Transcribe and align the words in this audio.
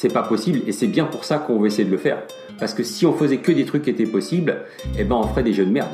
C'est 0.00 0.12
pas 0.12 0.22
possible 0.22 0.60
et 0.68 0.70
c'est 0.70 0.86
bien 0.86 1.06
pour 1.06 1.24
ça 1.24 1.38
qu'on 1.38 1.58
va 1.58 1.66
essayer 1.66 1.84
de 1.84 1.90
le 1.90 1.98
faire. 1.98 2.22
Parce 2.60 2.72
que 2.72 2.84
si 2.84 3.04
on 3.04 3.12
faisait 3.12 3.38
que 3.38 3.50
des 3.50 3.64
trucs 3.64 3.82
qui 3.82 3.90
étaient 3.90 4.06
possibles, 4.06 4.58
eh 4.96 5.02
ben 5.02 5.16
on 5.16 5.26
ferait 5.26 5.42
des 5.42 5.52
jeux 5.52 5.66
de 5.66 5.72
merde. 5.72 5.90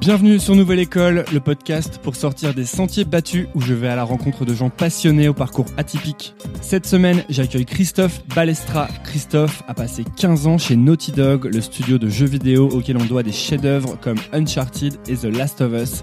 Bienvenue 0.00 0.38
sur 0.38 0.56
Nouvelle 0.56 0.78
École, 0.78 1.26
le 1.30 1.40
podcast 1.40 2.00
pour 2.02 2.16
sortir 2.16 2.54
des 2.54 2.64
sentiers 2.64 3.04
battus 3.04 3.48
où 3.54 3.60
je 3.60 3.74
vais 3.74 3.88
à 3.88 3.96
la 3.96 4.04
rencontre 4.04 4.46
de 4.46 4.54
gens 4.54 4.70
passionnés 4.70 5.28
au 5.28 5.34
parcours 5.34 5.66
atypique. 5.76 6.34
Cette 6.62 6.86
semaine, 6.86 7.22
j'accueille 7.28 7.66
Christophe 7.66 8.26
Balestra. 8.34 8.88
Christophe 9.04 9.62
a 9.68 9.74
passé 9.74 10.02
15 10.16 10.46
ans 10.46 10.56
chez 10.56 10.76
Naughty 10.76 11.12
Dog, 11.12 11.44
le 11.44 11.60
studio 11.60 11.98
de 11.98 12.08
jeux 12.08 12.24
vidéo 12.24 12.70
auquel 12.70 12.96
on 12.96 13.04
doit 13.04 13.24
des 13.24 13.32
chefs-d'œuvre 13.32 13.98
comme 14.00 14.16
Uncharted 14.32 14.94
et 15.06 15.16
The 15.16 15.24
Last 15.24 15.60
of 15.60 15.74
Us. 15.74 16.02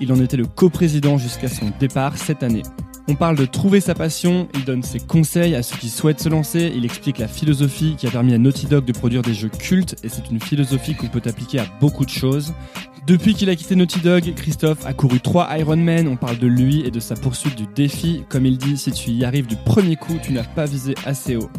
Il 0.00 0.12
en 0.12 0.20
était 0.20 0.36
le 0.36 0.46
coprésident 0.46 1.18
jusqu'à 1.18 1.48
son 1.48 1.72
départ 1.80 2.16
cette 2.18 2.44
année. 2.44 2.62
On 3.10 3.16
parle 3.16 3.34
de 3.34 3.44
trouver 3.44 3.80
sa 3.80 3.96
passion, 3.96 4.46
il 4.54 4.64
donne 4.64 4.84
ses 4.84 5.00
conseils 5.00 5.56
à 5.56 5.64
ceux 5.64 5.76
qui 5.76 5.88
souhaitent 5.88 6.20
se 6.20 6.28
lancer, 6.28 6.70
il 6.72 6.84
explique 6.84 7.18
la 7.18 7.26
philosophie 7.26 7.96
qui 7.98 8.06
a 8.06 8.10
permis 8.10 8.34
à 8.34 8.38
Naughty 8.38 8.66
Dog 8.66 8.84
de 8.84 8.92
produire 8.92 9.22
des 9.22 9.34
jeux 9.34 9.48
cultes 9.48 9.96
et 10.04 10.08
c'est 10.08 10.30
une 10.30 10.40
philosophie 10.40 10.94
qu'on 10.94 11.08
peut 11.08 11.20
appliquer 11.24 11.58
à 11.58 11.66
beaucoup 11.80 12.04
de 12.04 12.10
choses. 12.10 12.54
Depuis 13.08 13.34
qu'il 13.34 13.50
a 13.50 13.56
quitté 13.56 13.74
Naughty 13.74 13.98
Dog, 13.98 14.32
Christophe 14.36 14.86
a 14.86 14.92
couru 14.92 15.18
trois 15.18 15.48
Ironman, 15.58 16.06
on 16.06 16.14
parle 16.14 16.38
de 16.38 16.46
lui 16.46 16.86
et 16.86 16.92
de 16.92 17.00
sa 17.00 17.16
poursuite 17.16 17.56
du 17.56 17.66
défi. 17.66 18.22
Comme 18.28 18.46
il 18.46 18.58
dit, 18.58 18.76
si 18.76 18.92
tu 18.92 19.10
y 19.10 19.24
arrives 19.24 19.48
du 19.48 19.56
premier 19.56 19.96
coup, 19.96 20.16
tu 20.22 20.32
n'as 20.32 20.44
pas 20.44 20.66
visé 20.66 20.94
assez 21.04 21.34
haut. 21.34 21.50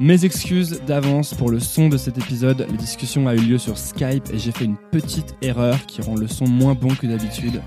Mes 0.00 0.24
excuses 0.24 0.80
d'avance 0.84 1.32
pour 1.32 1.50
le 1.50 1.60
son 1.60 1.90
de 1.90 1.96
cet 1.96 2.18
épisode, 2.18 2.66
la 2.68 2.76
discussion 2.76 3.28
a 3.28 3.36
eu 3.36 3.40
lieu 3.40 3.58
sur 3.58 3.78
Skype 3.78 4.30
et 4.34 4.38
j'ai 4.38 4.50
fait 4.50 4.64
une 4.64 4.78
petite 4.90 5.36
erreur 5.42 5.86
qui 5.86 6.02
rend 6.02 6.16
le 6.16 6.26
son 6.26 6.48
moins 6.48 6.74
bon 6.74 6.92
que 6.92 7.06
d'habitude. 7.06 7.62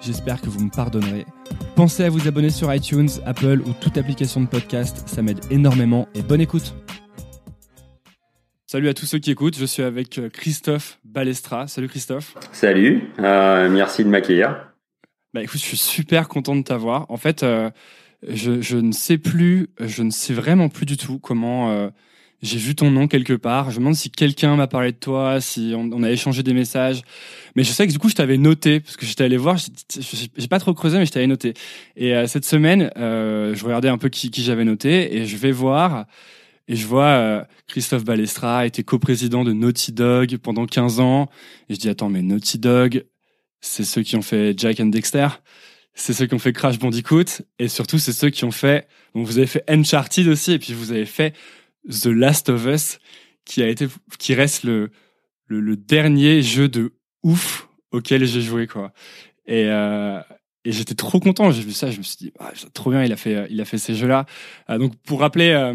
J'espère 0.00 0.40
que 0.40 0.48
vous 0.48 0.64
me 0.64 0.70
pardonnerez. 0.70 1.26
Pensez 1.76 2.04
à 2.04 2.08
vous 2.08 2.26
abonner 2.26 2.48
sur 2.48 2.74
iTunes, 2.74 3.08
Apple 3.26 3.60
ou 3.66 3.72
toute 3.78 3.98
application 3.98 4.40
de 4.40 4.46
podcast, 4.46 5.06
ça 5.06 5.20
m'aide 5.20 5.40
énormément 5.50 6.08
et 6.14 6.22
bonne 6.22 6.40
écoute. 6.40 6.74
Salut 8.66 8.88
à 8.88 8.94
tous 8.94 9.04
ceux 9.04 9.18
qui 9.18 9.30
écoutent, 9.30 9.58
je 9.58 9.64
suis 9.66 9.82
avec 9.82 10.18
euh, 10.18 10.30
Christophe 10.30 10.98
Balestra. 11.04 11.66
Salut 11.66 11.88
Christophe. 11.88 12.34
Salut, 12.52 13.10
euh, 13.18 13.68
merci 13.68 14.04
de 14.04 14.08
m'accueillir. 14.08 14.70
Bah 15.34 15.42
écoute, 15.42 15.60
je 15.60 15.66
suis 15.66 15.76
super 15.76 16.28
content 16.28 16.56
de 16.56 16.62
t'avoir. 16.62 17.04
En 17.10 17.16
fait, 17.16 17.42
euh, 17.42 17.70
je, 18.26 18.60
je, 18.62 18.78
ne 18.78 18.92
sais 18.92 19.18
plus, 19.18 19.68
je 19.80 20.02
ne 20.02 20.10
sais 20.10 20.32
vraiment 20.32 20.68
plus 20.68 20.86
du 20.86 20.96
tout 20.96 21.18
comment 21.18 21.70
euh, 21.70 21.90
j'ai 22.42 22.58
vu 22.58 22.74
ton 22.74 22.90
nom 22.90 23.06
quelque 23.06 23.34
part. 23.34 23.70
Je 23.70 23.76
me 23.76 23.80
demande 23.80 23.96
si 23.96 24.10
quelqu'un 24.10 24.56
m'a 24.56 24.66
parlé 24.66 24.92
de 24.92 24.96
toi, 24.96 25.40
si 25.40 25.74
on, 25.76 26.02
a 26.02 26.10
échangé 26.10 26.42
des 26.42 26.54
messages. 26.54 27.02
Mais 27.54 27.64
je 27.64 27.70
sais 27.70 27.86
que 27.86 27.92
du 27.92 27.98
coup, 27.98 28.08
je 28.08 28.14
t'avais 28.14 28.38
noté 28.38 28.80
parce 28.80 28.96
que 28.96 29.04
j'étais 29.04 29.24
allé 29.24 29.36
voir. 29.36 29.58
J'ai 29.58 30.48
pas 30.48 30.58
trop 30.58 30.72
creusé, 30.72 30.98
mais 30.98 31.04
je 31.04 31.12
t'avais 31.12 31.26
noté. 31.26 31.52
Et 31.96 32.14
euh, 32.14 32.26
cette 32.26 32.46
semaine, 32.46 32.90
euh, 32.96 33.54
je 33.54 33.64
regardais 33.64 33.88
un 33.88 33.98
peu 33.98 34.08
qui, 34.08 34.30
j'avais 34.36 34.64
noté 34.64 35.16
et 35.16 35.26
je 35.26 35.36
vais 35.36 35.52
voir. 35.52 36.06
Et 36.66 36.76
je 36.76 36.86
vois 36.86 37.04
euh, 37.04 37.44
Christophe 37.66 38.04
Balestra 38.04 38.64
était 38.64 38.84
coprésident 38.84 39.44
de 39.44 39.52
Naughty 39.52 39.92
Dog 39.92 40.38
pendant 40.38 40.64
15 40.64 41.00
ans. 41.00 41.28
Et 41.68 41.74
je 41.74 41.78
dis, 41.78 41.88
attends, 41.90 42.08
mais 42.08 42.22
Naughty 42.22 42.58
Dog, 42.58 43.04
c'est 43.60 43.84
ceux 43.84 44.02
qui 44.02 44.16
ont 44.16 44.22
fait 44.22 44.58
Jack 44.58 44.80
and 44.80 44.86
Dexter. 44.86 45.28
C'est 45.92 46.14
ceux 46.14 46.26
qui 46.26 46.34
ont 46.34 46.38
fait 46.38 46.54
Crash 46.54 46.78
Bandicoot. 46.78 47.42
Et 47.58 47.68
surtout, 47.68 47.98
c'est 47.98 48.12
ceux 48.12 48.30
qui 48.30 48.44
ont 48.44 48.50
fait... 48.50 48.86
Donc, 49.14 49.26
vous 49.26 49.38
avez 49.38 49.48
fait 49.48 49.64
Uncharted 49.68 50.28
aussi. 50.28 50.52
Et 50.52 50.58
puis, 50.58 50.72
vous 50.72 50.92
avez 50.92 51.04
fait 51.04 51.34
The 51.88 52.06
Last 52.06 52.48
of 52.48 52.66
Us, 52.66 52.98
qui 53.44 53.62
a 53.62 53.68
été, 53.68 53.88
qui 54.18 54.34
reste 54.34 54.64
le, 54.64 54.90
le, 55.46 55.60
le 55.60 55.76
dernier 55.76 56.42
jeu 56.42 56.68
de 56.68 56.92
ouf 57.22 57.68
auquel 57.90 58.24
j'ai 58.24 58.40
joué, 58.40 58.66
quoi. 58.66 58.92
Et, 59.46 59.66
euh, 59.68 60.20
et 60.64 60.72
j'étais 60.72 60.94
trop 60.94 61.20
content. 61.20 61.50
J'ai 61.50 61.62
vu 61.62 61.72
ça. 61.72 61.90
Je 61.90 61.98
me 61.98 62.02
suis 62.02 62.16
dit, 62.16 62.32
ah, 62.38 62.52
trop 62.74 62.90
bien. 62.90 63.04
Il 63.04 63.12
a 63.12 63.16
fait, 63.16 63.46
il 63.50 63.60
a 63.60 63.64
fait 63.64 63.78
ces 63.78 63.94
jeux-là. 63.94 64.26
Euh, 64.68 64.78
donc, 64.78 64.94
pour 65.06 65.20
rappeler, 65.20 65.50
euh, 65.50 65.74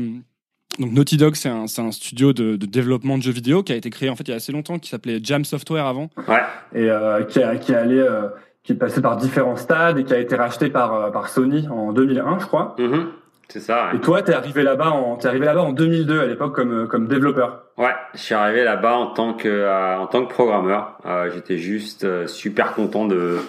donc 0.80 0.92
Naughty 0.92 1.18
Dog, 1.18 1.36
c'est 1.36 1.50
un, 1.50 1.64
un, 1.64 1.92
studio 1.92 2.34
de, 2.34 2.56
de, 2.56 2.66
développement 2.66 3.18
de 3.18 3.24
jeux 3.24 3.32
vidéo 3.32 3.64
qui 3.64 3.74
a 3.74 3.76
été 3.76 3.90
créé 3.90 4.10
en 4.10 4.16
fait 4.16 4.24
il 4.28 4.32
y 4.32 4.34
a 4.34 4.38
assez 4.38 4.52
longtemps, 4.52 4.80
qui 4.80 4.90
s'appelait 4.90 5.20
Jam 5.24 5.46
Software 5.46 5.86
avant. 5.86 6.10
Ouais. 6.28 6.42
Et 6.74 6.90
euh, 6.90 7.24
qui, 7.24 7.42
a, 7.42 7.56
qui 7.58 7.72
est 7.72 7.76
allé, 7.76 7.98
euh, 7.98 8.28
qui 8.64 8.74
est 8.74 8.76
passé 8.76 9.02
par 9.02 9.18
différents 9.18 9.56
stades 9.56 9.98
et 10.00 10.04
qui 10.04 10.14
a 10.14 10.20
été 10.20 10.36
racheté 10.36 10.70
par 10.70 11.12
par 11.12 11.30
Sony 11.30 11.68
en 11.68 11.94
2001, 11.94 12.40
je 12.40 12.46
crois. 12.46 12.76
Mm 12.78 12.84
-hmm. 12.84 13.06
C'est 13.50 13.60
ça. 13.60 13.90
Ouais. 13.92 13.98
Et 13.98 14.00
toi, 14.02 14.22
t'es 14.22 14.34
arrivé 14.34 14.64
là-bas 14.64 14.90
en 14.90 15.16
t'es 15.18 15.28
arrivé 15.28 15.46
là-bas 15.46 15.62
en 15.62 15.72
2002 15.72 16.20
à 16.22 16.26
l'époque 16.26 16.56
comme 16.56 16.88
comme 16.88 17.08
développeur. 17.08 17.64
Ouais, 17.78 17.94
je 18.14 18.20
suis 18.20 18.36
arrivé 18.36 18.64
là-bas 18.64 18.96
en 18.96 19.08
tant 19.08 19.34
que 19.34 19.48
euh, 19.48 19.98
en 19.98 20.08
tant 20.08 20.26
que 20.26 20.30
programmeur. 20.34 20.98
Euh, 21.06 21.30
J'étais 21.34 21.58
juste 21.58 22.28
super 22.28 22.74
content 22.74 23.06
de 23.06 23.40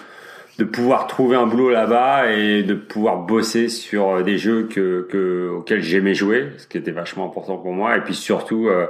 de 0.59 0.63
pouvoir 0.63 1.07
trouver 1.07 1.35
un 1.35 1.45
boulot 1.45 1.69
là-bas 1.69 2.31
et 2.31 2.63
de 2.63 2.73
pouvoir 2.73 3.17
bosser 3.17 3.69
sur 3.69 4.23
des 4.23 4.37
jeux 4.37 4.63
que, 4.63 5.07
que 5.09 5.49
auxquels 5.49 5.81
j'aimais 5.83 6.15
jouer, 6.15 6.51
ce 6.57 6.67
qui 6.67 6.77
était 6.77 6.91
vachement 6.91 7.25
important 7.25 7.57
pour 7.57 7.73
moi. 7.73 7.95
Et 7.95 8.01
puis 8.01 8.15
surtout, 8.15 8.67
euh, 8.67 8.87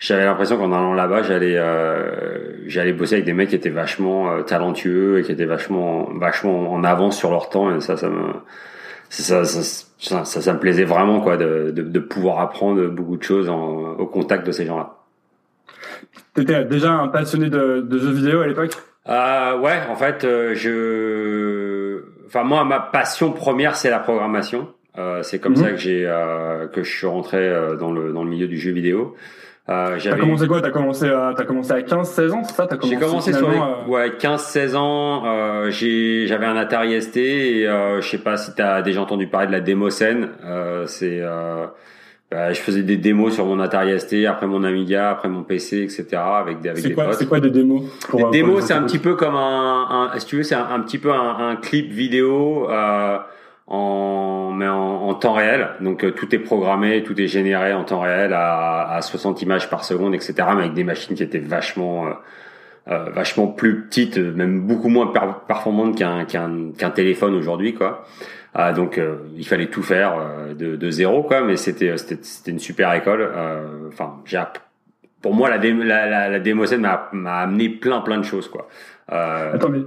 j'avais 0.00 0.24
l'impression 0.24 0.56
qu'en 0.56 0.72
allant 0.72 0.94
là-bas, 0.94 1.22
j'allais 1.22 1.56
euh, 1.56 2.66
j'allais 2.66 2.92
bosser 2.92 3.14
avec 3.14 3.24
des 3.24 3.34
mecs 3.34 3.50
qui 3.50 3.54
étaient 3.54 3.70
vachement 3.70 4.32
euh, 4.32 4.42
talentueux 4.42 5.20
et 5.20 5.22
qui 5.22 5.30
étaient 5.30 5.44
vachement 5.44 6.08
vachement 6.14 6.72
en 6.72 6.82
avance 6.82 7.16
sur 7.16 7.30
leur 7.30 7.50
temps. 7.50 7.74
Et 7.74 7.80
ça, 7.80 7.96
ça 7.96 8.08
me 8.08 8.32
ça, 9.08 9.44
ça, 9.44 10.24
ça, 10.24 10.40
ça, 10.40 10.52
me 10.52 10.58
plaisait 10.58 10.84
vraiment 10.84 11.20
quoi 11.20 11.36
de, 11.36 11.70
de, 11.70 11.82
de, 11.82 12.00
pouvoir 12.00 12.40
apprendre 12.40 12.86
beaucoup 12.88 13.16
de 13.16 13.22
choses 13.22 13.48
en, 13.48 13.94
au 13.98 14.06
contact 14.06 14.46
de 14.46 14.52
ces 14.52 14.66
gens-là. 14.66 14.94
T'étais 16.34 16.64
déjà 16.64 16.92
un 16.92 17.08
passionné 17.08 17.48
de, 17.48 17.80
de 17.80 17.98
jeux 17.98 18.10
vidéo 18.10 18.40
à 18.40 18.46
l'époque? 18.46 18.72
Euh, 19.08 19.58
ouais, 19.58 19.80
en 19.88 19.96
fait, 19.96 20.24
euh, 20.24 20.54
je, 20.54 22.02
enfin 22.26 22.42
moi, 22.42 22.64
ma 22.64 22.80
passion 22.80 23.32
première, 23.32 23.76
c'est 23.76 23.90
la 23.90 24.00
programmation. 24.00 24.68
Euh, 24.98 25.22
c'est 25.22 25.38
comme 25.38 25.52
mm 25.52 25.56
-hmm. 25.56 25.64
ça 25.64 25.70
que 25.72 25.76
j'ai 25.76 26.06
euh, 26.06 26.66
que 26.68 26.82
je 26.82 26.90
suis 26.96 27.06
rentré 27.06 27.38
euh, 27.48 27.76
dans 27.76 27.92
le 27.92 28.12
dans 28.12 28.24
le 28.24 28.30
milieu 28.30 28.48
du 28.48 28.58
jeu 28.58 28.72
vidéo. 28.72 29.14
Euh, 29.68 29.98
t'as 30.00 30.16
commencé 30.16 30.46
quoi? 30.46 30.62
T'as 30.62 30.70
commencé 30.70 31.08
à 31.08 31.34
t'as 31.36 31.44
commencé 31.44 31.72
à 31.72 31.82
15 31.82 32.08
16 32.08 32.32
ans, 32.32 32.44
c'est 32.44 32.54
ça? 32.54 32.66
T'as 32.68 32.76
commencé 32.76 32.94
J'ai 32.94 33.04
commencé 33.04 33.32
sur 33.32 33.50
les, 33.50 33.58
ouais 33.88 34.12
15 34.16 34.40
16 34.40 34.76
ans. 34.76 35.24
Euh, 35.26 35.70
j'ai 35.70 36.26
j'avais 36.28 36.46
un 36.46 36.56
Atari 36.56 37.00
ST 37.02 37.16
et 37.16 37.66
euh, 37.66 38.00
je 38.00 38.08
sais 38.08 38.18
pas 38.18 38.36
si 38.36 38.54
t'as 38.54 38.82
déjà 38.82 39.00
entendu 39.00 39.26
parler 39.26 39.48
de 39.48 39.52
la 39.52 39.60
démocène. 39.60 40.28
Euh, 40.44 40.86
c'est 40.86 41.20
bah, 42.30 42.52
je 42.52 42.60
faisais 42.60 42.82
des 42.82 42.96
démos 42.96 43.34
sur 43.34 43.46
mon 43.46 43.60
Atari 43.60 43.98
ST, 44.00 44.26
après 44.26 44.48
mon 44.48 44.64
Amiga, 44.64 45.10
après 45.10 45.28
mon 45.28 45.44
PC, 45.44 45.82
etc. 45.82 46.06
avec 46.14 46.60
des 46.60 46.70
avec 46.70 46.82
des 46.82 46.92
quoi. 46.92 47.12
C'est 47.12 47.26
quoi 47.26 47.38
des 47.38 47.50
démos 47.50 47.84
pour, 48.08 48.30
Des 48.30 48.38
démos, 48.38 48.64
c'est 48.64 48.74
un 48.74 48.82
petit 48.82 48.98
peu 48.98 49.14
comme 49.14 49.36
un, 49.36 50.10
un, 50.12 50.18
si 50.18 50.26
tu 50.26 50.36
veux, 50.38 50.42
c'est 50.42 50.56
un, 50.56 50.66
un, 50.68 50.80
petit 50.80 50.98
peu 50.98 51.12
un, 51.12 51.50
un 51.50 51.56
clip 51.56 51.92
vidéo 51.92 52.68
euh, 52.68 53.18
en 53.66 54.52
mais 54.54 54.68
en, 54.68 55.08
en, 55.08 55.14
temps 55.14 55.32
réel. 55.32 55.68
Donc 55.80 56.04
euh, 56.04 56.12
tout 56.12 56.34
est 56.34 56.38
programmé, 56.38 57.02
tout 57.02 57.20
est 57.20 57.26
généré 57.26 57.72
en 57.72 57.84
temps 57.84 58.00
réel 58.00 58.32
à, 58.32 58.90
à 58.90 59.02
60 59.02 59.42
images 59.42 59.68
par 59.68 59.84
seconde, 59.84 60.14
etc. 60.14 60.34
Mais 60.54 60.62
avec 60.62 60.74
des 60.74 60.84
machines 60.84 61.16
qui 61.16 61.22
étaient 61.22 61.38
vachement 61.38 62.06
euh, 62.06 62.10
euh 62.88 63.10
vachement 63.10 63.48
plus 63.48 63.82
petites, 63.82 64.18
même 64.18 64.60
beaucoup 64.60 64.88
moins 64.88 65.12
performantes 65.48 65.96
qu'un 65.96 66.24
qu'un 66.24 66.72
qu'un 66.78 66.90
téléphone 66.90 67.34
aujourd'hui, 67.34 67.74
quoi. 67.74 68.06
Ah, 68.58 68.72
donc 68.72 68.96
euh, 68.96 69.16
il 69.36 69.46
fallait 69.46 69.66
tout 69.66 69.82
faire 69.82 70.14
euh, 70.18 70.54
de, 70.54 70.76
de, 70.76 70.90
zéro 70.90 71.22
quoi, 71.22 71.42
mais 71.42 71.56
c'était 71.56 71.94
c'était 71.98 72.50
une 72.50 72.58
super 72.58 72.94
école. 72.94 73.20
Euh, 73.20 73.88
enfin, 73.88 74.14
j'ai 74.24 74.42
pour 75.20 75.34
moi 75.34 75.50
la 75.50 75.58
démo, 75.58 75.82
la, 75.82 76.30
la, 76.30 76.38
démocène 76.40 76.80
m'a 76.80 77.10
m'a 77.12 77.40
amené 77.40 77.68
plein 77.68 78.00
plein 78.00 78.16
de 78.16 78.24
choses 78.24 78.48
quoi. 78.48 78.66
Attends 79.08 79.68
mais 79.68 79.80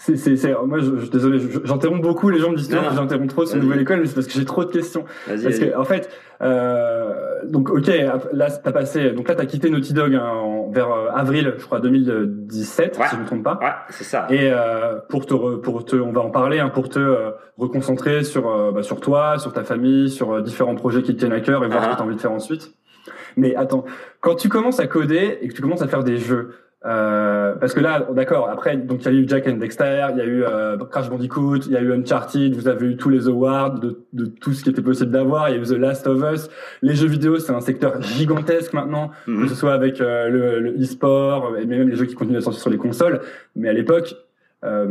c'est 0.00 0.36
c'est 0.36 0.54
moi 0.66 0.78
je, 0.78 0.96
je 0.96 1.10
désolé 1.10 1.38
j'interromps 1.64 2.00
beaucoup 2.00 2.30
les 2.30 2.38
gens 2.38 2.50
me 2.50 2.56
disent 2.56 2.70
j'interromps 2.70 3.28
trop 3.28 3.44
sur 3.44 3.58
nouvelle 3.58 3.80
école 3.80 4.00
mais 4.00 4.06
c'est 4.06 4.14
parce 4.14 4.26
que 4.26 4.32
j'ai 4.32 4.46
trop 4.46 4.64
de 4.64 4.70
questions. 4.70 5.04
Parce 5.26 5.42
que 5.42 5.76
en 5.76 5.84
fait 5.84 6.08
euh, 6.40 7.44
donc 7.44 7.68
ok 7.68 7.90
là 8.32 8.50
t'as 8.50 8.72
passé 8.72 9.10
donc 9.10 9.28
là 9.28 9.34
t'as 9.34 9.44
quitté 9.44 9.68
Naughty 9.68 9.92
Dog 9.92 10.14
hein, 10.14 10.24
en, 10.24 10.70
vers 10.70 10.90
euh, 10.90 11.08
avril 11.14 11.54
je 11.58 11.64
crois 11.66 11.80
2017 11.80 12.98
ouais. 12.98 13.06
si 13.08 13.16
je 13.16 13.20
me 13.20 13.26
trompe 13.26 13.42
pas. 13.42 13.58
Ouais 13.60 13.72
c'est 13.90 14.04
ça. 14.04 14.26
Et 14.30 14.50
euh, 14.50 14.98
pour 15.10 15.26
te 15.26 15.34
re, 15.34 15.60
pour 15.60 15.84
te 15.84 15.96
on 15.96 16.12
va 16.12 16.22
en 16.22 16.30
parler 16.30 16.60
hein, 16.60 16.70
pour 16.70 16.88
te 16.88 16.98
euh, 16.98 17.32
reconcentrer 17.58 18.24
sur 18.24 18.48
euh, 18.48 18.72
bah, 18.72 18.82
sur 18.82 19.00
toi 19.00 19.38
sur 19.38 19.52
ta 19.52 19.64
famille 19.64 20.08
sur 20.08 20.42
différents 20.42 20.76
projets 20.76 21.02
qui 21.02 21.14
te 21.14 21.18
tiennent 21.18 21.32
à 21.32 21.40
cœur 21.40 21.62
et 21.62 21.68
voir 21.68 21.84
ce 21.84 21.90
que 21.90 21.96
t'as 21.96 22.04
envie 22.04 22.16
de 22.16 22.20
faire 22.20 22.32
ensuite. 22.32 22.72
Mais 23.36 23.54
attends 23.54 23.84
quand 24.20 24.34
tu 24.34 24.48
commences 24.48 24.80
à 24.80 24.86
coder 24.86 25.38
et 25.42 25.48
que 25.48 25.52
tu 25.52 25.60
commences 25.60 25.82
à 25.82 25.88
faire 25.88 26.04
des 26.04 26.16
jeux 26.16 26.54
euh, 26.86 27.54
parce 27.60 27.74
que 27.74 27.80
là, 27.80 28.08
d'accord, 28.14 28.48
après, 28.48 28.76
donc 28.76 29.04
il 29.04 29.12
y 29.12 29.16
a 29.16 29.20
eu 29.20 29.28
Jack 29.28 29.46
and 29.46 29.56
Dexter, 29.56 30.06
il 30.12 30.18
y 30.18 30.20
a 30.22 30.24
eu 30.24 30.44
euh, 30.44 30.78
Crash 30.90 31.10
Bandicoot, 31.10 31.58
il 31.66 31.72
y 31.72 31.76
a 31.76 31.82
eu 31.82 31.92
Uncharted, 31.92 32.54
vous 32.54 32.68
avez 32.68 32.86
eu 32.86 32.96
tous 32.96 33.10
les 33.10 33.28
awards 33.28 33.78
de, 33.78 34.02
de 34.14 34.24
tout 34.24 34.54
ce 34.54 34.64
qui 34.64 34.70
était 34.70 34.80
possible 34.80 35.10
d'avoir, 35.10 35.50
il 35.50 35.56
y 35.56 35.58
a 35.58 35.62
eu 35.62 35.66
The 35.66 35.78
Last 35.78 36.06
of 36.06 36.22
Us. 36.32 36.48
Les 36.80 36.94
jeux 36.94 37.08
vidéo, 37.08 37.38
c'est 37.38 37.52
un 37.52 37.60
secteur 37.60 38.00
gigantesque 38.00 38.72
maintenant, 38.72 39.10
mm 39.26 39.34
-hmm. 39.34 39.42
que 39.42 39.48
ce 39.50 39.54
soit 39.56 39.74
avec 39.74 40.00
euh, 40.00 40.28
le 40.64 40.82
e-sport, 40.82 41.58
et 41.58 41.66
même 41.66 41.88
les 41.90 41.96
jeux 41.96 42.06
qui 42.06 42.14
continuent 42.14 42.38
à 42.38 42.40
sortir 42.40 42.62
sur 42.62 42.70
les 42.70 42.78
consoles. 42.78 43.20
Mais 43.56 43.68
à 43.68 43.74
l'époque, 43.74 44.14
euh, 44.64 44.86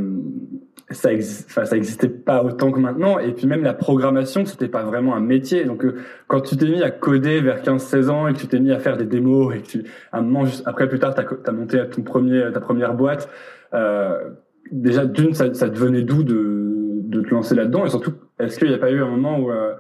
ça, 0.92 1.12
existait 1.12 2.10
pas 2.10 2.44
autant 2.44 2.72
que 2.72 2.80
maintenant. 2.80 3.20
Et 3.20 3.32
puis 3.32 3.48
même 3.48 3.64
la 3.64 3.74
programmation, 3.74 4.46
c'était 4.46 4.68
pas 4.68 4.84
vraiment 4.84 5.16
un 5.16 5.20
métier. 5.20 5.66
Donc 5.66 5.86
euh, 5.86 5.96
quand 6.28 6.42
tu 6.42 6.58
t'es 6.58 6.68
mis 6.68 6.82
à 6.82 6.90
coder 6.90 7.42
vers 7.42 7.62
15-16 7.62 8.10
ans 8.10 8.28
et 8.28 8.34
que 8.34 8.40
tu 8.40 8.48
t'es 8.48 8.60
mis 8.60 8.72
à 8.72 8.80
faire 8.80 8.98
des 8.98 9.06
démos 9.06 9.56
et 9.56 9.60
que 9.60 9.68
tu, 9.68 9.84
un 10.12 10.22
moment, 10.22 10.46
juste 10.46 10.64
après 10.66 10.90
plus 10.90 11.00
tard, 11.00 11.14
t'as 11.14 11.24
as 11.24 11.52
monté 11.52 11.78
ta 11.78 12.60
première 12.60 12.94
boîte. 12.94 13.30
Euh, 13.74 14.32
déjà 14.72 15.06
d'une, 15.06 15.34
ça, 15.34 15.48
devenait 15.48 16.02
d'où 16.02 16.24
de, 16.24 17.02
de 17.04 17.22
te 17.22 17.30
lancer 17.30 17.56
là-dedans 17.56 17.86
Et 17.86 17.90
surtout, 17.90 18.14
est-ce 18.40 18.58
qu'il 18.58 18.70
n'y 18.70 18.74
a 18.74 18.80
pas 18.80 18.92
eu 18.92 19.02
un 19.02 19.10
moment 19.10 19.40
où, 19.40 19.52
euh, 19.52 19.74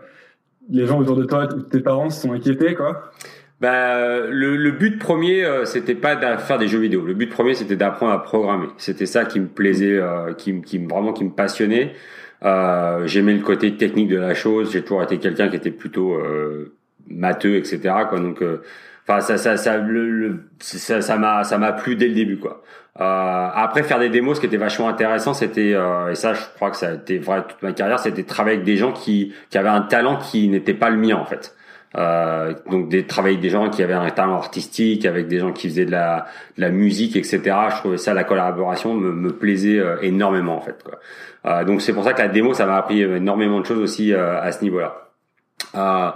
les 0.70 0.86
gens 0.86 1.00
autour 1.00 1.16
de 1.16 1.24
toi, 1.24 1.48
tes 1.48 1.80
parents 1.80 2.10
se 2.10 2.22
sont 2.22 2.34
inquiétés, 2.34 2.76
quoi? 2.76 3.12
Bah, 3.62 4.22
le, 4.30 4.56
le 4.56 4.72
but 4.72 4.98
premier, 5.00 5.44
euh, 5.44 5.66
c'était 5.66 5.96
pas 5.96 6.16
de 6.16 6.40
faire 6.40 6.58
des 6.58 6.68
jeux 6.70 6.80
vidéo. 6.80 7.02
Le 7.06 7.14
but 7.14 7.28
premier, 7.30 7.56
c'était 7.56 7.76
d'apprendre 7.76 8.14
à 8.14 8.24
programmer. 8.24 8.68
C'était 8.78 9.06
ça 9.06 9.26
qui 9.26 9.40
me 9.40 9.48
plaisait, 9.48 9.98
euh, 9.98 10.34
qui, 10.34 10.62
qui 10.62 10.78
vraiment 10.78 11.12
qui 11.12 11.26
me 11.26 11.32
passionnait. 11.32 11.94
Euh, 12.44 13.06
J'aimais 13.06 13.34
le 13.34 13.42
côté 13.42 13.76
technique 13.76 14.08
de 14.08 14.18
la 14.18 14.34
chose. 14.34 14.72
J'ai 14.72 14.82
toujours 14.82 15.04
été 15.04 15.18
quelqu'un 15.18 15.50
qui 15.50 15.58
était 15.58 15.72
plutôt 15.72 16.14
euh, 16.14 16.74
matheux, 17.10 17.58
etc. 17.58 17.80
Quoi. 18.08 18.20
Donc, 18.22 18.42
euh, 18.42 18.62
enfin, 19.06 19.20
ça, 19.20 19.38
ça, 19.38 19.58
ça, 19.58 19.78
le, 19.78 20.46
ça, 20.60 21.02
ça 21.02 21.18
m'a, 21.18 21.44
ça 21.44 21.58
m'a 21.58 21.74
plu 21.74 21.98
dès 21.98 22.08
le 22.08 22.16
début, 22.16 22.38
quoi. 22.38 22.64
après, 22.96 23.84
faire 23.84 24.00
des 24.00 24.10
démos, 24.10 24.38
ce 24.38 24.42
qui 24.42 24.48
était 24.48 24.58
vachement 24.58 24.88
intéressant, 24.88 25.34
c'était 25.34 25.72
et 25.72 26.16
ça, 26.16 26.34
je 26.34 26.42
crois 26.56 26.70
que 26.72 26.78
ça 26.78 26.90
a 26.90 26.94
été 26.94 27.18
vrai 27.18 27.44
toute 27.48 27.62
ma 27.62 27.72
carrière, 27.74 28.00
c'était 28.00 28.24
travailler 28.24 28.58
avec 28.58 28.66
des 28.66 28.78
gens 28.78 28.92
qui, 28.94 29.34
qui 29.50 29.58
avaient 29.58 29.70
un 29.70 29.82
talent 29.82 30.18
qui 30.18 30.48
n'était 30.48 30.74
pas 30.74 30.90
le 30.90 30.98
mien, 30.98 31.18
en 31.18 31.26
fait. 31.26 31.56
Euh, 31.98 32.54
donc 32.70 32.88
des 32.90 33.08
travailler 33.08 33.38
des 33.38 33.50
gens 33.50 33.70
qui 33.70 33.82
avaient 33.82 33.94
un 33.94 34.10
talent 34.12 34.36
artistique, 34.36 35.06
avec 35.06 35.28
des 35.28 35.40
gens 35.40 35.52
qui 35.52 35.68
faisaient 35.68 35.86
de 35.86 35.92
la, 35.92 36.28
de 36.56 36.62
la 36.62 36.70
musique, 36.70 37.16
etc. 37.16 37.42
Je 37.72 37.78
trouvais 37.78 37.98
ça 37.98 38.14
la 38.14 38.24
collaboration 38.24 38.94
me, 38.94 39.12
me 39.12 39.32
plaisait 39.32 39.80
euh, 39.80 39.98
énormément 40.02 40.56
en 40.56 40.62
fait. 40.62 40.84
Quoi. 40.84 41.00
Euh, 41.46 41.64
donc 41.64 41.82
c'est 41.82 41.94
pour 41.94 42.04
ça 42.04 42.14
que 42.14 42.22
la 42.22 42.28
démo 42.28 42.54
ça 42.54 42.66
m'a 42.66 42.78
appris 42.78 43.02
énormément 43.02 43.60
de 43.60 43.66
choses 43.66 43.80
aussi 43.80 44.14
euh, 44.14 44.40
à 44.40 44.52
ce 44.52 44.64
niveau-là. 44.64 45.10
Euh, 45.76 46.12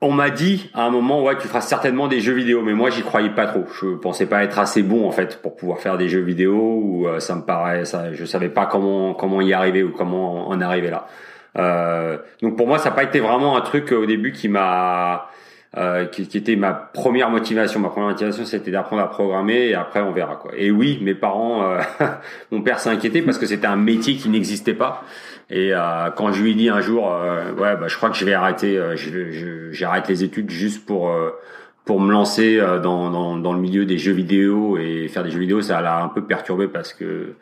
on 0.00 0.12
m'a 0.12 0.30
dit 0.30 0.70
à 0.74 0.84
un 0.84 0.90
moment 0.90 1.22
ouais 1.24 1.36
tu 1.38 1.48
feras 1.48 1.62
certainement 1.62 2.06
des 2.06 2.20
jeux 2.20 2.34
vidéo, 2.34 2.62
mais 2.62 2.74
moi 2.74 2.90
j'y 2.90 3.02
croyais 3.02 3.30
pas 3.30 3.46
trop. 3.46 3.64
Je 3.80 3.96
pensais 3.96 4.26
pas 4.26 4.44
être 4.44 4.60
assez 4.60 4.84
bon 4.84 5.08
en 5.08 5.12
fait 5.12 5.42
pour 5.42 5.56
pouvoir 5.56 5.80
faire 5.80 5.96
des 5.96 6.08
jeux 6.08 6.20
vidéo 6.20 6.54
ou 6.54 7.08
ça 7.18 7.34
me 7.34 7.42
paraît 7.42 7.84
ça 7.84 8.12
je 8.12 8.24
savais 8.24 8.50
pas 8.50 8.66
comment 8.66 9.14
comment 9.14 9.40
y 9.40 9.52
arriver 9.52 9.82
ou 9.82 9.90
comment 9.90 10.48
en 10.48 10.60
arriver 10.60 10.90
là. 10.90 11.08
Euh, 11.56 12.18
donc 12.42 12.56
pour 12.56 12.66
moi, 12.66 12.78
ça 12.78 12.90
n'a 12.90 12.96
pas 12.96 13.04
été 13.04 13.20
vraiment 13.20 13.56
un 13.56 13.60
truc 13.60 13.92
euh, 13.92 13.96
au 13.96 14.06
début 14.06 14.32
qui 14.32 14.48
m'a 14.48 15.28
euh, 15.76 16.04
qui, 16.04 16.28
qui, 16.28 16.38
était 16.38 16.54
ma 16.54 16.72
première 16.72 17.30
motivation. 17.30 17.80
Ma 17.80 17.88
première 17.88 18.10
motivation, 18.10 18.44
c'était 18.44 18.70
d'apprendre 18.70 19.02
à 19.02 19.10
programmer 19.10 19.70
et 19.70 19.74
après 19.74 20.00
on 20.00 20.12
verra 20.12 20.36
quoi. 20.36 20.52
Et 20.56 20.70
oui, 20.70 21.00
mes 21.02 21.16
parents, 21.16 21.64
euh, 21.64 21.80
mon 22.52 22.62
père 22.62 22.78
s'est 22.78 22.90
inquiété 22.90 23.22
parce 23.22 23.38
que 23.38 23.46
c'était 23.46 23.66
un 23.66 23.74
métier 23.74 24.14
qui 24.14 24.28
n'existait 24.28 24.74
pas. 24.74 25.02
Et 25.50 25.74
euh, 25.74 26.10
quand 26.14 26.32
je 26.32 26.44
lui 26.44 26.52
ai 26.52 26.54
dit 26.54 26.68
un 26.68 26.80
jour, 26.80 27.12
ouais, 27.58 27.76
bah, 27.76 27.88
je 27.88 27.96
crois 27.96 28.10
que 28.10 28.16
je 28.16 28.24
vais 28.24 28.34
arrêter, 28.34 28.80
je, 28.94 29.72
j'arrête 29.72 30.06
les 30.08 30.22
études 30.22 30.50
juste 30.50 30.86
pour 30.86 31.12
pour 31.84 32.00
me 32.00 32.12
lancer 32.12 32.56
dans, 32.82 33.10
dans, 33.10 33.36
dans 33.36 33.52
le 33.52 33.58
milieu 33.58 33.84
des 33.84 33.98
jeux 33.98 34.12
vidéo 34.12 34.78
et 34.78 35.08
faire 35.08 35.24
des 35.24 35.30
jeux 35.30 35.40
vidéo, 35.40 35.60
ça 35.60 35.80
l'a 35.80 36.02
un 36.02 36.08
peu 36.08 36.24
perturbé 36.24 36.68
parce 36.68 36.94
que 36.94 37.34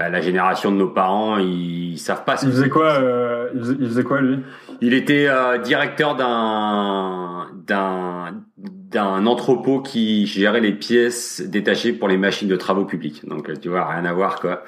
bah, 0.00 0.08
la 0.08 0.22
génération 0.22 0.72
de 0.72 0.78
nos 0.78 0.88
parents, 0.88 1.36
ils, 1.36 1.98
savent 1.98 2.24
pas. 2.24 2.38
Ce 2.38 2.46
il 2.46 2.52
faisait 2.52 2.70
quoi 2.70 2.94
euh, 2.94 3.50
il, 3.54 3.86
faisait, 3.86 4.02
quoi 4.02 4.22
lui? 4.22 4.38
Il 4.80 4.94
était 4.94 5.26
euh, 5.28 5.58
directeur 5.58 6.16
d'un 6.16 7.48
d'un 7.66 8.32
d'un 8.56 9.26
entrepôt 9.26 9.82
qui 9.82 10.26
gérait 10.26 10.62
les 10.62 10.72
pièces 10.72 11.42
détachées 11.42 11.92
pour 11.92 12.08
les 12.08 12.16
machines 12.16 12.48
de 12.48 12.56
travaux 12.56 12.86
publics. 12.86 13.28
Donc 13.28 13.60
tu 13.60 13.68
vois, 13.68 13.86
rien 13.86 14.06
à 14.06 14.14
voir 14.14 14.40
quoi. 14.40 14.64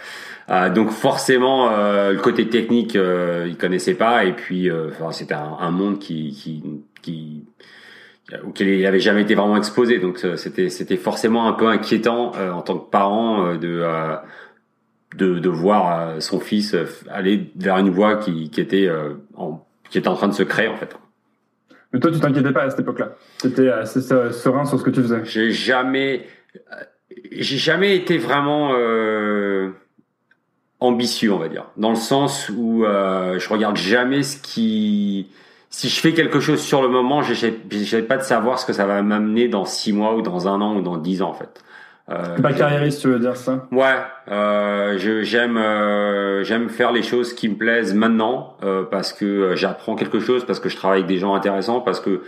Euh, 0.50 0.68
donc 0.68 0.90
forcément, 0.90 1.70
euh, 1.70 2.12
le 2.12 2.18
côté 2.18 2.50
technique, 2.50 2.94
euh, 2.94 3.46
il 3.48 3.56
connaissait 3.56 3.94
pas. 3.94 4.26
Et 4.26 4.34
puis, 4.34 4.70
enfin, 4.70 5.12
c'était 5.12 5.32
un, 5.32 5.56
un, 5.60 5.70
monde 5.70 5.98
qui 5.98 6.32
qui 6.34 6.62
qui 7.00 7.44
auquel 8.46 8.68
il 8.68 8.84
avait 8.84 9.00
jamais 9.00 9.22
été 9.22 9.34
vraiment 9.34 9.56
exposé. 9.56 9.98
Donc 9.98 10.18
c'était 10.36 10.68
c'était 10.68 10.98
forcément 10.98 11.48
un 11.48 11.54
peu 11.54 11.68
inquiétant 11.68 12.32
en 12.32 12.60
tant 12.60 12.76
que 12.76 12.90
parent 12.90 13.54
de 13.56 13.82
de, 15.16 15.38
de 15.38 15.48
voir 15.48 15.98
euh, 15.98 16.20
son 16.20 16.40
fils 16.40 16.74
euh, 16.74 16.86
aller 17.10 17.50
vers 17.56 17.78
une 17.78 17.90
voie 17.90 18.16
qui, 18.16 18.50
qui 18.50 18.60
était 18.60 18.86
euh, 18.86 19.14
en, 19.34 19.64
qui 19.90 19.98
était 19.98 20.08
en 20.08 20.14
train 20.14 20.28
de 20.28 20.34
se 20.34 20.42
créer 20.42 20.68
en 20.68 20.76
fait. 20.76 20.96
Mais 21.92 22.00
toi, 22.00 22.10
tu 22.10 22.20
t'inquiétais 22.20 22.52
pas 22.52 22.62
à 22.62 22.70
cette 22.70 22.80
époque-là. 22.80 23.16
Tu 23.40 23.48
étais 23.48 23.68
assez 23.68 24.00
serein 24.00 24.64
sur 24.64 24.78
ce 24.78 24.84
que 24.84 24.90
tu 24.90 25.02
faisais. 25.02 25.24
J'ai 25.24 25.50
jamais, 25.50 26.26
j'ai 27.30 27.58
jamais 27.58 27.94
été 27.96 28.16
vraiment 28.16 28.70
euh, 28.72 29.70
ambitieux, 30.80 31.32
on 31.32 31.38
va 31.38 31.48
dire, 31.48 31.66
dans 31.76 31.90
le 31.90 31.96
sens 31.96 32.48
où 32.48 32.84
euh, 32.84 33.38
je 33.38 33.48
regarde 33.50 33.76
jamais 33.76 34.22
ce 34.22 34.40
qui, 34.40 35.28
si 35.68 35.88
je 35.88 36.00
fais 36.00 36.14
quelque 36.14 36.40
chose 36.40 36.60
sur 36.60 36.80
le 36.80 36.88
moment, 36.88 37.22
j'essaie 37.22 38.02
pas 38.02 38.16
de 38.16 38.22
savoir 38.22 38.58
ce 38.58 38.66
que 38.66 38.72
ça 38.72 38.86
va 38.86 39.02
m'amener 39.02 39.48
dans 39.48 39.66
six 39.66 39.92
mois 39.92 40.16
ou 40.16 40.22
dans 40.22 40.48
un 40.48 40.60
an 40.62 40.76
ou 40.76 40.80
dans 40.80 40.96
dix 40.96 41.20
ans 41.20 41.30
en 41.30 41.34
fait. 41.34 41.62
Euh, 42.12 42.38
pas 42.40 42.52
carriériste, 42.52 43.00
tu 43.00 43.08
veux 43.08 43.18
dire 43.18 43.36
ça? 43.36 43.66
Ouais, 43.72 43.96
euh, 44.30 44.98
j'aime 45.22 45.56
euh, 45.56 46.44
j'aime 46.44 46.68
faire 46.68 46.92
les 46.92 47.02
choses 47.02 47.32
qui 47.32 47.48
me 47.48 47.54
plaisent 47.56 47.94
maintenant 47.94 48.56
euh, 48.62 48.84
parce 48.84 49.12
que 49.12 49.24
euh, 49.24 49.56
j'apprends 49.56 49.94
quelque 49.94 50.20
chose, 50.20 50.44
parce 50.44 50.60
que 50.60 50.68
je 50.68 50.76
travaille 50.76 50.98
avec 51.00 51.08
des 51.08 51.18
gens 51.18 51.34
intéressants, 51.34 51.80
parce 51.80 52.00
que 52.00 52.22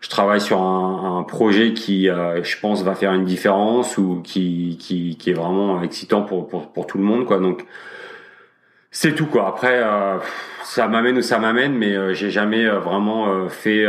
je 0.00 0.08
travaille 0.08 0.40
sur 0.40 0.60
un, 0.62 1.18
un 1.18 1.22
projet 1.22 1.72
qui, 1.72 2.08
euh, 2.08 2.42
je 2.42 2.58
pense, 2.58 2.82
va 2.82 2.94
faire 2.94 3.12
une 3.12 3.24
différence 3.24 3.98
ou 3.98 4.20
qui 4.24 4.76
qui, 4.80 5.16
qui 5.16 5.30
est 5.30 5.34
vraiment 5.34 5.82
excitant 5.82 6.22
pour, 6.22 6.48
pour 6.48 6.72
pour 6.72 6.86
tout 6.86 6.98
le 6.98 7.04
monde, 7.04 7.24
quoi. 7.24 7.38
Donc 7.38 7.64
c'est 8.90 9.14
tout, 9.14 9.26
quoi. 9.26 9.46
Après, 9.48 9.82
ça 10.64 10.88
m'amène 10.88 11.18
où 11.18 11.22
ça 11.22 11.38
m'amène, 11.38 11.74
mais 11.74 12.14
j'ai 12.14 12.30
jamais 12.30 12.66
vraiment 12.68 13.48
fait. 13.48 13.84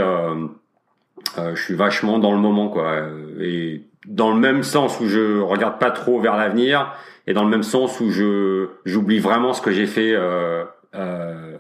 je 1.38 1.56
suis 1.62 1.74
vachement 1.74 2.20
dans 2.20 2.34
le 2.34 2.38
moment, 2.38 2.68
quoi. 2.68 2.98
Et 3.40 3.84
dans 4.08 4.32
le 4.32 4.40
même 4.40 4.64
sens 4.64 5.00
où 5.00 5.08
je 5.08 5.40
regarde 5.40 5.80
pas 5.80 5.92
trop 5.92 6.20
vers 6.20 6.38
l'avenir 6.38 6.94
et 7.28 7.34
dans 7.34 7.44
le 7.44 7.50
même 7.50 7.64
sens 7.64 8.00
où 8.00 8.10
je 8.10 8.68
j'oublie 8.86 9.20
vraiment 9.20 9.54
ce 9.54 9.62
que 9.62 9.72
j'ai 9.72 9.88
fait 9.88 10.14
euh, 10.14 10.64
euh, 10.96 11.58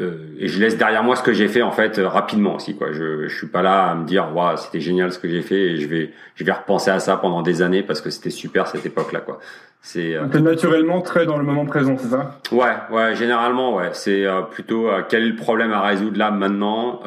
euh, 0.00 0.34
et 0.38 0.48
je 0.48 0.60
laisse 0.60 0.76
derrière 0.76 1.02
moi 1.02 1.16
ce 1.16 1.22
que 1.22 1.32
j'ai 1.32 1.48
fait 1.48 1.62
en 1.62 1.70
fait 1.70 1.98
rapidement 1.98 2.56
aussi 2.56 2.76
quoi. 2.76 2.92
Je 2.92 3.28
je 3.28 3.36
suis 3.36 3.46
pas 3.46 3.62
là 3.62 3.90
à 3.90 3.94
me 3.94 4.04
dire 4.04 4.34
waouh 4.34 4.56
c'était 4.56 4.80
génial 4.80 5.12
ce 5.12 5.18
que 5.18 5.28
j'ai 5.28 5.42
fait 5.42 5.60
et 5.60 5.76
je 5.78 5.88
vais 5.88 6.10
je 6.34 6.44
vais 6.44 6.52
repenser 6.52 6.90
à 6.90 6.98
ça 6.98 7.16
pendant 7.16 7.42
des 7.42 7.62
années 7.62 7.82
parce 7.82 8.00
que 8.00 8.10
c'était 8.10 8.30
super 8.30 8.66
cette 8.66 8.84
époque 8.84 9.12
là 9.12 9.20
quoi. 9.20 9.40
C'est 9.80 10.14
euh... 10.14 10.26
naturellement 10.26 11.02
très 11.02 11.26
dans 11.26 11.36
le 11.36 11.44
moment 11.44 11.66
présent, 11.66 11.96
c'est 11.98 12.08
ça? 12.08 12.40
Ouais, 12.52 12.72
ouais, 12.90 13.14
généralement 13.14 13.74
ouais. 13.76 13.90
C'est 13.92 14.24
euh, 14.24 14.40
plutôt 14.40 14.88
euh, 14.88 15.02
quel 15.06 15.24
est 15.24 15.28
le 15.28 15.36
problème 15.36 15.72
à 15.72 15.82
résoudre 15.82 16.18
là 16.18 16.30
maintenant? 16.30 17.00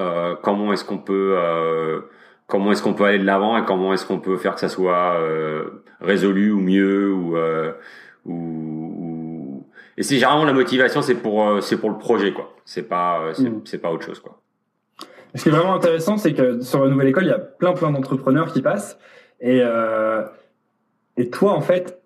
Comment 0.44 0.72
est-ce 0.74 0.86
qu'on 0.86 1.00
peut 1.00 1.36
comment 2.48 2.72
est-ce 2.72 2.82
qu'on 2.82 2.94
peut 2.94 3.04
aller 3.04 3.20
de 3.20 3.26
l'avant 3.26 3.58
et 3.58 3.66
comment 3.66 3.94
est-ce 3.94 4.06
qu'on 4.06 4.20
peut 4.20 4.38
faire 4.38 4.54
que 4.54 4.60
ça 4.60 4.70
soit 4.70 5.16
euh, 5.20 5.84
résolu 6.02 6.52
ou 6.52 6.60
mieux 6.60 7.14
ou, 7.14 7.38
euh, 7.38 7.74
ou, 8.26 8.34
ou... 8.34 9.66
et 9.98 10.04
c'est 10.04 10.16
généralement 10.16 10.46
la 10.46 10.54
motivation 10.54 11.02
c'est 11.02 11.16
pour 11.16 11.48
euh, 11.48 11.62
c'est 11.62 11.78
pour 11.78 11.90
le 11.90 11.98
projet 11.98 12.34
quoi 12.34 12.56
c'est 12.66 12.88
pas 12.88 13.20
euh, 13.22 13.34
mm. 13.38 13.62
c'est 13.66 13.80
pas 13.80 13.92
autre 13.92 14.06
chose 14.06 14.20
quoi 14.20 14.42
ce 15.36 15.44
qui 15.44 15.50
est 15.50 15.52
vraiment 15.52 15.76
intéressant 15.76 16.18
c'est 16.18 16.34
que 16.34 16.62
sur 16.62 16.84
la 16.84 16.90
nouvelle 16.90 17.10
école 17.10 17.26
il 17.26 17.30
y 17.30 17.34
a 17.34 17.40
plein 17.40 17.74
plein 17.74 17.92
d'entrepreneurs 17.92 18.52
qui 18.52 18.62
passent 18.62 18.98
et 19.40 19.62
et 21.18 21.30
toi 21.30 21.54
en 21.54 21.62
fait 21.62 21.98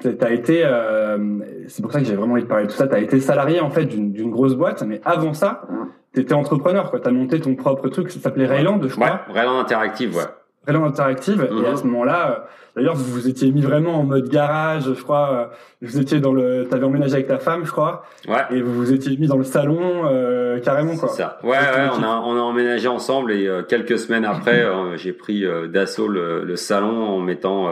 T'as 0.00 0.30
été, 0.30 0.62
euh, 0.64 1.40
c'est 1.66 1.82
pour 1.82 1.90
ça 1.90 1.98
que 1.98 2.06
j'ai 2.06 2.14
vraiment 2.14 2.34
envie 2.34 2.44
de 2.44 2.46
parler 2.46 2.66
de 2.66 2.70
tout 2.70 2.76
ça. 2.76 2.86
T'as 2.86 3.00
été 3.00 3.18
salarié 3.18 3.60
en 3.60 3.70
fait 3.70 3.84
d'une 3.84 4.30
grosse 4.30 4.54
boîte, 4.54 4.84
mais 4.84 5.00
avant 5.04 5.34
ça, 5.34 5.62
t'étais 6.12 6.34
entrepreneur. 6.34 6.90
Quoi, 6.90 7.00
t'as 7.00 7.10
monté 7.10 7.40
ton 7.40 7.54
propre 7.54 7.88
truc. 7.88 8.10
Ça 8.10 8.20
s'appelait 8.20 8.46
Rayland, 8.46 8.80
je 8.82 8.88
crois. 8.88 9.06
Ouais, 9.28 9.34
Rayland 9.34 9.58
Interactive, 9.58 10.16
ouais. 10.16 10.24
Rayland 10.66 10.84
Interactive. 10.84 11.48
Et 11.50 11.66
à 11.66 11.70
mhm. 11.70 11.76
ce 11.76 11.84
moment-là, 11.84 12.30
euh, 12.30 12.34
d'ailleurs, 12.76 12.94
vous 12.94 13.04
vous 13.04 13.28
étiez 13.28 13.50
mis 13.52 13.62
vraiment 13.62 13.94
en 14.00 14.02
mode 14.04 14.28
garage, 14.28 14.84
je 14.84 15.02
crois. 15.02 15.32
Euh, 15.32 15.46
vous 15.82 15.98
étiez 15.98 16.20
dans 16.20 16.32
le, 16.32 16.66
t'avais 16.68 16.84
emménagé 16.84 17.14
avec 17.14 17.28
ta 17.28 17.38
femme, 17.38 17.64
je 17.64 17.72
crois. 17.72 18.04
Ouais. 18.26 18.42
Et 18.50 18.60
vous 18.60 18.74
vous 18.74 18.92
étiez 18.92 19.16
mis 19.16 19.26
dans 19.26 19.38
le 19.38 19.44
salon 19.44 20.06
euh, 20.06 20.60
carrément, 20.60 20.96
quoi. 20.96 21.08
Ça. 21.08 21.38
Ouais, 21.42 21.50
ouais. 21.50 21.88
On 21.98 22.02
a 22.02 22.22
on 22.24 22.36
a 22.36 22.40
emménagé 22.40 22.88
ensemble 22.88 23.32
et 23.32 23.48
quelques 23.68 23.98
semaines 23.98 24.24
après, 24.24 24.66
j'ai 24.96 25.12
pris 25.12 25.44
d'assaut 25.68 26.08
le, 26.08 26.44
le, 26.44 26.56
salon 26.56 27.02
en 27.04 27.20
mettant 27.20 27.68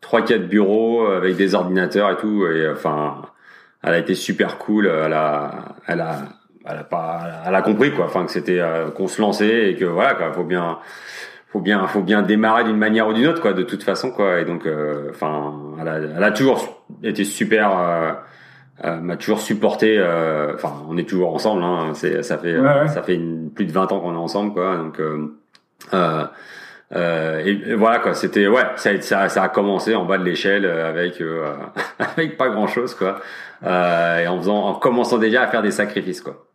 trois 0.00 0.22
quatre 0.22 0.48
bureaux 0.48 1.06
avec 1.06 1.36
des 1.36 1.54
ordinateurs 1.54 2.10
et 2.10 2.16
tout 2.16 2.46
et 2.46 2.68
enfin 2.70 3.22
elle 3.82 3.94
a 3.94 3.98
été 3.98 4.14
super 4.14 4.58
cool 4.58 4.86
elle 4.86 5.12
a 5.12 5.76
elle 5.86 6.00
a 6.00 6.18
elle 6.70 6.78
a 6.78 6.84
pas 6.84 7.20
elle 7.46 7.54
a 7.54 7.62
compris 7.62 7.92
quoi. 7.92 8.06
Enfin 8.06 8.24
que 8.24 8.30
c'était 8.30 8.60
euh, 8.60 8.90
qu'on 8.90 9.08
se 9.08 9.20
lançait 9.20 9.70
et 9.70 9.76
que 9.76 9.84
voilà 9.84 10.14
quoi. 10.14 10.32
Faut 10.32 10.44
bien 10.44 10.78
faut 11.48 11.60
bien 11.60 11.86
faut 11.86 12.02
bien 12.02 12.22
démarrer 12.22 12.64
d'une 12.64 12.76
manière 12.76 13.08
ou 13.08 13.12
d'une 13.12 13.26
autre 13.26 13.40
quoi 13.40 13.52
de 13.52 13.62
toute 13.62 13.82
façon 13.82 14.10
quoi. 14.10 14.40
Et 14.40 14.44
donc 14.44 14.66
euh, 14.66 15.08
enfin 15.10 15.54
elle, 15.80 15.88
a, 15.88 15.96
elle 15.96 16.24
a 16.24 16.30
toujours 16.30 16.84
été 17.02 17.24
super 17.24 17.70
euh, 18.84 19.00
m'a 19.00 19.16
toujours 19.16 19.40
supporté 19.40 20.00
enfin 20.54 20.72
on 20.88 20.96
est 20.96 21.08
toujours 21.08 21.34
ensemble 21.34 21.64
hein, 21.64 21.90
c'est 21.94 22.22
ça 22.22 22.38
fait 22.38 22.56
ça 22.88 23.02
fait 23.02 23.14
une, 23.14 23.50
plus 23.50 23.64
de 23.66 23.72
20 23.72 23.92
ans 23.92 24.00
qu'on 24.00 24.14
est 24.14 24.16
ensemble 24.16 24.52
quoi. 24.52 24.76
Donc 24.76 25.00
euh, 25.00 26.26
euh, 26.94 27.44
et, 27.44 27.74
voilà 27.74 27.98
quoi, 27.98 28.14
c'était 28.14 28.46
ouais, 28.46 28.62
ça, 28.76 28.98
ça, 29.02 29.28
ça, 29.28 29.42
a 29.42 29.48
commencé 29.48 29.94
en 29.94 30.06
bas 30.06 30.16
de 30.16 30.24
l'échelle 30.24 30.64
euh, 30.64 30.88
avec 30.88 31.20
euh, 31.20 31.54
avec 31.98 32.38
pas 32.38 32.48
grand 32.48 32.66
chose 32.66 32.94
quoi, 32.94 33.20
euh, 33.64 34.20
et 34.20 34.26
en 34.26 34.38
faisant, 34.38 34.64
en 34.64 34.74
commençant 34.74 35.18
déjà 35.18 35.42
à 35.42 35.48
faire 35.48 35.62
des 35.62 35.70
sacrifices 35.70 36.22
quoi. 36.22 36.47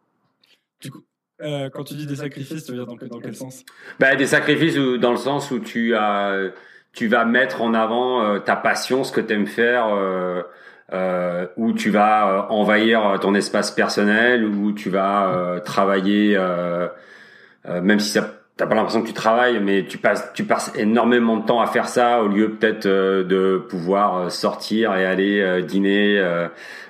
Du 0.84 0.92
coup, 0.92 1.04
euh, 1.42 1.70
quand 1.70 1.84
tu 1.84 1.96
dis 1.96 2.06
des 2.06 2.18
sacrifices, 2.18 2.66
tu 2.66 2.72
veux 2.72 2.78
dire 2.78 2.86
dans, 2.86 3.20
quel 3.20 3.36
sens? 3.36 3.64
Bah, 4.00 4.16
des 4.16 4.28
sacrifices 4.28 4.76
dans 4.76 5.12
le 5.12 5.18
sens 5.18 5.50
où 5.52 5.60
tu 5.60 5.96
as, 5.96 6.52
tu 6.92 7.08
vas 7.08 7.26
mettre 7.26 7.62
en 7.62 7.74
avant 7.74 8.40
ta 8.42 8.56
passion, 8.56 9.04
ce 9.04 9.12
que 9.12 9.22
tu 9.22 9.34
aimes 9.34 9.48
faire. 9.48 9.88
euh, 10.92 11.48
où 11.56 11.74
tu 11.74 11.90
vas 11.90 12.28
euh, 12.28 12.42
envahir 12.50 13.18
ton 13.22 13.34
espace 13.34 13.72
personnel, 13.72 14.46
où 14.46 14.74
tu 14.74 14.90
vas 14.90 15.62
travailler, 15.66 16.38
même 17.66 18.00
si 18.00 18.10
ça 18.10 18.43
t'as 18.58 18.68
pas 18.68 18.76
l'impression 18.76 19.02
que 19.02 19.08
tu 19.08 19.14
travailles, 19.14 19.60
mais 19.60 19.86
tu 19.86 19.98
passes, 19.98 20.32
tu 20.34 20.44
passes 20.44 20.72
énormément 20.76 21.38
de 21.38 21.46
temps 21.46 21.62
à 21.62 21.68
faire 21.68 21.88
ça 21.88 22.22
au 22.22 22.28
lieu 22.28 22.52
peut-être 22.52 22.88
de 22.88 23.58
pouvoir 23.70 24.32
sortir 24.32 24.96
et 24.96 25.06
aller 25.06 25.64
dîner 25.64 26.20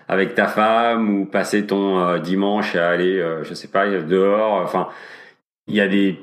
avec 0.07 0.35
ta 0.35 0.47
femme 0.47 1.09
ou 1.09 1.25
passer 1.25 1.65
ton 1.65 2.17
dimanche 2.19 2.75
à 2.75 2.89
aller, 2.89 3.23
je 3.43 3.53
sais 3.53 3.69
pas, 3.69 3.87
dehors. 3.87 4.61
Enfin, 4.61 4.89
il 5.67 5.75
y 5.75 5.81
a 5.81 5.87
des 5.87 6.19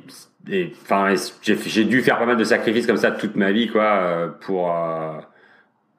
enfin, 0.83 1.15
j'ai 1.43 1.85
dû 1.85 2.01
faire 2.03 2.19
pas 2.19 2.27
mal 2.27 2.37
de 2.37 2.45
sacrifices 2.45 2.87
comme 2.87 2.97
ça 2.97 3.11
toute 3.11 3.37
ma 3.37 3.53
vie, 3.53 3.69
quoi, 3.69 3.85
euh, 3.85 4.29
pour 4.29 4.75
euh, 4.75 5.19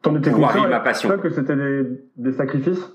T'en 0.02 0.16
étais 0.16 0.32
conscient 0.32 0.68
ma 0.68 0.80
passion. 0.80 1.18
que 1.18 1.30
c'était 1.30 1.56
des, 1.56 1.84
des 2.18 2.32
sacrifices? 2.32 2.92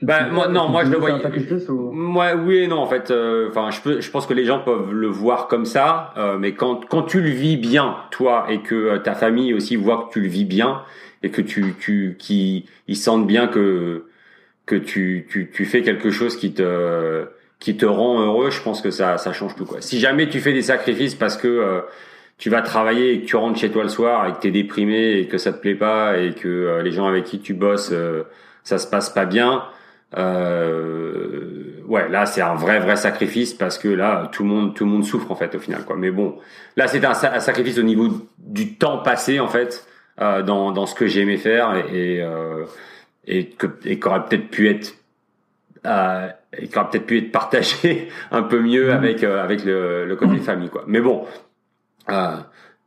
Bah, 0.00 0.28
moi, 0.30 0.48
non, 0.48 0.68
moi 0.68 0.84
je 0.84 0.90
le 0.90 0.98
voyais. 0.98 1.20
Moi, 1.68 2.34
oui 2.34 2.58
et 2.58 2.66
non 2.68 2.78
en 2.78 2.86
fait. 2.86 3.10
Euh, 3.10 3.48
enfin, 3.50 3.70
je, 3.70 3.80
peux, 3.80 4.00
je 4.00 4.10
pense 4.10 4.26
que 4.26 4.34
les 4.34 4.44
gens 4.44 4.60
peuvent 4.60 4.92
le 4.92 5.08
voir 5.08 5.48
comme 5.48 5.64
ça, 5.64 6.12
euh, 6.16 6.38
mais 6.38 6.52
quand 6.52 6.86
quand 6.88 7.02
tu 7.02 7.20
le 7.20 7.30
vis 7.30 7.56
bien, 7.56 7.96
toi, 8.10 8.46
et 8.48 8.60
que 8.60 8.96
ta 8.98 9.14
famille 9.14 9.54
aussi 9.54 9.76
voit 9.76 10.06
que 10.08 10.12
tu 10.12 10.20
le 10.20 10.28
vis 10.28 10.44
bien 10.44 10.82
et 11.22 11.30
que 11.30 11.42
tu 11.42 11.74
tu 11.80 12.16
qui 12.18 12.66
ils 12.86 12.96
sentent 12.96 13.26
bien 13.26 13.48
que 13.48 14.04
que 14.66 14.76
tu 14.76 15.26
tu 15.28 15.50
tu 15.52 15.64
fais 15.64 15.82
quelque 15.82 16.10
chose 16.10 16.36
qui 16.36 16.52
te 16.52 17.26
qui 17.58 17.76
te 17.76 17.86
rend 17.86 18.20
heureux, 18.20 18.50
je 18.50 18.62
pense 18.62 18.80
que 18.80 18.90
ça, 18.90 19.18
ça 19.18 19.32
change 19.32 19.56
tout. 19.56 19.64
Quoi. 19.64 19.80
Si 19.80 19.98
jamais 19.98 20.28
tu 20.28 20.40
fais 20.40 20.52
des 20.52 20.62
sacrifices 20.62 21.14
parce 21.14 21.36
que 21.36 21.48
euh, 21.48 21.80
tu 22.38 22.50
vas 22.50 22.62
travailler 22.62 23.12
et 23.12 23.20
que 23.20 23.26
tu 23.26 23.36
rentres 23.36 23.58
chez 23.58 23.70
toi 23.70 23.82
le 23.82 23.88
soir 23.88 24.28
et 24.28 24.32
que 24.32 24.40
tu 24.40 24.48
es 24.48 24.50
déprimé 24.50 25.18
et 25.18 25.26
que 25.26 25.38
ça 25.38 25.52
te 25.52 25.60
plaît 25.60 25.74
pas 25.74 26.18
et 26.18 26.34
que 26.34 26.48
euh, 26.48 26.82
les 26.82 26.92
gens 26.92 27.06
avec 27.06 27.24
qui 27.24 27.40
tu 27.40 27.54
bosses, 27.54 27.90
euh, 27.92 28.22
ça 28.62 28.78
se 28.78 28.86
passe 28.86 29.10
pas 29.10 29.24
bien, 29.24 29.64
ouais, 30.16 32.08
là 32.08 32.26
c'est 32.26 32.40
un 32.42 32.54
vrai 32.54 32.80
vrai 32.80 32.96
sacrifice 32.96 33.54
parce 33.54 33.78
que 33.78 33.88
là 33.88 34.28
tout 34.32 34.42
le 34.42 34.48
monde 34.48 34.74
tout 34.74 34.84
le 34.84 34.90
monde 34.90 35.04
souffre 35.04 35.30
en 35.30 35.36
fait 35.36 35.54
au 35.54 35.58
final 35.58 35.84
quoi. 35.84 35.96
Mais 35.96 36.10
bon, 36.10 36.38
là 36.76 36.88
c'est 36.88 37.04
un, 37.04 37.10
un, 37.10 37.40
sacrifice 37.40 37.78
au 37.78 37.82
niveau 37.82 38.08
du 38.38 38.74
temps 38.74 38.98
passé 38.98 39.40
en 39.40 39.48
fait 39.48 39.86
dans 40.18 40.72
dans 40.72 40.86
ce 40.86 40.94
que 40.94 41.06
j'aimais 41.06 41.36
faire 41.36 41.76
et 41.92 42.16
et, 43.26 43.40
et 43.40 43.46
que 43.50 43.66
et 43.84 43.98
qu'aurait 43.98 44.24
peut-être 44.24 44.48
pu 44.48 44.68
être 44.68 44.94
euh, 45.86 46.28
et 46.56 46.68
qui 46.68 46.78
aurait 46.78 46.88
peut-être 46.90 47.06
pu 47.06 47.18
être 47.18 47.32
partagé 47.32 48.08
un 48.30 48.42
peu 48.42 48.60
mieux 48.60 48.88
mm. 48.88 48.96
avec 48.96 49.24
euh, 49.24 49.42
avec 49.42 49.64
le, 49.64 50.06
le 50.06 50.16
côté 50.16 50.38
famille 50.38 50.68
quoi. 50.68 50.84
Mais 50.86 51.00
bon, 51.00 51.24
euh, 52.10 52.36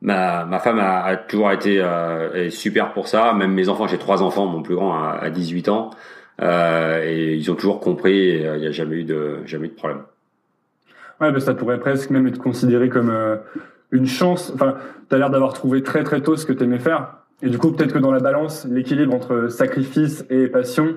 ma 0.01 0.45
ma 0.45 0.59
femme 0.59 0.79
a, 0.79 1.03
a 1.03 1.15
toujours 1.15 1.51
été 1.51 1.79
euh, 1.79 2.49
super 2.49 2.93
pour 2.93 3.07
ça. 3.07 3.33
Même 3.33 3.53
mes 3.53 3.69
enfants, 3.69 3.87
j'ai 3.87 3.97
trois 3.97 4.23
enfants, 4.23 4.45
mon 4.45 4.61
plus 4.61 4.75
grand 4.75 4.93
a, 4.93 5.19
a 5.21 5.29
18 5.29 5.69
ans 5.69 5.91
euh, 5.91 5.95
et 6.41 7.35
ils 7.35 7.51
ont 7.51 7.55
toujours 7.55 7.79
compris. 7.79 8.39
Il 8.39 8.59
n'y 8.59 8.67
a 8.67 8.71
jamais 8.71 8.97
eu 8.97 9.03
de 9.03 9.37
jamais 9.45 9.67
eu 9.67 9.69
de 9.69 9.75
problème. 9.75 10.01
Ouais, 11.19 11.31
ben 11.31 11.39
ça 11.39 11.53
pourrait 11.53 11.79
presque 11.79 12.09
même 12.09 12.27
être 12.27 12.39
considéré 12.39 12.89
comme 12.89 13.11
une 13.91 14.07
chance. 14.07 14.51
Enfin, 14.55 14.75
tu 15.09 15.15
as 15.15 15.17
l'air 15.19 15.29
d'avoir 15.29 15.53
trouvé 15.53 15.83
très 15.83 16.03
très 16.03 16.21
tôt 16.21 16.35
ce 16.35 16.45
que 16.45 16.53
tu 16.53 16.63
aimais 16.63 16.79
faire. 16.79 17.13
Et 17.41 17.49
du 17.49 17.57
coup, 17.57 17.71
peut-être 17.71 17.93
que 17.93 17.99
dans 17.99 18.11
la 18.11 18.19
balance, 18.19 18.65
l'équilibre 18.69 19.13
entre 19.13 19.47
sacrifice 19.49 20.25
et 20.29 20.47
passion, 20.47 20.95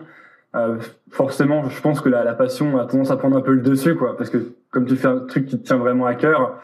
euh, 0.55 0.77
forcément, 1.11 1.69
je 1.69 1.81
pense 1.81 2.01
que 2.01 2.09
la, 2.09 2.23
la, 2.23 2.35
passion 2.35 2.79
a 2.79 2.85
tendance 2.85 3.11
à 3.11 3.17
prendre 3.17 3.37
un 3.37 3.41
peu 3.41 3.53
le 3.53 3.63
dessus, 3.63 3.97
quoi, 3.97 4.17
parce 4.17 4.31
que 4.31 4.53
comme 4.71 4.87
tu 4.87 4.95
fais 4.95 5.09
un 5.09 5.19
truc 5.21 5.47
qui 5.47 5.59
te 5.59 5.67
tient 5.67 5.79
vraiment 5.79 6.07
à 6.07 6.15
cœur, 6.15 6.61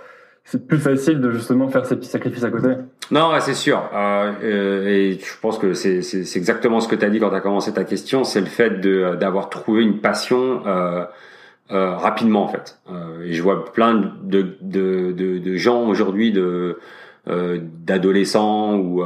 c'est 0.51 0.67
plus 0.67 0.79
facile 0.79 1.21
de 1.21 1.31
justement 1.31 1.69
faire 1.69 1.87
ces 1.87 1.95
petits 1.95 2.09
sacrifices 2.09 2.43
à 2.43 2.51
côté. 2.51 2.71
Non, 3.13 3.31
c'est 3.39 3.55
sûr. 3.55 3.89
Euh, 3.95 4.33
euh, 4.43 4.87
et 4.89 5.13
je 5.13 5.41
pense 5.41 5.59
que 5.59 5.75
c'est, 5.75 6.01
exactement 6.37 6.81
ce 6.81 6.89
que 6.89 6.97
tu 6.97 7.05
as 7.05 7.11
dit 7.11 7.21
quand 7.21 7.31
tu 7.31 7.37
as 7.37 7.41
commencé 7.41 7.73
ta 7.73 7.85
question, 7.85 8.25
c'est 8.25 8.41
le 8.41 8.47
fait 8.47 8.81
d'avoir 8.81 9.49
trouvé 9.49 9.83
une 9.83 10.01
passion 10.01 10.67
euh, 10.67 11.05
euh 11.71 11.95
rapidement 11.97 12.43
en 12.43 12.49
fait. 12.49 12.81
Euh, 12.91 13.23
et 13.25 13.33
je 13.33 13.43
vois 13.43 13.65
plein 13.73 13.95
de, 13.95 14.57
de, 14.61 15.13
de, 15.13 15.39
de 15.39 15.57
gens 15.57 15.87
aujourd'hui, 15.87 16.33
de, 16.33 16.79
d'adolescents 17.27 18.75
ou 18.75 19.05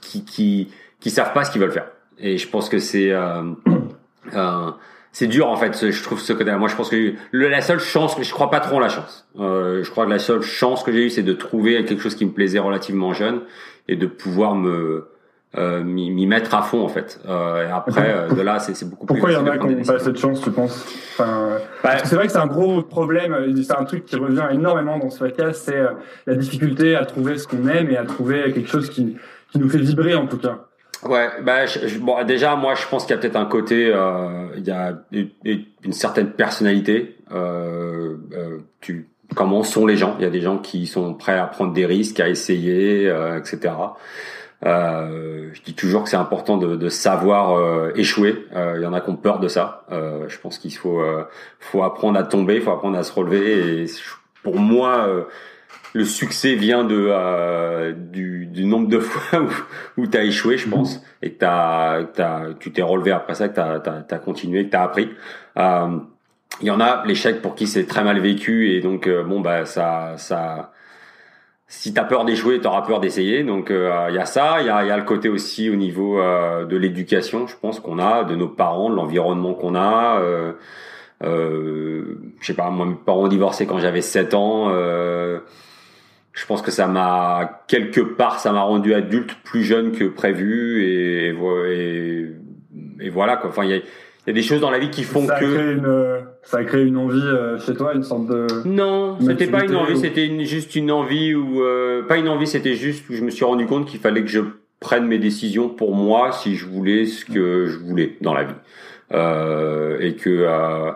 qui, 0.00 0.24
qui, 0.24 0.68
qui 1.00 1.10
savent 1.10 1.32
pas 1.32 1.42
ce 1.42 1.50
qu'ils 1.50 1.60
veulent 1.60 1.72
faire. 1.72 1.88
Et 2.22 2.38
je 2.38 2.48
pense 2.48 2.68
que 2.68 2.78
c'est 2.78 3.10
euh, 3.10 3.42
euh, 4.34 4.70
c'est 5.12 5.26
dur 5.26 5.48
en 5.48 5.56
fait. 5.56 5.90
Je 5.90 6.02
trouve 6.02 6.20
ce 6.20 6.32
côté. 6.32 6.50
Moi, 6.52 6.68
je 6.68 6.76
pense 6.76 6.88
que 6.88 7.14
le, 7.30 7.48
la 7.48 7.60
seule 7.60 7.80
chance, 7.80 8.16
je 8.20 8.32
crois 8.32 8.50
pas 8.50 8.60
trop 8.60 8.76
en 8.76 8.80
la 8.80 8.88
chance. 8.88 9.26
Euh, 9.38 9.84
je 9.84 9.90
crois 9.90 10.06
que 10.06 10.10
la 10.10 10.18
seule 10.18 10.42
chance 10.42 10.82
que 10.82 10.92
j'ai 10.92 11.06
eue, 11.06 11.10
c'est 11.10 11.22
de 11.22 11.34
trouver 11.34 11.84
quelque 11.84 12.02
chose 12.02 12.14
qui 12.14 12.24
me 12.24 12.32
plaisait 12.32 12.58
relativement 12.58 13.12
jeune 13.12 13.40
et 13.88 13.96
de 13.96 14.06
pouvoir 14.06 14.54
me 14.54 15.08
euh, 15.58 15.84
m'y 15.84 16.26
mettre 16.26 16.54
à 16.54 16.62
fond 16.62 16.82
en 16.82 16.88
fait. 16.88 17.20
Euh, 17.28 17.68
et 17.68 17.70
après, 17.70 18.10
euh, 18.10 18.28
de 18.30 18.40
là, 18.40 18.58
c'est 18.58 18.72
beaucoup 18.88 19.04
Pourquoi 19.04 19.28
plus. 19.28 19.36
Pourquoi 19.36 19.52
il 19.52 19.56
y 19.56 19.60
en 19.60 19.62
a 19.62 19.68
qui 19.68 19.74
n'ont 19.74 19.84
pas 19.84 19.98
cette 19.98 20.18
chance, 20.18 20.40
tu 20.40 20.50
penses? 20.50 20.86
Enfin, 21.12 21.58
bah, 21.84 21.98
C'est 22.04 22.16
vrai 22.16 22.26
que 22.26 22.32
c'est 22.32 22.38
un 22.38 22.46
gros 22.46 22.82
problème. 22.82 23.36
C'est 23.62 23.78
un 23.78 23.84
truc 23.84 24.06
qui 24.06 24.16
revient 24.16 24.46
énormément 24.50 24.98
dans 24.98 25.10
ce 25.10 25.18
podcast, 25.18 25.62
c'est 25.66 25.82
la 26.26 26.34
difficulté 26.36 26.96
à 26.96 27.04
trouver 27.04 27.36
ce 27.36 27.46
qu'on 27.46 27.68
aime 27.68 27.90
et 27.90 27.98
à 27.98 28.04
trouver 28.04 28.50
quelque 28.52 28.68
chose 28.68 28.88
qui 28.88 29.16
qui 29.52 29.58
nous 29.58 29.68
fait 29.68 29.78
vibrer 29.78 30.14
en 30.14 30.26
tout 30.26 30.38
cas. 30.38 30.68
Ouais, 31.04 31.30
bah 31.42 31.64
bon, 32.00 32.24
déjà 32.24 32.54
moi 32.54 32.74
je 32.74 32.86
pense 32.86 33.04
qu'il 33.04 33.14
y 33.14 33.18
a 33.18 33.20
peut-être 33.20 33.36
un 33.36 33.46
côté, 33.46 33.90
euh, 33.92 34.46
il 34.56 34.64
y 34.64 34.70
a 34.70 35.02
une, 35.10 35.30
une 35.82 35.92
certaine 35.92 36.30
personnalité. 36.30 37.16
Euh, 37.32 38.16
euh, 38.32 38.58
tu, 38.80 39.08
comment 39.34 39.62
sont 39.62 39.86
les 39.86 39.96
gens 39.96 40.14
Il 40.18 40.22
y 40.22 40.26
a 40.26 40.30
des 40.30 40.40
gens 40.40 40.58
qui 40.58 40.86
sont 40.86 41.14
prêts 41.14 41.38
à 41.38 41.46
prendre 41.46 41.72
des 41.72 41.86
risques, 41.86 42.20
à 42.20 42.28
essayer, 42.28 43.08
euh, 43.08 43.38
etc. 43.38 43.74
Euh, 44.64 45.50
je 45.52 45.62
dis 45.62 45.74
toujours 45.74 46.04
que 46.04 46.08
c'est 46.08 46.16
important 46.16 46.56
de, 46.56 46.76
de 46.76 46.88
savoir 46.88 47.58
euh, 47.58 47.90
échouer. 47.96 48.46
Il 48.54 48.82
y 48.82 48.86
en 48.86 48.92
a 48.92 49.00
qui 49.00 49.10
ont 49.10 49.16
peur 49.16 49.40
de 49.40 49.48
ça. 49.48 49.84
je 49.90 50.38
pense 50.38 50.58
qu'il 50.58 50.74
faut, 50.74 51.02
faut 51.58 51.82
apprendre 51.82 52.18
à 52.18 52.22
tomber, 52.22 52.56
il 52.56 52.62
faut 52.62 52.70
apprendre 52.70 52.96
à 52.96 53.02
se 53.02 53.12
relever. 53.12 53.82
Et 53.82 53.86
pour 54.42 54.56
moi 54.56 55.08
le 55.94 56.04
succès 56.04 56.54
vient 56.54 56.84
de 56.84 57.08
euh, 57.10 57.92
du, 57.92 58.46
du, 58.46 58.64
nombre 58.64 58.88
de 58.88 58.98
fois 59.00 59.40
où, 59.40 60.02
où 60.02 60.06
tu 60.06 60.16
as 60.16 60.24
échoué, 60.24 60.56
je 60.56 60.68
pense, 60.68 60.96
mhm. 60.96 61.02
et 61.22 61.32
que 61.32 61.38
t'as, 61.38 62.04
t'as, 62.04 62.54
tu 62.58 62.72
t'es 62.72 62.82
relevé 62.82 63.12
après 63.12 63.34
ça, 63.34 63.48
que 63.48 63.54
tu 63.54 64.14
as, 64.14 64.18
continué, 64.18 64.66
que 64.66 64.70
tu 64.70 64.76
as 64.76 64.82
appris. 64.82 65.10
Euh, 65.58 65.98
il 66.60 66.66
y 66.66 66.70
en 66.70 66.80
a 66.80 67.04
l'échec 67.06 67.42
pour 67.42 67.54
qui 67.54 67.66
c'est 67.66 67.86
très 67.86 68.04
mal 68.04 68.20
vécu 68.20 68.70
et 68.72 68.80
donc 68.80 69.06
euh, 69.06 69.24
bon 69.24 69.40
bah 69.40 69.64
ça 69.64 70.14
ça 70.18 70.72
si 71.66 71.94
t'as 71.94 72.04
peur 72.04 72.26
d'échouer, 72.26 72.60
t'auras 72.60 72.82
peur 72.82 73.00
d'essayer. 73.00 73.42
Donc 73.44 73.70
il 73.70 74.14
y 74.14 74.18
a 74.18 74.26
ça, 74.26 74.60
il 74.60 74.66
y 74.66 74.70
a, 74.70 74.84
y 74.84 74.90
a, 74.90 74.96
le 74.98 75.04
côté 75.04 75.30
aussi 75.30 75.70
au 75.70 75.74
niveau 75.74 76.20
de 76.20 76.76
l'éducation, 76.76 77.46
je 77.46 77.56
pense 77.56 77.80
qu'on 77.80 77.98
a, 77.98 78.24
de 78.24 78.34
nos 78.34 78.48
parents, 78.48 78.90
de 78.90 78.94
l'environnement 78.94 79.54
qu'on 79.54 79.74
a. 79.74 80.20
Euh, 80.20 80.52
euh, 81.24 82.18
je 82.40 82.46
sais 82.46 82.54
pas, 82.54 82.70
moi 82.70 82.86
mes 82.86 82.94
parents 82.94 83.24
ont 83.24 83.28
divorcé 83.28 83.66
quand 83.66 83.78
j'avais 83.78 84.02
7 84.02 84.34
ans. 84.34 84.68
Je 86.32 86.46
pense 86.46 86.62
que 86.62 86.70
ça 86.70 86.86
m'a 86.86 87.64
quelque 87.68 88.00
part 88.00 88.38
ça 88.38 88.52
m'a 88.52 88.62
rendu 88.62 88.94
adulte 88.94 89.36
plus 89.44 89.62
jeune 89.62 89.92
que 89.92 90.04
prévu 90.04 90.82
et, 90.82 91.34
et, 91.68 92.26
et 93.00 93.10
voilà 93.10 93.36
quoi. 93.36 93.50
Enfin 93.50 93.64
il 93.64 93.70
y 93.70 93.74
a, 93.74 93.76
y 93.76 94.30
a, 94.30 94.32
des 94.32 94.42
choses 94.42 94.60
dans 94.60 94.70
la 94.70 94.78
vie 94.78 94.90
qui 94.90 95.04
font 95.04 95.26
ça 95.26 95.38
que 95.38 95.44
créé 95.44 95.72
une, 95.72 96.24
ça 96.42 96.58
a 96.58 96.64
créé 96.64 96.84
une 96.84 96.96
envie 96.96 97.20
euh, 97.20 97.58
chez 97.58 97.74
toi 97.74 97.94
une 97.94 98.02
sorte 98.02 98.26
de 98.26 98.46
non 98.64 99.18
c'était 99.20 99.46
pas 99.46 99.64
une 99.64 99.76
envie 99.76 99.98
c'était 99.98 100.44
juste 100.44 100.74
une 100.74 100.90
envie 100.90 101.34
ou 101.34 101.62
euh, 101.62 102.02
pas 102.06 102.16
une 102.16 102.28
envie 102.28 102.46
c'était 102.46 102.74
juste 102.74 103.08
où 103.10 103.14
je 103.14 103.22
me 103.22 103.30
suis 103.30 103.44
rendu 103.44 103.66
compte 103.66 103.86
qu'il 103.86 104.00
fallait 104.00 104.22
que 104.22 104.30
je 104.30 104.40
prenne 104.82 105.06
mes 105.06 105.18
décisions 105.18 105.68
pour 105.68 105.94
moi 105.94 106.32
si 106.32 106.56
je 106.56 106.66
voulais 106.66 107.06
ce 107.06 107.24
que 107.24 107.66
je 107.66 107.78
voulais 107.78 108.16
dans 108.20 108.34
la 108.34 108.44
vie. 108.44 108.54
Euh, 109.12 109.98
et 110.00 110.14
que 110.16 110.30
euh, 110.30 110.90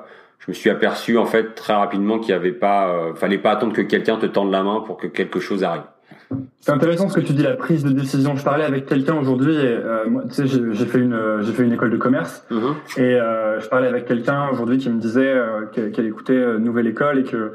je 0.46 0.52
me 0.52 0.54
suis 0.54 0.70
aperçu 0.70 1.18
en 1.18 1.26
fait 1.26 1.54
très 1.54 1.74
rapidement 1.74 2.18
qu'il 2.18 2.30
y 2.30 2.34
avait 2.34 2.52
pas, 2.52 2.88
euh, 2.88 3.14
fallait 3.14 3.38
pas 3.38 3.50
attendre 3.50 3.72
que 3.72 3.82
quelqu'un 3.82 4.16
te 4.16 4.26
tende 4.26 4.52
la 4.52 4.62
main 4.62 4.80
pour 4.80 4.96
que 4.96 5.08
quelque 5.08 5.40
chose 5.40 5.64
arrive. 5.64 5.82
C'est 6.60 6.72
intéressant 6.72 7.08
ce 7.08 7.20
que 7.20 7.24
tu 7.24 7.32
dis, 7.32 7.42
la 7.42 7.54
prise 7.54 7.84
de 7.84 7.90
décision. 7.90 8.34
Je 8.34 8.44
parlais 8.44 8.64
avec 8.64 8.86
quelqu'un 8.86 9.14
aujourd'hui, 9.14 9.56
euh, 9.56 10.08
moi, 10.08 10.24
tu 10.28 10.34
sais, 10.34 10.46
j'ai 10.46 10.86
fait 10.86 10.98
une, 10.98 11.16
j'ai 11.42 11.52
fait 11.52 11.62
une 11.62 11.72
école 11.72 11.90
de 11.90 11.96
commerce, 11.96 12.44
mm-hmm. 12.50 13.00
et 13.00 13.14
euh, 13.14 13.60
je 13.60 13.68
parlais 13.68 13.86
avec 13.86 14.06
quelqu'un 14.06 14.48
aujourd'hui 14.50 14.78
qui 14.78 14.90
me 14.90 14.98
disait 14.98 15.32
euh, 15.32 15.66
qu'elle 15.66 16.06
écoutait 16.06 16.58
Nouvelle 16.58 16.86
École 16.88 17.20
et 17.20 17.24
que 17.24 17.52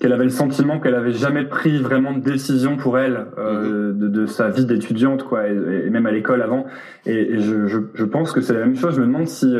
qu'elle 0.00 0.12
avait 0.12 0.24
le 0.24 0.30
sentiment 0.30 0.80
qu'elle 0.80 0.96
avait 0.96 1.12
jamais 1.12 1.44
pris 1.44 1.80
vraiment 1.80 2.12
de 2.12 2.18
décision 2.18 2.76
pour 2.76 2.98
elle 2.98 3.26
mm-hmm. 3.36 3.96
de, 3.96 4.08
de, 4.08 4.26
sa 4.26 4.48
vie 4.48 4.66
d'étudiante, 4.66 5.24
quoi, 5.24 5.48
et, 5.48 5.52
et, 5.52 5.90
même 5.90 6.06
à 6.06 6.10
l'école 6.10 6.42
avant. 6.42 6.66
Et, 7.06 7.34
et 7.34 7.38
je, 7.38 7.66
je, 7.66 7.78
je, 7.94 8.04
pense 8.04 8.32
que 8.32 8.40
c'est 8.40 8.54
la 8.54 8.60
même 8.60 8.76
chose. 8.76 8.96
Je 8.96 9.00
me 9.00 9.06
demande 9.06 9.28
si 9.28 9.56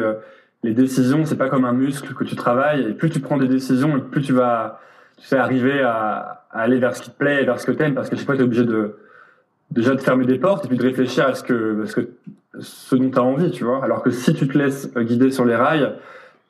les 0.64 0.73
décisions, 0.73 1.26
c'est 1.26 1.37
pas 1.37 1.50
comme 1.50 1.66
un 1.66 1.75
muscle 1.75 2.14
que 2.14 2.25
tu 2.25 2.37
travailles. 2.37 2.88
Et 2.88 2.94
plus 2.94 3.11
tu 3.11 3.21
prends 3.21 3.37
des 3.37 3.49
décisions, 3.49 4.00
plus 4.00 4.23
tu 4.23 4.33
vas, 4.33 4.80
tu 5.18 5.26
sais, 5.26 5.37
arriver 5.37 5.83
à, 5.83 6.47
aller 6.50 6.78
vers 6.78 6.97
ce 6.97 7.02
qui 7.02 7.11
te 7.11 7.16
plaît, 7.16 7.42
et 7.42 7.44
vers 7.44 7.61
ce 7.61 7.66
que 7.66 7.73
t'aimes, 7.73 7.94
parce 7.94 8.09
que 8.09 8.16
je 8.16 8.21
sais 8.21 8.26
pas, 8.26 8.37
t'es 8.37 8.42
obligé 8.42 8.64
de 8.64 8.97
déjà 9.71 9.94
de 9.94 10.00
fermer 10.00 10.25
des 10.25 10.38
portes 10.38 10.64
et 10.64 10.68
puis 10.68 10.76
de 10.76 10.83
réfléchir 10.83 11.26
à 11.26 11.35
ce 11.35 11.42
que, 11.42 11.83
à 11.83 11.87
ce 11.87 11.94
que 11.97 12.09
ce 12.61 12.94
dont 12.94 13.11
tu 13.11 13.18
as 13.18 13.23
envie, 13.23 13.50
tu 13.50 13.64
vois. 13.64 13.85
Alors 13.85 14.02
que 14.02 14.11
si 14.11 14.33
tu 14.33 14.49
te 14.49 14.56
laisses 14.56 14.92
guider 14.97 15.30
sur 15.30 15.44
les 15.44 15.56
rails, 15.56 15.94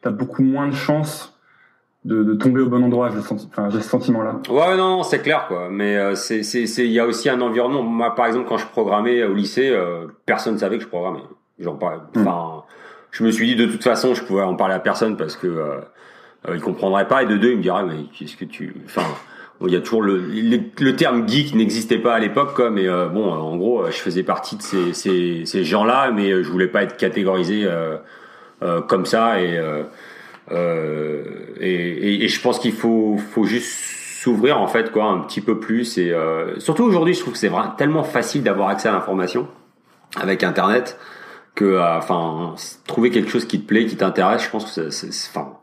tu 0.03 0.09
as 0.09 0.11
beaucoup 0.13 0.43
moins 0.43 0.69
de 0.69 0.75
chances 0.75 1.35
de, 2.05 2.35
tomber 2.35 2.61
au 2.61 2.69
bon 2.69 2.85
endroit. 2.85 3.11
J'ai 3.11 3.81
ce 3.81 3.89
sentiment-là. 3.89 4.41
Ouais, 4.51 4.77
non, 4.77 5.03
c'est 5.03 5.21
clair, 5.21 5.47
quoi. 5.49 5.69
Mais 5.71 5.97
euh, 5.97 6.15
c'est, 6.15 6.43
c'est, 6.43 6.67
il 6.85 6.93
y 6.93 7.01
a 7.01 7.07
aussi 7.07 7.31
un 7.31 7.41
environnement. 7.41 7.83
Moi, 7.83 8.15
par 8.15 8.27
exemple, 8.27 8.47
quand 8.47 8.59
je 8.59 8.67
programmais 8.67 9.25
au 9.25 9.33
lycée, 9.33 9.71
euh, 9.71 10.07
personne 10.27 10.59
savait 10.59 10.77
que 10.77 10.85
je 10.85 10.89
programmais. 10.89 11.23
Genre, 11.59 11.75
hmm. 11.75 12.21
enfin, 12.21 12.65
je 13.15 13.25
me 13.25 13.31
suis 13.31 13.47
dit 13.47 13.57
de 13.57 13.67
toute 13.67 13.83
façon, 13.83 14.15
je 14.15 14.23
pouvais 14.23 14.43
en 14.43 14.55
parler 14.55 14.75
à 14.75 14.79
personne 14.79 15.17
parce 15.17 15.37
que 15.37 15.47
euh, 15.47 15.81
euh 16.49 16.57
il 16.57 16.61
comprendrait 16.61 17.09
pas. 17.09 17.23
Et 17.23 17.27
de 17.27 17.37
deux, 17.37 17.53
il 17.53 17.57
me 17.57 17.63
dirait, 17.63 17.85
mais 17.85 18.05
qu'est-ce 18.13 18.37
que 18.37 18.45
tu, 18.45 18.75
enfin. 18.85 19.07
il 19.67 19.73
y 19.73 19.77
a 19.77 19.81
toujours 19.81 20.03
le, 20.03 20.19
le, 20.19 20.97
terme 20.97 21.27
geek 21.27 21.55
n'existait 21.55 21.99
pas 21.99 22.15
à 22.15 22.19
l'époque, 22.19 22.55
quoi. 22.55 22.71
Mais 22.71 22.87
euh, 22.87 23.09
bon, 23.09 23.33
en 23.33 23.57
gros, 23.57 23.87
je 23.87 23.97
faisais 23.97 24.23
partie 24.23 24.57
de 24.57 24.63
ces, 24.63 24.93
ces, 24.93 25.43
ces 25.47 25.65
gens-là, 25.65 26.11
mais 26.11 26.43
je 26.43 26.51
voulais 26.51 26.69
pas 26.69 26.83
être 26.83 26.97
catégorisé 26.97 27.67
comme 28.89 29.05
ça 29.05 29.41
et 29.43 29.61
euh, 30.53 31.23
et, 31.61 32.25
et, 32.25 32.29
je 32.29 32.41
pense 32.41 32.59
qu'il 32.59 32.75
faut, 32.75 33.17
faut 33.17 33.45
juste 33.45 33.73
s'ouvrir 34.23 34.61
en 34.61 34.67
fait 34.67 34.91
quoi 34.91 35.05
un 35.05 35.21
petit 35.21 35.41
peu 35.41 35.59
plus 35.59 35.99
et 35.99 36.13
euh, 36.13 36.59
surtout 36.59 36.85
aujourd'hui 36.85 37.15
je 37.15 37.21
trouve 37.21 37.35
que 37.35 37.39
c'est 37.39 37.51
tellement 37.77 38.05
facile 38.05 38.43
d'avoir 38.43 38.69
accès 38.69 38.89
à 38.89 38.93
l'information 38.93 39.49
avec 40.17 40.43
internet 40.43 40.99
que 41.55 41.65
euh, 41.65 41.99
enfin 41.99 42.55
trouver 42.87 43.11
quelque 43.11 43.31
chose 43.31 43.45
qui 43.45 43.61
te 43.61 43.67
plaît 43.67 43.87
qui 43.87 43.97
t'intéresse 43.97 44.45
je 44.45 44.51
pense 44.51 44.73
que 44.73 44.91
c'est 44.91 45.09
enfin 45.31 45.59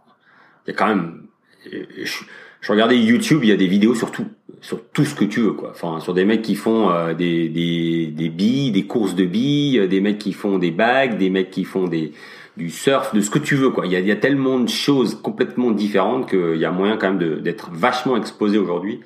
il 0.66 0.72
y 0.72 0.74
a 0.74 0.78
quand 0.78 0.88
même 0.88 1.24
je, 1.66 2.24
je, 2.62 2.72
regardais 2.72 2.98
YouTube 2.98 3.42
il 3.44 3.50
y 3.50 3.52
a 3.52 3.58
des 3.58 3.68
vidéos 3.68 3.96
sur 3.96 4.12
tout 4.12 4.28
sur 4.62 4.84
tout 4.92 5.06
ce 5.06 5.16
que 5.16 5.26
tu 5.26 5.42
veux 5.42 5.54
quoi 5.54 5.72
enfin 5.72 6.00
sur 6.00 6.14
des 6.14 6.26
mecs 6.26 6.42
qui 6.42 6.56
font 6.56 7.14
des, 7.14 7.50
des 7.50 8.08
des 8.08 8.30
billes 8.30 8.72
des 8.72 8.86
courses 8.86 9.16
de 9.16 9.26
billes 9.26 9.88
des 9.88 10.02
mecs 10.02 10.20
qui 10.20 10.34
font 10.34 10.58
des 10.58 10.72
bagues 10.72 11.18
des 11.18 11.30
mecs 11.30 11.52
qui 11.52 11.66
font 11.66 11.88
des 11.88 12.14
du 12.58 12.70
surf, 12.70 13.14
de 13.14 13.22
ce 13.22 13.30
que 13.30 13.40
tu 13.40 13.56
veux 13.56 13.70
quoi. 13.70 13.86
Il 13.86 13.92
y 13.92 13.96
a, 13.96 14.00
il 14.00 14.08
y 14.08 14.12
a 14.12 14.16
tellement 14.16 14.60
de 14.60 14.70
choses 14.70 15.20
complètement 15.22 15.72
différentes 15.72 16.30
qu'il 16.30 16.58
y 16.58 16.66
a 16.66 16.72
moyen 16.72 16.98
quand 16.98 17.14
même 17.14 17.42
d'être 17.42 17.70
vachement 17.72 18.18
exposé 18.18 18.58
aujourd'hui 18.58 19.02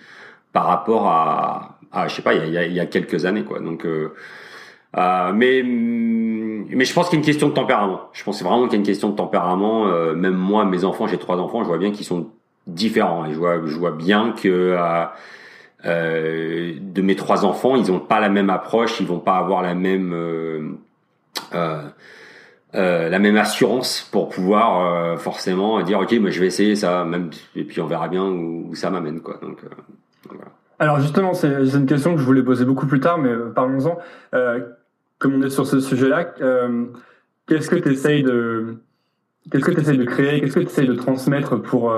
par 0.52 0.66
rapport 0.66 1.08
à, 1.08 1.80
à, 1.92 2.08
je 2.08 2.16
sais 2.16 2.22
pas, 2.22 2.34
il 2.34 2.54
y 2.54 2.58
a, 2.58 2.66
il 2.66 2.74
y 2.74 2.80
a 2.80 2.86
quelques 2.86 3.26
années 3.26 3.44
quoi. 3.44 3.60
Donc 3.60 3.86
euh, 3.86 4.14
euh, 4.98 5.32
mais 5.34 5.64
mais 6.70 6.86
je 6.86 6.94
pense 6.94 7.10
qu'il 7.10 7.18
y 7.18 7.22
a 7.22 7.22
une 7.22 7.26
question 7.26 7.50
de 7.50 7.54
tempérament. 7.54 8.02
Je 8.14 8.24
pense 8.24 8.42
vraiment 8.44 8.64
qu'il 8.64 8.74
y 8.74 8.76
a 8.76 8.80
une 8.80 8.86
question 8.86 9.10
de 9.10 9.16
tempérament. 9.16 9.88
Euh, 9.88 10.16
même 10.16 10.36
moi, 10.36 10.66
mes 10.66 10.84
enfants, 10.84 11.08
j'ai 11.08 11.18
trois 11.18 11.38
enfants, 11.38 11.64
je 11.64 11.68
vois 11.68 11.78
bien 11.78 11.92
qu'ils 11.92 12.06
sont 12.06 12.28
différents. 12.68 13.26
Et 13.26 13.34
je 13.34 13.38
vois, 13.38 13.66
je 13.66 13.78
vois 13.78 13.92
bien 13.92 14.32
que 14.32 14.48
euh, 14.48 15.06
euh 15.86 16.74
de 16.80 17.02
mes 17.02 17.16
trois 17.16 17.46
enfants, 17.46 17.76
ils 17.76 17.92
ont 17.92 18.00
pas 18.00 18.20
la 18.20 18.30
même 18.30 18.50
approche, 18.50 19.00
ils 19.00 19.08
vont 19.08 19.20
pas 19.20 19.36
avoir 19.36 19.62
la 19.62 19.76
même 19.76 20.14
euh, 20.14 21.82
euh, 22.76 23.08
la 23.08 23.20
même 23.20 23.38
assurance 23.38 24.08
pour 24.12 24.28
pouvoir 24.28 24.86
euh, 24.86 25.18
forcément 25.18 25.82
dire 25.82 26.00
ok 26.00 26.12
moi 26.20 26.30
je 26.30 26.42
vais 26.42 26.48
essayer 26.48 26.76
ça 26.76 27.06
même 27.06 27.30
et 27.56 27.64
puis 27.64 27.80
on 27.80 27.88
verra 27.88 28.10
bien 28.10 28.26
où, 28.26 28.76
ça 28.76 28.90
m'amène 28.90 29.22
quoi 29.22 29.40
donc 29.42 29.64
euh, 29.64 29.68
voilà. 30.28 30.44
alors 30.80 31.00
justement 31.00 31.34
c'est 31.34 31.48
une 31.48 31.86
question 31.86 32.16
que 32.16 32.20
je 32.20 32.26
voulais 32.26 32.44
poser 32.44 32.66
beaucoup 32.66 32.86
plus 32.86 33.00
tard 33.00 33.18
mais 33.18 33.32
parlons-en 33.54 33.98
comme 35.20 35.36
on 35.36 35.42
est 35.42 35.50
sur 35.50 35.66
ce 35.66 35.80
sujet 35.80 36.10
là 36.10 36.24
qu'est-ce 37.48 37.70
que 37.70 37.76
tu 37.76 37.92
essayes 37.92 38.24
de 38.24 38.78
qu'est-ce 39.52 39.64
que 39.64 39.72
tu 39.72 39.82
essayes 39.82 39.98
de 39.98 40.06
créer 40.06 40.42
qu'est-ce 40.42 40.56
que 40.56 40.60
tu 40.60 40.66
essayes 40.66 40.88
de 40.88 40.96
transmettre 40.96 41.62
pour 41.62 41.96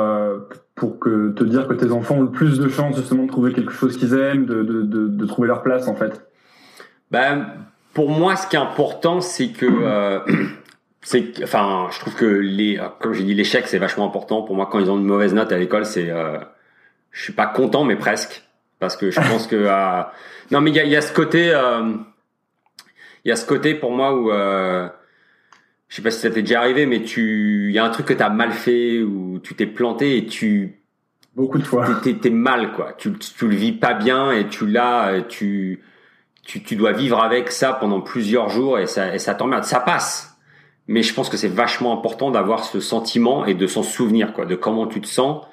pour 0.76 1.00
que 1.00 1.32
te 1.32 1.44
dire 1.44 1.68
que 1.68 1.74
tes 1.74 1.92
enfants 1.92 2.18
ont 2.18 2.24
le 2.24 2.32
plus 2.32 2.60
de 2.60 2.70
chances 2.70 2.96
justement 2.96 3.24
de 3.24 3.30
trouver 3.30 3.54
quelque 3.54 3.72
chose 3.74 3.98
qu'ils 3.98 4.14
aiment 4.14 4.46
de, 4.46 4.64
de, 4.64 4.82
de, 4.84 5.08
de 5.08 5.26
trouver 5.26 5.48
leur 5.48 5.64
place 5.64 5.88
en 5.88 5.96
fait? 5.96 6.28
Ben 7.12 7.48
pour 7.94 8.12
moi, 8.12 8.36
ce 8.36 8.46
qui 8.46 8.56
est 8.56 8.60
important, 8.60 9.22
c'est 9.22 9.48
que 9.48 9.66
c'est 11.08 11.42
enfin 11.42 11.88
je 11.92 12.00
trouve 12.00 12.16
que 12.16 12.26
les 12.26 12.80
comme 13.00 13.14
j'ai 13.14 13.24
dit 13.24 13.34
l'échec 13.34 13.66
c'est 13.66 13.78
vachement 13.78 14.06
important. 14.06 14.42
Pour 14.42 14.56
moi 14.58 14.68
quand 14.70 14.80
ils 14.80 14.92
ont 14.92 14.98
une 14.98 15.06
mauvaise 15.06 15.34
note 15.34 15.52
à 15.54 15.58
l'école 15.58 15.86
c'est 15.86 16.10
euh, 16.10 16.38
je 17.12 17.24
suis 17.24 17.34
pas 17.34 17.48
content 17.48 17.86
mais 17.86 17.96
presque. 17.96 18.44
Parce 18.80 18.98
que 18.98 19.10
je 19.10 19.20
pense 19.22 19.48
que 19.48 19.56
euh, 19.68 20.02
non 20.52 20.60
mais 20.60 20.72
il 20.72 20.76
y 20.76 20.80
a, 20.80 20.84
y 20.84 20.98
a 20.98 21.02
ce 21.02 21.14
côté 21.14 21.50
euh, 21.54 21.94
il 23.28 23.30
y 23.30 23.34
a 23.34 23.36
ce 23.36 23.46
côté 23.46 23.76
pour 23.76 23.92
moi 23.92 24.16
où 24.16 24.32
euh, 24.32 24.88
je 25.90 25.98
sais 25.98 26.02
pas 26.02 26.12
si 26.12 26.22
ça 26.22 26.30
t'est 26.30 26.44
déjà 26.44 26.62
arrivé 26.62 26.86
mais 26.86 27.04
tu 27.04 27.68
il 27.68 27.76
y 27.76 27.78
a 27.78 27.84
un 27.84 27.90
truc 27.90 28.06
que 28.06 28.14
tu 28.14 28.24
as 28.24 28.30
mal 28.30 28.54
fait 28.54 29.02
ou 29.02 29.40
tu 29.44 29.54
t'es 29.54 29.66
planté 29.66 30.16
et 30.16 30.26
tu 30.26 30.82
beaucoup 31.36 31.58
de 31.58 31.64
fois. 31.64 31.86
t'es 32.02 32.16
es, 32.24 32.30
mal 32.30 32.72
quoi. 32.72 32.94
Tu 32.98 33.12
tu 33.14 33.48
le 33.50 33.56
vis 33.56 33.74
pas 33.74 33.94
bien 33.94 34.32
et 34.32 34.48
tu 34.48 34.66
l'as 34.66 35.22
tu 35.28 35.84
tu 36.46 36.64
tu 36.64 36.78
dois 36.78 36.94
vivre 36.94 37.22
avec 37.22 37.52
ça 37.52 37.74
pendant 37.74 38.00
plusieurs 38.00 38.48
jours 38.48 38.80
et 38.80 38.88
ça 38.88 39.14
et 39.14 39.20
ça 39.20 39.36
t'emmerde. 39.36 39.66
Ça 39.66 39.82
passe. 39.82 40.38
Mais 40.88 41.04
je 41.04 41.14
pense 41.14 41.28
que 41.28 41.36
c'est 41.36 41.50
vachement 41.50 41.94
important 41.94 42.32
d'avoir 42.32 42.64
ce 42.64 42.80
sentiment 42.80 43.46
et 43.46 43.56
de 43.56 43.68
s'en 43.68 43.84
souvenir, 43.84 44.32
quoi, 44.32 44.46
de 44.46 44.56
comment 44.56 44.88
tu 44.88 45.02
te 45.02 45.08
sens, 45.08 45.46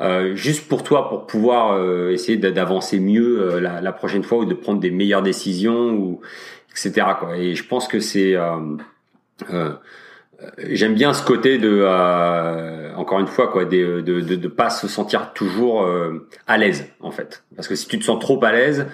euh, 0.00 0.34
juste 0.34 0.68
pour 0.68 0.82
toi, 0.82 1.08
pour 1.08 1.26
pouvoir 1.26 1.72
euh, 1.72 2.10
essayer 2.10 2.36
d'avancer 2.36 3.00
mieux 3.00 3.40
euh, 3.40 3.60
la, 3.60 3.80
la, 3.80 3.92
prochaine 3.92 4.22
fois 4.22 4.38
ou 4.38 4.44
de 4.44 4.54
prendre 4.54 4.80
des 4.80 4.90
meilleures 4.90 5.22
décisions 5.22 5.90
ou 5.94 6.20
etc. 6.72 7.06
Quoi. 7.18 7.36
Et 7.36 7.54
je 7.54 7.66
pense 7.66 7.88
que 7.88 8.00
c'est 8.00 8.34
euh, 8.34 9.72
j'aime 10.58 10.94
bien 10.94 11.12
ce 11.12 11.24
côté 11.24 11.58
de 11.58 11.84
encore 12.96 13.20
une 13.20 13.26
fois 13.26 13.48
quoi, 13.48 13.64
de, 13.64 14.00
de, 14.00 14.20
de, 14.20 14.36
de 14.36 14.48
pas 14.48 14.70
se 14.70 14.88
sentir 14.88 15.32
toujours 15.32 15.88
à 16.46 16.58
l'aise 16.58 16.86
en 17.00 17.10
fait, 17.10 17.44
parce 17.54 17.68
que 17.68 17.74
si 17.74 17.86
tu 17.86 17.98
te 17.98 18.04
sens 18.04 18.18
trop 18.18 18.42
à 18.44 18.52
l'aise, 18.52 18.86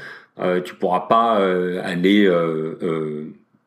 tu 0.65 0.75
pourras 0.75 1.01
pas 1.01 1.37
aller 1.83 2.29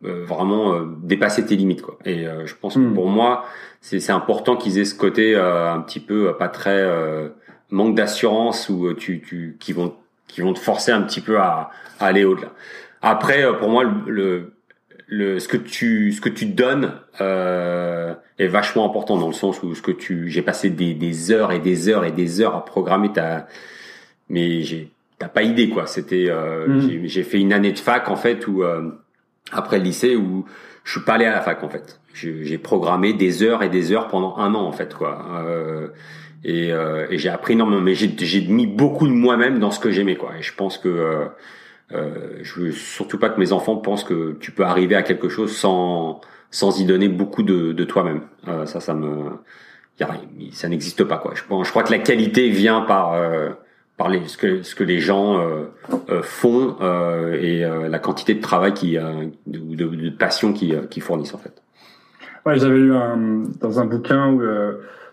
euh, 0.04 0.26
vraiment 0.26 0.74
euh, 0.74 0.86
dépasser 1.04 1.45
tes 1.45 1.56
limites 1.56 1.84
quoi. 1.84 2.00
Et 2.06 2.28
euh, 2.28 2.47
je 2.47 2.56
pense 2.56 2.74
que 2.74 2.80
hmm. 2.80 2.95
pour 2.95 3.08
moi, 3.08 3.45
c'est 3.82 4.10
important 4.10 4.56
qu'ils 4.56 4.80
aient 4.80 4.86
ce 4.86 4.95
côté 4.95 5.36
un 5.36 5.80
petit 5.82 6.00
peu 6.00 6.36
pas 6.38 6.47
très 6.47 6.88
manque 7.71 7.95
d'assurance 7.95 8.69
ou 8.69 8.93
tu, 8.93 9.21
tu 9.21 9.58
qui 9.60 9.74
vont 9.74 9.95
qui 10.28 10.41
vont 10.41 10.54
te 10.54 10.60
forcer 10.60 10.91
un 10.91 11.02
petit 11.02 11.21
peu 11.21 11.39
à, 11.39 11.71
à 12.00 12.06
aller 12.06 12.26
au-delà. 12.26 12.50
Après, 13.02 13.46
pour 13.58 13.70
moi, 13.70 13.84
le, 14.06 14.54
le, 15.08 15.40
ce 15.40 15.48
que 15.48 15.58
tu 15.58 16.12
ce 16.12 16.22
que 16.22 16.30
tu 16.30 16.46
donnes 16.46 16.94
euh, 17.20 18.14
est 18.40 18.48
vachement 18.48 18.86
important 18.86 19.18
dans 19.18 19.28
le 19.28 19.34
sens 19.34 19.62
où 19.64 19.76
ce 19.76 19.82
que 19.82 19.92
tu 19.92 20.30
j'ai 20.30 20.42
passé 20.42 20.70
des, 20.70 20.94
des 20.94 21.32
heures 21.32 21.52
et 21.52 21.60
des 21.60 21.90
heures 21.90 22.06
et 22.06 22.12
des 22.12 22.42
heures 22.42 22.56
à 22.56 22.64
programmer 22.64 23.12
ta 23.12 23.48
mais 24.30 24.62
j'ai 24.62 24.92
t'as 25.20 25.28
pas 25.28 25.44
idée 25.44 25.70
quoi 25.70 25.86
c'était 25.86 26.28
euh, 26.30 26.68
hmm. 26.68 27.06
j'ai 27.06 27.24
fait 27.24 27.40
une 27.40 27.52
année 27.52 27.74
de 27.74 27.80
fac 27.80 28.10
en 28.10 28.16
fait 28.16 28.48
où 28.48 28.64
euh, 28.64 28.90
après 29.52 29.80
le 29.80 29.84
lycée 29.84 30.16
où 30.16 30.46
je 30.84 30.92
suis 30.92 31.02
pas 31.02 31.14
allé 31.14 31.26
à 31.26 31.32
la 31.32 31.42
fac 31.42 31.64
en 31.64 31.70
fait. 31.70 32.00
J'ai 32.14 32.58
programmé 32.58 33.14
des 33.14 33.44
heures 33.44 33.64
et 33.64 33.70
des 33.70 33.92
heures 33.92 34.08
pendant 34.08 34.38
un 34.38 34.54
an 34.54 34.66
en 34.66 34.72
fait 34.72 34.94
quoi. 34.94 35.26
Euh, 35.46 35.88
et, 36.44 36.72
euh, 36.72 37.08
et 37.10 37.18
j'ai 37.18 37.30
appris 37.30 37.54
énormément, 37.54 37.82
mais 37.82 37.94
j'ai 37.94 38.42
mis 38.48 38.68
beaucoup 38.68 39.08
de 39.08 39.14
moi-même 39.14 39.60
dans 39.60 39.72
ce 39.72 39.80
que 39.80 39.92
j'aimais 39.92 40.16
quoi. 40.16 40.32
Et 40.38 40.42
je 40.42 40.54
pense 40.54 40.78
que 40.78 41.28
euh, 41.93 42.39
je 42.41 42.60
veux 42.60 42.71
surtout 42.71 43.17
pas 43.17 43.30
que 43.30 43.39
mes 43.39 43.51
enfants 43.51 43.77
pensent 43.77 44.04
que 44.04 44.38
tu 44.39 44.51
peux 44.51 44.63
arriver 44.63 44.95
à 44.95 45.04
quelque 45.04 45.30
chose 45.30 45.56
sans 45.56 46.21
sans 46.49 46.80
y 46.82 46.86
donner 46.86 47.08
beaucoup 47.08 47.43
de, 47.43 47.71
de 47.71 47.84
toi-même. 47.86 48.21
Euh, 48.47 48.65
ça, 48.65 48.82
ça 48.82 48.93
me, 48.93 49.30
ça 50.51 50.67
n'existe 50.67 51.04
pas 51.04 51.17
quoi. 51.17 51.34
Je 51.36 51.41
je 51.41 51.69
crois 51.69 51.84
que 51.84 51.91
la 51.91 51.99
qualité 51.99 52.49
vient 52.49 52.82
par 52.82 53.13
euh, 53.13 53.49
ce 54.27 54.38
que 54.38 54.63
ce 54.63 54.75
que 54.75 54.84
les 54.84 54.99
gens 54.99 55.39
euh, 55.39 55.65
euh, 56.10 56.21
font 56.21 56.75
euh, 56.82 57.34
et 57.34 57.62
la 57.89 57.99
quantité 57.99 58.34
de 58.34 58.41
travail 58.41 58.73
qui 58.73 58.97
de, 58.97 59.75
de, 59.75 60.10
passion 60.10 60.54
qui, 60.54 60.73
qui 60.89 60.99
fournissent 60.99 61.34
en 61.34 61.38
fait. 61.38 61.62
Ouais, 62.45 62.58
j'avais 62.58 62.77
lu 62.77 62.93
un, 62.93 63.43
dans 63.60 63.80
un 63.80 63.86
bouquin 63.86 64.32
où, 64.32 64.41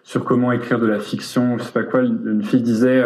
sur 0.03 0.25
comment 0.25 0.53
écrire 0.53 0.79
de 0.79 0.87
la 0.87 0.99
fiction, 0.99 1.59
je 1.59 1.65
sais 1.65 1.73
pas 1.73 1.83
quoi, 1.83 2.01
une 2.01 2.43
fille 2.43 2.63
disait 2.63 3.05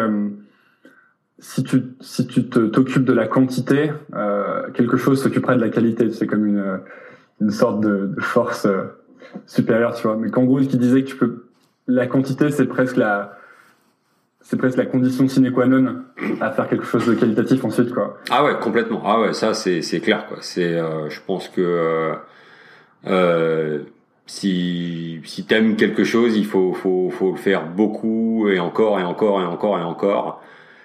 si 1.42 1.62
tu 1.62 1.82
si 2.00 2.26
tu 2.26 2.48
t'occupes 2.48 3.04
de 3.04 3.12
la 3.12 3.26
quantité, 3.26 3.92
quelque 4.74 4.96
chose 4.96 5.22
s'occuperait 5.22 5.56
de 5.56 5.60
la 5.60 5.68
qualité. 5.68 6.10
C'est 6.10 6.26
comme 6.26 6.46
une 6.46 6.80
une 7.40 7.50
sorte 7.50 7.80
de, 7.80 8.14
force 8.20 8.68
supérieure, 9.46 9.94
tu 9.94 10.06
vois. 10.06 10.16
Mais 10.16 10.30
qu'en 10.30 10.44
gros, 10.44 10.60
qui 10.60 10.78
disait 10.78 11.02
que 11.02 11.08
tu 11.08 11.16
peux 11.16 11.46
la 11.88 12.06
quantité, 12.06 12.50
c'est 12.50 12.66
presque 12.66 12.96
la 12.96 13.38
c'est 14.40 14.56
presque 14.56 14.76
la 14.76 14.86
condition 14.86 15.28
sine 15.28 15.52
qua 15.52 15.66
non 15.66 16.02
à 16.40 16.50
faire 16.50 16.68
quelque 16.68 16.84
chose 16.84 17.06
de 17.06 17.14
qualitatif 17.14 17.64
ensuite 17.64 17.92
quoi. 17.92 18.18
Ah 18.28 18.44
ouais 18.44 18.58
complètement 18.60 19.02
ah 19.04 19.20
ouais 19.20 19.32
ça 19.32 19.54
c'est 19.54 19.82
c'est 19.82 20.00
clair 20.00 20.26
quoi 20.26 20.38
c'est 20.40 20.74
euh, 20.74 21.08
je 21.08 21.20
pense 21.24 21.48
que 21.48 21.60
euh, 21.60 22.14
euh, 23.06 23.78
si 24.26 25.20
si 25.24 25.44
t'aimes 25.44 25.76
quelque 25.76 26.02
chose 26.02 26.36
il 26.36 26.44
faut 26.44 26.72
faut 26.72 27.08
faut 27.10 27.30
le 27.30 27.38
faire 27.38 27.66
beaucoup 27.66 28.48
et 28.48 28.58
encore 28.58 28.98
et 28.98 29.04
encore 29.04 29.40
et 29.40 29.44
encore 29.44 29.78
et 29.78 29.82
encore 29.82 30.42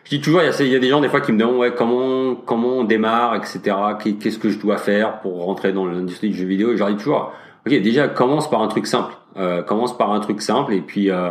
je 0.08 0.16
dis 0.16 0.22
toujours 0.22 0.42
il 0.42 0.46
y 0.46 0.50
a 0.50 0.62
il 0.62 0.72
y 0.72 0.76
a 0.76 0.80
des 0.80 0.90
gens 0.90 1.02
des 1.02 1.10
fois 1.10 1.22
qui 1.22 1.32
me 1.32 1.40
demandent 1.40 1.58
ouais 1.58 1.74
comment 1.76 2.36
comment 2.36 2.80
on 2.80 2.84
démarre 2.84 3.36
etc 3.36 3.76
qu'est-ce 4.20 4.40
que 4.40 4.50
je 4.50 4.58
dois 4.58 4.78
faire 4.78 5.20
pour 5.20 5.44
rentrer 5.44 5.74
dans 5.74 5.86
l'industrie 5.86 6.30
du 6.30 6.38
jeu 6.38 6.46
vidéo? 6.46 6.72
Et 6.72 6.74
je 6.74 6.80
leur 6.80 6.90
dis 6.90 6.98
toujours 6.98 7.34
ok 7.66 7.74
déjà 7.82 8.08
commence 8.08 8.50
par 8.50 8.62
un 8.62 8.68
truc 8.68 8.88
simple 8.88 9.14
euh, 9.38 9.62
commence 9.62 9.98
par 9.98 10.12
un 10.12 10.20
truc 10.20 10.42
simple 10.42 10.74
et 10.74 10.82
puis 10.82 11.12
euh, 11.12 11.30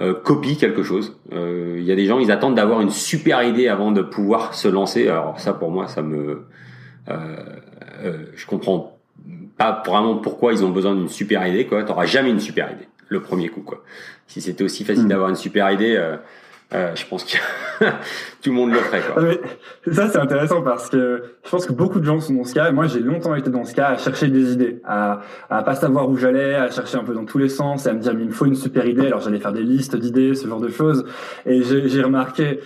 euh, 0.00 0.14
copie 0.14 0.56
quelque 0.56 0.84
chose. 0.84 1.16
Il 1.32 1.38
euh, 1.38 1.80
y 1.80 1.90
a 1.90 1.96
des 1.96 2.06
gens, 2.06 2.20
ils 2.20 2.30
attendent 2.30 2.54
d'avoir 2.54 2.80
une 2.80 2.90
super 2.90 3.42
idée 3.42 3.66
avant 3.66 3.90
de 3.90 4.02
pouvoir 4.02 4.54
se 4.54 4.68
lancer. 4.68 5.08
Alors 5.08 5.40
ça, 5.40 5.52
pour 5.52 5.72
moi, 5.72 5.88
ça 5.88 6.02
me, 6.02 6.44
euh, 7.08 7.36
euh 8.04 8.26
je 8.36 8.46
comprends 8.46 8.96
pas 9.56 9.82
vraiment 9.84 10.16
pourquoi 10.16 10.52
ils 10.52 10.64
ont 10.64 10.70
besoin 10.70 10.94
d'une 10.94 11.08
super 11.08 11.44
idée. 11.48 11.66
Quoi, 11.66 11.82
t'auras 11.82 12.06
jamais 12.06 12.30
une 12.30 12.38
super 12.38 12.70
idée. 12.70 12.86
le 13.08 13.22
premier 13.22 13.48
coup 13.48 13.62
quoi. 13.62 13.82
Si 14.26 14.40
c'était 14.40 14.62
aussi 14.62 14.84
facile 14.84 15.06
hmm. 15.06 15.08
d'avoir 15.08 15.30
une 15.30 15.36
super 15.36 15.70
idée, 15.72 15.98
euh, 16.74 16.94
je 16.94 17.06
pense 17.06 17.24
que 17.24 17.38
tout 18.42 18.50
le 18.50 18.52
monde 18.52 18.72
le 18.72 18.78
ferait. 18.78 19.00
Quoi. 19.00 19.22
Ah, 19.22 19.92
ça 19.92 20.08
c'est 20.08 20.18
intéressant 20.18 20.62
parce 20.62 20.90
que 20.90 21.22
je 21.44 21.50
pense 21.50 21.64
que 21.64 21.72
beaucoup 21.72 21.98
de 21.98 22.04
gens 22.04 22.20
sont 22.20 22.34
dans 22.34 22.44
ce 22.44 22.52
cas. 22.54 22.70
Moi 22.72 22.86
j'ai 22.86 23.00
longtemps 23.00 23.34
été 23.34 23.48
dans 23.48 23.64
ce 23.64 23.74
cas 23.74 23.88
à 23.88 23.96
chercher 23.96 24.28
des 24.28 24.52
idées, 24.52 24.80
à 24.84 25.20
à 25.48 25.62
pas 25.62 25.74
savoir 25.74 26.10
où 26.10 26.16
j'allais, 26.16 26.54
à 26.54 26.70
chercher 26.70 26.98
un 26.98 27.04
peu 27.04 27.14
dans 27.14 27.24
tous 27.24 27.38
les 27.38 27.48
sens, 27.48 27.86
et 27.86 27.88
à 27.88 27.94
me 27.94 28.00
dire 28.00 28.14
mais 28.14 28.22
il 28.22 28.28
me 28.28 28.32
faut 28.32 28.44
une 28.44 28.54
super 28.54 28.86
idée. 28.86 29.06
Alors 29.06 29.20
j'allais 29.20 29.40
faire 29.40 29.52
des 29.52 29.62
listes 29.62 29.96
d'idées, 29.96 30.34
ce 30.34 30.46
genre 30.46 30.60
de 30.60 30.68
choses. 30.68 31.06
Et 31.46 31.62
j'ai 31.62 32.02
remarqué 32.02 32.60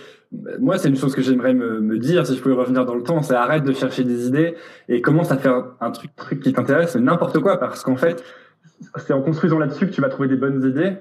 moi, 0.59 0.77
c'est 0.77 0.89
une 0.89 0.95
chose 0.95 1.13
que 1.13 1.21
j'aimerais 1.21 1.53
me, 1.53 1.79
me, 1.79 1.99
dire, 1.99 2.25
si 2.25 2.35
je 2.35 2.41
pouvais 2.41 2.55
revenir 2.55 2.85
dans 2.85 2.95
le 2.95 3.03
temps, 3.03 3.21
c'est 3.21 3.35
arrête 3.35 3.63
de 3.63 3.73
chercher 3.73 4.03
des 4.03 4.27
idées 4.27 4.55
et 4.89 4.99
commence 5.01 5.31
à 5.31 5.37
faire 5.37 5.65
un 5.79 5.91
truc, 5.91 6.15
truc 6.15 6.39
qui 6.39 6.53
t'intéresse, 6.53 6.95
n'importe 6.95 7.39
quoi, 7.39 7.59
parce 7.59 7.83
qu'en 7.83 7.97
fait, 7.97 8.23
c'est 8.97 9.13
en 9.13 9.21
construisant 9.21 9.59
là-dessus 9.59 9.87
que 9.87 9.91
tu 9.91 10.01
vas 10.01 10.09
trouver 10.09 10.27
des 10.27 10.35
bonnes 10.35 10.63
idées. 10.63 10.97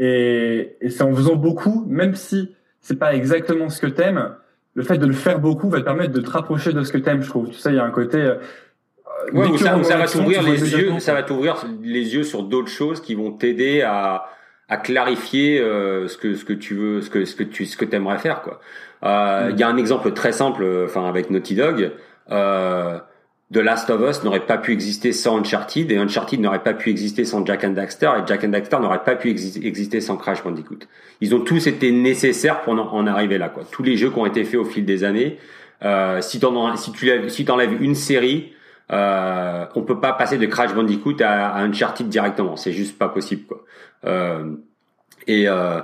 Et, 0.00 0.76
et 0.80 0.90
c'est 0.90 1.02
en 1.02 1.14
faisant 1.14 1.36
beaucoup, 1.36 1.84
même 1.88 2.16
si 2.16 2.56
c'est 2.80 2.98
pas 2.98 3.14
exactement 3.14 3.68
ce 3.68 3.80
que 3.80 3.86
t'aimes, 3.86 4.34
le 4.74 4.82
fait 4.82 4.98
de 4.98 5.06
le 5.06 5.12
faire 5.12 5.38
beaucoup 5.38 5.68
va 5.68 5.78
te 5.80 5.84
permettre 5.84 6.12
de 6.12 6.20
te 6.20 6.30
rapprocher 6.30 6.72
de 6.72 6.82
ce 6.82 6.92
que 6.92 6.98
t'aimes, 6.98 7.22
je 7.22 7.28
trouve. 7.28 7.50
Tu 7.50 7.58
sais, 7.58 7.70
il 7.70 7.76
y 7.76 7.78
a 7.78 7.84
un 7.84 7.90
côté. 7.90 8.18
Euh, 8.18 8.36
ouais, 9.32 9.56
ça, 9.58 9.80
ça 9.84 9.96
va 9.98 10.06
t'ouvrir 10.06 10.42
les 10.42 10.72
yeux, 10.72 10.98
ça 10.98 11.12
va 11.12 11.22
t'ouvrir 11.22 11.62
les 11.82 12.14
yeux 12.14 12.24
sur 12.24 12.42
d'autres 12.42 12.70
choses 12.70 13.00
qui 13.00 13.14
vont 13.14 13.30
t'aider 13.30 13.82
à 13.82 14.24
à 14.70 14.76
clarifier 14.76 15.60
euh, 15.60 16.06
ce 16.06 16.16
que 16.16 16.34
ce 16.34 16.44
que 16.44 16.52
tu 16.52 16.74
veux, 16.74 17.02
ce 17.02 17.10
que 17.10 17.24
ce 17.24 17.34
que 17.34 17.42
tu 17.42 17.66
ce 17.66 17.76
que 17.76 17.84
t'aimerais 17.84 18.18
faire 18.18 18.40
quoi. 18.40 18.60
Euh, 19.02 19.50
il 19.52 19.58
y 19.58 19.62
a 19.64 19.68
un 19.68 19.76
exemple 19.76 20.12
très 20.12 20.32
simple, 20.32 20.64
enfin 20.84 21.06
avec 21.08 21.28
Naughty 21.28 21.56
Dog. 21.56 21.92
Euh, 22.30 22.98
The 23.52 23.56
Last 23.56 23.90
of 23.90 24.00
Us 24.08 24.22
n'aurait 24.22 24.46
pas 24.46 24.58
pu 24.58 24.72
exister 24.72 25.12
sans 25.12 25.38
Uncharted 25.38 25.90
et 25.90 25.96
Uncharted 25.98 26.40
n'aurait 26.40 26.62
pas 26.62 26.72
pu 26.72 26.90
exister 26.90 27.24
sans 27.24 27.44
Jack 27.44 27.64
and 27.64 27.70
Daxter 27.70 28.10
et 28.18 28.26
Jack 28.26 28.44
and 28.44 28.48
Daxter 28.48 28.78
n'aurait 28.78 29.02
pas 29.02 29.16
pu 29.16 29.30
exister 29.30 30.00
sans 30.00 30.16
Crash 30.16 30.44
Bandicoot. 30.44 30.78
Ils 31.20 31.34
ont 31.34 31.40
tous 31.40 31.66
été 31.66 31.90
nécessaires 31.90 32.62
pour 32.62 32.74
en, 32.74 33.06
arriver 33.08 33.38
là. 33.38 33.48
Quoi. 33.48 33.64
Tous 33.68 33.82
les 33.82 33.96
jeux 33.96 34.10
qui 34.10 34.18
ont 34.18 34.26
été 34.26 34.44
faits 34.44 34.60
au 34.60 34.64
fil 34.64 34.84
des 34.84 35.02
années, 35.02 35.38
euh, 35.82 36.20
si, 36.20 36.38
tu 36.38 36.46
si 37.28 37.50
enlèves 37.50 37.82
une 37.82 37.96
série, 37.96 38.52
euh, 38.92 39.66
on 39.74 39.82
peut 39.82 39.98
pas 39.98 40.12
passer 40.12 40.38
de 40.38 40.46
Crash 40.46 40.72
Bandicoot 40.72 41.20
à, 41.20 41.48
à 41.48 41.62
Uncharted 41.62 42.08
directement. 42.08 42.54
C'est 42.56 42.72
juste 42.72 42.98
pas 42.98 43.08
possible. 43.08 43.46
Quoi. 43.46 43.64
Euh, 44.04 44.44
et 45.26 45.48
euh, 45.48 45.80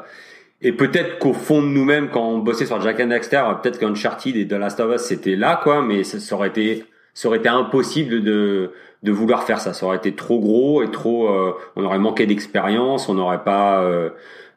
et 0.63 0.73
peut-être 0.73 1.19
qu'au 1.19 1.35
fond 1.35 1.63
de 1.63 1.67
nous-mêmes, 1.67 2.09
quand 2.09 2.27
on 2.27 2.39
bossait 2.39 2.65
sur 2.65 2.81
Jack 2.81 2.99
and 3.01 3.09
Daxter, 3.09 3.43
peut-être 3.63 3.79
qu'Uncharted 3.79 4.37
et 4.37 4.49
The 4.49 4.53
Last 4.53 4.81
of 4.81 4.95
Us 4.95 5.03
c'était 5.03 5.37
là, 5.37 5.61
quoi. 5.63 5.83
Mais 5.83 6.05
ça 6.05 6.35
aurait 6.35 6.49
été 6.49 6.85
ça 7.17 7.29
aurait 7.29 7.39
été 7.39 7.49
impossible 7.49 8.23
de 8.23 8.73
de 9.03 9.11
vouloir 9.11 9.45
faire 9.45 9.59
ça. 9.59 9.73
Ça 9.73 9.87
aurait 9.87 9.97
été 9.97 10.15
trop 10.15 10.39
gros 10.39 10.83
et 10.83 10.91
trop. 10.91 11.29
Euh, 11.29 11.55
on 11.77 11.85
aurait 11.85 11.99
manqué 11.99 12.27
d'expérience. 12.27 13.09
On 13.09 13.15
n'aurait 13.15 13.43
pas. 13.43 13.81
Euh, 13.81 14.11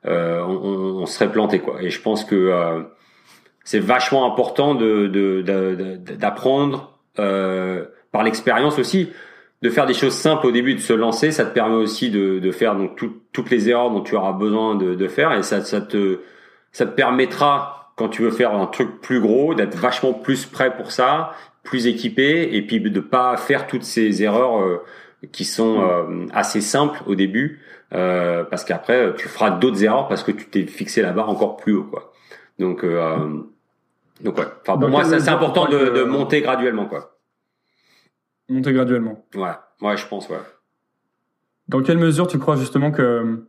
euh, 0.05 0.41
on, 0.41 1.01
on, 1.01 1.05
serait 1.05 1.31
planté 1.31 1.59
quoi. 1.59 1.81
Et 1.81 1.89
je 1.89 2.01
pense 2.01 2.25
que 2.25 2.85
c'est 3.63 3.79
vachement 3.79 4.29
important 4.29 4.75
de 4.75 5.41
d'apprendre 6.15 6.99
de, 7.17 7.89
par 8.11 8.23
l'expérience 8.23 8.77
aussi 8.77 9.09
de 9.61 9.69
faire 9.69 9.85
des 9.85 9.93
choses 9.93 10.13
simples 10.13 10.47
au 10.47 10.51
début 10.51 10.73
de 10.73 10.79
se 10.79 10.93
lancer 10.93 11.31
ça 11.33 11.43
te 11.43 11.53
permet 11.53 11.75
aussi 11.75 12.09
de, 12.09 12.39
de 12.39 12.51
faire 12.51 12.77
donc 12.77 12.97
toutes 13.33 13.49
les 13.49 13.69
erreurs 13.69 13.91
dont 13.91 13.99
tu 13.99 14.15
auras 14.15 14.31
besoin 14.31 14.75
de, 14.75 14.95
de 14.95 15.07
faire 15.09 15.33
et 15.33 15.43
ça, 15.43 15.59
ça 15.61 15.81
te 15.81 16.21
ça 16.71 16.85
te 16.85 16.95
permettra 16.95 17.91
quand 17.97 18.07
tu 18.07 18.21
veux 18.21 18.31
faire 18.31 18.53
un 18.53 18.67
truc 18.67 19.01
plus 19.01 19.19
gros 19.19 19.53
d'être 19.53 19.75
vachement 19.75 20.13
plus 20.13 20.45
prêt 20.45 20.73
pour 20.77 20.93
ça 20.93 21.33
plus 21.63 21.87
équipé 21.87 22.49
et 22.53 22.65
puis 22.65 22.79
de 22.79 22.99
pas 22.99 23.37
faire 23.37 23.67
toutes 23.67 23.83
ces 23.83 24.23
erreurs 24.23 24.61
euh, 24.61 24.81
qui 25.31 25.45
sont 25.45 25.81
euh, 25.81 26.25
assez 26.33 26.61
simples 26.61 27.01
au 27.05 27.15
début 27.15 27.61
euh, 27.93 28.43
parce 28.43 28.63
qu'après 28.63 29.13
tu 29.15 29.27
feras 29.27 29.51
d'autres 29.51 29.83
erreurs 29.83 30.07
parce 30.07 30.23
que 30.23 30.31
tu 30.31 30.45
t'es 30.45 30.65
fixé 30.65 31.01
la 31.01 31.11
barre 31.11 31.29
encore 31.29 31.57
plus 31.57 31.73
haut 31.73 31.83
quoi. 31.83 32.13
Donc 32.57 32.85
donc 34.21 34.37
ouais. 34.37 34.45
Enfin 34.61 34.77
pour 34.77 34.89
moi 34.89 35.03
c'est 35.05 35.29
important 35.29 35.67
de, 35.67 35.89
de, 35.89 36.03
monter 36.03 36.41
graduellement 36.41 36.85
quoi. 36.85 37.17
Monter 38.47 38.73
graduellement. 38.73 39.25
Ouais, 39.35 39.51
ouais 39.81 39.97
je 39.97 40.07
pense 40.07 40.29
ouais. 40.29 40.37
Dans 41.67 41.83
quelle 41.83 41.99
mesure 41.99 42.27
tu 42.27 42.39
crois 42.39 42.55
justement 42.55 42.91
que 42.91 43.45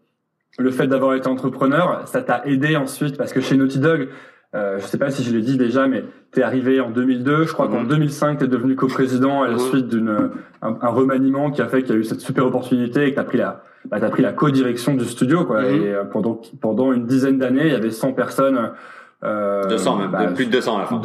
le 0.59 0.71
fait 0.71 0.87
d'avoir 0.87 1.15
été 1.15 1.29
entrepreneur, 1.29 2.07
ça 2.07 2.23
t'a 2.23 2.45
aidé 2.45 2.77
ensuite? 2.77 3.17
Parce 3.17 3.33
que 3.33 3.41
chez 3.41 3.57
Naughty 3.57 3.79
Dog, 3.79 4.09
euh, 4.55 4.79
je 4.81 4.87
sais 4.87 4.99
pas 4.99 5.11
si 5.11 5.23
je 5.23 5.33
l'ai 5.33 5.43
dit 5.43 5.57
déjà, 5.57 5.87
mais 5.87 6.05
tu 6.33 6.41
es 6.41 6.43
arrivé 6.43 6.81
en 6.81 6.91
2002. 6.91 7.45
Je 7.45 7.53
crois 7.53 7.69
qu'en 7.69 7.85
2005, 7.85 8.39
tu 8.39 8.45
es 8.45 8.49
devenu 8.49 8.75
coprésident 8.75 9.43
à 9.43 9.49
la 9.49 9.59
suite 9.59 9.87
d'une 9.89 10.31
un, 10.61 10.89
remaniement 10.89 11.51
qui 11.51 11.63
a 11.63 11.69
fait 11.69 11.83
qu'il 11.83 11.95
y 11.95 11.97
a 11.97 12.01
eu 12.01 12.05
cette 12.05 12.21
super 12.21 12.47
opportunité 12.47 13.07
et 13.07 13.11
que 13.11 13.15
tu 13.15 13.21
as 13.21 13.25
pris 13.25 13.39
la 13.39 13.63
bah, 13.89 13.99
as 14.01 14.11
pris 14.11 14.23
la 14.23 14.33
co-direction 14.33 14.95
du 14.95 15.05
studio 15.05 15.45
quoi. 15.45 15.65
Et 15.67 15.95
euh, 15.95 16.05
pendant 16.05 16.41
pendant 16.61 16.93
une 16.93 17.07
dizaine 17.07 17.39
d'années, 17.39 17.67
il 17.67 17.73
y 17.73 17.77
avait 17.77 17.93
100 17.93 18.13
personnes. 18.13 18.73
Euh, 19.23 19.67
200 19.69 19.97
même, 19.97 20.11
bah, 20.11 20.27
plus 20.35 20.47
de 20.47 20.51
200 20.51 20.77
à 20.77 20.81
la 20.81 20.87
fin. 20.87 21.01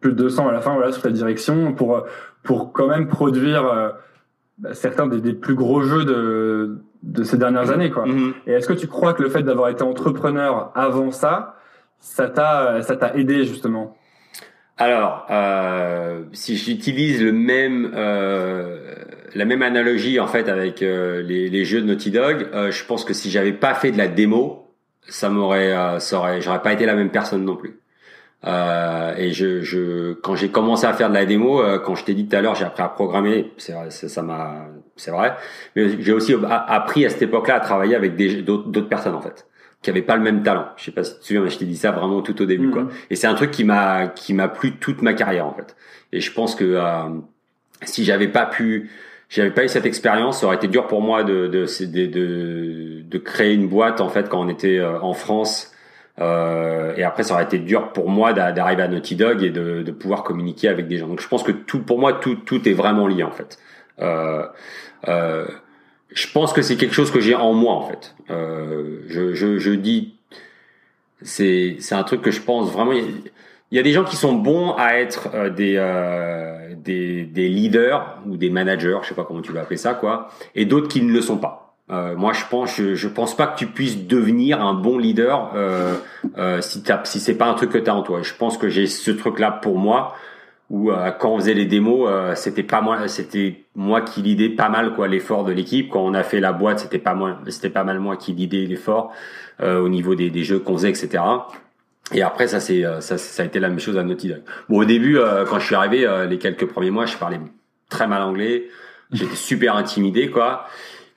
plus 0.00 0.12
de 0.12 0.16
200 0.16 0.48
à 0.48 0.52
la 0.52 0.60
fin, 0.60 0.74
voilà, 0.74 0.92
sous 0.92 1.02
ta 1.02 1.10
direction 1.10 1.74
pour 1.74 2.04
pour 2.42 2.72
quand 2.72 2.88
même 2.88 3.06
produire 3.06 3.66
euh, 3.66 3.90
bah, 4.58 4.72
certains 4.72 5.06
des, 5.06 5.20
des, 5.20 5.34
plus 5.34 5.54
gros 5.54 5.82
jeux 5.82 6.04
de 6.04 6.78
de 7.02 7.22
ces 7.22 7.36
dernières 7.36 7.70
années 7.70 7.90
quoi. 7.90 8.06
Mm-hmm. 8.06 8.32
Et 8.46 8.52
est-ce 8.52 8.66
que 8.66 8.72
tu 8.72 8.86
crois 8.86 9.12
que 9.12 9.22
le 9.22 9.28
fait 9.28 9.42
d'avoir 9.42 9.68
été 9.68 9.82
entrepreneur 9.82 10.72
avant 10.74 11.10
ça 11.10 11.56
ça 12.00 12.28
t'a 12.28 12.82
ça 12.82 12.96
t'a 12.96 13.14
aidé 13.14 13.44
justement 13.44 13.94
alors, 14.80 15.26
euh, 15.30 16.22
si 16.32 16.56
j'utilise 16.56 17.20
le 17.20 17.32
même 17.32 17.90
euh, 17.96 18.78
la 19.34 19.44
même 19.44 19.62
analogie 19.62 20.20
en 20.20 20.26
fait 20.26 20.48
avec 20.48 20.82
euh, 20.82 21.22
les, 21.22 21.64
jeux 21.64 21.80
de 21.80 21.86
Naughty 21.86 22.10
Dog, 22.10 22.48
euh, 22.54 22.70
je 22.70 22.84
pense 22.84 23.04
que 23.04 23.12
si 23.12 23.30
j'avais 23.30 23.52
pas 23.52 23.74
fait 23.74 23.90
de 23.90 23.98
la 23.98 24.08
démo, 24.08 24.72
ça 25.08 25.30
m'aurait, 25.30 25.72
euh, 25.72 25.98
ça 25.98 26.18
aurait, 26.18 26.40
j'aurais 26.40 26.62
pas 26.62 26.72
été 26.72 26.86
la 26.86 26.94
même 26.94 27.10
personne 27.10 27.44
non 27.44 27.56
plus. 27.56 27.80
et 28.44 29.32
je, 29.32 29.62
je, 29.62 30.12
quand 30.14 30.36
j'ai 30.36 30.48
commencé 30.50 30.86
à 30.86 30.92
faire 30.92 31.08
de 31.08 31.14
la 31.14 31.26
démo, 31.26 31.60
quand 31.84 31.96
je 31.96 32.04
t'ai 32.04 32.14
dit 32.14 32.28
tout 32.28 32.36
à 32.36 32.40
l'heure, 32.40 32.54
j'ai 32.54 32.64
appris 32.64 32.82
à 32.82 32.88
programmer, 32.88 33.52
c'est 33.58 33.74
ça 33.90 34.22
m'a, 34.22 34.66
c'est 34.96 35.10
vrai, 35.10 35.34
mais 35.74 36.00
j'ai 36.00 36.12
aussi 36.12 36.34
appris 36.48 37.04
à 37.04 37.10
cette 37.10 37.22
époque-là 37.22 37.56
à 37.56 37.60
travailler 37.60 37.96
avec 37.96 38.14
d'autres 38.44 38.88
personnes 38.88 39.14
en 39.14 39.20
fait 39.20 39.46
qui 39.82 39.90
avait 39.90 40.02
pas 40.02 40.16
le 40.16 40.22
même 40.22 40.42
talent. 40.42 40.68
Je 40.76 40.84
sais 40.84 40.90
pas 40.90 41.04
si 41.04 41.14
tu 41.14 41.20
te 41.20 41.24
souviens, 41.24 41.42
mais 41.42 41.50
je 41.50 41.58
t'ai 41.58 41.64
dit 41.64 41.76
ça 41.76 41.92
vraiment 41.92 42.20
tout 42.22 42.40
au 42.42 42.46
début, 42.46 42.70
quoi. 42.70 42.82
Mhm. 42.82 42.90
Et 43.10 43.16
c'est 43.16 43.26
un 43.26 43.34
truc 43.34 43.50
qui 43.50 43.64
m'a 43.64 44.08
qui 44.08 44.34
m'a 44.34 44.48
plu 44.48 44.76
toute 44.76 45.02
ma 45.02 45.14
carrière 45.14 45.46
en 45.46 45.54
fait. 45.54 45.76
Et 46.12 46.20
je 46.20 46.32
pense 46.32 46.54
que 46.54 46.64
euh, 46.64 47.08
si 47.82 48.04
j'avais 48.04 48.28
pas 48.28 48.46
pu, 48.46 48.90
j'avais 49.28 49.50
pas 49.50 49.64
eu 49.64 49.68
cette 49.68 49.86
expérience, 49.86 50.40
ça 50.40 50.46
aurait 50.46 50.56
été 50.56 50.68
dur 50.68 50.86
pour 50.86 51.00
moi 51.00 51.22
de 51.22 51.46
de 51.46 51.66
de, 51.86 53.02
de, 53.02 53.18
créer 53.18 53.54
une 53.54 53.68
boîte 53.68 54.00
en 54.00 54.08
fait 54.08 54.28
quand 54.28 54.40
on 54.40 54.48
était 54.48 54.78
euh, 54.78 55.00
en 55.00 55.14
France. 55.14 55.72
Euh, 56.20 56.94
et 56.96 57.04
après, 57.04 57.22
ça 57.22 57.34
aurait 57.34 57.44
été 57.44 57.58
dur 57.58 57.92
pour 57.92 58.10
moi 58.10 58.32
d'arriver 58.32 58.82
à 58.82 58.88
Naughty 58.88 59.14
Dog 59.14 59.42
et 59.42 59.50
de, 59.50 59.82
de 59.82 59.92
pouvoir 59.92 60.24
communiquer 60.24 60.68
avec 60.68 60.88
des 60.88 60.98
gens. 60.98 61.06
Donc, 61.06 61.20
je 61.20 61.28
pense 61.28 61.42
que 61.42 61.52
tout, 61.52 61.80
pour 61.80 61.98
moi, 61.98 62.14
tout, 62.14 62.34
tout 62.34 62.68
est 62.68 62.72
vraiment 62.72 63.06
lié 63.06 63.22
en 63.22 63.30
fait. 63.30 63.58
Euh, 64.00 64.44
euh, 65.06 65.46
je 66.18 66.32
pense 66.32 66.52
que 66.52 66.62
c'est 66.62 66.76
quelque 66.76 66.94
chose 66.94 67.10
que 67.10 67.20
j'ai 67.20 67.34
en 67.34 67.52
moi 67.52 67.74
en 67.74 67.82
fait. 67.82 68.14
Euh, 68.30 69.02
je, 69.08 69.34
je, 69.34 69.58
je, 69.58 69.70
dis, 69.70 70.14
c'est 71.22 71.76
c'est 71.78 71.94
un 71.94 72.02
truc 72.02 72.22
que 72.22 72.30
je 72.32 72.40
pense 72.40 72.72
vraiment. 72.72 72.92
Il 72.92 73.76
y 73.76 73.78
a 73.78 73.82
des 73.82 73.92
gens 73.92 74.04
qui 74.04 74.16
sont 74.16 74.32
bons 74.32 74.72
à 74.72 74.94
être 74.94 75.28
euh, 75.34 75.50
des, 75.50 75.74
euh, 75.76 76.74
des 76.76 77.24
des 77.24 77.48
leaders 77.48 78.18
ou 78.26 78.36
des 78.36 78.50
managers, 78.50 78.98
je 79.02 79.08
sais 79.08 79.14
pas 79.14 79.24
comment 79.24 79.42
tu 79.42 79.52
vas 79.52 79.60
appeler 79.60 79.76
ça 79.76 79.94
quoi, 79.94 80.30
et 80.54 80.64
d'autres 80.64 80.88
qui 80.88 81.02
ne 81.02 81.12
le 81.12 81.20
sont 81.20 81.38
pas. 81.38 81.76
Euh, 81.90 82.14
moi, 82.16 82.34
je 82.34 82.44
pense, 82.50 82.76
je, 82.76 82.94
je, 82.94 83.08
pense 83.08 83.34
pas 83.34 83.46
que 83.46 83.56
tu 83.56 83.66
puisses 83.66 84.06
devenir 84.06 84.60
un 84.60 84.74
bon 84.74 84.98
leader 84.98 85.52
euh, 85.54 86.60
si 86.60 86.82
t'as, 86.82 87.02
si 87.04 87.18
c'est 87.18 87.38
pas 87.38 87.46
un 87.46 87.54
truc 87.54 87.70
que 87.70 87.78
tu 87.78 87.88
as 87.88 87.94
en 87.94 88.02
toi. 88.02 88.20
Je 88.22 88.34
pense 88.34 88.58
que 88.58 88.68
j'ai 88.68 88.86
ce 88.86 89.10
truc-là 89.10 89.52
pour 89.52 89.78
moi 89.78 90.14
où 90.70 90.90
euh, 90.90 91.10
quand 91.12 91.34
on 91.34 91.38
faisait 91.38 91.54
les 91.54 91.64
démos, 91.64 92.08
euh, 92.10 92.34
c'était 92.34 92.62
pas 92.62 92.80
moi, 92.80 93.08
c'était 93.08 93.64
moi 93.74 94.02
qui 94.02 94.20
lidais 94.20 94.50
pas 94.50 94.68
mal 94.68 94.94
quoi 94.94 95.08
l'effort 95.08 95.44
de 95.44 95.52
l'équipe. 95.52 95.88
Quand 95.90 96.04
on 96.04 96.14
a 96.14 96.22
fait 96.22 96.40
la 96.40 96.52
boîte, 96.52 96.80
c'était 96.80 96.98
pas 96.98 97.14
moi, 97.14 97.38
c'était 97.48 97.70
pas 97.70 97.84
mal 97.84 97.98
moi 98.00 98.16
qui 98.16 98.32
lidais 98.32 98.66
l'effort 98.66 99.12
euh, 99.62 99.80
au 99.80 99.88
niveau 99.88 100.14
des, 100.14 100.30
des 100.30 100.44
jeux 100.44 100.58
qu'on 100.58 100.74
faisait, 100.74 100.90
etc. 100.90 101.22
Et 102.12 102.22
après, 102.22 102.48
ça 102.48 102.60
c'est 102.60 102.84
ça, 103.00 103.18
ça 103.18 103.42
a 103.42 103.46
été 103.46 103.60
la 103.60 103.68
même 103.68 103.80
chose 103.80 103.96
à 103.96 104.02
Naughty 104.02 104.28
Dog. 104.28 104.42
Bon, 104.68 104.80
au 104.80 104.84
début, 104.84 105.18
quand 105.48 105.58
je 105.58 105.66
suis 105.66 105.74
arrivé, 105.74 106.06
les 106.28 106.38
quelques 106.38 106.66
premiers 106.66 106.90
mois, 106.90 107.04
je 107.04 107.16
parlais 107.18 107.38
très 107.90 108.06
mal 108.06 108.22
anglais, 108.22 108.64
j'étais 109.12 109.34
super 109.36 109.76
intimidé 109.76 110.30
quoi. 110.30 110.66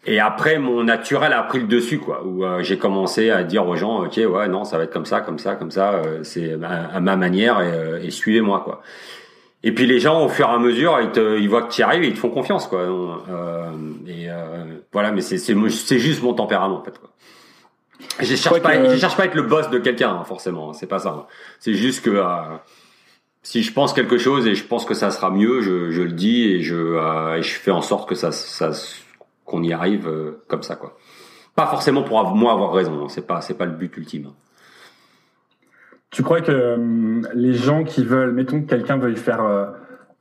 Et 0.05 0.19
après, 0.19 0.57
mon 0.57 0.83
naturel 0.83 1.31
a 1.31 1.43
pris 1.43 1.59
le 1.59 1.67
dessus, 1.67 1.99
quoi. 1.99 2.25
Où 2.25 2.43
j'ai 2.61 2.79
commencé 2.79 3.29
à 3.29 3.43
dire 3.43 3.67
aux 3.67 3.75
gens, 3.75 4.03
ok, 4.03 4.17
ouais, 4.17 4.47
non, 4.47 4.63
ça 4.63 4.77
va 4.79 4.85
être 4.85 4.91
comme 4.91 5.05
ça, 5.05 5.21
comme 5.21 5.37
ça, 5.37 5.55
comme 5.55 5.69
ça. 5.69 6.01
c'est 6.23 6.53
à, 6.61 6.99
ma 6.99 7.15
manière 7.15 7.61
et, 7.61 8.07
et 8.07 8.09
suivez-moi, 8.09 8.61
quoi. 8.65 8.81
Et 9.63 9.73
puis 9.73 9.85
les 9.85 9.99
gens, 9.99 10.25
au 10.25 10.29
fur 10.29 10.47
et 10.47 10.51
à 10.51 10.57
mesure, 10.57 10.99
ils, 11.01 11.11
te, 11.11 11.37
ils 11.39 11.47
voient 11.47 11.63
que 11.63 11.71
tu 11.71 11.81
y 11.81 11.83
arrives 11.83 12.03
et 12.03 12.07
ils 12.07 12.13
te 12.13 12.19
font 12.19 12.29
confiance, 12.29 12.67
quoi. 12.67 12.79
Euh, 12.79 13.71
et 14.07 14.29
euh, 14.29 14.65
voilà, 14.91 15.11
mais 15.11 15.21
c'est 15.21 15.37
c'est 15.37 15.99
juste 15.99 16.23
mon 16.23 16.33
tempérament, 16.33 16.79
en 16.79 16.83
fait. 16.83 16.97
Quoi. 16.97 17.11
Je 18.19 18.35
cherche 18.35 18.61
pas, 18.61 18.91
je 18.93 18.97
cherche 18.97 19.15
pas 19.15 19.23
à 19.23 19.25
être 19.27 19.35
le 19.35 19.43
boss 19.43 19.69
de 19.69 19.79
quelqu'un, 19.79 20.11
hein, 20.11 20.23
forcément. 20.23 20.73
C'est 20.73 20.87
pas 20.87 20.99
ça. 20.99 21.09
Hein. 21.09 21.25
C'est 21.59 21.73
juste 21.73 22.03
que 22.03 22.09
euh, 22.09 22.57
si 23.43 23.63
je 23.63 23.73
pense 23.73 23.93
quelque 23.93 24.17
chose 24.17 24.47
et 24.47 24.55
je 24.55 24.63
pense 24.65 24.85
que 24.85 24.93
ça 24.93 25.11
sera 25.11 25.31
mieux, 25.31 25.61
je, 25.61 25.91
je 25.91 26.01
le 26.01 26.11
dis 26.11 26.43
et 26.43 26.61
je, 26.61 26.75
euh, 26.75 27.37
et 27.37 27.43
je 27.43 27.53
fais 27.53 27.71
en 27.71 27.81
sorte 27.81 28.07
que 28.07 28.15
ça, 28.15 28.31
ça 28.31 28.71
qu'on 29.45 29.63
y 29.63 29.73
arrive 29.73 30.07
euh, 30.07 30.43
comme 30.47 30.63
ça, 30.63 30.75
quoi. 30.75 30.97
Pas 31.55 31.67
forcément 31.67 32.03
pour 32.03 32.23
moi 32.35 32.53
avoir 32.53 32.71
raison, 32.71 33.03
hein. 33.03 33.07
c'est 33.09 33.27
pas 33.27 33.41
c'est 33.41 33.55
pas 33.55 33.65
le 33.65 33.73
but 33.73 33.95
ultime. 33.97 34.31
Tu 36.11 36.23
crois 36.23 36.41
que 36.41 36.51
euh, 36.51 37.21
les 37.33 37.53
gens 37.53 37.85
qui 37.85 38.03
veulent, 38.03 38.33
mettons 38.33 38.61
que 38.61 38.67
quelqu'un 38.67 38.97
veuille 38.97 39.15
faire 39.15 39.43
euh, 39.43 39.67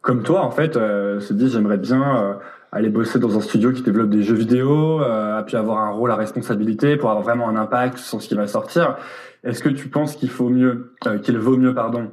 comme 0.01 0.23
toi, 0.23 0.43
en 0.43 0.53
fait, 0.53 0.77
euh, 0.77 1.19
se 1.19 1.33
disent 1.33 1.53
j'aimerais 1.53 1.79
bien 1.79 2.39
aller 2.73 2.89
bosser 2.89 3.19
dans 3.19 3.37
un 3.37 3.41
studio 3.41 3.73
qui 3.73 3.83
développe 3.83 4.11
des 4.11 4.23
jeux 4.23 4.37
vidéo, 4.37 5.03
puis 5.47 5.57
avoir 5.57 5.79
un 5.79 5.91
rôle 5.91 6.13
à 6.13 6.17
responsabilité 6.17 6.97
pour 6.97 7.11
avoir 7.11 7.25
vraiment 7.25 7.49
un 7.49 7.57
impact 7.57 7.99
sur 7.99 8.23
ce 8.23 8.29
qui 8.29 8.37
va 8.37 8.47
sortir. 8.47 8.97
Est-ce 9.43 9.63
que 9.63 9.69
tu 9.69 9.89
penses 9.89 10.15
qu'il 10.15 10.31
faut 10.31 10.49
mieux, 10.49 10.95
qu'il 11.25 11.37
vaut 11.39 11.57
mieux, 11.57 11.75
pardon, 11.75 12.13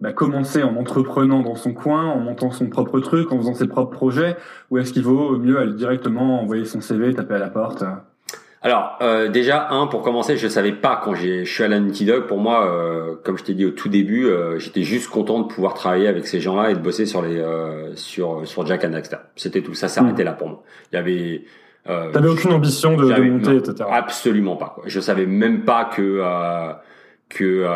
bah, 0.00 0.12
commencer 0.12 0.62
en 0.62 0.76
entreprenant 0.76 1.40
dans 1.40 1.56
son 1.56 1.74
coin, 1.74 2.04
en 2.04 2.20
montant 2.20 2.52
son 2.52 2.68
propre 2.68 3.00
truc, 3.00 3.32
en 3.32 3.38
faisant 3.38 3.54
ses 3.54 3.66
propres 3.66 3.90
projets, 3.90 4.36
ou 4.70 4.78
est-ce 4.78 4.92
qu'il 4.92 5.02
vaut 5.02 5.36
mieux 5.36 5.58
aller 5.58 5.74
directement 5.74 6.40
envoyer 6.40 6.64
son 6.64 6.80
CV, 6.80 7.12
taper 7.12 7.34
à 7.34 7.38
la 7.38 7.50
porte 7.50 7.82
alors 8.62 8.98
euh, 9.02 9.28
déjà 9.28 9.68
un 9.70 9.86
pour 9.86 10.02
commencer, 10.02 10.36
je 10.36 10.48
savais 10.48 10.72
pas 10.72 11.00
quand 11.02 11.14
j'ai 11.14 11.44
je 11.44 11.52
suis 11.52 11.62
à 11.62 11.68
la 11.68 11.78
Naughty 11.78 12.04
Dog. 12.04 12.26
Pour 12.26 12.38
moi, 12.38 12.66
euh, 12.66 13.14
comme 13.22 13.36
je 13.36 13.44
t'ai 13.44 13.54
dit 13.54 13.66
au 13.66 13.70
tout 13.70 13.88
début, 13.88 14.26
euh, 14.26 14.58
j'étais 14.58 14.82
juste 14.82 15.08
content 15.08 15.40
de 15.40 15.46
pouvoir 15.46 15.74
travailler 15.74 16.08
avec 16.08 16.26
ces 16.26 16.40
gens-là 16.40 16.70
et 16.70 16.74
de 16.74 16.80
bosser 16.80 17.06
sur 17.06 17.22
les 17.22 17.42
sur 17.94 18.46
sur 18.46 18.66
Jack 18.66 18.84
and 18.84 18.90
Daxter. 18.90 19.18
C'était 19.36 19.62
tout. 19.62 19.74
Ça 19.74 19.88
s'arrêtait 19.88 20.22
hmm. 20.22 20.26
là 20.26 20.32
pour 20.32 20.48
moi. 20.48 20.62
Il 20.92 20.96
y 20.96 20.98
avait 20.98 21.44
T'avais 22.12 22.28
aucune 22.28 22.52
ambition 22.52 22.96
de, 22.96 23.04
de 23.04 23.22
monter, 23.22 23.56
etc. 23.56 23.88
Absolument 23.88 24.56
pas. 24.56 24.72
Quoi. 24.74 24.84
Je 24.88 24.98
savais 24.98 25.26
même 25.26 25.64
pas 25.64 25.84
que 25.84 26.20
que 27.28 27.66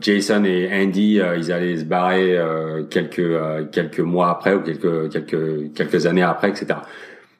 Jason 0.00 0.44
et 0.44 0.68
Andy 0.72 1.20
ils 1.38 1.52
allaient 1.52 1.78
se 1.78 1.84
barrer 1.84 2.38
quelques 2.90 3.70
quelques 3.72 4.00
mois 4.00 4.30
après 4.30 4.54
ou 4.54 4.60
quelques 4.60 5.10
quelques 5.10 5.72
quelques 5.72 6.06
années 6.06 6.22
après, 6.22 6.50
etc 6.50 6.80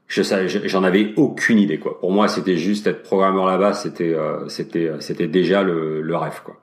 je 0.08 0.22
j'en 0.64 0.84
avais 0.84 1.12
aucune 1.16 1.58
idée 1.58 1.78
quoi. 1.78 2.00
Pour 2.00 2.10
moi, 2.10 2.28
c'était 2.28 2.56
juste 2.56 2.86
être 2.86 3.02
programmeur 3.02 3.46
là-bas, 3.46 3.74
c'était 3.74 4.14
euh, 4.14 4.48
c'était 4.48 4.88
euh, 4.88 5.00
c'était 5.00 5.28
déjà 5.28 5.62
le, 5.62 6.00
le 6.00 6.16
rêve 6.16 6.40
quoi. 6.42 6.56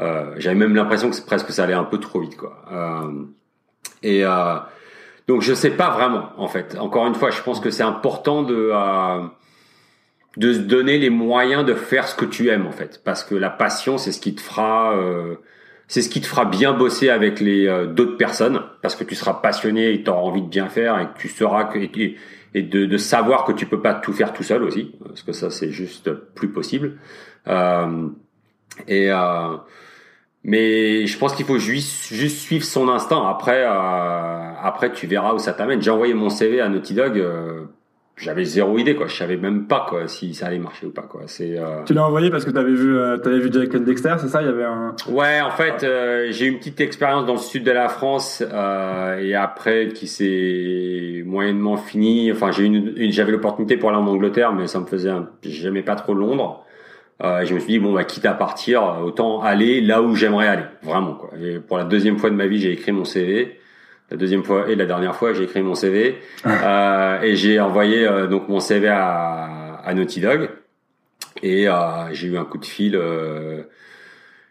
Euh, 0.00 0.34
J'avais 0.36 0.56
même 0.56 0.74
l'impression 0.74 1.08
que 1.10 1.16
presque 1.24 1.50
ça 1.50 1.64
allait 1.64 1.74
un 1.74 1.84
peu 1.84 1.98
trop 1.98 2.20
vite 2.20 2.36
quoi. 2.36 2.64
Euh, 2.72 3.24
et 4.02 4.24
euh, 4.24 4.56
donc 5.28 5.42
je 5.42 5.54
sais 5.54 5.70
pas 5.70 5.90
vraiment 5.90 6.30
en 6.36 6.48
fait. 6.48 6.76
Encore 6.78 7.06
une 7.06 7.14
fois, 7.14 7.30
je 7.30 7.40
pense 7.40 7.60
que 7.60 7.70
c'est 7.70 7.84
important 7.84 8.42
de 8.42 8.72
de 10.36 10.52
se 10.52 10.58
donner 10.58 10.98
les 10.98 11.10
moyens 11.10 11.64
de 11.64 11.74
faire 11.74 12.06
ce 12.06 12.16
que 12.16 12.24
tu 12.24 12.48
aimes 12.48 12.66
en 12.66 12.72
fait, 12.72 13.00
parce 13.04 13.24
que 13.24 13.34
la 13.34 13.50
passion 13.50 13.96
c'est 13.96 14.12
ce 14.12 14.20
qui 14.20 14.34
te 14.34 14.40
fera 14.40 14.94
c'est 15.88 16.02
ce 16.02 16.08
qui 16.08 16.20
te 16.20 16.26
fera 16.26 16.44
bien 16.44 16.74
bosser 16.74 17.08
avec 17.10 17.40
les 17.40 17.66
d'autres 17.88 18.16
personnes, 18.16 18.60
parce 18.82 18.94
que 18.94 19.04
tu 19.04 19.16
seras 19.16 19.34
passionné 19.34 19.92
et 19.92 20.02
tu 20.04 20.10
auras 20.10 20.20
envie 20.20 20.42
de 20.42 20.48
bien 20.48 20.68
faire 20.68 21.00
et 21.00 21.06
que 21.06 21.18
tu 21.18 21.28
sauras 21.28 21.64
que 21.64 21.78
et 21.78 22.16
de, 22.54 22.86
de, 22.86 22.96
savoir 22.96 23.44
que 23.44 23.52
tu 23.52 23.66
peux 23.66 23.80
pas 23.80 23.94
tout 23.94 24.12
faire 24.12 24.32
tout 24.32 24.42
seul 24.42 24.62
aussi, 24.62 24.94
parce 25.04 25.22
que 25.22 25.32
ça 25.32 25.50
c'est 25.50 25.70
juste 25.70 26.10
plus 26.12 26.48
possible. 26.48 26.98
Euh, 27.46 28.08
et 28.86 29.10
euh, 29.10 29.56
mais 30.44 31.06
je 31.06 31.18
pense 31.18 31.34
qu'il 31.34 31.46
faut 31.46 31.58
juste, 31.58 32.12
suivre 32.28 32.64
son 32.64 32.88
instinct. 32.88 33.26
Après, 33.28 33.64
euh, 33.64 34.52
après 34.62 34.92
tu 34.92 35.06
verras 35.06 35.34
où 35.34 35.38
ça 35.38 35.52
t'amène. 35.52 35.82
J'ai 35.82 35.90
envoyé 35.90 36.14
mon 36.14 36.30
CV 36.30 36.60
à 36.60 36.68
Naughty 36.68 36.94
Dog. 36.94 37.22
Euh, 38.18 38.24
j'avais 38.24 38.44
zéro 38.44 38.78
idée 38.78 38.94
quoi. 38.94 39.06
Je 39.06 39.16
savais 39.16 39.36
même 39.36 39.66
pas 39.66 39.86
quoi 39.88 40.08
si 40.08 40.34
ça 40.34 40.46
allait 40.46 40.58
marcher 40.58 40.86
ou 40.86 40.90
pas 40.90 41.02
quoi. 41.02 41.22
C'est 41.26 41.58
euh... 41.58 41.82
tu 41.84 41.94
l'as 41.94 42.04
envoyé 42.04 42.30
parce 42.30 42.44
que 42.44 42.50
tu 42.50 42.58
avais 42.58 42.72
vu 42.72 42.96
euh, 42.96 43.16
t'avais 43.18 43.38
vu 43.38 43.50
Jack 43.52 43.76
Dexter 43.76 44.14
c'est 44.18 44.28
ça? 44.28 44.42
Il 44.42 44.46
y 44.46 44.50
avait 44.50 44.64
un 44.64 44.94
ouais 45.08 45.40
en 45.40 45.50
fait 45.50 45.84
euh, 45.84 46.28
j'ai 46.30 46.46
eu 46.46 46.48
une 46.50 46.58
petite 46.58 46.80
expérience 46.80 47.26
dans 47.26 47.34
le 47.34 47.38
sud 47.38 47.64
de 47.64 47.70
la 47.70 47.88
France 47.88 48.42
euh, 48.42 49.18
et 49.18 49.34
après 49.34 49.88
qui 49.88 50.06
s'est 50.06 51.22
moyennement 51.24 51.76
fini. 51.76 52.32
Enfin 52.32 52.50
j'ai 52.50 52.64
une, 52.64 52.92
une 52.96 53.12
j'avais 53.12 53.32
l'opportunité 53.32 53.76
pour 53.76 53.90
aller 53.90 53.98
en 53.98 54.06
Angleterre 54.06 54.52
mais 54.52 54.66
ça 54.66 54.80
me 54.80 54.86
faisait 54.86 55.10
j'aimais 55.42 55.82
pas 55.82 55.94
trop 55.94 56.14
Londres. 56.14 56.64
Euh, 57.22 57.44
je 57.44 57.52
me 57.52 57.58
suis 57.58 57.72
dit 57.72 57.78
bon 57.80 57.92
bah 57.92 58.04
quitte 58.04 58.26
à 58.26 58.34
partir 58.34 59.00
autant 59.04 59.42
aller 59.42 59.80
là 59.80 60.02
où 60.02 60.14
j'aimerais 60.14 60.48
aller. 60.48 60.64
Vraiment 60.82 61.14
quoi. 61.14 61.30
Et 61.40 61.58
pour 61.58 61.76
la 61.78 61.84
deuxième 61.84 62.18
fois 62.18 62.30
de 62.30 62.36
ma 62.36 62.46
vie 62.46 62.58
j'ai 62.60 62.72
écrit 62.72 62.92
mon 62.92 63.04
CV 63.04 63.57
la 64.10 64.16
deuxième 64.16 64.44
fois 64.44 64.68
et 64.68 64.74
la 64.74 64.86
dernière 64.86 65.14
fois, 65.14 65.32
j'ai 65.32 65.44
écrit 65.44 65.62
mon 65.62 65.74
CV 65.74 66.18
euh, 66.46 67.20
et 67.20 67.36
j'ai 67.36 67.60
envoyé 67.60 68.06
euh, 68.06 68.26
donc 68.26 68.48
mon 68.48 68.60
CV 68.60 68.88
à, 68.88 69.80
à 69.84 69.94
Naughty 69.94 70.20
Dog 70.20 70.48
et 71.42 71.68
euh, 71.68 72.12
j'ai 72.12 72.28
eu 72.28 72.38
un 72.38 72.44
coup 72.44 72.58
de 72.58 72.64
fil. 72.64 72.96
Euh, 72.96 73.62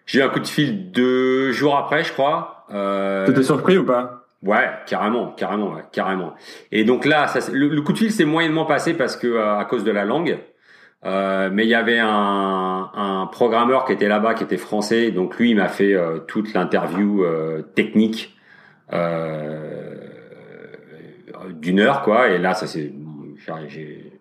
j'ai 0.06 0.20
eu 0.20 0.22
un 0.24 0.30
coup 0.30 0.40
de 0.40 0.48
fil 0.48 0.92
deux 0.92 1.52
jours 1.52 1.76
après, 1.76 2.04
je 2.04 2.14
crois. 2.14 2.66
Euh, 2.72 3.26
T'étais 3.26 3.44
surpris 3.44 3.78
ou 3.78 3.86
pas? 3.86 4.26
Ouais, 4.44 4.70
carrément, 4.86 5.32
carrément, 5.32 5.74
ouais, 5.74 5.84
carrément. 5.92 6.36
Et 6.72 6.84
donc 6.84 7.06
là, 7.06 7.28
ça, 7.28 7.40
le, 7.52 7.82
coup 7.82 7.94
de 7.94 7.98
fil 7.98 8.12
s'est 8.12 8.26
moyennement 8.26 8.66
passé 8.66 8.94
parce 8.94 9.18
que 9.18 9.40
à 9.40 9.66
cause 9.66 9.84
de 9.84 9.92
la 9.92 10.06
langue. 10.06 10.38
Euh, 11.06 11.50
mais 11.52 11.64
il 11.64 11.70
y 11.70 11.76
avait 11.76 12.00
un, 12.00 12.90
un 12.94 13.28
programmeur 13.32 13.86
qui 13.86 13.94
était 13.94 14.08
là-bas, 14.08 14.34
qui 14.34 14.44
était 14.44 14.58
français, 14.58 15.12
donc 15.12 15.38
lui 15.38 15.52
il 15.52 15.56
m'a 15.56 15.68
fait 15.68 15.96
toute 16.28 16.54
l'interview 16.54 17.24
technique 17.76 18.34
euh, 18.34 18.37
d'une 21.54 21.80
heure, 21.80 22.02
quoi. 22.04 22.30
Et 22.30 22.38
là, 22.38 22.54
ça 22.54 22.68
c'est, 22.68 22.94
j'ai 23.68 24.12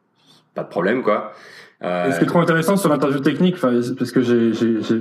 pas 0.54 0.62
de 0.62 0.68
problème, 0.68 1.02
quoi. 1.02 1.32
Euh, 1.82 2.10
ce 2.10 2.18
qui 2.18 2.24
est 2.24 2.28
trop 2.28 2.40
intéressant 2.40 2.76
sur 2.76 2.88
l'interview 2.88 3.20
technique, 3.20 3.60
parce 3.60 4.10
que 4.10 4.22
j'ai 4.22 4.52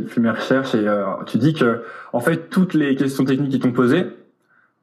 fait 0.07 0.19
mes 0.19 0.29
recherches 0.29 0.75
et 0.75 0.85
euh, 0.85 1.05
tu 1.25 1.37
dis 1.37 1.53
que 1.53 1.83
en 2.11 2.19
fait 2.19 2.49
toutes 2.49 2.73
les 2.73 2.97
questions 2.97 3.23
techniques 3.23 3.51
qui 3.51 3.59
t'ont 3.59 3.71
posées, 3.71 4.07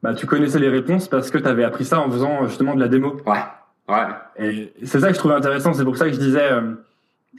bah 0.01 0.15
tu 0.15 0.25
connaissais 0.25 0.57
les 0.57 0.69
réponses 0.69 1.07
parce 1.07 1.29
que 1.29 1.37
tu 1.37 1.47
avais 1.47 1.63
appris 1.63 1.85
ça 1.85 1.99
en 1.99 2.09
faisant 2.09 2.47
justement 2.47 2.73
de 2.73 2.79
la 2.79 2.87
démo. 2.87 3.17
Ouais. 3.27 3.43
Ouais. 3.87 4.07
Et 4.39 4.73
c'est 4.83 5.01
ça 5.01 5.09
que 5.09 5.13
je 5.13 5.19
trouvais 5.19 5.35
intéressant. 5.35 5.73
C'est 5.73 5.83
pour 5.83 5.95
ça 5.95 6.05
que 6.05 6.13
je 6.13 6.19
disais, 6.19 6.49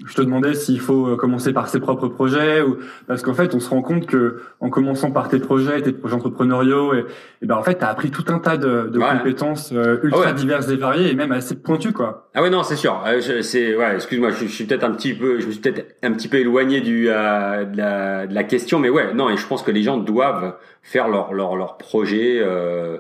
je 0.07 0.15
te 0.15 0.23
demandais 0.23 0.55
s'il 0.55 0.81
faut 0.81 1.07
euh, 1.07 1.17
commencer 1.17 1.53
par 1.53 1.69
ses 1.69 1.79
propres 1.79 2.09
projets 2.09 2.63
ou 2.63 2.79
parce 3.07 3.23
qu'en 3.23 3.35
fait 3.35 3.55
on 3.55 3.61
se 3.61 3.71
rend 3.71 3.81
compte 3.81 4.07
que 4.07 4.41
en 4.61 4.69
commençant 4.69 5.13
par 5.13 5.29
tes 5.29 5.39
projets 5.39 5.83
tes 5.83 5.93
projets 5.93 6.17
entrepreneuriaux 6.17 6.95
et, 6.95 7.05
et 7.43 7.47
ben 7.47 7.57
en 7.57 7.63
fait 7.63 7.79
tu 7.79 7.85
as 7.85 7.89
appris 7.89 8.11
tout 8.11 8.25
un 8.29 8.41
tas 8.41 8.57
de, 8.57 8.89
de 8.89 8.99
compétences 8.99 9.71
euh, 9.73 9.99
ultra 10.03 10.33
diverses 10.33 10.69
et 10.69 10.77
variées 10.77 11.11
et 11.11 11.15
même 11.15 11.33
assez 11.33 11.55
pointues 11.55 11.93
quoi. 11.93 12.29
Ah 12.35 12.43
ouais 12.43 12.51
non 12.51 12.65
c'est 12.65 12.77
sûr. 12.77 13.03
Euh, 13.07 13.21
c'est 13.43 13.77
ouais 13.77 13.95
excuse-moi 13.95 14.31
je, 14.31 14.47
suis 14.47 14.65
peut-être 14.65 14.85
un 14.85 14.91
petit 14.91 15.15
peu 15.15 15.39
je 15.39 15.47
me 15.47 15.53
suis 15.53 15.61
peut-être 15.61 15.95
un 16.03 16.13
petit 16.13 16.29
peu 16.29 16.39
éloigné 16.39 16.81
du 16.81 17.09
euh, 17.09 17.65
de, 17.65 17.77
la, 17.77 18.27
de, 18.27 18.35
la, 18.35 18.45
question 18.45 18.81
mais 18.81 18.89
ouais 18.89 19.15
non 19.15 19.31
et 19.31 19.37
je 19.37 19.47
pense 19.47 19.63
que 19.63 19.71
les 19.71 19.83
gens 19.83 19.97
doivent 19.97 20.57
faire 20.83 21.09
leur 21.09 21.33
leur 21.33 21.55
leur 21.55 21.79
projet 21.79 22.41
euh, 22.43 22.99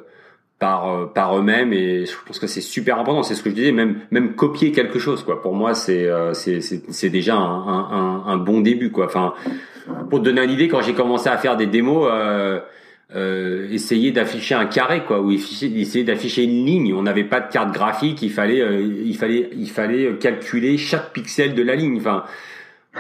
par 0.59 0.89
euh, 0.89 1.07
par 1.07 1.37
eux-mêmes 1.37 1.73
et 1.73 2.07
je 2.07 2.13
pense 2.27 2.39
que 2.39 2.47
c'est 2.47 2.61
super 2.61 2.99
important. 2.99 3.23
C'est 3.23 3.35
ce 3.35 3.43
que 3.43 3.51
je 3.51 3.55
disais 3.55 3.73
même 3.73 4.01
même 4.11 4.35
copier 4.35 4.73
quelque 4.73 4.99
chose 4.99 5.23
quoi. 5.25 5.43
Pour 5.43 5.55
moi 5.55 5.75
c'est 5.75 6.07
euh, 6.07 6.33
c'est 6.35 6.61
c'est 6.61 7.11
déjà 7.11 7.37
un, 7.37 7.69
un, 7.69 8.23
un, 8.27 8.37
bon 8.37 8.61
début 8.61 8.91
quoi. 8.91 9.07
Enfin 9.07 9.35
pour 10.09 10.21
te 10.21 10.25
donner 10.25 10.45
une 10.45 10.51
idée 10.51 10.69
quand 10.69 10.81
j'ai 10.81 10.95
commencé 10.95 11.29
à 11.29 11.37
faire 11.37 11.57
des 11.57 11.67
démos 11.67 12.09
euh, 12.11 12.61
euh, 13.15 13.69
essayer 13.71 14.13
d'afficher 14.13 14.55
un 14.55 14.65
carré 14.67 15.05
quoi 15.05 15.21
ou 15.21 15.33
essayer 15.33 16.05
d'afficher 16.05 16.45
une 16.45 16.65
ligne. 16.65 16.95
On 16.95 17.03
n'avait 17.03 17.25
pas 17.25 17.41
de 17.41 17.53
carte 17.53 17.73
graphique 17.73 18.23
il 18.23 18.31
fallait 18.31 18.65
il 19.05 19.17
fallait 19.17 19.51
il 19.57 19.71
fallait 19.71 20.17
calculer 20.19 20.79
chaque 20.79 21.13
pixel 21.13 21.55
de 21.55 21.63
la 21.63 21.75
ligne. 21.75 21.99
Enfin 21.99 22.25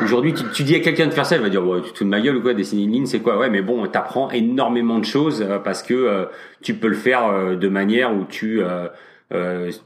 Aujourd'hui, 0.02 0.34
tu, 0.34 0.44
tu, 0.52 0.64
dis 0.64 0.74
à 0.74 0.80
quelqu'un 0.80 1.06
de 1.06 1.12
faire 1.12 1.24
ça, 1.24 1.36
il 1.36 1.42
va 1.42 1.48
dire 1.48 1.64
ouais, 1.64 1.80
tu 1.80 1.92
te 1.92 2.02
de 2.02 2.08
ma 2.08 2.20
gueule 2.20 2.36
ou 2.36 2.42
quoi 2.42 2.52
Dessiner 2.52 2.82
une 2.82 2.92
ligne, 2.92 3.06
c'est 3.06 3.20
quoi? 3.20 3.38
Ouais, 3.38 3.48
mais 3.48 3.62
bon, 3.62 3.86
t'apprends 3.86 4.28
énormément 4.30 4.98
de 4.98 5.04
choses 5.04 5.40
euh, 5.40 5.58
parce 5.58 5.84
que 5.84 5.94
euh, 5.94 6.24
tu 6.62 6.74
peux 6.74 6.88
le 6.88 6.96
faire 6.96 7.26
euh, 7.26 7.54
de 7.54 7.68
manière 7.68 8.12
où 8.14 8.24
tu 8.24 8.60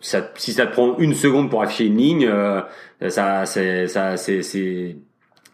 ça, 0.00 0.30
si 0.34 0.52
ça 0.52 0.66
te 0.66 0.72
prend 0.72 0.96
une 0.98 1.14
seconde 1.14 1.50
pour 1.50 1.62
afficher 1.62 1.86
une 1.86 1.96
ligne, 1.96 2.30
ça, 3.08 3.46
c'est, 3.46 3.86
ça, 3.86 4.18
c'est, 4.18 4.42
c'est, 4.42 4.96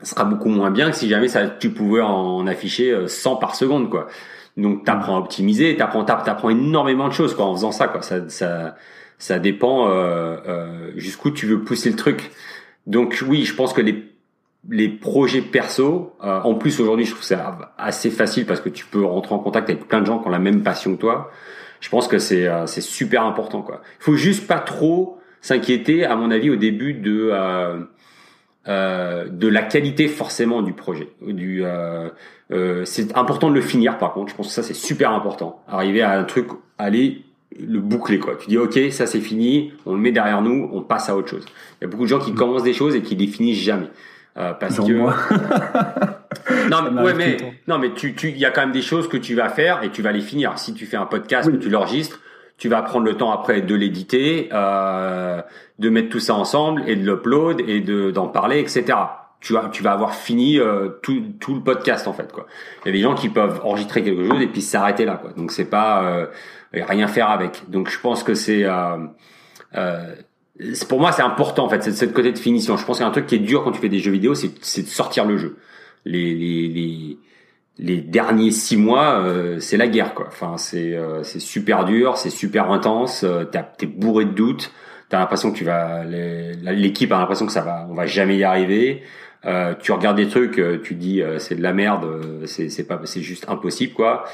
sera 0.03 0.25
beaucoup 0.25 0.49
moins 0.49 0.71
bien 0.73 0.91
que 0.91 0.97
si 0.97 1.09
jamais 1.09 1.29
ça, 1.29 1.47
tu 1.47 1.71
pouvais 1.71 2.01
en 2.01 2.47
afficher 2.49 3.07
100 3.07 3.37
par 3.37 3.55
seconde, 3.55 3.91
quoi. 3.91 4.09
Donc, 4.57 4.85
t'apprends 4.85 5.17
à 5.17 5.19
optimiser, 5.21 5.77
t'apprends, 5.77 6.05
t'apprends 6.05 6.51
énormément 6.51 7.07
de 7.07 7.13
choses, 7.13 7.35
quoi, 7.35 7.45
en 7.45 7.55
faisant 7.55 7.71
ça, 7.71 7.87
quoi. 7.87 8.03
Ça, 8.03 8.29
ça, 8.29 8.75
ça 9.19 9.39
dépend 9.39 9.89
jusqu'où 10.97 11.31
tu 11.31 11.47
veux 11.47 11.61
pousser 11.63 11.91
le 11.91 11.97
truc. 11.97 12.33
Donc, 12.89 13.23
oui, 13.29 13.45
je 13.45 13.55
pense 13.55 13.73
que 13.73 13.81
les 13.81 14.14
les 14.71 14.89
projets 14.89 15.43
perso, 15.43 16.15
euh, 16.23 16.41
en 16.41 16.55
plus 16.55 16.81
aujourd'hui 16.81 17.05
je 17.05 17.13
trouve 17.13 17.25
ça 17.25 17.73
assez 17.77 18.11
facile 18.11 18.47
parce 18.47 18.61
que 18.61 18.69
tu 18.69 18.87
peux 18.87 19.05
rentrer 19.05 19.35
en 19.35 19.39
contact 19.39 19.69
avec 19.69 19.87
plein 19.87 20.01
de 20.01 20.07
gens 20.07 20.19
qui 20.19 20.29
ont 20.29 20.31
la 20.31 20.39
même 20.39 20.63
passion 20.63 20.95
que 20.95 21.01
toi. 21.01 21.31
Je 21.81 21.89
pense 21.91 22.09
que 22.09 22.19
c'est 22.19 22.47
euh, 22.47 22.67
c'est 22.67 22.81
super 22.81 23.25
important 23.25 23.63
quoi. 23.63 23.83
Il 24.01 24.05
faut 24.05 24.17
juste 24.17 24.47
pas 24.47 24.59
trop 24.59 25.19
s'inquiéter 25.43 26.05
à 26.05 26.17
mon 26.17 26.31
avis 26.31 26.51
au 26.51 26.57
début 26.57 26.95
de 26.95 27.31
euh, 27.33 27.81
euh 28.69 29.29
de 29.29 29.49
la 29.49 29.63
qualité 29.63 30.09
forcément 30.09 30.63
du 30.63 30.73
projet. 30.73 31.09
Du 31.21 31.63
c'est 32.85 33.17
important 33.17 33.51
de 33.51 33.55
le 33.55 33.61
finir 33.61 33.99
par 33.99 34.15
contre. 34.15 34.31
Je 34.31 34.37
pense 34.37 34.49
que 34.49 34.55
ça 34.55 34.63
c'est 34.63 34.75
super 34.75 35.11
important. 35.11 35.63
Arriver 35.69 36.03
à 36.03 36.19
un 36.19 36.25
truc, 36.25 36.49
aller 36.79 37.23
le 37.61 37.81
boucler 37.81 38.19
quoi. 38.19 38.37
Tu 38.37 38.49
dis 38.49 38.57
ok 38.57 38.79
ça 38.91 39.07
c'est 39.07 39.21
fini, 39.21 39.75
on 39.85 39.95
le 39.95 40.01
met 40.01 40.13
derrière 40.13 40.41
nous, 40.41 40.71
on 40.73 40.81
passe 40.81 41.11
à 41.11 41.17
autre 41.17 41.29
chose. 41.29 41.45
Il 41.81 41.85
y 41.85 41.87
a 41.87 41.89
beaucoup 41.89 42.05
de 42.05 42.09
gens 42.09 42.19
qui 42.19 42.33
commencent 42.33 42.63
des 42.63 42.73
choses 42.73 42.97
et 42.97 43.03
qui 43.03 43.15
les 43.15 43.27
finissent 43.27 43.63
jamais. 43.63 43.91
Euh, 44.37 44.53
parce 44.53 44.79
que 44.79 44.93
moi. 44.93 45.15
non 46.71 46.91
mais 46.91 47.03
ouais 47.03 47.15
mais 47.15 47.37
non 47.69 47.79
mais 47.79 47.95
tu 47.95 48.15
tu 48.15 48.31
il 48.31 48.39
y 48.39 48.45
a 48.45 48.51
quand 48.51 48.63
même 48.63 48.73
des 48.73 48.83
choses 48.83 49.09
que 49.09 49.17
tu 49.17 49.35
vas 49.35 49.49
faire 49.49 49.83
et 49.83 49.91
tu 49.91 50.03
vas 50.03 50.13
les 50.13 50.21
finir. 50.21 50.59
Si 50.59 50.75
tu 50.75 50.87
fais 50.87 50.97
un 50.97 51.07
podcast, 51.07 51.51
que 51.51 51.57
tu 51.57 51.71
l'enregistres, 51.71 52.21
tu 52.59 52.69
vas 52.69 52.83
prendre 52.83 53.05
le 53.05 53.17
temps 53.17 53.31
après 53.31 53.61
de 53.61 53.75
l'éditer, 53.75 54.49
euh, 54.53 55.41
de 55.79 55.91
mettre 55.91 56.09
tout 56.09 56.21
ça 56.21 56.35
ensemble 56.35 56.83
et 56.87 56.97
de 56.97 57.05
l'upload 57.09 57.61
et 57.61 57.81
de 57.81 58.11
d'en 58.11 58.29
parler, 58.29 58.61
etc. 58.61 58.99
Tu 59.41 59.53
vas, 59.53 59.69
tu 59.71 59.83
vas 59.83 59.93
avoir 59.93 60.15
fini 60.15 60.59
euh, 60.59 60.89
tout, 61.03 61.23
tout 61.39 61.55
le 61.55 61.61
podcast 61.61 62.09
en 62.09 62.15
fait 62.15 62.33
quoi. 62.33 62.47
Il 62.85 62.89
y 62.89 62.91
a 62.91 62.93
des 62.93 63.03
gens 63.03 63.15
qui 63.15 63.29
peuvent 63.29 63.61
enregistrer 63.63 64.03
quelque 64.03 64.27
chose 64.27 64.41
et 64.41 64.47
puis 64.47 64.63
s'arrêter 64.63 65.05
là 65.05 65.19
quoi. 65.19 65.33
Donc 65.37 65.53
c'est 65.53 65.69
pas 65.69 66.03
euh, 66.05 66.27
rien 66.73 67.07
faire 67.07 67.31
avec. 67.31 67.69
Donc 67.69 67.91
je 67.91 68.01
pense 68.01 68.23
que 68.23 68.35
c'est 68.35 68.65
euh, 68.65 68.97
euh, 69.77 70.15
pour 70.89 71.01
moi 71.01 71.13
c'est 71.13 71.23
important 71.23 71.65
en 71.65 71.69
fait 71.69 71.83
cette, 71.83 71.95
cette 71.95 72.13
côté 72.13 72.33
de 72.33 72.39
finition. 72.39 72.77
Je 72.77 72.85
pense 72.85 72.99
qu'il 72.99 73.05
y 73.05 73.07
a 73.07 73.09
un 73.09 73.13
truc 73.13 73.27
qui 73.27 73.35
est 73.35 73.39
dur 73.39 73.65
quand 73.65 73.73
tu 73.73 73.81
fais 73.81 73.89
des 73.89 73.99
jeux 73.99 74.13
vidéo, 74.13 74.35
c'est 74.35 74.83
de 74.83 74.89
sortir 74.89 75.25
le 75.25 75.37
jeu. 75.37 75.57
Les 76.05 76.35
les, 76.35 76.69
les 76.69 77.19
les 77.79 78.01
derniers 78.01 78.53
six 78.53 78.77
mois, 78.77 79.19
euh, 79.19 79.59
c'est 79.59 79.77
la 79.77 79.89
guerre 79.89 80.15
quoi. 80.15 80.27
Enfin, 80.29 80.57
c'est 80.57 80.95
euh, 80.95 81.25
c'est 81.25 81.41
super 81.41 81.85
dur, 81.85 82.17
c'est 82.17 82.31
super 82.31 82.71
intense. 82.71 83.25
Euh, 83.25 83.45
T'es 83.45 83.87
bourré 83.87 84.27
de 84.27 84.31
doutes. 84.31 84.71
T'as 85.09 85.19
l'impression 85.19 85.53
que 85.53 85.59
tu 85.59 85.65
vas, 85.65 86.03
l'équipe 86.05 87.13
a 87.13 87.19
l'impression 87.19 87.47
que 87.47 87.53
ça 87.53 87.61
va, 87.61 87.87
on 87.91 87.95
va 87.95 88.07
jamais 88.07 88.37
y 88.37 88.45
arriver. 88.45 89.03
Euh, 89.45 89.75
tu 89.79 89.93
regardes 89.93 90.17
des 90.17 90.29
trucs, 90.29 90.59
euh, 90.59 90.81
tu 90.83 90.95
dis 90.95 91.21
c'est 91.39 91.55
de 91.57 91.63
la 91.63 91.73
merde, 91.75 92.45
c'est 92.47 92.71
c'est 92.71 92.85
pas, 92.85 93.01
c'est 93.05 93.21
juste 93.21 93.45
impossible 93.49 93.93
quoi. 93.93 94.25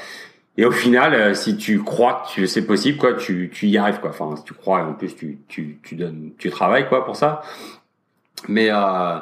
Et 0.57 0.65
au 0.65 0.71
final, 0.71 1.35
si 1.35 1.57
tu 1.57 1.81
crois 1.81 2.23
que 2.35 2.45
c'est 2.45 2.65
possible 2.65 2.97
quoi, 2.97 3.13
tu 3.13 3.49
tu 3.53 3.67
y 3.67 3.77
arrives 3.77 3.99
quoi. 3.99 4.09
Enfin, 4.09 4.35
si 4.35 4.43
tu 4.43 4.53
crois 4.53 4.83
en 4.83 4.93
plus 4.93 5.15
tu 5.15 5.39
tu 5.47 5.79
tu 5.83 5.95
donnes, 5.95 6.31
tu 6.37 6.49
travailles 6.49 6.87
quoi 6.89 7.05
pour 7.05 7.15
ça. 7.15 7.41
Mais 8.47 8.69
euh, 8.71 9.19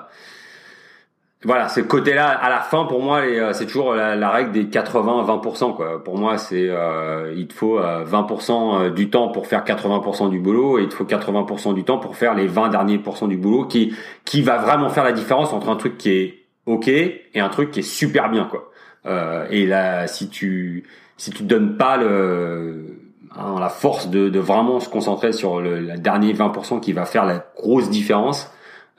voilà, 1.46 1.70
ce 1.70 1.80
côté-là, 1.80 2.28
à 2.32 2.50
la 2.50 2.60
fin, 2.60 2.84
pour 2.84 3.02
moi, 3.02 3.20
euh, 3.20 3.54
c'est 3.54 3.66
toujours 3.66 3.94
la, 3.94 4.30
règle 4.30 4.52
des 4.52 4.66
80-20%. 4.66 5.74
Quoi. 5.74 6.04
Pour 6.04 6.18
moi, 6.18 6.38
c'est 6.38 6.68
euh, 6.68 7.34
il 7.38 7.48
te 7.48 7.54
faut 7.54 7.80
20% 7.80 8.88
euh, 8.88 8.90
du 8.90 9.10
temps 9.10 9.30
pour 9.30 9.48
faire 9.48 9.64
80% 9.64 10.30
du 10.30 10.40
boulot 10.40 10.80
et 10.80 10.84
il 10.84 10.90
te 10.90 10.96
faut 10.96 11.06
80% 11.06 11.74
du 11.74 11.86
temps 11.86 11.98
pour 11.98 12.18
faire 12.18 12.36
les 12.36 12.46
20 12.46 12.68
derniers 12.70 12.98
pourcents 12.98 13.28
du 13.28 13.38
boulot 13.38 13.66
qui 13.66 13.96
qui 14.26 14.42
va 14.42 14.58
vraiment 14.58 14.90
faire 14.90 15.06
la 15.06 15.14
différence 15.14 15.54
entre 15.54 15.70
un 15.70 15.78
truc 15.78 15.98
qui 15.98 16.12
est 16.12 16.46
ok 16.66 16.90
et 16.90 17.40
un 17.40 17.50
truc 17.50 17.72
qui 17.72 17.80
est 17.80 17.84
super 17.84 18.30
bien. 18.30 18.44
quoi. 18.44 18.70
Euh, 19.06 19.48
et 19.50 19.66
là, 19.66 20.08
si 20.08 20.28
tu 20.30 20.84
si 21.20 21.32
tu 21.32 21.44
donnes 21.44 21.76
pas 21.76 21.98
le 21.98 22.98
hein, 23.36 23.58
la 23.60 23.70
force 23.70 24.10
de, 24.10 24.30
de, 24.30 24.40
vraiment 24.40 24.80
se 24.80 24.90
concentrer 24.90 25.34
sur 25.34 25.60
le 25.60 25.80
la 25.80 25.98
dernier 25.98 26.34
20% 26.34 26.80
qui 26.80 26.94
va 26.94 27.06
faire 27.06 27.26
la 27.26 27.46
grosse 27.58 27.90
différence, 27.90 28.52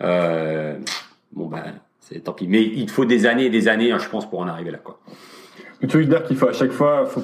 euh, 0.03 0.79
bon 1.33 1.47
ben 1.47 1.63
tant 2.25 2.33
pis. 2.33 2.47
Mais 2.47 2.63
il 2.63 2.91
faut 2.91 3.07
des 3.07 3.27
années 3.27 3.47
et 3.47 3.51
des 3.51 3.69
années, 3.69 3.91
hein, 3.91 3.99
je 3.99 4.09
pense, 4.09 4.29
pour 4.29 4.41
en 4.41 4.49
arriver 4.49 4.71
là, 4.71 4.79
quoi. 4.79 5.01
Tu 5.81 5.97
veux 5.97 6.05
dire 6.05 6.23
qu'il 6.25 6.37
faut 6.37 6.49
à 6.49 6.53
chaque 6.53 6.73
fois 6.73 7.07
faut 7.07 7.23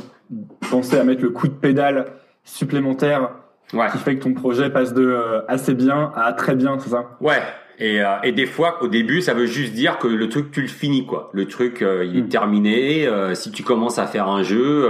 penser 0.71 0.97
à 0.99 1.05
mettre 1.05 1.23
le 1.23 1.31
coup 1.31 1.47
de 1.47 1.53
pédale 1.53 2.07
supplémentaire 2.43 3.33
qui 3.71 3.99
fait 3.99 4.17
que 4.17 4.23
ton 4.23 4.33
projet 4.33 4.71
passe 4.71 4.95
de 4.95 5.05
euh, 5.05 5.43
assez 5.47 5.75
bien 5.75 6.13
à 6.17 6.33
très 6.33 6.55
bien, 6.55 6.79
c'est 6.79 6.91
ça? 6.91 7.17
Ouais. 7.21 7.43
Et, 7.79 8.01
euh, 8.01 8.17
et 8.23 8.33
des 8.33 8.47
fois, 8.47 8.83
au 8.83 8.89
début, 8.89 9.21
ça 9.21 9.35
veut 9.35 9.47
juste 9.47 9.75
dire 9.75 9.99
que 9.99 10.09
le 10.09 10.29
truc, 10.29 10.51
tu 10.51 10.63
le 10.63 10.69
finis, 10.69 11.07
quoi. 11.07 11.31
Le 11.33 11.47
truc, 11.47 11.83
euh, 11.83 12.05
il 12.05 12.17
est 12.17 12.23
hmm. 12.23 12.29
terminé. 12.29 13.09
si 13.35 13.51
tu 13.51 13.63
commences 13.63 13.99
à 13.99 14.07
faire 14.07 14.29
un 14.29 14.43
jeu, 14.43 14.89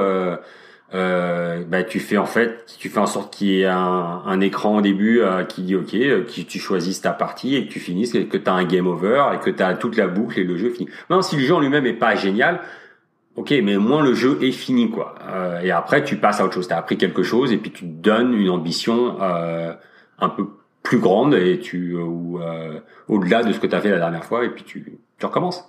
euh, 0.95 1.65
bah, 1.65 1.83
tu 1.83 1.99
fais 1.99 2.17
en 2.17 2.27
fait, 2.27 2.65
tu 2.79 2.89
fais 2.89 3.01
en 3.01 3.07
sorte 3.07 3.35
qu'il 3.35 3.49
y 3.49 3.63
ait 3.63 3.67
un, 3.67 4.23
un, 4.25 4.41
écran 4.41 4.79
au 4.79 4.81
début 4.81 5.21
euh, 5.21 5.45
qui 5.45 5.63
dit 5.63 5.75
OK, 5.75 5.95
euh, 5.95 6.23
que 6.23 6.41
tu 6.43 6.59
choisisses 6.61 7.01
ta 7.01 7.11
partie 7.13 7.57
et 7.57 7.67
que 7.67 7.73
tu 7.73 7.81
finisses, 7.81 8.15
et 8.15 8.27
que 8.27 8.37
tu 8.37 8.49
as 8.49 8.53
un 8.53 8.65
game 8.65 8.87
over 8.87 9.31
et 9.35 9.39
que 9.39 9.51
tu 9.51 9.63
as 9.63 9.75
toute 9.75 9.97
la 9.97 10.07
boucle 10.07 10.39
et 10.39 10.45
le 10.45 10.57
jeu 10.57 10.71
fini. 10.71 10.89
Maintenant, 11.11 11.23
si 11.23 11.37
le 11.37 11.43
jeu 11.43 11.55
en 11.55 11.61
lui-même 11.61 11.87
est 11.87 11.93
pas 11.93 12.15
génial, 12.15 12.61
OK, 13.35 13.53
mais 13.65 13.77
au 13.77 13.81
moins 13.81 14.03
le 14.03 14.15
jeu 14.15 14.39
est 14.43 14.53
fini 14.53 14.89
quoi. 14.89 15.17
Euh, 15.29 15.61
et 15.61 15.73
après, 15.73 16.05
tu 16.05 16.17
passes 16.17 16.41
à 16.41 16.45
autre 16.45 16.55
chose. 16.55 16.69
Tu 16.69 16.75
as 16.75 16.79
appris 16.79 16.97
quelque 16.97 17.25
chose 17.25 17.53
et 17.53 17.57
puis 17.57 17.73
tu 17.73 17.85
donnes 17.85 18.33
une 18.33 18.49
ambition 18.49 19.17
un 19.21 20.29
peu 20.29 20.47
plus 20.89 20.99
grande 20.99 21.35
et 21.35 21.59
tu 21.59 21.95
ou 21.95 22.41
au-delà 23.09 23.43
de 23.43 23.53
ce 23.53 23.61
que 23.61 23.67
tu 23.67 23.75
as 23.75 23.81
fait 23.81 23.91
la 23.91 23.99
dernière 23.99 24.25
fois 24.25 24.45
et 24.45 24.51
puis 24.51 24.65
tu, 24.65 24.99
tu 25.19 25.27
recommences. 25.27 25.65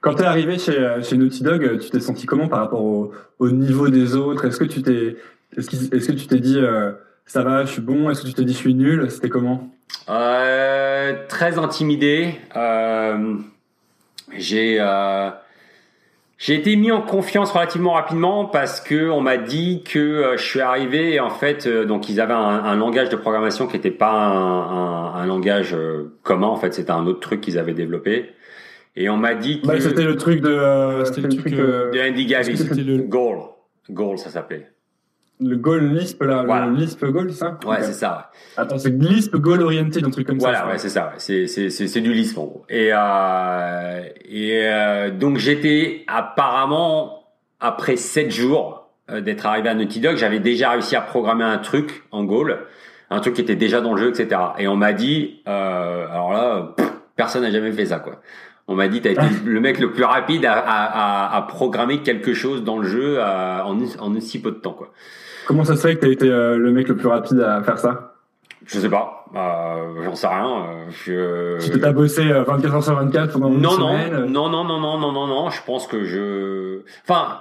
Quand 0.00 0.14
tu 0.14 0.22
es 0.22 0.26
arrivé 0.26 0.58
chez, 0.58 0.78
euh, 0.78 1.02
chez 1.02 1.16
Naughty 1.16 1.42
Dog, 1.42 1.64
euh, 1.64 1.78
tu 1.78 1.90
t'es 1.90 2.00
senti 2.00 2.24
comment 2.24 2.48
par 2.48 2.60
rapport 2.60 2.84
au, 2.84 3.12
au 3.40 3.50
niveau 3.50 3.88
des 3.88 4.14
autres? 4.14 4.44
Est-ce 4.44 4.58
que 4.58 4.64
tu 4.64 4.82
t'es 4.82 5.16
est-ce, 5.56 5.68
que 5.68 6.12
tu 6.12 6.26
t'es 6.26 6.38
dit 6.38 6.58
euh, 6.58 6.92
ça 7.26 7.42
va, 7.42 7.64
je 7.64 7.72
suis 7.72 7.80
bon? 7.80 8.08
Est-ce 8.10 8.22
que 8.22 8.28
tu 8.28 8.34
t'es 8.34 8.44
dit 8.44 8.52
je 8.52 8.58
suis 8.58 8.74
nul? 8.74 9.10
C'était 9.10 9.28
comment? 9.28 9.68
Euh, 10.08 11.14
Très 11.28 11.58
intimidé. 11.58 12.34
Euh, 12.54 13.36
j'ai 14.36 14.76
euh, 14.78 15.30
j'ai 16.38 16.54
été 16.54 16.76
mis 16.76 16.90
en 16.90 17.02
confiance 17.02 17.50
relativement 17.50 17.92
rapidement 17.92 18.46
parce 18.46 18.80
que 18.80 19.10
on 19.10 19.20
m'a 19.20 19.36
dit 19.36 19.82
que 19.84 20.34
je 20.36 20.42
suis 20.42 20.60
arrivé 20.60 21.14
et 21.14 21.20
en 21.20 21.30
fait 21.30 21.68
donc 21.68 22.08
ils 22.08 22.20
avaient 22.20 22.32
un, 22.32 22.38
un 22.38 22.76
langage 22.76 23.10
de 23.10 23.16
programmation 23.16 23.66
qui 23.66 23.74
n'était 23.74 23.90
pas 23.90 24.12
un, 24.12 24.60
un, 24.60 25.14
un 25.14 25.26
langage 25.26 25.76
commun 26.22 26.46
en 26.46 26.56
fait 26.56 26.72
c'était 26.72 26.92
un 26.92 27.06
autre 27.06 27.20
truc 27.20 27.40
qu'ils 27.40 27.58
avaient 27.58 27.74
développé 27.74 28.30
et 28.98 29.08
on 29.08 29.16
m'a 29.16 29.36
dit 29.36 29.60
bah, 29.62 29.74
que... 29.74 29.80
c'était 29.80 30.02
le 30.02 30.16
truc 30.16 30.40
de... 30.40 30.48
Euh, 30.48 31.04
c'était 31.04 31.20
le 31.22 31.28
truc 31.28 31.52
euh, 31.52 31.90
de 31.92 32.00
Andy 32.00 32.26
Gavis. 32.26 32.56
C'était 32.56 32.82
le... 32.82 32.98
Goal. 32.98 33.38
Goal, 33.88 34.18
ça 34.18 34.28
s'appelait. 34.28 34.72
Le 35.40 35.56
goal 35.56 35.94
Lisp, 35.94 36.22
là. 36.22 36.42
Le 36.42 36.74
Lisp 36.74 37.04
goal, 37.04 37.32
ça 37.32 37.58
Ouais, 37.64 37.82
c'est 37.82 37.92
ça. 37.92 38.30
Attends, 38.56 38.78
c'est 38.78 38.90
Lisp 38.90 39.36
goal 39.36 39.62
orienté, 39.62 40.02
un 40.04 40.10
truc 40.10 40.26
comme 40.26 40.40
ça. 40.40 40.50
Voilà, 40.50 40.66
ouais, 40.68 40.78
c'est 40.78 40.88
ça. 40.88 41.12
C'est, 41.18 41.46
c'est, 41.46 41.70
c'est, 41.70 42.00
du 42.00 42.12
Lisp, 42.12 42.38
en 42.38 42.44
gros. 42.44 42.64
Et, 42.68 42.90
euh, 42.92 44.02
et 44.28 44.62
euh, 44.64 45.10
donc, 45.10 45.38
j'étais 45.38 46.04
apparemment, 46.08 47.24
après 47.60 47.96
sept 47.96 48.30
jours 48.30 48.88
euh, 49.10 49.20
d'être 49.20 49.46
arrivé 49.46 49.68
à 49.68 49.74
Naughty 49.74 50.00
Dog, 50.00 50.16
j'avais 50.16 50.40
déjà 50.40 50.70
réussi 50.70 50.96
à 50.96 51.00
programmer 51.00 51.44
un 51.44 51.58
truc 51.58 52.04
en 52.10 52.24
goal. 52.24 52.58
Un 53.10 53.20
truc 53.20 53.34
qui 53.34 53.40
était 53.40 53.56
déjà 53.56 53.80
dans 53.80 53.94
le 53.94 54.00
jeu, 54.00 54.08
etc. 54.10 54.40
Et 54.58 54.68
on 54.68 54.76
m'a 54.76 54.92
dit, 54.92 55.40
euh, 55.48 56.06
alors 56.10 56.32
là, 56.32 56.74
personne 57.16 57.42
n'a 57.42 57.50
jamais 57.50 57.72
fait 57.72 57.86
ça, 57.86 58.00
quoi. 58.00 58.20
On 58.66 58.74
m'a 58.74 58.88
dit, 58.88 59.00
t'as 59.00 59.12
été 59.12 59.22
le 59.46 59.60
mec 59.60 59.78
le 59.78 59.92
plus 59.92 60.04
rapide 60.04 60.44
à, 60.44 60.58
à, 60.58 61.36
à, 61.36 61.42
programmer 61.42 62.02
quelque 62.02 62.34
chose 62.34 62.64
dans 62.64 62.76
le 62.78 62.86
jeu 62.86 63.20
à, 63.22 63.64
en, 63.66 63.80
en 63.80 64.20
si 64.20 64.42
peu 64.42 64.50
de 64.50 64.56
temps, 64.56 64.74
quoi. 64.74 64.92
Comment 65.48 65.64
ça 65.64 65.76
se 65.76 65.80
fait 65.80 65.96
que 65.96 66.00
t'as 66.00 66.10
été 66.10 66.28
euh, 66.28 66.58
le 66.58 66.70
mec 66.72 66.88
le 66.88 66.96
plus 66.96 67.08
rapide 67.08 67.40
à 67.40 67.62
faire 67.62 67.78
ça? 67.78 68.12
Je 68.66 68.78
sais 68.78 68.90
pas, 68.90 69.24
euh, 69.34 70.04
j'en 70.04 70.14
sais 70.14 70.26
rien. 70.26 70.46
Euh, 70.46 70.90
je... 70.90 71.72
Tu 71.72 71.80
t'es 71.80 71.92
bossé 71.94 72.22
24 72.22 72.74
heures 72.74 72.84
sur 72.84 72.94
24 72.94 73.32
pendant 73.32 73.48
une 73.48 73.62
non, 73.62 73.70
semaine 73.70 74.26
Non, 74.26 74.50
non, 74.50 74.62
non, 74.64 74.78
non, 74.78 74.98
non, 74.98 75.10
non, 75.10 75.26
non. 75.26 75.48
Je 75.48 75.62
pense 75.64 75.86
que 75.86 76.04
je. 76.04 76.82
Enfin, 77.02 77.38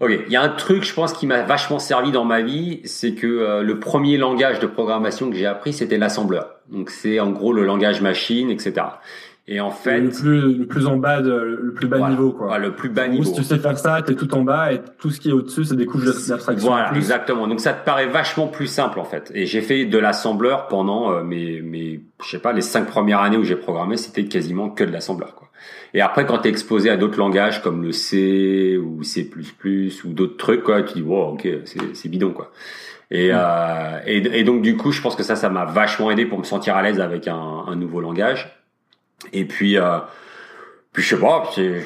ok. 0.00 0.10
Il 0.26 0.32
y 0.32 0.34
a 0.34 0.42
un 0.42 0.48
truc, 0.48 0.82
je 0.82 0.92
pense, 0.92 1.12
qui 1.12 1.28
m'a 1.28 1.42
vachement 1.42 1.78
servi 1.78 2.10
dans 2.10 2.24
ma 2.24 2.40
vie, 2.40 2.80
c'est 2.82 3.14
que 3.14 3.62
le 3.62 3.78
premier 3.78 4.16
langage 4.16 4.58
de 4.58 4.66
programmation 4.66 5.30
que 5.30 5.36
j'ai 5.36 5.46
appris, 5.46 5.72
c'était 5.72 5.98
l'assembleur. 5.98 6.56
Donc 6.68 6.90
c'est 6.90 7.20
en 7.20 7.30
gros 7.30 7.52
le 7.52 7.64
langage 7.64 8.00
machine, 8.00 8.50
etc. 8.50 8.86
Et 9.52 9.60
en 9.60 9.72
fait, 9.72 9.98
le 9.98 10.10
plus, 10.10 10.58
le 10.58 10.66
plus 10.66 10.86
en 10.86 10.96
bas, 10.96 11.20
de, 11.20 11.32
le 11.32 11.72
plus 11.72 11.88
bas 11.88 12.08
niveau, 12.08 12.30
quoi. 12.30 12.56
le 12.58 12.70
plus 12.70 12.88
bas 12.88 13.08
niveau. 13.08 13.24
Si 13.24 13.32
tu 13.32 13.42
sais 13.42 13.58
faire 13.58 13.76
ça, 13.76 14.00
t'es 14.00 14.14
tout 14.14 14.32
en 14.36 14.42
bas 14.42 14.72
et 14.72 14.80
tout 14.96 15.10
ce 15.10 15.18
qui 15.18 15.30
est 15.30 15.32
au-dessus, 15.32 15.64
c'est 15.64 15.74
des 15.74 15.86
couches 15.86 16.04
d'abstraction. 16.04 16.68
Voilà, 16.68 16.94
exactement. 16.94 17.48
Donc 17.48 17.58
ça 17.58 17.72
te 17.72 17.84
paraît 17.84 18.06
vachement 18.06 18.46
plus 18.46 18.68
simple 18.68 19.00
en 19.00 19.04
fait. 19.04 19.32
Et 19.34 19.46
j'ai 19.46 19.60
fait 19.60 19.86
de 19.86 19.98
l'assembleur 19.98 20.68
pendant 20.68 21.10
euh, 21.10 21.24
mes, 21.24 21.62
mes, 21.62 22.00
je 22.22 22.30
sais 22.30 22.38
pas, 22.38 22.52
les 22.52 22.60
cinq 22.60 22.86
premières 22.86 23.22
années 23.22 23.38
où 23.38 23.42
j'ai 23.42 23.56
programmé, 23.56 23.96
c'était 23.96 24.24
quasiment 24.24 24.70
que 24.70 24.84
de 24.84 24.92
l'assembleur, 24.92 25.34
quoi. 25.34 25.48
Et 25.94 26.00
après, 26.00 26.26
quand 26.26 26.38
t'es 26.38 26.48
exposé 26.48 26.88
à 26.88 26.96
d'autres 26.96 27.18
langages 27.18 27.60
comme 27.60 27.82
le 27.82 27.90
C 27.90 28.78
ou 28.78 29.02
C++ 29.02 29.28
ou 30.04 30.12
d'autres 30.12 30.36
trucs, 30.36 30.62
quoi, 30.62 30.80
tu 30.82 30.94
dis, 30.94 31.02
wow, 31.02 31.32
ok, 31.32 31.48
c'est 31.64 32.08
bidon, 32.08 32.30
quoi. 32.30 32.52
Et, 33.10 33.32
mm. 33.32 33.36
euh, 33.36 33.98
et, 34.06 34.38
et, 34.38 34.44
donc 34.44 34.62
du 34.62 34.76
coup, 34.76 34.92
je 34.92 35.02
pense 35.02 35.16
que 35.16 35.24
ça, 35.24 35.34
ça 35.34 35.48
m'a 35.48 35.64
vachement 35.64 36.12
aidé 36.12 36.24
pour 36.24 36.38
me 36.38 36.44
sentir 36.44 36.76
à 36.76 36.82
l'aise 36.82 37.00
avec 37.00 37.26
un, 37.26 37.64
un 37.66 37.74
nouveau 37.74 38.00
langage. 38.00 38.59
Et 39.32 39.44
puis, 39.44 39.76
euh, 39.76 39.98
puis 40.92 41.02
je 41.02 41.14
sais 41.14 41.20
pas, 41.20 41.48
je, 41.56 41.82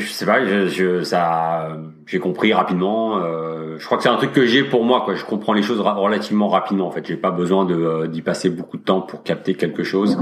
sais 0.00 0.26
pas, 0.26 0.44
je, 0.44 0.68
je 0.68 1.02
ça, 1.02 1.76
j'ai 2.06 2.18
compris 2.18 2.52
rapidement. 2.52 3.18
Euh, 3.18 3.78
je 3.78 3.86
crois 3.86 3.96
que 3.96 4.02
c'est 4.02 4.08
un 4.08 4.16
truc 4.16 4.32
que 4.32 4.46
j'ai 4.46 4.64
pour 4.64 4.84
moi, 4.84 5.02
quoi. 5.04 5.14
Je 5.14 5.24
comprends 5.24 5.52
les 5.52 5.62
choses 5.62 5.80
relativement 5.80 6.48
rapidement. 6.48 6.86
En 6.86 6.90
fait, 6.90 7.06
j'ai 7.06 7.16
pas 7.16 7.30
besoin 7.30 7.64
de 7.64 7.74
euh, 7.74 8.06
d'y 8.06 8.22
passer 8.22 8.50
beaucoup 8.50 8.76
de 8.76 8.82
temps 8.82 9.00
pour 9.00 9.22
capter 9.22 9.54
quelque 9.54 9.84
chose. 9.84 10.18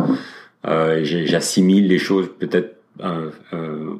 Euh, 0.66 1.00
J'assimile 1.04 1.88
les 1.88 1.98
choses 1.98 2.28
peut-être 2.38 2.76
euh, 3.00 3.30
euh, 3.52 3.94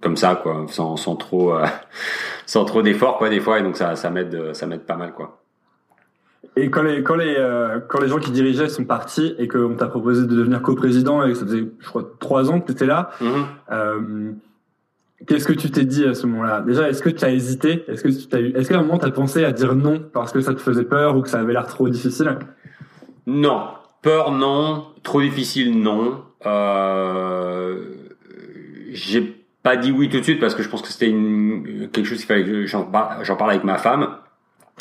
comme 0.00 0.16
ça, 0.16 0.36
quoi, 0.36 0.66
sans, 0.68 0.96
sans 0.96 1.16
trop, 1.16 1.54
sans 2.46 2.64
trop 2.64 2.82
d'efforts, 2.82 3.18
quoi, 3.18 3.28
des 3.28 3.40
fois. 3.40 3.58
Et 3.58 3.62
donc 3.62 3.76
ça, 3.76 3.96
ça 3.96 4.10
m'aide, 4.10 4.54
ça 4.54 4.66
m'aide 4.66 4.82
pas 4.82 4.96
mal, 4.96 5.12
quoi. 5.12 5.42
Et 6.56 6.70
quand 6.70 6.82
les, 6.82 7.02
quand 7.02 7.14
les, 7.14 7.36
euh, 7.36 7.78
quand 7.86 8.00
les 8.00 8.08
gens 8.08 8.18
qui 8.18 8.30
dirigeaient 8.30 8.68
sont 8.68 8.84
partis 8.84 9.34
et 9.38 9.46
qu'on 9.46 9.74
t'a 9.74 9.86
proposé 9.86 10.22
de 10.22 10.34
devenir 10.34 10.60
coprésident 10.60 11.24
et 11.24 11.30
que 11.30 11.38
ça 11.38 11.46
faisait, 11.46 11.68
je 11.78 11.88
crois, 11.88 12.04
trois 12.18 12.50
ans 12.50 12.60
que 12.60 12.66
tu 12.66 12.72
étais 12.72 12.86
là, 12.86 13.10
mm-hmm. 13.20 13.44
euh, 13.70 14.32
qu'est-ce 15.26 15.46
que 15.46 15.52
tu 15.52 15.70
t'es 15.70 15.84
dit 15.84 16.04
à 16.04 16.14
ce 16.14 16.26
moment-là? 16.26 16.62
Déjà, 16.62 16.88
est-ce 16.88 17.02
que 17.02 17.10
tu 17.10 17.24
as 17.24 17.30
hésité? 17.30 17.84
Est-ce 17.86 18.02
que 18.02 18.08
tu 18.08 18.36
as 18.36 18.40
eu, 18.40 18.56
est-ce 18.56 18.68
qu'à 18.68 18.78
un 18.78 18.82
moment 18.82 18.98
tu 18.98 19.06
as 19.06 19.10
pensé 19.10 19.44
à 19.44 19.52
dire 19.52 19.74
non 19.76 20.02
parce 20.12 20.32
que 20.32 20.40
ça 20.40 20.54
te 20.54 20.60
faisait 20.60 20.84
peur 20.84 21.16
ou 21.16 21.22
que 21.22 21.28
ça 21.28 21.38
avait 21.38 21.52
l'air 21.52 21.66
trop 21.66 21.88
difficile? 21.88 22.36
Non, 23.26 23.68
peur 24.02 24.32
non, 24.32 24.86
trop 25.04 25.20
difficile 25.20 25.80
non. 25.80 26.22
Euh, 26.46 27.84
j'ai 28.90 29.44
pas 29.62 29.76
dit 29.76 29.92
oui 29.92 30.08
tout 30.08 30.18
de 30.18 30.22
suite 30.22 30.40
parce 30.40 30.54
que 30.54 30.62
je 30.62 30.68
pense 30.68 30.82
que 30.82 30.88
c'était 30.88 31.10
quelque 31.92 32.04
chose 32.04 32.18
qu'il 32.18 32.26
fallait 32.26 32.44
que 32.44 32.66
j'en 32.66 32.84
parle, 32.84 33.24
j'en 33.24 33.36
parle 33.36 33.50
avec 33.50 33.64
ma 33.64 33.78
femme 33.78 34.08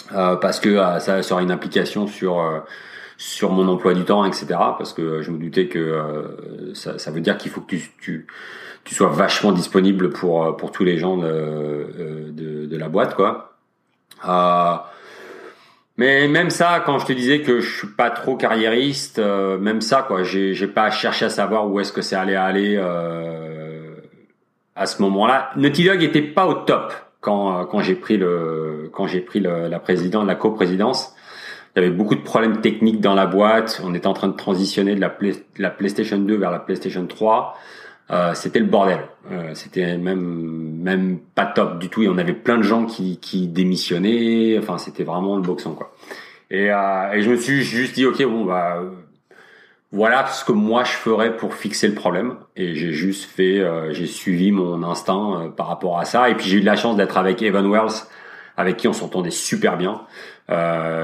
parce 0.09 0.59
que 0.59 0.75
ça, 0.99 1.21
ça 1.21 1.33
aura 1.33 1.41
une 1.41 1.51
implication 1.51 2.07
sur 2.07 2.63
sur 3.17 3.51
mon 3.51 3.67
emploi 3.67 3.93
du 3.93 4.03
temps, 4.05 4.25
etc. 4.25 4.45
Parce 4.77 4.93
que 4.93 5.21
je 5.21 5.31
me 5.31 5.37
doutais 5.37 5.67
que 5.67 6.71
ça, 6.73 6.99
ça, 6.99 7.11
veut 7.11 7.21
dire 7.21 7.37
qu'il 7.37 7.51
faut 7.51 7.61
que 7.61 7.75
tu, 7.75 7.81
tu, 7.99 8.27
tu, 8.83 8.95
sois 8.95 9.09
vachement 9.09 9.51
disponible 9.51 10.09
pour 10.11 10.55
pour 10.57 10.71
tous 10.71 10.83
les 10.83 10.97
gens 10.97 11.17
de, 11.17 12.31
de, 12.31 12.65
de 12.65 12.77
la 12.77 12.89
boîte, 12.89 13.15
quoi. 13.15 13.55
Mais 15.97 16.27
même 16.27 16.51
ça, 16.51 16.83
quand 16.85 16.99
je 16.99 17.07
te 17.07 17.13
disais 17.13 17.41
que 17.41 17.59
je 17.59 17.77
suis 17.77 17.87
pas 17.87 18.11
trop 18.11 18.37
carriériste, 18.37 19.17
euh, 19.17 19.57
même 19.57 19.81
ça, 19.81 20.03
quoi, 20.07 20.21
j'ai, 20.21 20.53
j'ai 20.53 20.67
pas 20.67 20.91
cherché 20.91 21.25
à 21.25 21.29
savoir 21.29 21.67
où 21.67 21.79
est-ce 21.79 21.91
que 21.91 22.03
c'est 22.03 22.15
allé 22.15 22.35
aller 22.35 22.75
euh, 22.77 23.95
à 24.75 24.85
ce 24.85 25.01
moment-là. 25.01 25.49
Naughty 25.55 25.85
Dog 25.85 26.03
était 26.03 26.21
pas 26.21 26.45
au 26.45 26.53
top 26.53 26.93
quand 27.21 27.65
quand 27.65 27.79
j'ai 27.79 27.95
pris 27.95 28.17
le 28.17 28.89
quand 28.93 29.07
j'ai 29.07 29.21
pris 29.21 29.39
le, 29.39 29.67
la 29.67 29.79
présidence, 29.79 30.25
la 30.25 30.35
coprésidence. 30.35 31.13
Il 31.75 31.83
y 31.83 31.85
avait 31.85 31.95
beaucoup 31.95 32.15
de 32.15 32.21
problèmes 32.21 32.61
techniques 32.61 33.01
dans 33.01 33.13
la 33.13 33.27
boîte. 33.27 33.81
On 33.83 33.93
était 33.93 34.07
en 34.07 34.13
train 34.13 34.29
de 34.29 34.35
transitionner 34.35 34.95
de 34.95 34.99
la, 34.99 35.15
la 35.59 35.69
PlayStation 35.69 36.17
2 36.17 36.35
vers 36.35 36.49
la 36.49 36.57
PlayStation 36.57 37.05
3. 37.05 37.55
Euh, 38.09 38.33
c'était 38.33 38.59
le 38.59 38.65
bordel. 38.65 38.99
Euh, 39.31 39.51
c'était 39.53 39.97
même 39.97 40.79
même 40.81 41.19
pas 41.35 41.45
top 41.45 41.77
du 41.77 41.89
tout. 41.89 42.01
Et 42.01 42.09
on 42.09 42.17
avait 42.17 42.33
plein 42.33 42.57
de 42.57 42.63
gens 42.63 42.85
qui, 42.85 43.19
qui 43.19 43.47
démissionnaient. 43.47 44.57
Enfin, 44.57 44.77
c'était 44.77 45.03
vraiment 45.03 45.35
le 45.35 45.41
boxon 45.41 45.75
quoi. 45.75 45.93
Et, 46.49 46.71
euh, 46.71 47.11
et 47.13 47.21
je 47.21 47.29
me 47.29 47.35
suis 47.35 47.61
juste 47.61 47.95
dit 47.95 48.05
ok 48.05 48.23
bon 48.23 48.45
bah 48.45 48.81
voilà 49.91 50.27
ce 50.27 50.43
que 50.43 50.51
moi 50.51 50.83
je 50.83 50.91
ferais 50.91 51.35
pour 51.37 51.53
fixer 51.53 51.87
le 51.87 51.95
problème. 51.95 52.35
Et 52.55 52.75
j'ai 52.75 52.91
juste 52.91 53.25
fait, 53.25 53.59
euh, 53.59 53.93
j'ai 53.93 54.07
suivi 54.07 54.51
mon 54.51 54.83
instinct 54.83 55.41
euh, 55.41 55.49
par 55.49 55.67
rapport 55.67 55.99
à 55.99 56.05
ça. 56.05 56.29
Et 56.29 56.35
puis 56.35 56.47
j'ai 56.47 56.57
eu 56.57 56.61
de 56.61 56.65
la 56.65 56.75
chance 56.75 56.95
d'être 56.97 57.17
avec 57.17 57.41
Evan 57.41 57.69
Wells, 57.69 58.03
avec 58.57 58.77
qui 58.77 58.87
on 58.87 58.93
s'entendait 58.93 59.31
super 59.31 59.77
bien. 59.77 60.01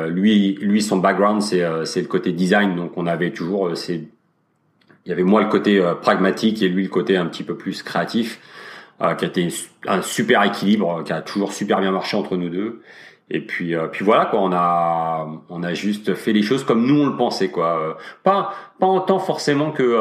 lui, 0.09 0.55
lui, 0.61 0.81
son 0.81 0.97
background 0.97 1.41
c'est 1.41 1.63
c'est 1.85 2.01
le 2.01 2.07
côté 2.07 2.31
design, 2.31 2.75
donc 2.75 2.97
on 2.97 3.05
avait 3.07 3.31
toujours 3.31 3.77
ces 3.77 4.07
il 5.05 5.09
y 5.09 5.11
avait 5.11 5.23
moi 5.23 5.41
le 5.41 5.49
côté 5.49 5.79
euh, 5.79 5.95
pragmatique 5.95 6.61
et 6.61 6.69
lui 6.69 6.83
le 6.83 6.89
côté 6.89 7.17
un 7.17 7.25
petit 7.25 7.43
peu 7.43 7.55
plus 7.55 7.83
créatif, 7.83 8.39
euh, 9.01 9.15
qui 9.15 9.25
a 9.25 9.27
été 9.27 9.47
un 9.87 10.01
super 10.01 10.43
équilibre, 10.43 11.03
qui 11.03 11.11
a 11.11 11.21
toujours 11.21 11.51
super 11.51 11.81
bien 11.81 11.91
marché 11.91 12.15
entre 12.15 12.37
nous 12.37 12.49
deux. 12.49 12.81
Et 13.29 13.39
puis, 13.39 13.75
euh, 13.75 13.87
puis 13.87 14.03
voilà 14.03 14.25
quoi, 14.25 14.39
on 14.41 14.51
a, 14.51 15.27
on 15.49 15.63
a 15.63 15.73
juste 15.73 16.13
fait 16.13 16.33
les 16.33 16.43
choses 16.43 16.63
comme 16.63 16.85
nous 16.85 17.01
on 17.01 17.07
le 17.07 17.15
pensait 17.15 17.49
quoi. 17.49 17.97
Pas, 18.23 18.53
pas 18.79 18.85
en 18.85 18.99
tant 18.99 19.19
forcément 19.19 19.71
que, 19.71 19.99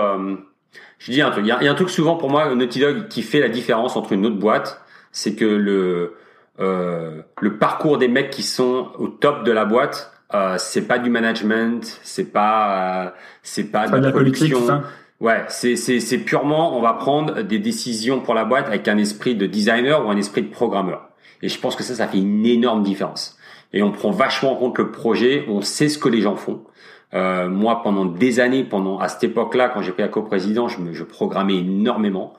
je 0.99 1.13
dis 1.13 1.23
un 1.23 1.31
truc, 1.31 1.45
il 1.45 1.49
y 1.49 1.69
a, 1.69 1.71
un 1.71 1.75
truc 1.75 1.91
souvent 1.91 2.17
pour 2.17 2.31
moi 2.31 2.55
Naughty 2.55 2.81
Dog 2.81 3.09
qui 3.09 3.23
fait 3.23 3.41
la 3.41 3.49
différence 3.49 3.97
entre 3.97 4.13
une 4.13 4.27
autre 4.27 4.39
boîte, 4.39 4.83
c'est 5.13 5.35
que 5.35 5.45
le, 5.45 6.17
le 6.59 7.59
parcours 7.59 7.99
des 7.99 8.09
mecs 8.09 8.31
qui 8.31 8.43
sont 8.43 8.91
au 8.99 9.09
top 9.09 9.45
de 9.45 9.53
la 9.53 9.65
boîte 9.65 10.13
euh, 10.35 10.57
c'est 10.59 10.87
pas 10.87 10.99
du 10.99 11.11
management, 11.11 12.01
c'est 12.03 12.33
pas, 12.33 13.05
euh, 13.05 13.11
c'est 13.43 13.65
pas, 13.65 13.89
de, 13.89 13.97
la 13.97 14.13
production. 14.13 14.83
ouais, 15.21 15.45
c'est 15.49 15.77
c'est 15.77 16.01
c'est 16.01 16.19
purement, 16.19 16.77
on 16.77 16.81
va 16.81 16.95
prendre 16.95 17.43
des 17.43 17.59
décisions 17.59 18.21
pour 18.21 18.33
la 18.33 18.47
boîte 18.47 18.67
avec 18.67 18.89
un 18.89 18.97
esprit 18.97 19.35
de 19.35 19.47
designer 19.47 20.07
ou 20.07 20.11
un 20.11 20.17
esprit 20.17 20.43
de 20.43 20.49
programmeur. 20.49 21.11
Et 21.43 21.49
je 21.49 21.59
pense 21.59 21.77
que 21.77 21.83
ça, 21.83 21.95
ça 21.95 22.07
fait 22.07 22.19
une 22.19 22.47
énorme 22.47 22.83
différence. 22.83 23.37
Et 23.73 23.83
on 23.83 23.91
prend 23.91 24.11
vachement 24.11 24.53
en 24.53 24.57
compte 24.57 24.79
le 24.79 24.91
projet, 24.91 25.45
on 25.49 25.61
sait 25.61 25.89
ce 25.89 25.99
que 25.99 26.09
les 26.09 26.21
gens 26.21 26.37
font. 26.37 26.63
Euh, 27.15 27.49
moi, 27.49 27.83
pendant 27.83 28.05
des 28.07 28.41
années, 28.41 28.65
pendant 28.65 28.99
à 28.99 29.09
cette 29.09 29.25
époque-là, 29.25 29.69
quand 29.69 29.83
j'ai 29.83 29.93
pris 29.93 30.03
la 30.03 30.09
coprésident, 30.09 30.69
je, 30.69 30.81
me, 30.81 30.93
je 30.93 31.05
programmais 31.05 31.57
énormément. 31.57 32.35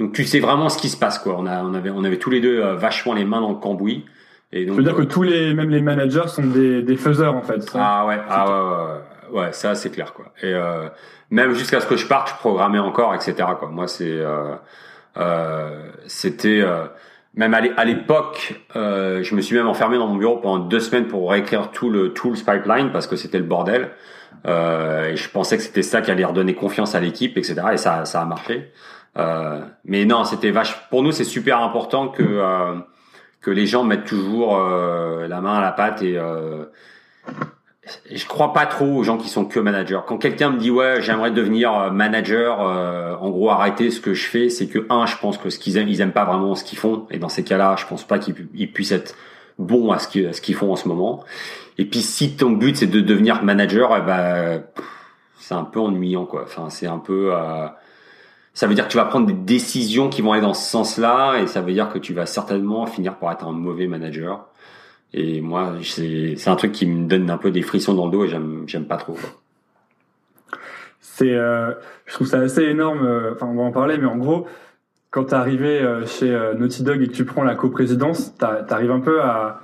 Donc 0.00 0.12
tu 0.12 0.24
sais 0.24 0.40
vraiment 0.40 0.68
ce 0.68 0.78
qui 0.78 0.88
se 0.88 0.96
passe, 0.96 1.18
quoi. 1.18 1.36
On 1.38 1.46
a, 1.46 1.62
on 1.62 1.74
avait, 1.74 1.90
on 1.90 2.04
avait 2.04 2.18
tous 2.18 2.30
les 2.30 2.40
deux 2.40 2.60
euh, 2.60 2.74
vachement 2.74 3.14
les 3.14 3.24
mains 3.24 3.40
dans 3.40 3.50
le 3.50 3.56
cambouis. 3.56 4.04
Et 4.52 4.64
donc, 4.64 4.76
je 4.76 4.78
veux 4.78 4.84
dire 4.84 4.94
que 4.94 5.02
tous 5.02 5.22
les, 5.22 5.54
même 5.54 5.70
les 5.70 5.80
managers 5.80 6.28
sont 6.28 6.44
des, 6.44 6.82
des 6.82 6.96
faiseurs 6.96 7.34
en 7.34 7.42
fait. 7.42 7.62
Ça. 7.62 7.78
Ah 7.80 8.06
ouais, 8.06 8.18
ah 8.28 8.46
ouais, 8.46 9.38
ouais, 9.38 9.40
ouais, 9.40 9.52
ça 9.52 9.74
c'est 9.74 9.90
clair 9.90 10.12
quoi. 10.12 10.26
Et 10.42 10.52
euh, 10.52 10.88
même 11.30 11.52
jusqu'à 11.52 11.80
ce 11.80 11.86
que 11.86 11.96
je 11.96 12.06
parte, 12.06 12.30
je 12.30 12.34
programmais 12.36 12.78
encore, 12.78 13.14
etc. 13.14 13.34
Quoi. 13.58 13.68
Moi 13.68 13.88
c'est, 13.88 14.04
euh, 14.08 14.54
euh, 15.16 15.90
c'était 16.06 16.60
euh, 16.60 16.84
même 17.36 17.54
à 17.54 17.84
l'époque, 17.84 18.54
euh, 18.74 19.22
je 19.22 19.34
me 19.34 19.42
suis 19.42 19.54
même 19.54 19.68
enfermé 19.68 19.98
dans 19.98 20.06
mon 20.06 20.16
bureau 20.16 20.38
pendant 20.38 20.64
deux 20.64 20.80
semaines 20.80 21.06
pour 21.06 21.30
réécrire 21.30 21.70
tout 21.70 21.90
le 21.90 22.14
tools 22.14 22.38
pipeline 22.38 22.90
parce 22.90 23.06
que 23.06 23.16
c'était 23.16 23.38
le 23.38 23.44
bordel. 23.44 23.90
Euh, 24.46 25.10
et 25.10 25.16
je 25.16 25.28
pensais 25.28 25.56
que 25.56 25.62
c'était 25.62 25.82
ça 25.82 26.00
qui 26.00 26.10
allait 26.10 26.24
redonner 26.24 26.54
confiance 26.54 26.94
à 26.94 27.00
l'équipe, 27.00 27.36
etc. 27.36 27.62
Et 27.74 27.76
ça, 27.76 28.06
ça 28.06 28.22
a 28.22 28.24
marché. 28.24 28.72
Euh, 29.18 29.60
mais 29.84 30.04
non, 30.04 30.24
c'était 30.24 30.50
vache. 30.50 30.88
Pour 30.88 31.02
nous, 31.02 31.12
c'est 31.12 31.24
super 31.24 31.60
important 31.60 32.08
que 32.08 32.22
euh, 32.22 32.76
que 33.40 33.50
les 33.50 33.66
gens 33.66 33.84
mettent 33.84 34.06
toujours 34.06 34.56
euh, 34.56 35.28
la 35.28 35.40
main 35.40 35.58
à 35.58 35.60
la 35.60 35.72
pâte 35.72 36.02
et 36.02 36.18
euh, 36.18 36.64
je 38.10 38.26
crois 38.26 38.52
pas 38.52 38.66
trop 38.66 38.86
aux 38.86 39.02
gens 39.02 39.16
qui 39.16 39.28
sont 39.28 39.44
que 39.44 39.60
managers. 39.60 40.00
Quand 40.06 40.18
quelqu'un 40.18 40.50
me 40.50 40.58
dit 40.58 40.70
ouais 40.70 41.00
j'aimerais 41.00 41.30
devenir 41.30 41.74
euh, 41.74 41.90
manager, 41.90 42.60
euh, 42.60 43.14
en 43.20 43.30
gros 43.30 43.50
arrêter 43.50 43.90
ce 43.90 44.00
que 44.00 44.14
je 44.14 44.26
fais, 44.26 44.48
c'est 44.48 44.66
que 44.66 44.86
un 44.90 45.06
je 45.06 45.16
pense 45.16 45.38
que 45.38 45.50
ce 45.50 45.58
qu'ils 45.58 45.76
aiment 45.76 45.88
ils 45.88 46.00
aiment 46.00 46.12
pas 46.12 46.24
vraiment 46.24 46.54
ce 46.54 46.64
qu'ils 46.64 46.78
font 46.78 47.06
et 47.10 47.18
dans 47.18 47.28
ces 47.28 47.44
cas-là 47.44 47.76
je 47.78 47.86
pense 47.86 48.04
pas 48.04 48.18
qu'ils 48.18 48.72
puissent 48.72 48.92
être 48.92 49.14
bons 49.58 49.90
à 49.92 49.98
ce 49.98 50.08
qu'ils 50.08 50.54
font 50.54 50.72
en 50.72 50.76
ce 50.76 50.88
moment. 50.88 51.24
Et 51.78 51.84
puis 51.84 52.00
si 52.00 52.36
ton 52.36 52.50
but 52.50 52.76
c'est 52.76 52.86
de 52.86 53.00
devenir 53.00 53.42
manager, 53.42 53.96
eh 53.96 54.02
ben 54.02 54.62
c'est 55.38 55.54
un 55.54 55.64
peu 55.64 55.80
ennuyant 55.80 56.26
quoi. 56.26 56.42
Enfin 56.44 56.70
c'est 56.70 56.86
un 56.86 56.98
peu 56.98 57.30
euh, 57.32 57.66
ça 58.56 58.66
veut 58.66 58.74
dire 58.74 58.86
que 58.86 58.90
tu 58.90 58.96
vas 58.96 59.04
prendre 59.04 59.26
des 59.26 59.34
décisions 59.34 60.08
qui 60.08 60.22
vont 60.22 60.32
aller 60.32 60.40
dans 60.40 60.54
ce 60.54 60.70
sens-là, 60.70 61.36
et 61.36 61.46
ça 61.46 61.60
veut 61.60 61.74
dire 61.74 61.90
que 61.90 61.98
tu 61.98 62.14
vas 62.14 62.24
certainement 62.24 62.86
finir 62.86 63.16
par 63.16 63.30
être 63.32 63.46
un 63.46 63.52
mauvais 63.52 63.86
manager. 63.86 64.46
Et 65.18 65.40
moi, 65.40 65.72
c'est 65.82 66.36
un 66.46 66.56
truc 66.56 66.72
qui 66.72 66.84
me 66.86 67.08
donne 67.08 67.30
un 67.30 67.38
peu 67.38 67.50
des 67.50 67.62
frissons 67.62 67.94
dans 67.94 68.04
le 68.04 68.12
dos 68.12 68.24
et 68.26 68.28
j'aime 68.28 68.84
pas 68.86 68.98
trop. 68.98 69.16
C'est, 71.00 71.34
euh, 71.34 71.72
je 72.04 72.12
trouve 72.12 72.26
ça 72.26 72.40
assez 72.40 72.64
énorme. 72.64 73.06
Euh, 73.06 73.32
enfin, 73.32 73.46
on 73.46 73.54
va 73.54 73.62
en 73.62 73.72
parler, 73.72 73.96
mais 73.96 74.06
en 74.06 74.18
gros, 74.18 74.46
quand 75.08 75.24
t'es 75.24 75.34
arrivé 75.34 75.80
euh, 75.80 76.04
chez 76.04 76.30
Naughty 76.58 76.82
Dog 76.82 77.00
et 77.02 77.06
que 77.06 77.14
tu 77.14 77.24
prends 77.24 77.44
la 77.44 77.54
coprésidence, 77.54 78.36
t'arrives 78.36 78.90
un 78.90 79.00
peu 79.00 79.22
à 79.22 79.62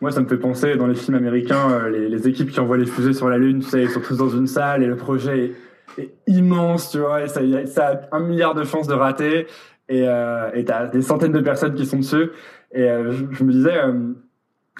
moi, 0.00 0.10
ça 0.10 0.22
me 0.22 0.26
fait 0.26 0.38
penser 0.38 0.76
dans 0.76 0.86
les 0.86 0.94
films 0.94 1.16
américains, 1.16 1.88
les, 1.88 2.28
équipes 2.28 2.50
qui 2.50 2.60
envoient 2.60 2.76
les 2.76 2.86
fusées 2.86 3.12
sur 3.12 3.28
la 3.28 3.38
Lune, 3.38 3.60
tu 3.60 3.68
sais, 3.68 3.82
ils 3.82 3.90
sont 3.90 4.00
tous 4.00 4.16
dans 4.16 4.28
une 4.28 4.46
salle 4.46 4.82
et 4.82 4.86
le 4.86 4.96
projet 4.96 5.52
est 5.96 6.14
immense, 6.26 6.90
tu 6.90 6.98
vois, 6.98 7.24
et 7.24 7.28
ça, 7.28 7.40
a 7.40 8.16
un 8.16 8.20
milliard 8.20 8.54
de 8.54 8.64
chances 8.64 8.86
de 8.86 8.92
rater, 8.92 9.46
et 9.88 10.06
euh, 10.06 10.50
t'as 10.66 10.88
des 10.88 11.00
centaines 11.00 11.32
de 11.32 11.40
personnes 11.40 11.74
qui 11.74 11.86
sont 11.86 11.98
dessus, 11.98 12.30
et 12.72 12.86
je, 12.86 13.44
me 13.44 13.52
disais, 13.52 13.80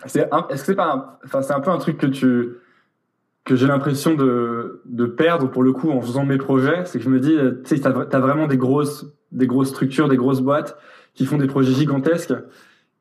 c'est 0.06 0.28
est-ce 0.50 0.60
que 0.60 0.66
c'est 0.66 0.74
pas, 0.74 1.18
enfin 1.24 1.42
c'est 1.42 1.52
un 1.52 1.60
peu 1.60 1.70
un 1.70 1.78
truc 1.78 1.98
que 1.98 2.06
tu 2.06 2.54
que 3.44 3.56
j'ai 3.56 3.66
l'impression 3.66 4.14
de 4.14 4.82
de 4.86 5.06
perdre 5.06 5.50
pour 5.50 5.62
le 5.62 5.72
coup 5.72 5.90
en 5.90 6.00
faisant 6.00 6.24
mes 6.24 6.38
projets, 6.38 6.84
c'est 6.84 6.98
que 6.98 7.04
je 7.04 7.10
me 7.10 7.20
dis, 7.20 7.36
tu 7.64 7.76
sais, 7.76 7.80
t'as 7.80 7.90
as 7.90 8.20
vraiment 8.20 8.46
des 8.46 8.56
grosses 8.56 9.06
des 9.32 9.46
grosses 9.46 9.70
structures, 9.70 10.08
des 10.08 10.16
grosses 10.16 10.40
boîtes 10.40 10.76
qui 11.14 11.26
font 11.26 11.36
des 11.36 11.46
projets 11.46 11.72
gigantesques, 11.72 12.34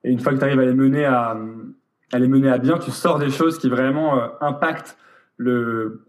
et 0.04 0.12
une 0.12 0.20
fois 0.20 0.34
que 0.34 0.38
tu 0.40 0.44
arrives 0.44 0.60
à 0.60 0.66
les 0.66 0.74
mener 0.74 1.06
à 1.06 1.38
à 2.12 2.20
les 2.20 2.28
mener 2.28 2.50
à 2.50 2.58
bien, 2.58 2.78
tu 2.78 2.92
sors 2.92 3.18
des 3.18 3.32
choses 3.32 3.58
qui 3.58 3.70
vraiment 3.70 4.20
euh, 4.20 4.28
impactent 4.40 4.98
le 5.38 6.06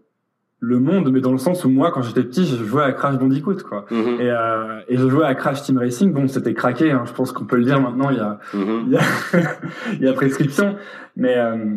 le 0.59 0.79
monde, 0.79 1.11
mais 1.11 1.21
dans 1.21 1.31
le 1.31 1.37
sens 1.37 1.65
où 1.65 1.69
moi, 1.69 1.91
quand 1.91 2.01
j'étais 2.01 2.23
petit, 2.23 2.45
je 2.45 2.63
jouais 2.63 2.83
à 2.83 2.91
Crash 2.91 3.17
Bandicoot, 3.17 3.57
quoi. 3.67 3.85
Mhm. 3.91 4.19
Et, 4.19 4.31
euh, 4.31 4.79
et 4.87 4.97
je 4.97 5.07
jouais 5.07 5.25
à 5.25 5.35
Crash 5.35 5.63
Team 5.63 5.77
Racing. 5.77 6.13
Bon, 6.13 6.27
c'était 6.27 6.53
craqué. 6.53 6.91
Hein, 6.91 7.03
je 7.05 7.13
pense 7.13 7.31
qu'on 7.31 7.45
peut 7.45 7.57
le 7.57 7.65
dire 7.65 7.79
maintenant. 7.79 8.09
Il 8.09 8.17
y 8.17 8.19
a, 8.19 8.39
mhm. 8.53 8.83
il, 8.87 8.93
y 8.93 8.97
a 8.97 9.01
il 9.93 10.01
y 10.01 10.07
a 10.07 10.13
prescription. 10.13 10.75
Mais 11.15 11.37
euh, 11.37 11.75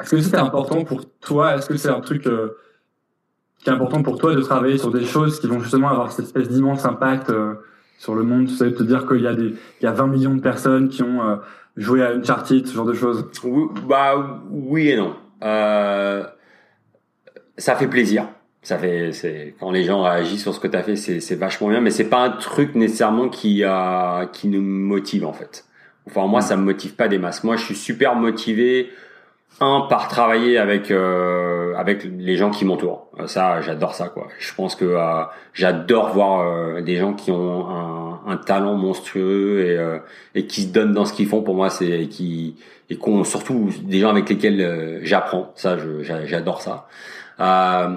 est-ce 0.00 0.10
que 0.10 0.20
c'est 0.20 0.36
important 0.36 0.84
pour 0.84 1.08
toi? 1.20 1.56
Est-ce 1.56 1.68
que 1.68 1.76
c'est 1.76 1.90
un 1.90 2.00
truc 2.00 2.26
euh, 2.26 2.56
qui 3.58 3.70
est 3.70 3.72
important 3.72 4.02
pour 4.02 4.18
toi 4.18 4.34
de 4.34 4.40
travailler 4.40 4.78
sur 4.78 4.90
des 4.90 5.04
choses 5.04 5.40
qui 5.40 5.46
vont 5.46 5.60
justement 5.60 5.88
avoir 5.88 6.12
cette 6.12 6.26
espèce 6.26 6.48
d'immense 6.48 6.84
impact 6.84 7.32
sur 7.98 8.14
le 8.14 8.24
monde? 8.24 8.46
Tu 8.48 8.54
sais, 8.54 8.72
te 8.72 8.82
dire 8.82 9.06
qu'il 9.06 9.22
y 9.22 9.26
a 9.26 9.34
des, 9.34 9.54
il 9.80 9.84
y 9.84 9.86
a 9.86 9.92
20 9.92 10.06
millions 10.08 10.34
de 10.34 10.40
personnes 10.40 10.88
qui 10.88 11.02
ont 11.02 11.38
joué 11.76 12.02
à 12.02 12.10
Uncharted, 12.10 12.66
ce 12.66 12.74
genre 12.74 12.86
de 12.86 12.92
choses. 12.92 13.24
Oui, 13.44 13.68
bah 13.88 14.42
oui 14.50 14.88
et 14.90 14.96
non. 14.96 15.14
Euh, 15.42 16.24
ça 17.58 17.76
fait 17.76 17.88
plaisir. 17.88 18.28
Ça 18.62 18.76
fait, 18.76 19.12
c'est 19.12 19.54
quand 19.60 19.70
les 19.70 19.84
gens 19.84 20.02
réagissent 20.02 20.42
sur 20.42 20.54
ce 20.54 20.60
que 20.60 20.66
tu 20.66 20.76
as 20.76 20.82
fait, 20.82 20.96
c'est, 20.96 21.34
vachement 21.36 21.68
bien, 21.68 21.80
mais 21.80 21.90
c'est 21.90 22.08
pas 22.08 22.20
un 22.24 22.30
truc 22.30 22.74
nécessairement 22.74 23.28
qui 23.28 23.62
a, 23.64 24.26
qui 24.32 24.48
nous 24.48 24.62
motive 24.62 25.24
en 25.24 25.32
fait. 25.32 25.64
Enfin 26.06 26.26
moi, 26.26 26.40
ça 26.40 26.56
me 26.56 26.62
motive 26.62 26.94
pas 26.94 27.08
des 27.08 27.18
masses. 27.18 27.44
Moi, 27.44 27.56
je 27.56 27.64
suis 27.64 27.76
super 27.76 28.16
motivé 28.16 28.90
un 29.60 29.86
par 29.88 30.08
travailler 30.08 30.58
avec 30.58 30.90
euh, 30.90 31.74
avec 31.76 32.04
les 32.04 32.36
gens 32.36 32.50
qui 32.50 32.64
m'entourent. 32.64 33.08
Ça, 33.26 33.60
j'adore 33.60 33.94
ça 33.94 34.08
quoi. 34.08 34.28
Je 34.38 34.54
pense 34.54 34.74
que 34.74 34.84
euh, 34.84 35.24
j'adore 35.52 36.12
voir 36.12 36.40
euh, 36.40 36.80
des 36.80 36.96
gens 36.96 37.12
qui 37.12 37.30
ont 37.30 37.68
un, 37.68 38.20
un 38.26 38.36
talent 38.36 38.74
monstrueux 38.74 39.64
et 39.64 39.78
euh, 39.78 39.98
et 40.34 40.46
qui 40.46 40.62
se 40.62 40.68
donnent 40.68 40.92
dans 40.92 41.04
ce 41.04 41.12
qu'ils 41.12 41.28
font. 41.28 41.42
Pour 41.42 41.54
moi, 41.54 41.70
c'est 41.70 42.06
qui 42.08 42.56
et 42.90 42.96
qu'on 42.96 43.24
surtout 43.24 43.70
des 43.82 44.00
gens 44.00 44.10
avec 44.10 44.28
lesquels 44.28 45.00
j'apprends. 45.02 45.52
Ça, 45.56 45.76
j'adore 46.24 46.62
ça. 46.62 46.88
Euh, 47.40 47.96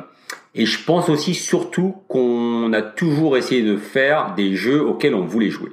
et 0.53 0.65
je 0.65 0.83
pense 0.83 1.09
aussi 1.09 1.33
surtout 1.33 1.95
qu'on 2.07 2.73
a 2.73 2.81
toujours 2.81 3.37
essayé 3.37 3.63
de 3.63 3.77
faire 3.77 4.33
des 4.35 4.55
jeux 4.55 4.81
auxquels 4.81 5.15
on 5.15 5.25
voulait 5.25 5.49
jouer. 5.49 5.71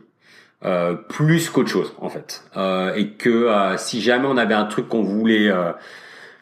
euh, 0.64 0.94
plus 0.94 1.50
qu'autre 1.50 1.68
chose 1.68 1.94
en 2.00 2.08
fait, 2.08 2.42
euh, 2.56 2.92
et 2.96 3.10
que 3.10 3.28
euh, 3.28 3.76
si 3.76 4.00
jamais 4.00 4.26
on 4.26 4.36
avait 4.36 4.54
un 4.54 4.64
truc 4.64 4.88
qu'on 4.88 5.02
voulait 5.02 5.48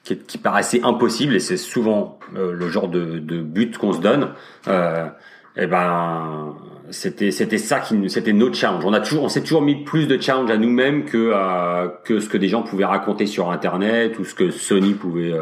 qui, 0.05 0.17
qui, 0.17 0.39
paraissait 0.39 0.81
impossible, 0.83 1.35
et 1.35 1.41
c'est 1.41 1.59
souvent 1.59 2.19
le 2.33 2.69
genre 2.71 2.89
de, 2.89 3.19
de 3.19 3.43
but 3.43 3.77
qu'on 3.77 3.93
se 3.93 4.01
donne, 4.01 4.31
et 4.67 5.63
eh 5.63 5.67
ben 5.67 6.55
c'était 6.91 7.31
c'était 7.31 7.59
ça 7.59 7.81
qui 7.81 8.09
c'était 8.09 8.33
notre 8.33 8.55
challenge. 8.55 8.85
On 8.87 8.95
a 8.95 9.01
toujours 9.01 9.25
on 9.25 9.29
s'est 9.29 9.43
toujours 9.43 9.63
mis 9.63 9.85
plus 9.85 10.07
de 10.07 10.19
challenge 10.19 10.51
à 10.51 10.57
nous-mêmes 10.57 11.05
que 11.05 11.33
que 12.05 12.21
ce 12.21 12.29
que 12.31 12.39
des 12.39 12.49
gens 12.49 12.63
pouvaient 12.63 12.87
raconter 12.87 13.27
sur 13.27 13.51
internet 13.51 14.19
ou 14.19 14.25
ce 14.25 14.35
que 14.35 14.51
Sony 14.51 14.95
pouvait 14.95 15.35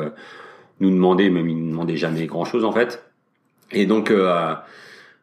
nous 0.80 0.90
demander, 0.90 1.30
même 1.30 1.48
ils 1.48 1.56
nous 1.56 1.70
demandaient 1.70 1.96
jamais 1.96 2.26
grand 2.26 2.44
chose 2.44 2.64
en 2.64 2.72
fait. 2.72 3.04
Et 3.72 3.86
donc 3.86 4.10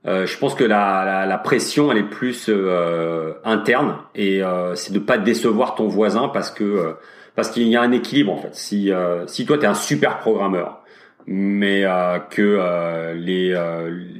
euh, 0.08 0.26
je 0.26 0.38
pense 0.38 0.56
que 0.56 0.64
la, 0.64 1.04
la, 1.06 1.26
la, 1.28 1.38
pression 1.38 1.91
elle 1.91 1.99
est 1.99 2.10
plus 2.10 2.47
euh, 2.49 3.34
interne 3.43 3.97
et 4.16 4.41
euh, 4.41 4.74
c'est 4.76 4.93
de 4.93 4.99
pas 4.99 5.20
décevoir 5.20 5.76
ton 5.76 5.88
voisin 5.88 6.28
parce 6.28 6.49
que 6.49 6.64
euh, 6.64 6.93
parce 7.36 7.52
qu'il 7.52 7.68
y 7.68 7.76
a 7.76 7.82
un 7.82 7.91
équilibre 7.91 8.34
en 8.34 8.38
fait. 8.38 8.56
Si 8.56 8.91
si 9.28 9.45
toi 9.45 9.58
tu 9.58 9.64
es 9.64 9.68
un 9.68 9.76
super 9.76 10.20
programmeur 10.20 10.80
mais 11.28 11.86
que 12.32 13.14
les, 13.16 13.56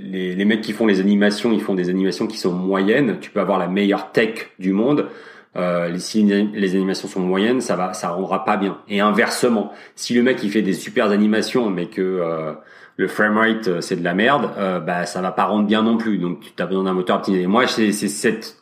les 0.04 0.36
les 0.36 0.46
mecs 0.46 0.62
qui 0.62 0.72
font 0.72 0.86
les 0.86 1.00
animations, 1.00 1.52
ils 1.52 1.62
font 1.62 1.74
des 1.74 1.90
animations 1.90 2.28
qui 2.28 2.38
sont 2.38 2.54
moyennes, 2.54 3.18
tu 3.20 3.32
peux 3.32 3.42
avoir 3.42 3.58
la 3.58 3.68
meilleure 3.68 4.12
tech 4.12 4.52
du 4.60 4.72
monde. 4.72 5.08
Euh, 5.58 5.98
si 5.98 6.24
les 6.24 6.76
animations 6.76 7.08
sont 7.08 7.20
moyennes, 7.20 7.60
ça 7.60 7.76
va, 7.76 7.94
ça 7.94 8.10
rendra 8.10 8.46
pas 8.46 8.58
bien. 8.58 8.78
Et 8.88 9.02
inversement, 9.02 9.74
si 9.96 10.14
le 10.14 10.24
mec 10.24 10.42
il 10.44 10.52
fait 10.52 10.62
des 10.62 10.74
super 10.74 11.12
animations, 11.12 11.70
mais 11.70 11.88
que 11.88 12.56
le 13.02 13.08
framerate 13.08 13.68
euh, 13.68 13.82
c'est 13.82 13.96
de 13.96 14.04
la 14.04 14.14
merde, 14.14 14.52
euh, 14.58 14.80
bah 14.80 15.06
ça 15.06 15.22
va 15.22 15.32
pas 15.32 15.46
rendre 15.46 15.66
bien 15.66 15.84
non 15.84 15.98
plus. 15.98 16.18
Donc 16.18 16.54
tu 16.56 16.64
as 16.64 16.66
besoin 16.66 16.84
d'un 16.84 16.94
moteur 16.94 17.18
optimisé. 17.18 17.48
Moi 17.48 17.68
c'est 17.68 17.92
cette 17.92 18.58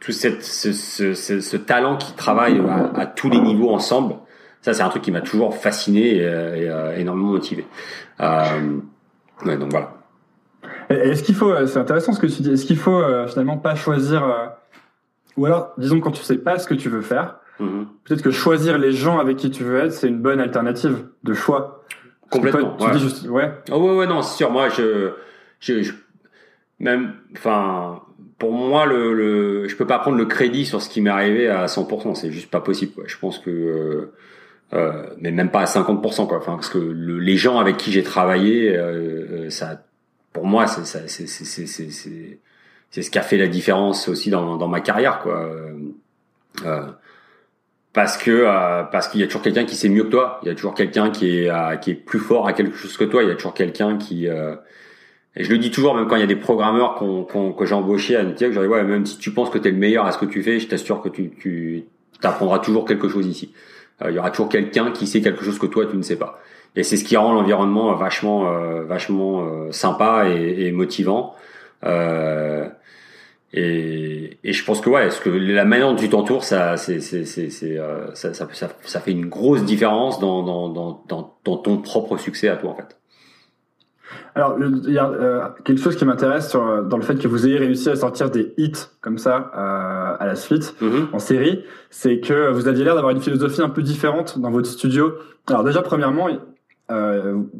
tout 0.00 0.12
cette 0.12 0.42
ce, 0.42 0.72
ce, 0.72 1.14
ce, 1.14 1.56
talent 1.56 1.96
qui 1.96 2.12
travaille 2.14 2.60
à, 2.94 3.06
tous 3.06 3.30
les 3.30 3.40
niveaux 3.40 3.70
ensemble. 3.70 4.16
Ça 4.62 4.74
c'est 4.74 4.82
un 4.82 4.88
truc 4.88 5.02
qui 5.02 5.12
m'a 5.12 5.20
toujours 5.20 5.56
fasciné 5.56 6.16
et, 6.16 6.26
euh, 6.26 6.96
énormément 6.96 7.32
motivé. 7.32 7.66
Euh, 8.20 8.78
ouais, 9.44 9.56
donc 9.56 9.70
voilà. 9.70 9.92
Est-ce 10.88 11.22
qu'il 11.22 11.34
faut, 11.34 11.52
c'est 11.66 11.78
intéressant 11.78 12.12
ce 12.12 12.20
que 12.20 12.26
tu 12.26 12.42
dis, 12.42 12.52
est-ce 12.52 12.64
qu'il 12.64 12.76
faut 12.76 13.02
finalement 13.26 13.56
pas 13.56 13.74
choisir, 13.74 14.22
ou 15.36 15.46
alors 15.46 15.72
disons 15.78 16.00
quand 16.00 16.10
tu 16.10 16.22
sais 16.22 16.38
pas 16.38 16.58
ce 16.58 16.66
que 16.66 16.74
tu 16.74 16.88
veux 16.88 17.02
faire, 17.02 17.36
mm-hmm. 17.60 17.86
peut-être 18.04 18.22
que 18.22 18.30
choisir 18.30 18.78
les 18.78 18.92
gens 18.92 19.18
avec 19.18 19.36
qui 19.36 19.50
tu 19.50 19.64
veux 19.64 19.78
être, 19.78 19.92
c'est 19.92 20.08
une 20.08 20.20
bonne 20.20 20.40
alternative 20.40 21.06
de 21.22 21.34
choix. 21.34 21.84
Complètement. 22.30 22.76
ouais. 22.80 22.98
Juste, 22.98 23.28
ouais. 23.28 23.52
Oh, 23.70 23.76
ouais, 23.76 23.96
ouais, 23.98 24.06
non, 24.06 24.22
c'est 24.22 24.36
sûr. 24.36 24.50
Moi, 24.50 24.68
je, 24.68 25.12
je, 25.60 25.82
je 25.82 25.92
même, 26.78 27.14
enfin, 27.36 28.02
pour 28.38 28.52
moi, 28.52 28.86
le, 28.86 29.14
le, 29.14 29.68
je 29.68 29.76
peux 29.76 29.86
pas 29.86 29.98
prendre 29.98 30.16
le 30.16 30.26
crédit 30.26 30.66
sur 30.66 30.82
ce 30.82 30.88
qui 30.88 31.00
m'est 31.00 31.10
arrivé 31.10 31.48
à 31.48 31.66
100%. 31.66 32.14
C'est 32.14 32.32
juste 32.32 32.50
pas 32.50 32.60
possible. 32.60 32.92
Quoi. 32.92 33.04
Je 33.06 33.16
pense 33.16 33.38
que, 33.38 33.50
euh, 33.50 34.12
euh, 34.74 35.06
mais 35.20 35.30
même 35.30 35.50
pas 35.50 35.60
à 35.60 35.64
50%, 35.64 36.26
quoi. 36.26 36.38
Enfin, 36.38 36.54
parce 36.54 36.68
que 36.68 36.78
le, 36.78 37.18
les 37.18 37.36
gens 37.36 37.58
avec 37.58 37.76
qui 37.76 37.92
j'ai 37.92 38.02
travaillé, 38.02 38.76
euh 38.76 39.48
ça, 39.50 39.84
pour 40.32 40.46
moi, 40.46 40.66
c'est, 40.66 40.84
c'est, 40.84 41.26
c'est, 41.26 41.66
c'est, 41.66 42.40
c'est, 42.90 43.02
ce 43.02 43.10
qui 43.10 43.18
a 43.18 43.22
fait 43.22 43.36
la 43.36 43.48
différence 43.48 44.08
aussi 44.08 44.30
dans, 44.30 44.56
dans 44.56 44.68
ma 44.68 44.80
carrière, 44.80 45.20
quoi. 45.20 45.50
Euh, 46.64 46.86
parce 47.96 48.18
que 48.18 48.30
euh, 48.30 48.82
parce 48.82 49.08
qu'il 49.08 49.22
y 49.22 49.24
a 49.24 49.26
toujours 49.26 49.40
quelqu'un 49.40 49.64
qui 49.64 49.74
sait 49.74 49.88
mieux 49.88 50.04
que 50.04 50.10
toi. 50.10 50.38
Il 50.42 50.48
y 50.48 50.50
a 50.50 50.54
toujours 50.54 50.74
quelqu'un 50.74 51.08
qui 51.08 51.38
est 51.38 51.50
euh, 51.50 51.76
qui 51.76 51.92
est 51.92 51.94
plus 51.94 52.18
fort 52.18 52.46
à 52.46 52.52
quelque 52.52 52.76
chose 52.76 52.94
que 52.94 53.04
toi. 53.04 53.22
Il 53.22 53.30
y 53.30 53.32
a 53.32 53.34
toujours 53.36 53.54
quelqu'un 53.54 53.96
qui 53.96 54.28
euh, 54.28 54.54
et 55.34 55.44
je 55.44 55.50
le 55.50 55.56
dis 55.56 55.70
toujours, 55.70 55.94
même 55.94 56.06
quand 56.06 56.16
il 56.16 56.20
y 56.20 56.24
a 56.24 56.26
des 56.26 56.36
programmeurs 56.36 56.96
qu'on, 56.96 57.24
qu'on, 57.24 57.54
que 57.54 57.64
j'ai 57.64 57.74
embauchés 57.74 58.14
à 58.14 58.22
Nutiac, 58.22 58.52
je 58.52 58.60
dis 58.60 58.66
ouais, 58.66 58.84
même 58.84 59.06
si 59.06 59.16
tu 59.16 59.32
penses 59.32 59.48
que 59.48 59.56
tu 59.56 59.68
es 59.68 59.70
le 59.70 59.78
meilleur 59.78 60.04
à 60.04 60.12
ce 60.12 60.18
que 60.18 60.26
tu 60.26 60.42
fais, 60.42 60.60
je 60.60 60.68
t'assure 60.68 61.00
que 61.00 61.08
tu, 61.08 61.30
tu 61.30 61.86
apprendras 62.22 62.58
toujours 62.58 62.84
quelque 62.84 63.08
chose 63.08 63.26
ici. 63.26 63.54
il 64.06 64.14
y 64.14 64.18
aura 64.18 64.30
toujours 64.30 64.50
quelqu'un 64.50 64.90
qui 64.90 65.06
sait 65.06 65.22
quelque 65.22 65.42
chose 65.42 65.58
que 65.58 65.66
toi 65.66 65.86
tu 65.86 65.96
ne 65.96 66.02
sais 66.02 66.16
pas. 66.16 66.38
Et 66.74 66.82
c'est 66.82 66.98
ce 66.98 67.04
qui 67.04 67.16
rend 67.16 67.32
l'environnement 67.32 67.94
vachement 67.94 68.44
vachement 68.82 69.72
sympa 69.72 70.28
et, 70.28 70.66
et 70.66 70.72
motivant. 70.72 71.34
Euh, 71.84 72.68
et, 73.52 74.38
et 74.44 74.52
je 74.52 74.64
pense 74.64 74.80
que 74.80 74.90
ouais, 74.90 75.10
ce 75.10 75.20
que 75.20 75.30
la 75.30 75.64
manière 75.64 75.88
dont 75.88 75.96
tu 75.96 76.08
t'entoures, 76.08 76.44
ça, 76.44 76.76
c'est, 76.76 77.00
c'est, 77.00 77.24
c'est, 77.24 77.78
euh, 77.78 78.12
ça, 78.14 78.34
ça, 78.34 78.46
ça, 78.52 78.68
ça, 78.82 79.00
fait 79.00 79.12
une 79.12 79.26
grosse 79.26 79.64
différence 79.64 80.20
dans, 80.20 80.42
dans, 80.42 80.68
dans, 80.68 81.04
dans, 81.08 81.56
ton 81.56 81.78
propre 81.78 82.18
succès 82.18 82.48
à 82.48 82.56
toi 82.56 82.70
en 82.70 82.74
fait. 82.74 82.98
Alors, 84.34 84.58
il 84.60 84.92
y 84.92 84.98
a 84.98 85.08
euh, 85.08 85.48
quelque 85.64 85.80
chose 85.80 85.96
qui 85.96 86.04
m'intéresse 86.04 86.50
sur, 86.50 86.84
dans 86.84 86.98
le 86.98 87.02
fait 87.02 87.18
que 87.18 87.28
vous 87.28 87.46
ayez 87.46 87.56
réussi 87.56 87.88
à 87.88 87.96
sortir 87.96 88.30
des 88.30 88.52
hits 88.58 88.72
comme 89.00 89.16
ça 89.16 89.50
euh, 89.56 90.16
à 90.18 90.26
la 90.26 90.34
suite 90.34 90.74
mm-hmm. 90.82 91.14
en 91.14 91.18
série, 91.18 91.64
c'est 91.88 92.20
que 92.20 92.50
vous 92.50 92.68
aviez 92.68 92.84
l'air 92.84 92.94
d'avoir 92.94 93.12
une 93.14 93.22
philosophie 93.22 93.62
un 93.62 93.70
peu 93.70 93.82
différente 93.82 94.38
dans 94.38 94.50
votre 94.50 94.68
studio. 94.68 95.14
Alors 95.46 95.64
déjà, 95.64 95.80
premièrement, 95.80 96.28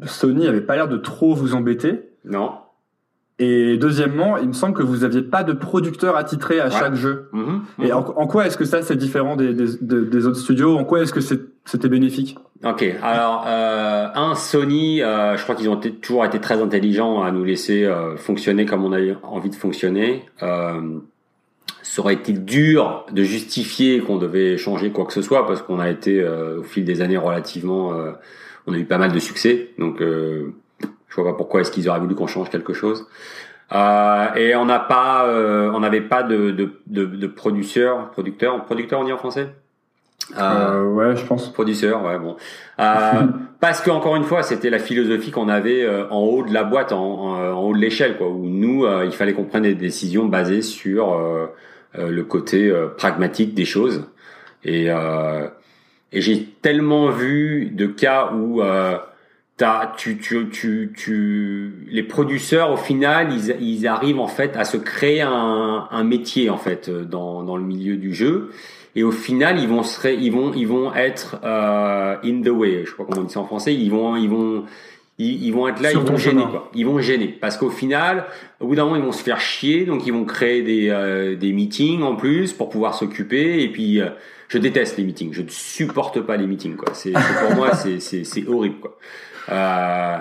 Sony 0.05 0.47
avait 0.47 0.61
pas 0.61 0.75
l'air 0.75 0.87
de 0.87 0.97
trop 0.97 1.33
vous 1.33 1.55
embêter. 1.55 2.01
Non. 2.23 2.51
Et 3.39 3.77
deuxièmement, 3.77 4.37
il 4.37 4.47
me 4.47 4.53
semble 4.53 4.73
que 4.73 4.81
vous 4.81 5.03
aviez 5.03 5.21
pas 5.21 5.43
de 5.43 5.53
producteur 5.53 6.17
attitré 6.17 6.59
à 6.59 6.71
chaque 6.71 6.95
jeu. 6.95 7.29
Mhm, 7.33 7.61
Et 7.83 7.91
mhm. 7.91 8.03
en, 8.15 8.27
quoi 8.27 8.47
est-ce 8.47 8.57
que 8.57 8.65
ça 8.65 8.81
c'est 8.81 8.95
différent 8.95 9.35
des, 9.35 9.53
des, 9.53 9.77
des, 9.79 10.25
autres 10.25 10.39
studios? 10.39 10.75
En 10.75 10.85
quoi 10.85 11.01
est-ce 11.01 11.13
que 11.13 11.21
c'était 11.21 11.89
bénéfique? 11.89 12.35
Ok, 12.65 12.83
alors 13.03 13.45
euh, 13.45 14.07
un 14.15 14.33
Sony, 14.33 15.03
euh, 15.03 15.37
je 15.37 15.43
crois 15.43 15.53
qu'ils 15.53 15.69
ont 15.69 15.77
toujours 15.77 16.25
été 16.25 16.39
très 16.39 16.59
intelligents 16.59 17.21
à 17.21 17.31
nous 17.31 17.43
laisser 17.43 17.83
euh, 17.85 18.17
fonctionner 18.17 18.65
comme 18.65 18.83
on 18.83 18.91
a 18.91 18.99
envie 19.21 19.51
de 19.51 19.55
fonctionner. 19.55 20.25
Euh, 20.41 20.97
ça 21.83 22.01
aurait 22.01 22.15
été 22.15 22.33
dur 22.33 23.05
de 23.11 23.21
justifier 23.21 23.99
qu'on 23.99 24.17
devait 24.17 24.57
changer 24.57 24.89
quoi 24.89 25.05
que 25.05 25.13
ce 25.13 25.21
soit? 25.21 25.45
Parce 25.45 25.61
qu'on 25.61 25.79
a 25.79 25.91
été 25.91 26.19
euh, 26.21 26.61
au 26.61 26.63
fil 26.63 26.85
des 26.85 27.01
années 27.01 27.17
relativement, 27.17 27.93
on 28.65 28.73
a 28.73 28.77
eu 28.77 28.85
pas 28.85 28.97
mal 28.97 29.11
de 29.11 29.19
succès, 29.19 29.69
donc 29.77 30.01
je 31.17 31.21
vois 31.21 31.31
pas 31.31 31.37
pourquoi 31.37 31.61
est-ce 31.61 31.71
qu'ils 31.71 31.89
auraient 31.89 31.99
voulu 31.99 32.15
qu'on 32.15 32.27
change 32.27 32.49
quelque 32.49 32.73
chose. 32.73 33.07
Euh, 33.73 34.33
et 34.35 34.55
on 34.55 34.65
n'a 34.65 34.79
pas, 34.79 35.25
euh, 35.25 35.71
on 35.73 35.79
n'avait 35.79 36.01
pas 36.01 36.23
de, 36.23 36.51
de, 36.51 36.79
de, 36.87 37.05
de 37.05 37.27
producteur, 37.27 38.11
producteur, 38.11 38.63
producteur 38.63 39.01
on 39.01 39.03
dit 39.03 39.11
en 39.11 39.17
français? 39.17 39.49
Euh, 40.37 40.41
euh 40.41 40.83
ouais, 40.83 41.15
je 41.15 41.25
pense. 41.25 41.51
Producteur, 41.51 42.03
ouais, 42.03 42.17
bon. 42.17 42.37
Parce 43.59 43.81
que 43.81 43.89
encore 43.89 44.15
une 44.15 44.23
fois, 44.23 44.43
c'était 44.43 44.69
la 44.69 44.79
philosophie 44.79 45.31
qu'on 45.31 45.49
avait 45.49 45.87
en 46.09 46.19
haut 46.19 46.43
de 46.43 46.53
la 46.53 46.63
boîte, 46.63 46.91
en, 46.91 46.99
en, 46.99 47.59
haut 47.59 47.73
de 47.73 47.79
l'échelle, 47.79 48.17
quoi. 48.17 48.27
Où 48.27 48.45
nous, 48.45 48.85
il 49.03 49.11
fallait 49.11 49.33
qu'on 49.33 49.45
prenne 49.45 49.63
des 49.63 49.75
décisions 49.75 50.25
basées 50.25 50.61
sur 50.61 51.17
le 51.95 52.23
côté 52.23 52.71
pragmatique 52.97 53.55
des 53.55 53.65
choses. 53.65 54.05
Et, 54.63 54.87
et 54.87 56.21
j'ai 56.21 56.45
tellement 56.61 57.09
vu 57.09 57.71
de 57.71 57.87
cas 57.87 58.31
où 58.33 58.61
T'as, 59.57 59.91
tu, 59.97 60.19
tu, 60.19 60.49
tu, 60.49 60.93
tu, 60.95 61.73
les 61.89 62.03
producteurs 62.03 62.71
au 62.71 62.77
final, 62.77 63.33
ils, 63.33 63.55
ils 63.59 63.87
arrivent 63.87 64.19
en 64.19 64.27
fait 64.27 64.55
à 64.55 64.63
se 64.63 64.77
créer 64.77 65.21
un, 65.21 65.87
un 65.89 66.03
métier 66.03 66.51
en 66.51 66.57
fait 66.57 66.91
dans, 66.91 67.41
dans 67.41 67.57
le 67.57 67.63
milieu 67.63 67.97
du 67.97 68.13
jeu. 68.13 68.51
Et 68.97 69.03
au 69.03 69.11
final, 69.11 69.59
ils 69.59 69.67
vont 69.67 69.83
se, 69.83 70.07
ils 70.07 70.31
vont, 70.31 70.51
ils 70.53 70.67
vont 70.67 70.93
être 70.95 71.37
euh, 71.43 72.15
in 72.23 72.41
the 72.41 72.49
way. 72.49 72.83
Je 72.83 72.89
sais 72.89 72.95
pas 72.97 73.03
comment 73.03 73.21
on 73.21 73.23
dit 73.25 73.33
ça 73.33 73.39
en 73.39 73.45
français. 73.45 73.73
Ils 73.75 73.91
vont, 73.91 74.15
ils 74.15 74.27
vont, 74.27 74.65
ils, 75.19 75.51
vont 75.51 75.67
être 75.67 75.81
là, 75.81 75.91
ils 75.91 75.99
vont 75.99 76.17
gêner 76.17 76.43
quoi. 76.49 76.71
Ils 76.73 76.85
vont 76.85 76.99
gêner 76.99 77.27
parce 77.27 77.57
qu'au 77.57 77.69
final, 77.69 78.25
au 78.59 78.65
bout 78.65 78.75
d'un 78.75 78.85
moment, 78.85 78.95
ils 78.95 79.03
vont 79.03 79.11
se 79.11 79.21
faire 79.21 79.39
chier. 79.39 79.85
Donc 79.85 80.07
ils 80.07 80.13
vont 80.13 80.25
créer 80.25 80.63
des, 80.63 80.89
euh, 80.89 81.35
des 81.35 81.53
meetings 81.53 82.01
en 82.01 82.15
plus 82.15 82.53
pour 82.53 82.69
pouvoir 82.69 82.95
s'occuper. 82.95 83.61
Et 83.61 83.71
puis, 83.71 84.01
euh, 84.01 84.09
je 84.47 84.57
déteste 84.57 84.97
les 84.97 85.03
meetings. 85.03 85.31
Je 85.33 85.43
ne 85.43 85.49
supporte 85.49 86.19
pas 86.21 86.35
les 86.35 86.47
meetings 86.47 86.75
quoi. 86.75 86.93
C'est 86.93 87.13
pour 87.13 87.55
moi, 87.55 87.75
c'est, 87.75 87.99
c'est, 87.99 88.23
c'est 88.23 88.47
horrible 88.47 88.77
quoi 88.79 88.97
euh, 89.49 90.17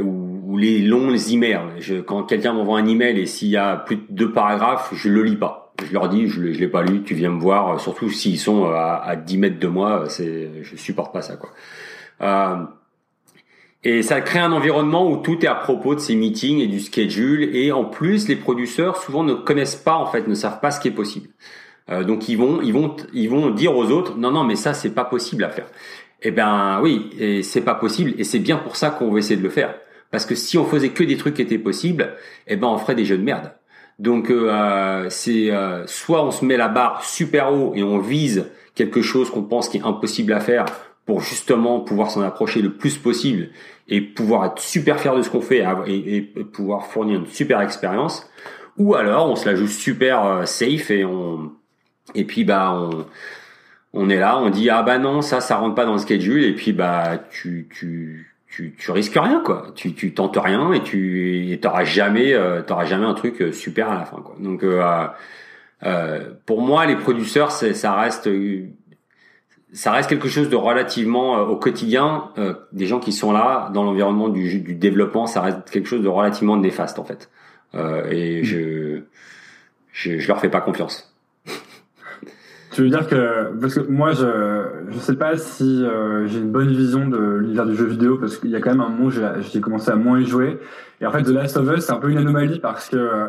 ou, 0.00 0.56
les 0.56 0.80
longs 0.80 1.16
emails. 1.16 1.60
Je, 1.78 1.96
quand 1.96 2.24
quelqu'un 2.24 2.52
m'envoie 2.52 2.78
un 2.78 2.86
email 2.86 3.18
et 3.18 3.26
s'il 3.26 3.48
y 3.48 3.56
a 3.56 3.76
plus 3.76 3.96
de 3.96 4.06
deux 4.10 4.32
paragraphes, 4.32 4.90
je 4.94 5.08
le 5.08 5.22
lis 5.22 5.36
pas. 5.36 5.74
Je 5.86 5.92
leur 5.92 6.08
dis, 6.08 6.26
je, 6.26 6.52
je 6.52 6.58
l'ai 6.58 6.68
pas 6.68 6.82
lu, 6.82 7.02
tu 7.02 7.14
viens 7.14 7.30
me 7.30 7.40
voir. 7.40 7.80
Surtout 7.80 8.10
s'ils 8.10 8.38
sont 8.38 8.64
à, 8.66 9.00
à 9.04 9.16
10 9.16 9.38
mètres 9.38 9.58
de 9.58 9.68
moi, 9.68 10.04
c'est, 10.08 10.50
je 10.62 10.76
supporte 10.76 11.12
pas 11.12 11.22
ça 11.22 11.36
quoi. 11.36 11.50
Euh, 12.20 12.64
et 13.84 14.02
ça 14.02 14.20
crée 14.20 14.40
un 14.40 14.50
environnement 14.50 15.08
où 15.08 15.18
tout 15.18 15.44
est 15.44 15.48
à 15.48 15.54
propos 15.54 15.94
de 15.94 16.00
ces 16.00 16.16
meetings 16.16 16.58
et 16.58 16.66
du 16.66 16.80
schedule. 16.80 17.54
Et 17.54 17.70
en 17.70 17.84
plus, 17.84 18.26
les 18.28 18.34
producteurs 18.34 18.96
souvent 18.96 19.22
ne 19.22 19.34
connaissent 19.34 19.76
pas, 19.76 19.94
en 19.94 20.06
fait, 20.06 20.26
ne 20.26 20.34
savent 20.34 20.60
pas 20.60 20.72
ce 20.72 20.80
qui 20.80 20.88
est 20.88 20.92
possible. 20.92 21.28
Euh, 21.90 22.04
donc 22.04 22.28
ils 22.28 22.36
vont, 22.36 22.60
ils 22.60 22.72
vont, 22.72 22.94
ils 23.12 23.30
vont 23.30 23.50
dire 23.50 23.76
aux 23.76 23.90
autres, 23.90 24.16
non, 24.16 24.30
non, 24.30 24.44
mais 24.44 24.56
ça 24.56 24.74
c'est 24.74 24.90
pas 24.90 25.04
possible 25.04 25.44
à 25.44 25.48
faire. 25.48 25.66
Eh 26.22 26.30
ben 26.30 26.80
oui, 26.82 27.10
et 27.18 27.42
c'est 27.42 27.60
pas 27.60 27.74
possible, 27.74 28.14
et 28.18 28.24
c'est 28.24 28.40
bien 28.40 28.56
pour 28.56 28.76
ça 28.76 28.90
qu'on 28.90 29.10
va 29.10 29.18
essayer 29.18 29.36
de 29.36 29.42
le 29.42 29.50
faire. 29.50 29.74
Parce 30.10 30.26
que 30.26 30.34
si 30.34 30.58
on 30.58 30.64
faisait 30.64 30.90
que 30.90 31.04
des 31.04 31.16
trucs 31.16 31.34
qui 31.34 31.42
étaient 31.42 31.58
possibles, 31.58 32.14
eh 32.46 32.56
ben 32.56 32.66
on 32.68 32.78
ferait 32.78 32.94
des 32.94 33.04
jeux 33.04 33.18
de 33.18 33.22
merde. 33.22 33.52
Donc 33.98 34.30
euh, 34.30 35.06
c'est 35.10 35.50
euh, 35.50 35.86
soit 35.86 36.24
on 36.24 36.30
se 36.30 36.44
met 36.44 36.56
la 36.56 36.68
barre 36.68 37.04
super 37.04 37.52
haut 37.52 37.72
et 37.74 37.82
on 37.82 37.98
vise 37.98 38.46
quelque 38.74 39.02
chose 39.02 39.30
qu'on 39.30 39.42
pense 39.42 39.68
qui 39.68 39.78
est 39.78 39.82
impossible 39.84 40.32
à 40.32 40.40
faire 40.40 40.66
pour 41.04 41.20
justement 41.20 41.80
pouvoir 41.80 42.10
s'en 42.10 42.22
approcher 42.22 42.62
le 42.62 42.74
plus 42.74 42.96
possible 42.96 43.48
et 43.88 44.00
pouvoir 44.00 44.44
être 44.46 44.60
super 44.60 45.00
fier 45.00 45.16
de 45.16 45.22
ce 45.22 45.30
qu'on 45.30 45.40
fait 45.40 45.64
et, 45.86 46.16
et, 46.16 46.22
pouvoir 46.22 46.86
fournir 46.86 47.18
une 47.18 47.26
super 47.26 47.60
expérience. 47.60 48.30
ou 48.76 48.94
alors 48.94 49.28
on 49.30 49.34
se 49.34 49.46
la 49.46 49.56
joue 49.56 49.66
super 49.66 50.46
safe 50.46 50.90
et 50.90 51.04
on 51.04 51.50
et 52.14 52.24
puis 52.24 52.44
bah 52.44 52.72
on 52.72 53.04
on 53.92 54.10
est 54.10 54.18
là, 54.18 54.38
on 54.38 54.50
dit 54.50 54.70
ah 54.70 54.82
bah 54.82 54.98
non 54.98 55.22
ça 55.22 55.40
ça 55.40 55.56
rentre 55.56 55.74
pas 55.74 55.84
dans 55.86 55.94
le 55.94 55.98
schedule 55.98 56.44
et 56.44 56.54
puis 56.54 56.72
bah 56.72 57.18
tu 57.30 57.68
tu 57.72 58.28
tu, 58.48 58.74
tu 58.78 58.90
risques 58.90 59.14
rien 59.14 59.40
quoi. 59.44 59.72
Tu 59.74 59.94
tu 59.94 60.14
tentes 60.14 60.36
rien 60.36 60.72
et 60.72 60.82
tu 60.82 61.58
t'auras 61.60 61.84
jamais 61.84 62.32
euh, 62.34 62.62
t'auras 62.62 62.84
jamais 62.84 63.06
un 63.06 63.14
truc 63.14 63.40
euh, 63.40 63.52
super 63.52 63.90
à 63.90 63.94
la 63.94 64.04
fin 64.04 64.18
quoi. 64.18 64.36
Donc 64.40 64.62
euh, 64.62 65.06
euh, 65.84 66.30
pour 66.46 66.60
moi 66.62 66.86
les 66.86 66.96
producteurs 66.96 67.50
ça 67.52 67.94
reste 67.94 68.28
ça 69.72 69.92
reste 69.92 70.08
quelque 70.08 70.28
chose 70.28 70.48
de 70.48 70.56
relativement 70.56 71.40
au 71.42 71.56
quotidien 71.56 72.30
des 72.72 72.86
gens 72.86 73.00
qui 73.00 73.12
sont 73.12 73.32
là 73.32 73.70
dans 73.74 73.84
l'environnement 73.84 74.28
du, 74.28 74.60
du 74.60 74.74
développement 74.74 75.26
ça 75.26 75.42
reste 75.42 75.70
quelque 75.70 75.88
chose 75.88 76.02
de 76.02 76.08
relativement 76.08 76.56
néfaste 76.56 76.98
en 76.98 77.04
fait 77.04 77.30
et 78.10 78.44
je, 78.44 79.02
je 79.92 80.18
je 80.18 80.28
leur 80.28 80.40
fais 80.40 80.48
pas 80.48 80.62
confiance. 80.62 81.14
Tu 82.78 82.84
veux 82.84 82.90
dire 82.90 83.08
que 83.08 83.58
parce 83.60 83.74
que 83.74 83.80
moi 83.90 84.12
je 84.12 84.84
je 84.90 84.98
sais 85.00 85.16
pas 85.16 85.36
si 85.36 85.84
euh, 85.84 86.28
j'ai 86.28 86.38
une 86.38 86.52
bonne 86.52 86.68
vision 86.68 87.08
de 87.08 87.18
l'univers 87.18 87.66
du 87.66 87.74
jeu 87.74 87.86
vidéo 87.86 88.18
parce 88.18 88.36
qu'il 88.36 88.50
y 88.50 88.54
a 88.54 88.60
quand 88.60 88.70
même 88.70 88.80
un 88.80 88.88
moment 88.88 89.06
où 89.06 89.10
j'ai 89.10 89.60
commencé 89.60 89.90
à 89.90 89.96
moins 89.96 90.20
y 90.20 90.24
jouer 90.24 90.60
et 91.00 91.06
en 91.06 91.10
fait 91.10 91.24
The 91.24 91.30
Last 91.30 91.56
of 91.56 91.68
Us 91.76 91.86
c'est 91.86 91.92
un 91.92 91.96
peu 91.96 92.08
une 92.08 92.18
anomalie 92.18 92.60
parce 92.60 92.88
que 92.88 92.96
euh, 92.96 93.26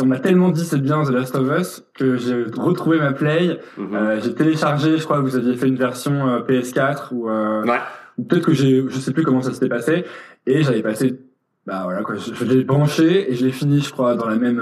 on 0.00 0.04
m'a 0.04 0.18
tellement 0.18 0.50
dit 0.50 0.66
c'est 0.66 0.82
bien 0.82 1.02
The 1.02 1.12
Last 1.12 1.34
of 1.34 1.58
Us 1.58 1.82
que 1.94 2.18
j'ai 2.18 2.44
retrouvé 2.58 2.98
ma 2.98 3.14
play 3.14 3.58
mhm. 3.78 3.94
euh, 3.94 4.20
j'ai 4.20 4.34
téléchargé 4.34 4.98
je 4.98 5.04
crois 5.04 5.16
que 5.16 5.22
vous 5.22 5.36
aviez 5.36 5.56
fait 5.56 5.68
une 5.68 5.76
version 5.76 6.40
PS4 6.40 7.14
ou, 7.14 7.30
ouais. 7.30 7.78
ou 8.18 8.24
peut-être 8.24 8.44
que 8.44 8.52
j'ai 8.52 8.84
je 8.86 8.98
sais 8.98 9.14
plus 9.14 9.22
comment 9.22 9.40
ça 9.40 9.54
s'était 9.54 9.70
passé 9.70 10.04
et 10.46 10.62
j'avais 10.62 10.82
passé 10.82 11.22
bah 11.66 11.80
voilà 11.84 12.02
quoi 12.02 12.16
je, 12.16 12.34
je 12.34 12.44
l'ai 12.44 12.64
branché 12.64 13.32
et 13.32 13.34
je 13.34 13.46
l'ai 13.46 13.52
fini 13.52 13.80
je 13.80 13.90
crois 13.90 14.14
dans 14.14 14.28
la 14.28 14.36
même 14.36 14.60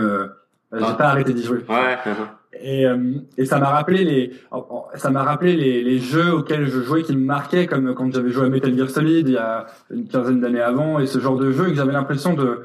j'ai 0.73 0.85
ah. 0.87 0.95
pas 0.95 1.07
arrêté 1.07 1.35
d'y 1.35 1.43
jouer 1.43 1.65
ouais 1.69 1.99
et, 2.61 2.87
euh, 2.87 3.15
et 3.39 3.45
ça 3.45 3.59
m'a 3.59 3.71
rappelé 3.71 4.05
les 4.05 4.33
ça 4.95 5.11
m'a 5.11 5.23
rappelé 5.23 5.57
les, 5.57 5.83
les, 5.83 5.99
jeux 5.99 6.35
auxquels 6.35 6.67
je 6.67 6.81
jouais 6.81 7.03
qui 7.03 7.17
me 7.17 7.25
marquaient 7.25 7.67
comme 7.67 7.95
quand 7.95 8.13
j'avais 8.13 8.31
joué 8.31 8.47
à 8.47 8.49
Metal 8.49 8.77
Gear 8.77 8.91
Solid 8.91 9.29
il 9.29 9.35
y 9.35 9.39
a 9.39 9.67
une 9.91 10.07
quinzaine 10.07 10.41
d'années 10.41 10.61
avant 10.61 10.99
et 10.99 11.07
ce 11.07 11.19
genre 11.19 11.37
de 11.37 11.51
jeu 11.51 11.65
que 11.67 11.75
j'avais 11.75 11.93
l'impression 11.93 12.35
de 12.35 12.61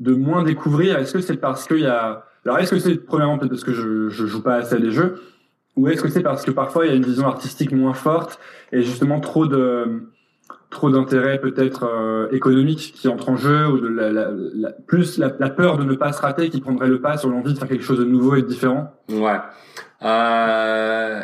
de 0.00 0.14
moins 0.14 0.42
découvrir. 0.42 0.98
Est-ce 0.98 1.12
que 1.12 1.20
c'est 1.20 1.36
parce 1.36 1.66
qu'il 1.66 1.80
y 1.80 1.86
a 1.86 2.24
alors 2.44 2.58
est-ce 2.58 2.70
que 2.70 2.78
c'est 2.78 2.96
premièrement 2.96 3.38
peut-être 3.38 3.50
parce 3.50 3.64
que 3.64 3.72
je 3.72 4.08
je 4.08 4.26
joue 4.26 4.42
pas 4.42 4.56
assez 4.56 4.74
à 4.74 4.78
des 4.78 4.90
jeux 4.90 5.20
ou 5.76 5.88
est-ce 5.88 6.02
que 6.02 6.08
c'est 6.08 6.22
parce 6.22 6.44
que 6.44 6.50
parfois 6.50 6.86
il 6.86 6.88
y 6.90 6.92
a 6.92 6.96
une 6.96 7.04
vision 7.04 7.26
artistique 7.26 7.72
moins 7.72 7.94
forte 7.94 8.40
et 8.72 8.82
justement 8.82 9.20
trop 9.20 9.46
de 9.46 10.02
trop 10.70 10.88
d'intérêt 10.88 11.38
peut-être 11.40 11.84
euh, 11.84 12.28
économique 12.30 12.92
qui 12.94 13.08
entre 13.08 13.28
en 13.28 13.36
jeu 13.36 13.66
ou 13.68 13.80
plus 14.86 15.18
la, 15.18 15.50
peur 15.50 15.78
de 15.78 15.84
ne 15.84 15.94
pas 15.94 16.12
se 16.12 16.22
rater 16.22 16.48
qui 16.48 16.60
prendrait 16.60 16.88
le 16.88 17.00
pas 17.00 17.16
sur 17.16 17.28
l'envie 17.28 17.52
de 17.52 17.58
faire 17.58 17.68
quelque 17.68 17.84
chose 17.84 17.98
de 17.98 18.04
nouveau 18.04 18.36
et 18.36 18.42
différent. 18.42 18.94
Ouais. 19.10 19.38
Euh, 20.02 21.20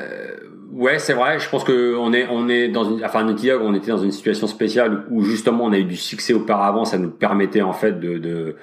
ouais 0.72 0.98
c'est 0.98 1.14
vrai. 1.14 1.38
Je 1.38 1.48
pense 1.48 1.62
que 1.62 1.96
on 1.96 2.12
est 2.12 2.68
dans 2.68 2.84
une 2.84 3.04
enfin 3.04 3.24
on 3.24 3.74
était 3.74 3.90
dans 3.90 3.98
une 3.98 4.12
situation 4.12 4.48
spéciale 4.48 5.04
où 5.10 5.22
justement 5.22 5.64
on 5.64 5.72
a 5.72 5.78
eu 5.78 5.84
du 5.84 5.96
succès 5.96 6.34
auparavant. 6.34 6.84
Ça 6.84 6.98
nous 6.98 7.10
permettait 7.10 7.62
en 7.62 7.72
fait 7.72 8.00
de, 8.00 8.56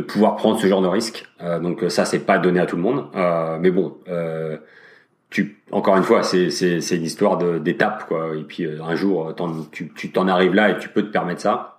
pouvoir 0.00 0.36
prendre 0.36 0.58
ce 0.58 0.66
genre 0.66 0.82
de 0.82 0.88
risque. 0.88 1.26
Euh, 1.42 1.60
donc 1.60 1.84
ça 1.88 2.06
c'est 2.06 2.20
pas 2.20 2.38
donné 2.38 2.58
à 2.58 2.66
tout 2.66 2.76
le 2.76 2.82
monde. 2.82 3.04
Mais 3.60 3.70
bon 3.70 3.98
tu, 5.32 5.56
encore 5.72 5.96
une 5.96 6.02
fois, 6.04 6.22
c'est, 6.22 6.50
c'est, 6.50 6.80
c'est 6.80 6.96
une 6.96 7.04
histoire 7.04 7.38
d'étape, 7.60 8.06
quoi. 8.06 8.36
Et 8.36 8.42
puis 8.42 8.64
euh, 8.66 8.82
un 8.84 8.94
jour, 8.94 9.34
tu, 9.72 9.92
tu 9.94 10.12
t'en 10.12 10.28
arrives 10.28 10.54
là 10.54 10.70
et 10.70 10.78
tu 10.78 10.88
peux 10.88 11.02
te 11.02 11.10
permettre 11.10 11.40
ça. 11.40 11.72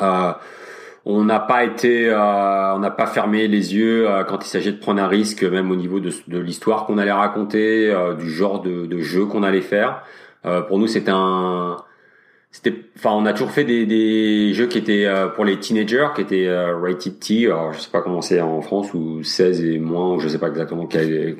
Euh, 0.00 0.32
on 1.04 1.22
n'a 1.24 1.38
pas 1.38 1.64
été, 1.64 2.08
euh, 2.08 2.74
on 2.74 2.80
n'a 2.80 2.90
pas 2.90 3.06
fermé 3.06 3.46
les 3.46 3.74
yeux 3.74 4.08
euh, 4.08 4.24
quand 4.24 4.44
il 4.44 4.48
s'agit 4.48 4.72
de 4.72 4.78
prendre 4.78 5.00
un 5.00 5.08
risque, 5.08 5.44
même 5.44 5.70
au 5.70 5.76
niveau 5.76 6.00
de, 6.00 6.12
de 6.26 6.38
l'histoire 6.38 6.84
qu'on 6.86 6.98
allait 6.98 7.12
raconter, 7.12 7.94
du 8.18 8.30
genre 8.30 8.60
de, 8.60 8.86
de 8.86 9.00
jeu 9.00 9.26
qu'on 9.26 9.42
allait 9.42 9.60
faire. 9.60 10.02
pour 10.68 10.78
nous, 10.78 10.86
c'était 10.86 11.12
un, 11.12 11.76
c'était, 12.50 12.74
enfin, 12.96 13.10
on 13.12 13.26
a 13.26 13.32
toujours 13.32 13.50
fait 13.50 13.64
des, 13.64 13.86
des 13.86 14.52
jeux 14.54 14.66
qui 14.66 14.78
étaient 14.78 15.06
pour 15.34 15.44
les 15.44 15.58
teenagers, 15.60 16.08
qui 16.14 16.22
étaient 16.22 16.48
rated 16.48 17.18
T. 17.20 17.46
Alors, 17.46 17.72
je 17.72 17.80
sais 17.80 17.90
pas 17.90 18.00
comment 18.00 18.22
c'est 18.22 18.40
en 18.40 18.60
France 18.62 18.92
ou 18.94 19.22
16 19.22 19.62
et 19.64 19.78
moins, 19.78 20.14
ou 20.14 20.20
je 20.20 20.28
sais 20.28 20.38
pas 20.38 20.48
exactement 20.48 20.88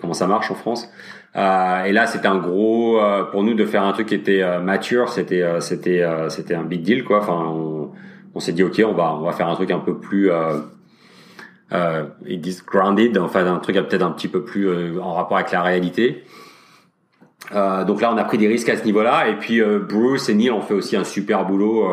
comment 0.01 0.14
ça 0.14 0.26
marche 0.26 0.51
en 0.51 0.55
France. 0.55 0.88
Euh, 1.37 1.84
et 1.84 1.93
là, 1.93 2.07
c'était 2.07 2.28
un 2.28 2.39
gros 2.39 2.99
euh, 2.99 3.24
pour 3.24 3.43
nous 3.43 3.55
de 3.55 3.64
faire 3.66 3.82
un 3.82 3.93
truc 3.93 4.09
qui 4.09 4.14
était 4.14 4.43
euh, 4.43 4.61
mature. 4.61 5.11
C'était 5.11 5.45
c'était 5.61 6.05
c'était 6.28 6.55
un 6.55 6.64
big 6.64 6.82
deal 6.82 7.05
quoi. 7.05 7.18
Enfin, 7.18 7.45
on, 7.47 7.91
on 8.34 8.41
s'est 8.41 8.53
dit 8.53 8.62
ok, 8.62 8.82
on 8.87 8.93
va 8.93 9.14
on 9.14 9.22
va 9.22 9.32
faire 9.32 9.49
un 9.49 9.55
truc 9.55 9.70
un 9.70 9.78
peu 9.78 9.99
plus 9.99 10.30
euh, 11.72 12.05
ils 12.26 12.41
disent 12.41 12.64
grounded, 12.64 13.18
enfin 13.18 13.45
un 13.47 13.59
truc 13.59 13.76
peut-être 13.76 14.03
un 14.03 14.12
petit 14.12 14.28
peu 14.28 14.45
plus 14.45 14.99
en 15.01 15.14
rapport 15.14 15.37
avec 15.37 15.51
la 15.53 15.62
réalité. 15.62 16.24
Euh, 17.55 17.84
donc 17.84 18.01
là, 18.01 18.12
on 18.12 18.16
a 18.16 18.24
pris 18.24 18.39
des 18.39 18.49
risques 18.49 18.68
à 18.68 18.76
ce 18.76 18.84
niveau-là. 18.84 19.28
Et 19.28 19.37
puis 19.37 19.61
Bruce 19.62 20.28
et 20.28 20.34
Neil 20.34 20.51
ont 20.51 20.62
fait 20.62 20.74
aussi 20.74 20.97
un 20.97 21.05
super 21.05 21.45
boulot 21.45 21.89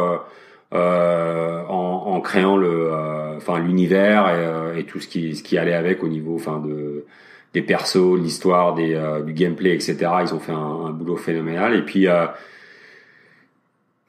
euh, 0.74 1.62
en, 1.68 2.04
en, 2.08 2.22
créant 2.22 2.56
le, 2.58 2.92
enfin 3.38 3.60
l'univers 3.60 4.30
et, 4.76 4.80
et, 4.80 4.84
tout 4.86 5.00
ce 5.00 5.08
qui 5.08 5.36
ce 5.36 5.44
qui 5.44 5.58
allait 5.58 5.74
avec 5.74 6.04
au 6.04 6.08
niveau, 6.08 6.36
enfin 6.36 6.60
de 6.60 7.06
des 7.54 7.62
persos, 7.62 8.18
l'histoire, 8.18 8.74
des, 8.74 8.96
euh, 8.96 9.22
du 9.22 9.34
gameplay, 9.34 9.74
etc. 9.74 9.98
Ils 10.22 10.34
ont 10.34 10.40
fait 10.40 10.52
un, 10.52 10.86
un 10.88 10.90
boulot 10.92 11.18
phénoménal. 11.18 11.76
Et 11.76 11.82
puis, 11.84 12.08
euh, 12.08 12.26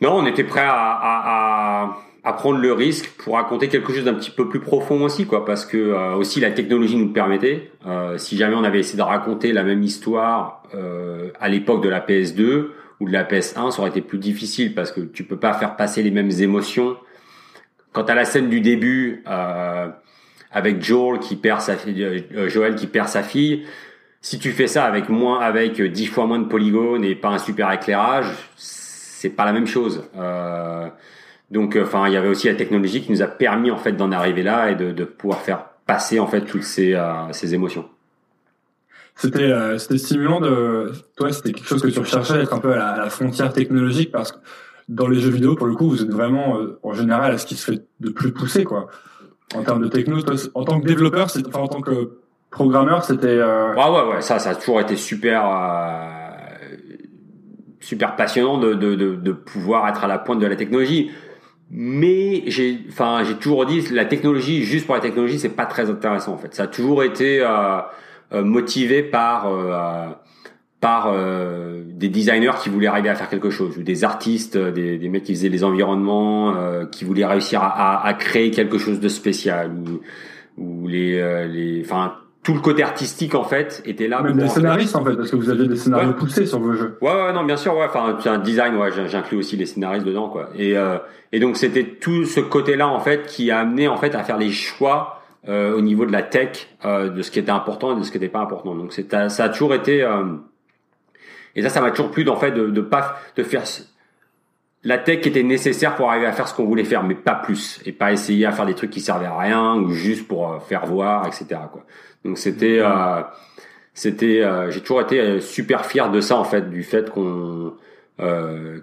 non, 0.01 0.16
on 0.16 0.26
était 0.26 0.45
prêt 0.45 0.64
à, 0.64 0.72
à, 0.72 1.99
à, 2.24 2.32
prendre 2.32 2.59
le 2.59 2.72
risque 2.72 3.11
pour 3.18 3.34
raconter 3.34 3.68
quelque 3.68 3.92
chose 3.92 4.05
d'un 4.05 4.14
petit 4.14 4.30
peu 4.30 4.49
plus 4.49 4.61
profond 4.61 5.03
aussi, 5.03 5.26
quoi, 5.26 5.45
parce 5.45 5.66
que 5.66 5.76
euh, 5.76 6.14
aussi 6.14 6.40
la 6.40 6.51
technologie 6.51 6.97
nous 6.97 7.12
permettait. 7.12 7.70
si 8.16 8.36
jamais 8.36 8.55
on 8.57 8.64
avait 8.64 8.80
essayé 8.80 8.97
de 8.97 9.03
raconter 9.03 9.53
la 9.53 9.62
même 9.62 9.82
histoire 9.82 10.62
à 11.38 11.49
l'époque 11.49 11.82
de 11.82 11.88
la 11.88 12.01
PS2 12.01 12.68
ou 13.01 13.07
de 13.07 13.12
la 13.12 13.24
PS1, 13.24 13.70
ça 13.70 13.80
aurait 13.80 13.90
été 13.90 14.01
plus 14.01 14.18
difficile 14.18 14.74
parce 14.74 14.90
que 14.90 15.01
tu 15.01 15.24
peux 15.24 15.36
pas 15.36 15.53
faire 15.53 15.76
passer 15.76 16.03
les 16.03 16.11
mêmes 16.11 16.30
émotions. 16.30 16.97
Quant 17.95 18.03
à 18.03 18.14
la 18.14 18.24
scène 18.24 18.49
du 18.49 18.61
début, 18.61 19.22
euh, 19.28 19.88
avec 20.55 20.82
Joel 20.82 21.18
qui 21.18 21.36
perd 21.36 21.61
sa 21.61 21.76
fille, 21.76 22.02
euh, 22.02 22.20
euh, 22.36 22.74
qui 22.74 22.86
perd 22.86 23.09
sa 23.09 23.22
fille. 23.22 23.64
Si 24.22 24.38
tu 24.38 24.52
fais 24.52 24.68
ça 24.68 24.84
avec 24.84 25.11
moins, 25.11 25.40
avec 25.40 25.82
dix 25.82 26.07
fois 26.07 26.26
moins 26.26 26.38
de 26.38 26.46
polygones 26.46 27.05
et 27.05 27.14
pas 27.14 27.28
un 27.28 27.38
super 27.38 27.70
éclairage, 27.72 28.26
c'est 28.57 29.30
pas 29.30 29.44
la 29.44 29.52
même 29.52 29.66
chose. 29.66 30.05
Euh, 30.16 30.88
donc, 31.50 31.76
enfin, 31.80 32.07
il 32.07 32.14
y 32.14 32.16
avait 32.16 32.28
aussi 32.28 32.46
la 32.46 32.55
technologie 32.55 33.02
qui 33.02 33.12
nous 33.12 33.20
a 33.20 33.26
permis 33.26 33.70
en 33.70 33.76
fait 33.76 33.92
d'en 33.92 34.12
arriver 34.12 34.42
là 34.42 34.70
et 34.70 34.76
de, 34.76 34.92
de, 34.92 35.05
pouvoir 35.05 35.40
faire 35.40 35.66
passer 35.86 36.20
en 36.20 36.26
fait 36.26 36.42
toutes 36.42 36.62
ces, 36.62 36.98
ces 37.32 37.55
émotions. 37.55 37.86
C'était 39.16 39.52
c'était 39.78 39.98
stimulant 39.98 40.40
de 40.40 40.90
toi, 41.16 41.30
c'était 41.32 41.52
quelque 41.52 41.68
chose 41.68 41.82
que 41.82 41.88
tu 41.88 41.98
recherchais 41.98 42.40
être 42.40 42.55
un 42.55 42.59
peu 42.59 42.72
à 42.72 42.76
la, 42.76 42.88
à 42.88 42.98
la, 42.98 43.11
frontière 43.11 43.52
technologique 43.52 44.11
parce 44.11 44.32
que 44.32 44.38
dans 44.88 45.07
les 45.07 45.20
jeux 45.20 45.30
vidéo, 45.30 45.55
pour 45.55 45.66
le 45.66 45.74
coup, 45.74 45.88
vous 45.88 46.02
êtes 46.02 46.11
vraiment 46.11 46.59
en 46.82 46.94
général 46.94 47.32
à 47.34 47.38
ce 47.38 47.44
qui 47.44 47.57
se 47.57 47.72
fait 47.72 47.82
de 48.00 48.11
plus 48.11 48.32
poussé, 48.32 48.64
quoi 48.64 48.88
en 49.55 49.62
termes 49.62 49.82
de 49.82 49.88
techno 49.88 50.18
En 50.55 50.64
tant 50.64 50.80
que 50.80 50.86
développeur, 50.86 51.26
enfin, 51.49 51.61
en 51.61 51.68
tant 51.68 51.80
que 51.80 52.18
programmeur, 52.51 53.05
c'était. 53.05 53.26
Euh... 53.28 53.74
Ouais, 53.74 53.90
ouais, 53.90 54.14
ouais. 54.14 54.20
Ça, 54.22 54.38
ça 54.38 54.51
a 54.51 54.55
toujours 54.55 54.80
été 54.80 54.97
super, 54.97 55.45
euh, 55.47 56.76
super 57.80 58.16
passionnant 58.16 58.59
de, 58.59 58.74
de, 58.74 58.95
de, 58.95 59.14
de, 59.16 59.32
pouvoir 59.32 59.88
être 59.88 60.05
à 60.05 60.09
la 60.09 60.18
pointe 60.18 60.38
de 60.38 60.47
la 60.47 60.57
technologie. 60.57 61.11
Mais 61.70 62.45
j'ai, 62.47 62.84
enfin, 62.88 63.22
j'ai 63.24 63.34
toujours 63.34 63.66
dit, 63.66 63.80
la 63.90 64.05
technologie, 64.05 64.62
juste 64.62 64.86
pour 64.86 64.95
la 64.95 65.01
technologie, 65.01 65.38
c'est 65.38 65.49
pas 65.49 65.66
très 65.66 65.90
intéressant 65.90 66.34
en 66.34 66.38
fait. 66.38 66.55
Ça 66.55 66.64
a 66.64 66.66
toujours 66.66 67.03
été 67.03 67.40
euh, 67.40 67.80
euh 68.32 68.45
motivé 68.45 69.03
par 69.03 69.49
euh, 69.49 70.09
par 70.85 71.07
euh, 71.07 71.82
des 71.87 72.11
designers 72.11 72.59
qui 72.62 72.68
voulaient 72.68 72.89
arriver 72.89 73.09
à 73.09 73.14
faire 73.14 73.30
quelque 73.30 73.49
chose, 73.49 73.78
ou 73.78 73.82
des 73.82 74.05
artistes, 74.05 74.57
euh, 74.57 74.70
des, 74.70 74.99
des 74.99 75.09
mecs 75.09 75.22
qui 75.22 75.35
faisaient 75.35 75.49
les 75.49 75.64
environnements, 75.64 76.55
euh, 76.57 76.85
qui 76.85 77.07
voulaient 77.07 77.24
réussir 77.24 77.62
à, 77.62 77.68
à, 77.68 78.07
à, 78.07 78.12
créer 78.12 78.51
quelque 78.51 78.76
chose 78.76 79.01
de 79.01 79.09
spécial, 79.09 79.70
ou, 79.72 80.03
ou 80.62 80.87
les, 80.87 81.49
les, 81.49 81.80
enfin 81.82 82.16
tout 82.43 82.53
le 82.53 82.61
côté 82.61 82.82
artistique 82.82 83.35
en 83.35 83.45
fait 83.45 83.80
était 83.87 84.09
là. 84.09 84.20
Même 84.20 84.37
des 84.37 84.47
scénaristes 84.47 84.95
en 84.95 85.03
fait, 85.03 85.16
parce 85.16 85.30
que 85.30 85.37
vous 85.37 85.49
aviez 85.49 85.66
des 85.66 85.76
scénarios 85.76 86.12
poussés 86.12 86.45
sur 86.45 86.59
vos 86.59 86.74
jeux. 86.74 86.99
Ouais, 87.01 87.09
ouais, 87.09 87.32
non, 87.32 87.45
bien 87.45 87.57
sûr, 87.57 87.74
ouais. 87.74 87.87
Enfin, 87.89 88.18
c'est 88.20 88.28
un 88.28 88.39
design, 88.39 88.76
ouais. 88.76 88.91
J'inclus 89.07 89.39
aussi 89.39 89.57
les 89.57 89.64
scénaristes 89.64 90.05
dedans, 90.05 90.28
quoi. 90.28 90.51
Et 90.59 90.74
et 91.32 91.41
donc 91.41 91.57
c'était 91.57 91.85
tout 91.85 92.26
ce 92.26 92.41
côté-là 92.41 92.89
en 92.89 93.01
fait 93.01 93.24
qui 93.26 93.51
a 93.51 93.61
amené 93.61 93.89
en 93.89 93.97
fait 93.97 94.14
à 94.14 94.22
faire 94.22 94.37
les 94.37 94.51
choix 94.51 95.22
au 95.49 95.80
niveau 95.80 96.05
de 96.05 96.12
la 96.12 96.22
tech, 96.22 96.68
de 96.85 97.22
ce 97.22 97.30
qui 97.30 97.39
était 97.39 97.51
important 97.51 97.97
et 97.97 97.99
de 97.99 98.05
ce 98.05 98.12
qui 98.12 98.18
n'était 98.18 98.30
pas 98.30 98.41
important. 98.41 98.74
Donc 98.74 98.93
c'est 98.93 99.11
ça 99.30 99.45
a 99.45 99.49
toujours 99.49 99.72
été 99.72 100.07
et 101.57 101.62
ça, 101.62 101.68
ça 101.68 101.80
m'a 101.80 101.90
toujours 101.90 102.11
plu 102.11 102.28
en 102.28 102.36
fait 102.36 102.52
de, 102.52 102.66
de 102.66 102.80
pas 102.80 103.16
de 103.36 103.42
faire 103.42 103.64
la 104.84 104.98
tech 104.98 105.20
qui 105.20 105.30
était 105.30 105.42
nécessaire 105.42 105.96
pour 105.96 106.11
arriver 106.11 106.26
à 106.26 106.32
faire 106.32 106.46
ce 106.46 106.55
qu'on 106.55 106.66
voulait 106.66 106.84
faire, 106.84 107.02
mais 107.02 107.14
pas 107.14 107.34
plus, 107.34 107.80
et 107.86 107.92
pas 107.92 108.12
essayer 108.12 108.46
à 108.46 108.52
faire 108.52 108.66
des 108.66 108.74
trucs 108.74 108.90
qui 108.90 109.00
servaient 109.00 109.26
à 109.26 109.36
rien 109.36 109.74
ou 109.76 109.90
juste 109.90 110.28
pour 110.28 110.52
euh, 110.52 110.59
faire 110.61 110.86
voir, 110.86 111.26
etc. 111.26 111.46
Quoi. 111.72 111.84
Donc 112.24 112.38
c'était, 112.38 112.78
euh, 112.80 113.22
c'était, 113.94 114.42
euh, 114.42 114.70
j'ai 114.70 114.80
toujours 114.80 115.00
été 115.00 115.40
super 115.40 115.86
fier 115.86 116.11
de 116.11 116.20
ça 116.20 116.36
en 116.36 116.44
fait, 116.44 116.70
du 116.70 116.82
fait 116.82 117.11
qu'on 117.11 117.74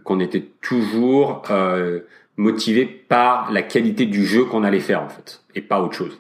qu'on 0.03 0.19
était 0.19 0.45
toujours 0.59 1.43
motivé 2.36 2.86
par 2.86 3.49
la 3.49 3.61
qualité 3.61 4.05
du 4.05 4.26
jeu 4.26 4.43
qu'on 4.43 4.65
allait 4.65 4.82
faire 4.82 5.01
en 5.01 5.07
fait, 5.07 5.41
et 5.55 5.61
pas 5.61 5.80
autre 5.80 5.93
chose. 5.93 6.19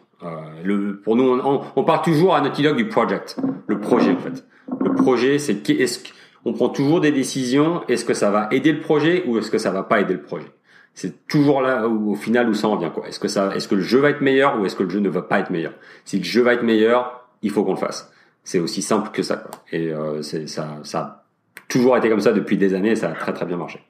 le, 0.63 1.01
pour 1.03 1.17
nous, 1.17 1.25
on, 1.25 1.61
on, 1.75 1.83
parle 1.83 2.03
toujours 2.03 2.35
à 2.35 2.39
Naughty 2.39 2.63
Dog 2.63 2.77
du 2.77 2.87
project, 2.87 3.35
le 3.67 3.81
projet 3.81 4.11
en 4.11 4.19
fait. 4.19 4.45
Le 4.79 4.93
projet, 4.93 5.39
c'est 5.39 5.69
est-ce 5.69 5.99
qu'on 6.43 6.53
prend 6.53 6.69
toujours 6.69 7.01
des 7.01 7.11
décisions, 7.11 7.83
est-ce 7.87 8.05
que 8.05 8.13
ça 8.13 8.31
va 8.31 8.47
aider 8.51 8.71
le 8.71 8.79
projet 8.79 9.23
ou 9.27 9.37
est-ce 9.37 9.51
que 9.51 9.57
ça 9.57 9.71
va 9.71 9.83
pas 9.83 9.99
aider 9.99 10.13
le 10.13 10.21
projet? 10.21 10.51
C'est 10.93 11.27
toujours 11.27 11.61
là 11.61 11.87
où, 11.87 12.11
au 12.11 12.15
final 12.15 12.49
où 12.49 12.53
ça 12.53 12.67
en 12.67 12.75
vient 12.75 12.89
quoi. 12.89 13.07
Est-ce 13.07 13.19
que 13.19 13.27
ça, 13.27 13.55
est-ce 13.55 13.67
que 13.67 13.75
le 13.75 13.81
jeu 13.81 13.99
va 13.99 14.09
être 14.09 14.21
meilleur 14.21 14.59
ou 14.59 14.65
est-ce 14.65 14.75
que 14.75 14.83
le 14.83 14.89
jeu 14.89 14.99
ne 14.99 15.09
va 15.09 15.21
pas 15.21 15.39
être 15.39 15.49
meilleur? 15.49 15.73
Si 16.03 16.17
le 16.17 16.23
jeu 16.23 16.41
va 16.41 16.53
être 16.53 16.63
meilleur, 16.63 17.29
il 17.41 17.49
faut 17.51 17.63
qu'on 17.63 17.73
le 17.73 17.77
fasse. 17.77 18.11
C'est 18.43 18.59
aussi 18.59 18.81
simple 18.81 19.09
que 19.11 19.23
ça. 19.23 19.37
Quoi. 19.37 19.51
Et 19.71 19.93
euh, 19.93 20.21
ça, 20.21 20.79
ça 20.83 20.99
a 20.99 21.25
toujours 21.69 21.95
été 21.95 22.09
comme 22.09 22.19
ça 22.19 22.33
depuis 22.33 22.57
des 22.57 22.73
années 22.73 22.91
et 22.91 22.95
ça 22.95 23.09
a 23.09 23.13
très 23.13 23.33
très 23.33 23.45
bien 23.45 23.57
marché. 23.57 23.81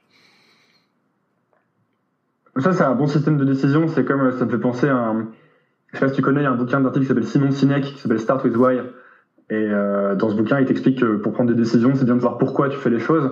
Ça, 2.58 2.72
c'est 2.74 2.82
un 2.82 2.94
bon 2.94 3.06
système 3.06 3.38
de 3.38 3.44
décision. 3.44 3.88
C'est 3.88 4.04
comme, 4.04 4.30
ça 4.38 4.44
me 4.44 4.50
fait 4.50 4.58
penser 4.58 4.86
à 4.86 4.94
un, 4.94 5.28
je 5.92 5.98
sais 5.98 6.04
pas 6.04 6.08
si 6.08 6.16
tu 6.16 6.22
connais, 6.22 6.40
il 6.40 6.44
y 6.44 6.46
a 6.46 6.50
un 6.50 6.56
bouquin 6.56 6.80
d'article 6.80 7.04
qui 7.04 7.08
s'appelle 7.08 7.26
Simon 7.26 7.50
Sinek, 7.50 7.84
qui 7.84 7.98
s'appelle 7.98 8.20
Start 8.20 8.44
with 8.44 8.56
Why. 8.56 8.80
Et 9.52 9.68
euh, 9.68 10.14
dans 10.14 10.30
ce 10.30 10.34
bouquin, 10.34 10.60
il 10.60 10.64
t'explique 10.64 11.00
que 11.00 11.16
pour 11.16 11.34
prendre 11.34 11.50
des 11.50 11.56
décisions, 11.56 11.92
c'est 11.94 12.06
bien 12.06 12.14
de 12.14 12.20
voir 12.20 12.38
pourquoi 12.38 12.70
tu 12.70 12.78
fais 12.78 12.88
les 12.88 12.98
choses. 12.98 13.30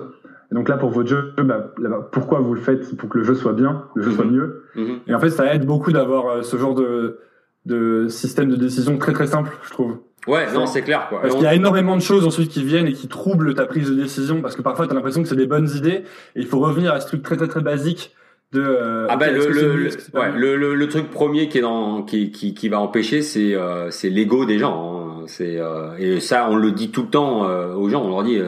Et 0.51 0.55
donc 0.55 0.69
là, 0.69 0.77
pour 0.77 0.91
votre 0.91 1.09
jeu, 1.09 1.33
bah, 1.39 1.73
pourquoi 2.11 2.41
vous 2.41 2.53
le 2.53 2.61
faites 2.61 2.95
pour 2.95 3.09
que 3.09 3.17
le 3.17 3.23
jeu 3.23 3.33
soit 3.33 3.53
bien, 3.53 3.85
le 3.95 4.03
jeu 4.03 4.11
soit 4.11 4.25
mhm. 4.25 4.31
mieux. 4.31 4.63
Mhm. 4.75 4.99
Et 5.07 5.15
en 5.15 5.19
fait, 5.19 5.31
ça 5.31 5.51
aide 5.51 5.65
beaucoup 5.65 5.91
d'avoir 5.91 6.27
euh, 6.27 6.41
ce 6.43 6.57
genre 6.57 6.75
de, 6.75 7.17
de 7.65 8.07
système 8.07 8.49
de 8.49 8.55
décision 8.55 8.99
très 8.99 9.13
très 9.13 9.25
simple, 9.25 9.49
je 9.63 9.71
trouve. 9.71 9.97
Ouais, 10.27 10.53
non, 10.53 10.67
c'est 10.67 10.83
clair 10.83 11.07
quoi. 11.09 11.21
Parce 11.21 11.33
qu'il 11.33 11.43
y 11.43 11.47
a 11.47 11.55
énormément 11.55 11.95
de 11.95 12.01
choses 12.03 12.27
ensuite 12.27 12.51
qui 12.51 12.63
viennent 12.63 12.85
et 12.85 12.93
qui 12.93 13.07
troublent 13.07 13.55
ta 13.55 13.65
prise 13.65 13.89
de 13.89 13.95
décision 13.95 14.43
parce 14.43 14.55
que 14.55 14.61
parfois 14.61 14.85
tu 14.85 14.91
as 14.91 14.95
l'impression 14.95 15.23
que 15.23 15.27
c'est 15.27 15.35
des 15.35 15.47
bonnes 15.47 15.69
idées 15.75 16.03
et 16.35 16.39
il 16.39 16.45
faut 16.45 16.59
revenir 16.59 16.93
à 16.93 16.99
ce 16.99 17.07
truc 17.07 17.23
très 17.23 17.37
très 17.37 17.47
très 17.47 17.61
basique 17.61 18.15
de 18.51 18.61
euh, 18.61 19.07
ah 19.09 19.15
ben 19.15 19.33
le 19.33 19.47
le, 19.47 19.89
ouais, 20.13 20.31
le, 20.35 20.75
le, 20.75 20.89
truc 20.89 21.09
premier 21.09 21.47
qui 21.47 21.59
est 21.59 21.61
dans 21.61 22.03
qui 22.03 22.31
qui, 22.31 22.53
qui 22.53 22.69
va 22.69 22.79
empêcher 22.79 23.21
c'est 23.21 23.55
euh, 23.55 23.89
c'est 23.91 24.09
l'ego 24.09 24.45
des 24.45 24.59
gens 24.59 25.21
hein. 25.21 25.23
c'est 25.27 25.57
euh, 25.57 25.95
et 25.97 26.19
ça 26.19 26.49
on 26.49 26.57
le 26.57 26.71
dit 26.71 26.91
tout 26.91 27.03
le 27.03 27.09
temps 27.09 27.45
euh, 27.47 27.73
aux 27.73 27.89
gens. 27.89 28.03
On 28.03 28.09
leur 28.09 28.23
dit 28.23 28.39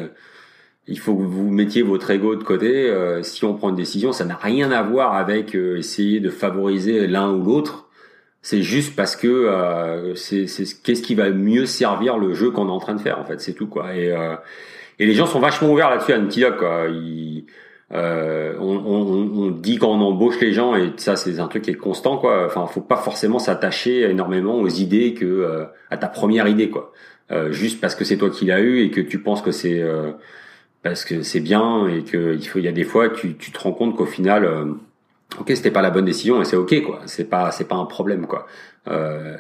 il 0.88 1.00
faut 1.00 1.16
que 1.16 1.24
vous 1.24 1.50
mettiez 1.50 1.82
votre 1.84 2.12
ego 2.12 2.36
de 2.36 2.44
côté 2.44 2.92
si 3.24 3.46
on 3.46 3.54
prend 3.54 3.70
une 3.70 3.76
décision 3.76 4.12
ça 4.12 4.26
n'a 4.26 4.36
rien 4.36 4.72
à 4.72 4.84
voir 4.84 5.16
avec 5.16 5.56
essayer 5.56 6.20
de 6.20 6.30
favoriser 6.30 7.08
l'un 7.08 7.32
ou 7.32 7.44
l'autre. 7.44 7.84
C'est 8.46 8.62
juste 8.62 8.98
parce 8.98 9.16
que 9.16 9.28
euh, 9.28 10.16
c'est 10.16 10.46
qu'est-ce 10.84 11.02
qui 11.02 11.16
va 11.16 11.30
mieux 11.30 11.66
servir 11.66 12.18
le 12.18 12.34
jeu 12.34 12.52
qu'on 12.52 12.68
est 12.68 12.72
en 12.72 12.80
train 12.80 12.94
de 12.94 13.00
faire 13.00 13.18
en 13.18 13.24
fait. 13.24 13.40
C'est 13.40 13.54
tout 13.54 13.68
quoi. 13.68 13.96
Et 13.96 14.12
euh, 14.12 14.36
et 15.00 15.06
les 15.06 15.14
gens 15.14 15.26
sont 15.26 15.40
vachement 15.40 15.72
ouverts 15.72 15.90
là-dessus 15.90 16.12
à 16.12 16.20
Dog 16.20 16.58
quoi. 16.58 16.88
Ils, 16.90 17.46
euh, 17.94 18.56
on, 18.60 18.76
on, 18.78 19.46
on, 19.46 19.52
dit 19.52 19.78
quand 19.78 19.90
on 19.90 20.02
embauche 20.02 20.40
les 20.40 20.52
gens 20.54 20.76
et 20.76 20.94
ça 20.98 21.16
c'est 21.16 21.40
un 21.40 21.48
truc 21.48 21.64
qui 21.64 21.72
est 21.72 21.76
constant 21.76 22.18
quoi. 22.18 22.46
Enfin 22.46 22.66
faut 22.68 22.82
pas 22.82 22.98
forcément 22.98 23.40
s'attacher 23.40 24.10
énormément 24.10 24.56
aux 24.56 24.68
idées 24.68 25.14
que 25.14 25.26
euh, 25.26 25.66
à 25.92 25.98
ta 25.98 26.08
première 26.08 26.48
idée 26.48 26.70
quoi. 26.70 26.92
Euh, 27.32 27.52
juste 27.52 27.80
parce 27.80 27.96
que 27.96 28.04
c'est 28.04 28.18
toi 28.18 28.30
qui 28.30 28.46
l'as 28.46 28.62
eu 28.62 28.82
et 28.82 28.92
que 28.92 29.02
tu 29.02 29.20
penses 29.20 29.42
que 29.42 29.52
c'est 29.52 29.80
euh, 29.82 30.12
parce 30.82 31.06
que 31.06 31.22
c'est 31.22 31.40
bien 31.40 31.88
et 31.88 32.04
que 32.04 32.36
il 32.36 32.48
faut 32.48 32.60
il 32.60 32.66
y 32.66 32.68
a 32.68 32.74
des 32.74 32.84
fois 32.84 33.10
tu, 33.10 33.36
tu 33.38 33.52
te 33.52 33.60
rends 33.60 33.74
compte 33.74 33.96
qu'au 33.96 34.06
final 34.06 34.76
ok 35.40 35.52
c'était 35.56 35.72
pas 35.72 35.82
la 35.82 35.90
bonne 35.90 36.06
décision 36.06 36.42
et 36.42 36.46
c'est 36.46 36.56
ok 36.56 36.84
quoi. 36.84 37.02
C'est 37.06 37.30
pas 37.30 37.52
c'est 37.52 37.68
pas 37.68 37.76
un 37.76 37.86
problème 37.86 38.28
quoi. 38.28 38.48
Euh, 38.88 39.38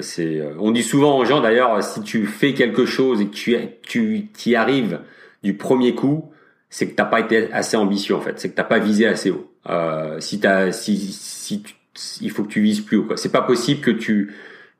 c'est 0.00 0.40
euh, 0.40 0.54
on 0.58 0.70
dit 0.70 0.82
souvent 0.82 1.18
aux 1.18 1.24
gens 1.24 1.40
d'ailleurs 1.40 1.82
si 1.82 2.02
tu 2.02 2.26
fais 2.26 2.54
quelque 2.54 2.86
chose 2.86 3.20
et 3.20 3.26
que 3.26 3.32
tu 3.32 3.56
tu 3.82 4.28
t'y 4.32 4.54
arrives 4.54 5.00
du 5.42 5.56
premier 5.56 5.94
coup 5.94 6.30
c'est 6.70 6.88
que 6.88 6.94
t'as 6.94 7.04
pas 7.04 7.20
été 7.20 7.52
assez 7.52 7.76
ambitieux 7.76 8.14
en 8.14 8.20
fait 8.20 8.40
c'est 8.40 8.50
que 8.50 8.54
t'as 8.54 8.64
pas 8.64 8.78
visé 8.78 9.06
assez 9.06 9.30
haut 9.30 9.50
euh, 9.68 10.18
si 10.20 10.40
t'as 10.40 10.72
si 10.72 10.96
si 10.98 11.62
il 12.22 12.30
faut 12.30 12.44
que 12.44 12.48
tu 12.48 12.62
vises 12.62 12.80
plus 12.80 12.96
haut 12.96 13.04
quoi 13.04 13.16
c'est 13.16 13.32
pas 13.32 13.42
possible 13.42 13.80
que 13.80 13.90
tu 13.90 14.34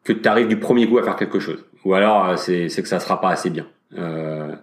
que 0.05 0.13
tu 0.13 0.29
arrives 0.29 0.49
du 0.49 0.59
premier 0.59 0.89
coup 0.89 0.99
à 0.99 1.03
faire 1.03 1.17
quelque 1.17 1.41
chose 1.41 1.65
ou 1.85 1.95
alors 1.95 2.29
euh, 2.29 2.37
c'est 2.37 2.69
c'est 2.69 2.83
que 2.83 2.89
ça 2.89 3.01
sera 3.01 3.21
pas 3.21 3.31
assez 3.31 3.51
bien 3.51 3.67
euh, 3.99 4.55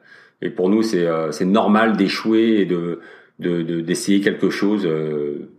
et 0.41 0.49
pour 0.49 0.69
nous 0.69 0.82
c'est 0.82 1.05
euh, 1.05 1.32
c'est 1.32 1.45
normal 1.45 1.97
d'échouer 1.97 2.61
et 2.61 2.65
de 2.65 3.01
de 3.39 3.82
d'essayer 3.82 4.21
quelque 4.21 4.49
chose 4.49 4.86
euh, 4.86 5.49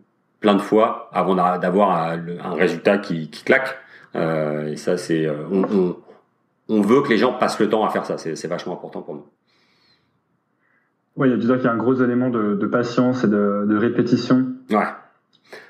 plein 0.40 0.54
de 0.54 0.60
fois 0.60 1.08
avant 1.12 1.34
d'avoir 1.34 1.90
un, 1.90 2.54
résultat 2.54 2.98
qui, 2.98 3.28
qui 3.30 3.44
claque. 3.44 3.76
Euh, 4.14 4.72
et 4.72 4.76
ça, 4.76 4.96
c'est 4.96 5.26
euh, 5.26 5.44
on, 5.50 5.64
on, 5.64 5.96
on, 6.68 6.80
veut 6.80 7.02
que 7.02 7.08
les 7.08 7.18
gens 7.18 7.32
passent 7.32 7.58
le 7.58 7.68
temps 7.68 7.84
à 7.84 7.90
faire 7.90 8.06
ça. 8.06 8.18
C'est 8.18 8.46
vachement 8.46 8.74
important 8.74 9.02
pour 9.02 9.14
nous. 9.14 9.26
Oui, 11.18 11.28
il 11.30 11.44
y 11.44 11.66
a 11.66 11.72
un 11.72 11.76
gros 11.76 11.96
élément 11.96 12.30
de, 12.30 12.54
de 12.54 12.66
patience 12.66 13.24
et 13.24 13.28
de, 13.28 13.64
de 13.66 13.76
répétition. 13.76 14.46
Ouais. 14.70 14.86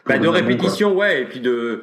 Bah, 0.06 0.18
de 0.18 0.28
répétition, 0.28 0.94
ouais, 0.94 1.22
et 1.22 1.24
puis 1.24 1.40
de 1.40 1.82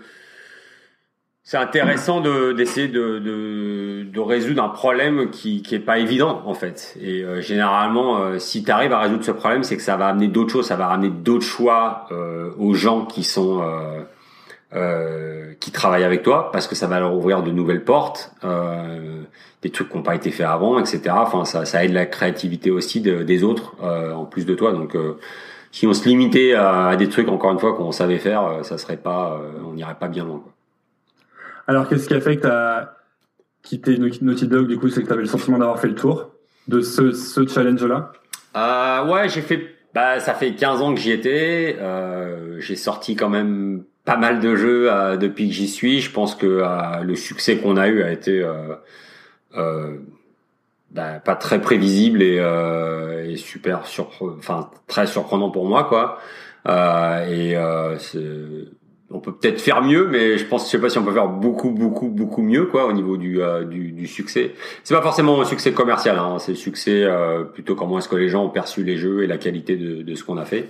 c'est 1.43 1.57
intéressant 1.57 2.21
de 2.21 2.53
d'essayer 2.53 2.87
de, 2.87 3.19
de, 3.19 4.03
de 4.03 4.19
résoudre 4.19 4.63
un 4.63 4.69
problème 4.69 5.29
qui 5.29 5.61
qui 5.61 5.75
est 5.75 5.79
pas 5.79 5.99
évident 5.99 6.41
en 6.45 6.53
fait. 6.55 6.95
Et 6.99 7.23
euh, 7.23 7.41
généralement, 7.41 8.19
euh, 8.19 8.39
si 8.39 8.63
tu 8.63 8.71
arrives 8.71 8.93
à 8.93 8.99
résoudre 8.99 9.23
ce 9.23 9.31
problème, 9.31 9.63
c'est 9.63 9.77
que 9.77 9.83
ça 9.83 9.95
va 9.95 10.07
amener 10.07 10.27
d'autres 10.27 10.51
choses, 10.51 10.67
ça 10.67 10.75
va 10.75 10.87
ramener 10.87 11.09
d'autres 11.09 11.45
choix 11.45 12.07
euh, 12.11 12.49
aux 12.57 12.73
gens 12.73 13.05
qui 13.05 13.23
sont 13.23 13.63
qui 15.59 15.71
travaillent 15.71 16.03
avec 16.03 16.21
toi, 16.23 16.51
parce 16.51 16.67
que 16.67 16.75
ça 16.75 16.87
va 16.87 16.99
leur 16.99 17.15
ouvrir 17.15 17.43
de 17.43 17.51
nouvelles 17.51 17.83
portes, 17.83 18.33
des 19.61 19.69
trucs 19.69 19.89
qui 19.89 19.97
n'ont 19.97 20.03
pas 20.03 20.15
été 20.15 20.31
faits 20.31 20.45
avant, 20.45 20.79
etc. 20.79 21.01
Enfin, 21.11 21.45
ça, 21.45 21.65
ça 21.65 21.83
aide 21.85 21.93
la 21.93 22.05
créativité 22.05 22.71
aussi 22.71 23.01
des 23.01 23.43
autres 23.43 23.75
en 23.81 24.25
plus 24.25 24.45
de 24.45 24.53
toi. 24.53 24.73
Donc 24.73 24.97
si 25.71 25.87
on 25.87 25.93
se 25.93 26.07
limitait 26.07 26.53
à, 26.53 26.87
à, 26.87 26.95
des 26.95 27.09
trucs 27.09 27.29
encore 27.29 27.51
une 27.51 27.59
fois 27.59 27.73
qu'on 27.73 27.91
savait 27.91 28.19
faire, 28.19 28.59
ça 28.63 28.77
serait 28.77 28.97
pas, 28.97 29.41
on 29.65 29.73
n'irait 29.73 29.95
pas 29.95 30.07
bien 30.09 30.25
loin. 30.25 30.39
Quoi. 30.39 30.51
Alors, 31.67 31.87
qu'est-ce 31.87 32.07
qui 32.07 32.13
a 32.13 32.21
fait 32.21 32.37
que 32.37 32.41
tu 32.41 32.47
as 32.47 32.95
quitté 33.63 33.97
Naughty 33.97 34.47
Dog 34.47 34.67
Du 34.67 34.77
coup, 34.77 34.89
c'est 34.89 35.01
que 35.01 35.07
tu 35.07 35.13
avais 35.13 35.23
le 35.23 35.27
sentiment 35.27 35.57
d'avoir 35.57 35.79
fait 35.79 35.87
le 35.87 35.95
tour 35.95 36.31
de 36.67 36.81
ce, 36.81 37.11
ce 37.11 37.47
challenge-là? 37.47 38.11
Euh, 38.55 39.11
Ouais, 39.11 39.29
j'ai 39.29 39.41
fait. 39.41 39.75
Bah, 39.93 40.19
ça 40.19 40.33
fait 40.33 40.53
15 40.53 40.81
ans 40.81 40.93
que 40.93 40.99
j'y 40.99 41.11
étais. 41.11 41.77
Euh, 41.79 42.59
j'ai 42.59 42.75
sorti 42.75 43.15
quand 43.15 43.29
même 43.29 43.83
pas 44.05 44.17
mal 44.17 44.39
de 44.39 44.55
jeux 44.55 44.91
euh, 44.91 45.17
depuis 45.17 45.47
que 45.47 45.53
j'y 45.53 45.67
suis. 45.67 45.99
Je 45.99 46.11
pense 46.11 46.35
que 46.35 46.45
euh, 46.45 47.01
le 47.01 47.15
succès 47.15 47.57
qu'on 47.57 47.75
a 47.75 47.87
eu 47.87 48.03
a 48.03 48.11
été 48.11 48.41
euh, 48.41 48.75
euh, 49.57 49.97
bah, 50.91 51.19
pas 51.19 51.35
très 51.35 51.59
prévisible 51.59 52.21
et, 52.21 52.37
et 53.27 53.37
super 53.37 53.85
surprenant, 53.85 54.35
enfin 54.37 54.69
très 54.87 55.07
surprenant 55.07 55.49
pour 55.49 55.65
moi, 55.65 55.83
quoi. 55.85 56.19
et 57.27 57.57
on 59.11 59.19
peut 59.19 59.33
peut-être 59.33 59.61
faire 59.61 59.81
mieux, 59.81 60.07
mais 60.07 60.37
je 60.37 60.45
pense, 60.45 60.65
je 60.65 60.71
sais 60.71 60.79
pas 60.79 60.89
si 60.89 60.97
on 60.97 61.03
peut 61.03 61.13
faire 61.13 61.29
beaucoup, 61.29 61.69
beaucoup, 61.69 62.07
beaucoup 62.07 62.41
mieux, 62.41 62.65
quoi, 62.65 62.85
au 62.87 62.91
niveau 62.91 63.17
du 63.17 63.41
euh, 63.41 63.63
du, 63.63 63.91
du, 63.91 64.07
succès. 64.07 64.53
C'est 64.83 64.95
pas 64.95 65.01
forcément 65.01 65.39
un 65.39 65.45
succès 65.45 65.73
commercial, 65.73 66.17
hein, 66.17 66.37
c'est 66.39 66.53
le 66.53 66.57
succès 66.57 67.03
euh, 67.03 67.43
plutôt 67.43 67.75
comment 67.75 67.99
est-ce 67.99 68.09
que 68.09 68.15
les 68.15 68.29
gens 68.29 68.45
ont 68.45 68.49
perçu 68.49 68.83
les 68.83 68.97
jeux 68.97 69.23
et 69.23 69.27
la 69.27 69.37
qualité 69.37 69.75
de, 69.75 70.01
de 70.01 70.15
ce 70.15 70.23
qu'on 70.23 70.37
a 70.37 70.45
fait. 70.45 70.69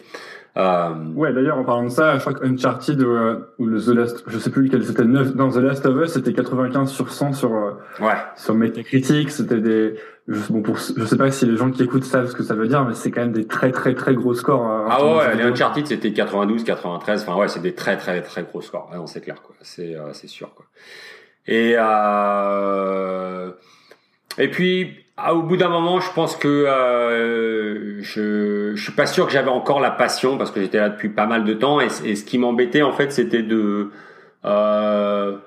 Euh... 0.57 0.89
Ouais, 1.15 1.33
d'ailleurs, 1.33 1.57
en 1.57 1.63
parlant 1.63 1.83
de 1.83 1.89
ça, 1.89 2.15
je 2.15 2.21
crois 2.21 2.33
que 2.33 2.45
Uncharted 2.45 3.01
euh, 3.01 3.39
ou 3.59 3.65
le 3.65 3.81
The 3.81 3.89
Last, 3.89 4.23
je 4.27 4.37
sais 4.37 4.49
plus 4.49 4.63
lequel 4.63 4.85
c'était, 4.85 5.03
dans 5.03 5.49
The 5.49 5.57
Last 5.57 5.85
of 5.85 6.01
Us, 6.01 6.13
c'était 6.13 6.33
95 6.33 6.89
sur 6.89 7.11
100 7.11 7.33
sur 7.33 7.53
euh, 7.53 7.71
ouais. 7.99 8.15
sur 8.37 8.55
Metacritic, 8.55 9.29
c'était 9.31 9.59
des 9.59 9.95
je, 10.27 10.51
bon, 10.51 10.61
pour, 10.61 10.77
je 10.77 11.05
sais 11.05 11.17
pas 11.17 11.29
si 11.29 11.45
les 11.45 11.55
gens 11.55 11.69
qui 11.69 11.83
écoutent 11.83 12.03
savent 12.03 12.27
ce 12.27 12.35
que 12.35 12.43
ça 12.43 12.55
veut 12.55 12.67
dire, 12.67 12.83
mais 12.83 12.95
c'est 12.95 13.11
quand 13.11 13.21
même 13.21 13.31
des 13.31 13.45
très 13.45 13.71
très 13.71 13.93
très 13.93 14.15
gros 14.15 14.33
scores. 14.33 14.67
Euh, 14.67 14.87
ah 14.89 15.17
ouais, 15.17 15.35
les 15.35 15.43
Uncharted 15.43 15.85
c'était 15.85 16.13
92, 16.13 16.63
93, 16.63 17.21
enfin 17.21 17.35
ouais, 17.35 17.47
c'est 17.47 17.61
des 17.61 17.75
très 17.75 17.97
très 17.97 18.21
très 18.21 18.43
gros 18.43 18.61
scores. 18.61 18.89
non, 18.93 19.05
c'est 19.05 19.21
clair 19.21 19.41
quoi, 19.43 19.55
c'est 19.61 19.95
euh, 19.95 20.13
c'est 20.13 20.27
sûr 20.27 20.53
quoi. 20.55 20.65
Et 21.45 21.75
euh, 21.77 23.51
et 24.39 24.49
puis 24.49 25.04
ah, 25.18 25.34
au 25.34 25.43
bout 25.43 25.55
d'un 25.55 25.70
moment, 25.70 26.01
je 26.01 26.11
pense 26.11 26.36
que 26.36 26.47
euh, 26.47 28.01
je 28.01 28.74
je 28.76 28.84
suis 28.84 28.91
pas 28.91 29.05
sûr 29.05 29.26
que 29.26 29.32
j'avais 29.32 29.49
encore 29.49 29.80
la 29.80 29.91
passion 29.91 30.38
parce 30.38 30.51
que 30.51 30.59
j'étais 30.59 30.78
là 30.78 30.89
depuis 30.89 31.07
pas 31.07 31.26
mal 31.26 31.45
de 31.45 31.53
temps 31.53 31.80
et, 31.80 31.89
ce 31.89 32.24
qui 32.24 32.38
m'embêtait 32.38 32.82
en 32.82 32.91
fait, 32.91 33.11
c'était 33.13 33.41
de 33.41 33.91
euh, 34.43 35.38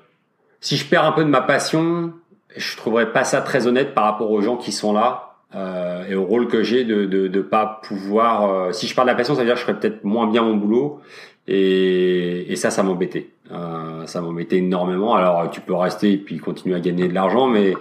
si 0.59 0.75
je 0.75 0.85
perds 0.85 1.05
un 1.05 1.11
peu 1.11 1.23
de 1.23 1.29
ma 1.29 1.41
passion, 1.41 2.13
je 2.57 2.77
trouverais 2.77 3.11
pas 3.11 3.23
ça 3.23 3.41
très 3.41 3.67
honnête 3.67 3.93
par 3.93 4.05
rapport 4.05 4.31
aux 4.31 4.41
gens 4.41 4.57
qui 4.57 4.71
sont 4.71 4.91
là 4.91 5.35
euh, 5.55 6.03
et 6.07 6.15
au 6.15 6.25
rôle 6.25 6.47
que 6.47 6.63
j'ai 6.63 6.83
de, 6.83 7.05
de 7.05 7.27
de 7.27 7.41
pas 7.41 7.79
pouvoir. 7.83 8.49
Euh, 8.49 8.71
si 8.71 8.87
je 8.87 8.95
parle 8.95 9.07
de 9.07 9.11
la 9.11 9.17
passion, 9.17 9.35
ça 9.35 9.41
veut 9.41 9.45
dire 9.45 9.53
que 9.53 9.59
je 9.59 9.65
ferais 9.65 9.79
peut-être 9.79 10.03
moins 10.03 10.25
bien 10.25 10.41
mon 10.41 10.55
boulot 10.55 10.99
et, 11.47 12.51
et 12.51 12.55
ça, 12.55 12.71
ça 12.71 12.81
m'embêtait. 12.81 13.29
Euh, 13.51 14.05
ça 14.07 14.21
m'embêtait 14.21 14.57
énormément. 14.57 15.13
Alors 15.13 15.47
tu 15.51 15.61
peux 15.61 15.75
rester 15.75 16.13
et 16.13 16.17
puis 16.17 16.39
continuer 16.39 16.75
à 16.75 16.79
gagner 16.79 17.07
de 17.07 17.13
l'argent, 17.13 17.45
mais 17.47 17.75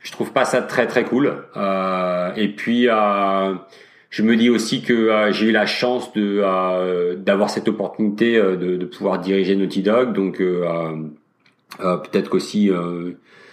je 0.00 0.12
trouve 0.12 0.32
pas 0.32 0.44
ça 0.44 0.62
très 0.62 0.86
très 0.86 1.04
cool. 1.04 1.44
Euh, 1.56 2.32
et 2.36 2.48
puis 2.48 2.88
euh, 2.88 3.54
je 4.10 4.22
me 4.22 4.36
dis 4.36 4.50
aussi 4.50 4.82
que 4.82 4.92
euh, 4.92 5.32
j'ai 5.32 5.46
eu 5.46 5.52
la 5.52 5.66
chance 5.66 6.12
de 6.12 6.40
euh, 6.42 7.16
d'avoir 7.16 7.50
cette 7.50 7.68
opportunité 7.68 8.36
de, 8.36 8.76
de 8.76 8.84
pouvoir 8.86 9.18
diriger 9.18 9.56
Naughty 9.56 9.82
Dog, 9.82 10.12
donc 10.12 10.42
peut-être 11.78 12.28
qu'aussi 12.28 12.70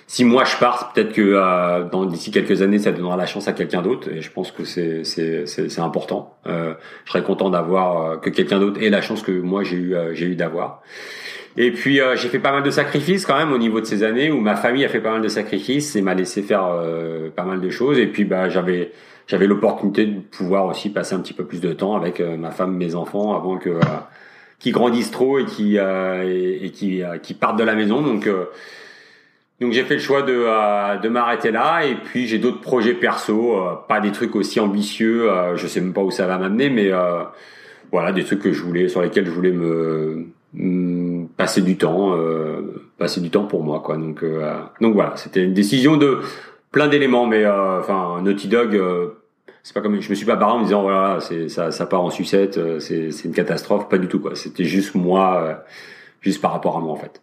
si 0.09 0.23
moi 0.23 0.45
je 0.45 0.55
pars, 0.55 0.93
peut-être 0.93 1.11
que 1.11 1.21
euh, 1.21 1.83
dans 1.83 2.05
d'ici 2.05 2.31
quelques 2.31 2.61
années, 2.61 2.79
ça 2.79 2.93
donnera 2.93 3.17
la 3.17 3.25
chance 3.25 3.49
à 3.49 3.53
quelqu'un 3.53 3.81
d'autre. 3.81 4.09
Et 4.09 4.21
je 4.21 4.31
pense 4.31 4.51
que 4.53 4.63
c'est 4.63 5.03
c'est 5.03 5.45
c'est 5.45 5.81
important. 5.81 6.37
Euh, 6.47 6.73
je 7.03 7.11
serais 7.11 7.23
content 7.23 7.49
d'avoir 7.49 8.01
euh, 8.01 8.17
que 8.17 8.29
quelqu'un 8.29 8.59
d'autre 8.59 8.81
ait 8.81 8.89
la 8.89 9.01
chance 9.01 9.21
que 9.21 9.33
moi 9.33 9.63
j'ai 9.63 9.75
eu 9.75 9.95
j'ai 10.13 10.27
eu 10.27 10.35
d'avoir. 10.35 10.81
Et 11.57 11.71
puis 11.71 11.99
euh, 11.99 12.15
j'ai 12.15 12.29
fait 12.29 12.39
pas 12.39 12.51
mal 12.51 12.61
de 12.61 12.69
sacrifices 12.69 13.25
quand 13.25 13.35
même 13.35 13.51
au 13.51 13.57
niveau 13.57 13.81
de 13.81 13.85
ces 13.85 14.03
années 14.03 14.31
où 14.31 14.39
ma 14.39 14.55
famille 14.55 14.85
a 14.85 14.89
fait 14.89 14.99
pas 14.99 15.11
mal 15.11 15.21
de 15.21 15.27
sacrifices 15.27 15.95
et 15.95 16.03
m'a 16.03 16.13
laissé 16.13 16.43
faire 16.43 16.65
euh, 16.65 17.29
pas 17.35 17.43
mal 17.43 17.59
de 17.59 17.69
choses. 17.71 17.97
Et 17.97 18.05
puis 18.05 18.25
bah 18.25 18.47
j'avais 18.47 18.91
j'avais 19.25 19.47
l'opportunité 19.47 20.05
de 20.05 20.19
pouvoir 20.19 20.67
aussi 20.67 20.91
passer 20.91 21.15
un 21.15 21.19
petit 21.19 21.33
peu 21.33 21.45
plus 21.45 21.59
de 21.59 21.73
temps 21.73 21.95
avec 21.95 22.19
euh, 22.19 22.37
ma 22.37 22.51
femme, 22.51 22.77
mes 22.77 22.93
enfants 22.93 23.35
avant 23.35 23.57
que 23.57 23.79
qui 24.59 24.71
grandissent 24.71 25.11
trop 25.11 25.39
et 25.39 25.45
qui 25.45 25.77
et, 25.77 26.65
et, 26.65 26.71
qui 26.71 27.33
partent 27.33 27.59
de 27.59 27.63
la 27.63 27.75
maison. 27.75 28.01
Donc 28.01 28.29
donc 29.59 29.73
j'ai 29.73 29.83
fait 29.83 29.95
le 29.95 29.99
choix 29.99 30.21
de 30.21 31.01
de 31.01 31.09
m'arrêter 31.09 31.49
là. 31.49 31.85
Et 31.85 31.95
puis 31.95 32.27
j'ai 32.27 32.37
d'autres 32.37 32.61
projets 32.61 32.93
perso, 32.93 33.57
pas 33.87 33.99
des 33.99 34.11
trucs 34.11 34.35
aussi 34.35 34.59
ambitieux. 34.59 35.29
je 35.55 35.67
sais 35.67 35.81
même 35.81 35.93
pas 35.93 36.01
où 36.01 36.11
ça 36.11 36.27
va 36.27 36.37
m'amener, 36.37 36.69
mais 36.69 36.91
voilà 37.91 38.11
des 38.11 38.23
trucs 38.23 38.41
que 38.41 38.51
je 38.51 38.61
voulais 38.63 38.87
sur 38.89 39.01
lesquels 39.01 39.25
je 39.25 39.31
voulais 39.31 39.51
me 39.51 40.27
passer 41.37 41.61
du 41.61 41.77
temps, 41.77 42.15
euh, 42.15 42.83
passer 42.97 43.21
du 43.21 43.29
temps 43.29 43.45
pour 43.45 43.63
moi, 43.63 43.79
quoi. 43.79 43.95
Donc, 43.95 44.23
euh, 44.23 44.59
donc 44.81 44.95
voilà, 44.95 45.15
c'était 45.15 45.43
une 45.43 45.53
décision 45.53 45.95
de 45.95 46.19
plein 46.71 46.87
d'éléments, 46.87 47.27
mais 47.27 47.45
euh, 47.45 47.79
enfin, 47.79 48.19
Naughty 48.21 48.47
Dog, 48.47 48.81
c'est 49.63 49.73
pas 49.73 49.81
comme 49.81 50.01
je 50.01 50.09
me 50.09 50.15
suis 50.15 50.25
pas 50.25 50.35
barré 50.35 50.53
en 50.53 50.59
me 50.59 50.63
disant 50.63 50.81
voilà, 50.81 51.19
c'est 51.19 51.47
ça, 51.47 51.71
ça 51.71 51.85
part 51.85 52.03
en 52.03 52.09
sucette, 52.09 52.59
c'est 52.79 53.11
c'est 53.11 53.27
une 53.27 53.33
catastrophe, 53.33 53.87
pas 53.87 53.97
du 53.97 54.07
tout 54.07 54.19
quoi. 54.19 54.35
C'était 54.35 54.65
juste 54.65 54.95
moi, 54.95 55.63
juste 56.21 56.41
par 56.41 56.51
rapport 56.51 56.75
à 56.77 56.79
moi 56.81 56.93
en 56.93 56.97
fait. 56.97 57.21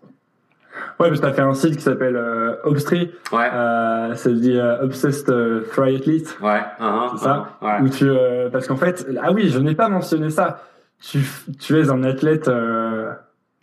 Ouais, 1.01 1.09
parce 1.09 1.21
que 1.21 1.27
t'as 1.27 1.33
fait 1.33 1.43
un 1.43 1.55
site 1.55 1.77
qui 1.77 1.83
s'appelle 1.83 2.15
euh, 2.17 2.55
Obstry. 2.65 3.11
Ouais. 3.33 3.51
Euh, 3.53 4.15
ça 4.15 4.25
se 4.25 4.29
dit 4.29 4.57
Obsessed 4.81 5.27
Triathlete. 5.73 6.39
Ouais. 6.41 6.61
Uh 6.81 6.85
c'est 7.13 7.25
ça. 7.25 7.49
Uh 7.61 7.65
ouais. 7.65 7.81
Où 7.83 7.89
tu, 7.89 8.07
parce 8.53 8.69
qu'en 8.69 8.77
fait, 8.77 9.07
ah 9.21 9.33
oui, 9.33 9.49
je 9.51 9.59
n'ai 9.59 9.75
pas 9.75 9.89
mentionné 9.89 10.31
ça. 10.31 10.63
Tu, 11.01 11.19
tu 11.59 11.79
es 11.79 11.91
un 11.91 12.05
athlète 12.05 12.49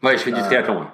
Ouais, 0.03 0.17
je 0.17 0.23
fais 0.23 0.31
du 0.31 0.39
euh, 0.39 0.43
triathlon. 0.43 0.85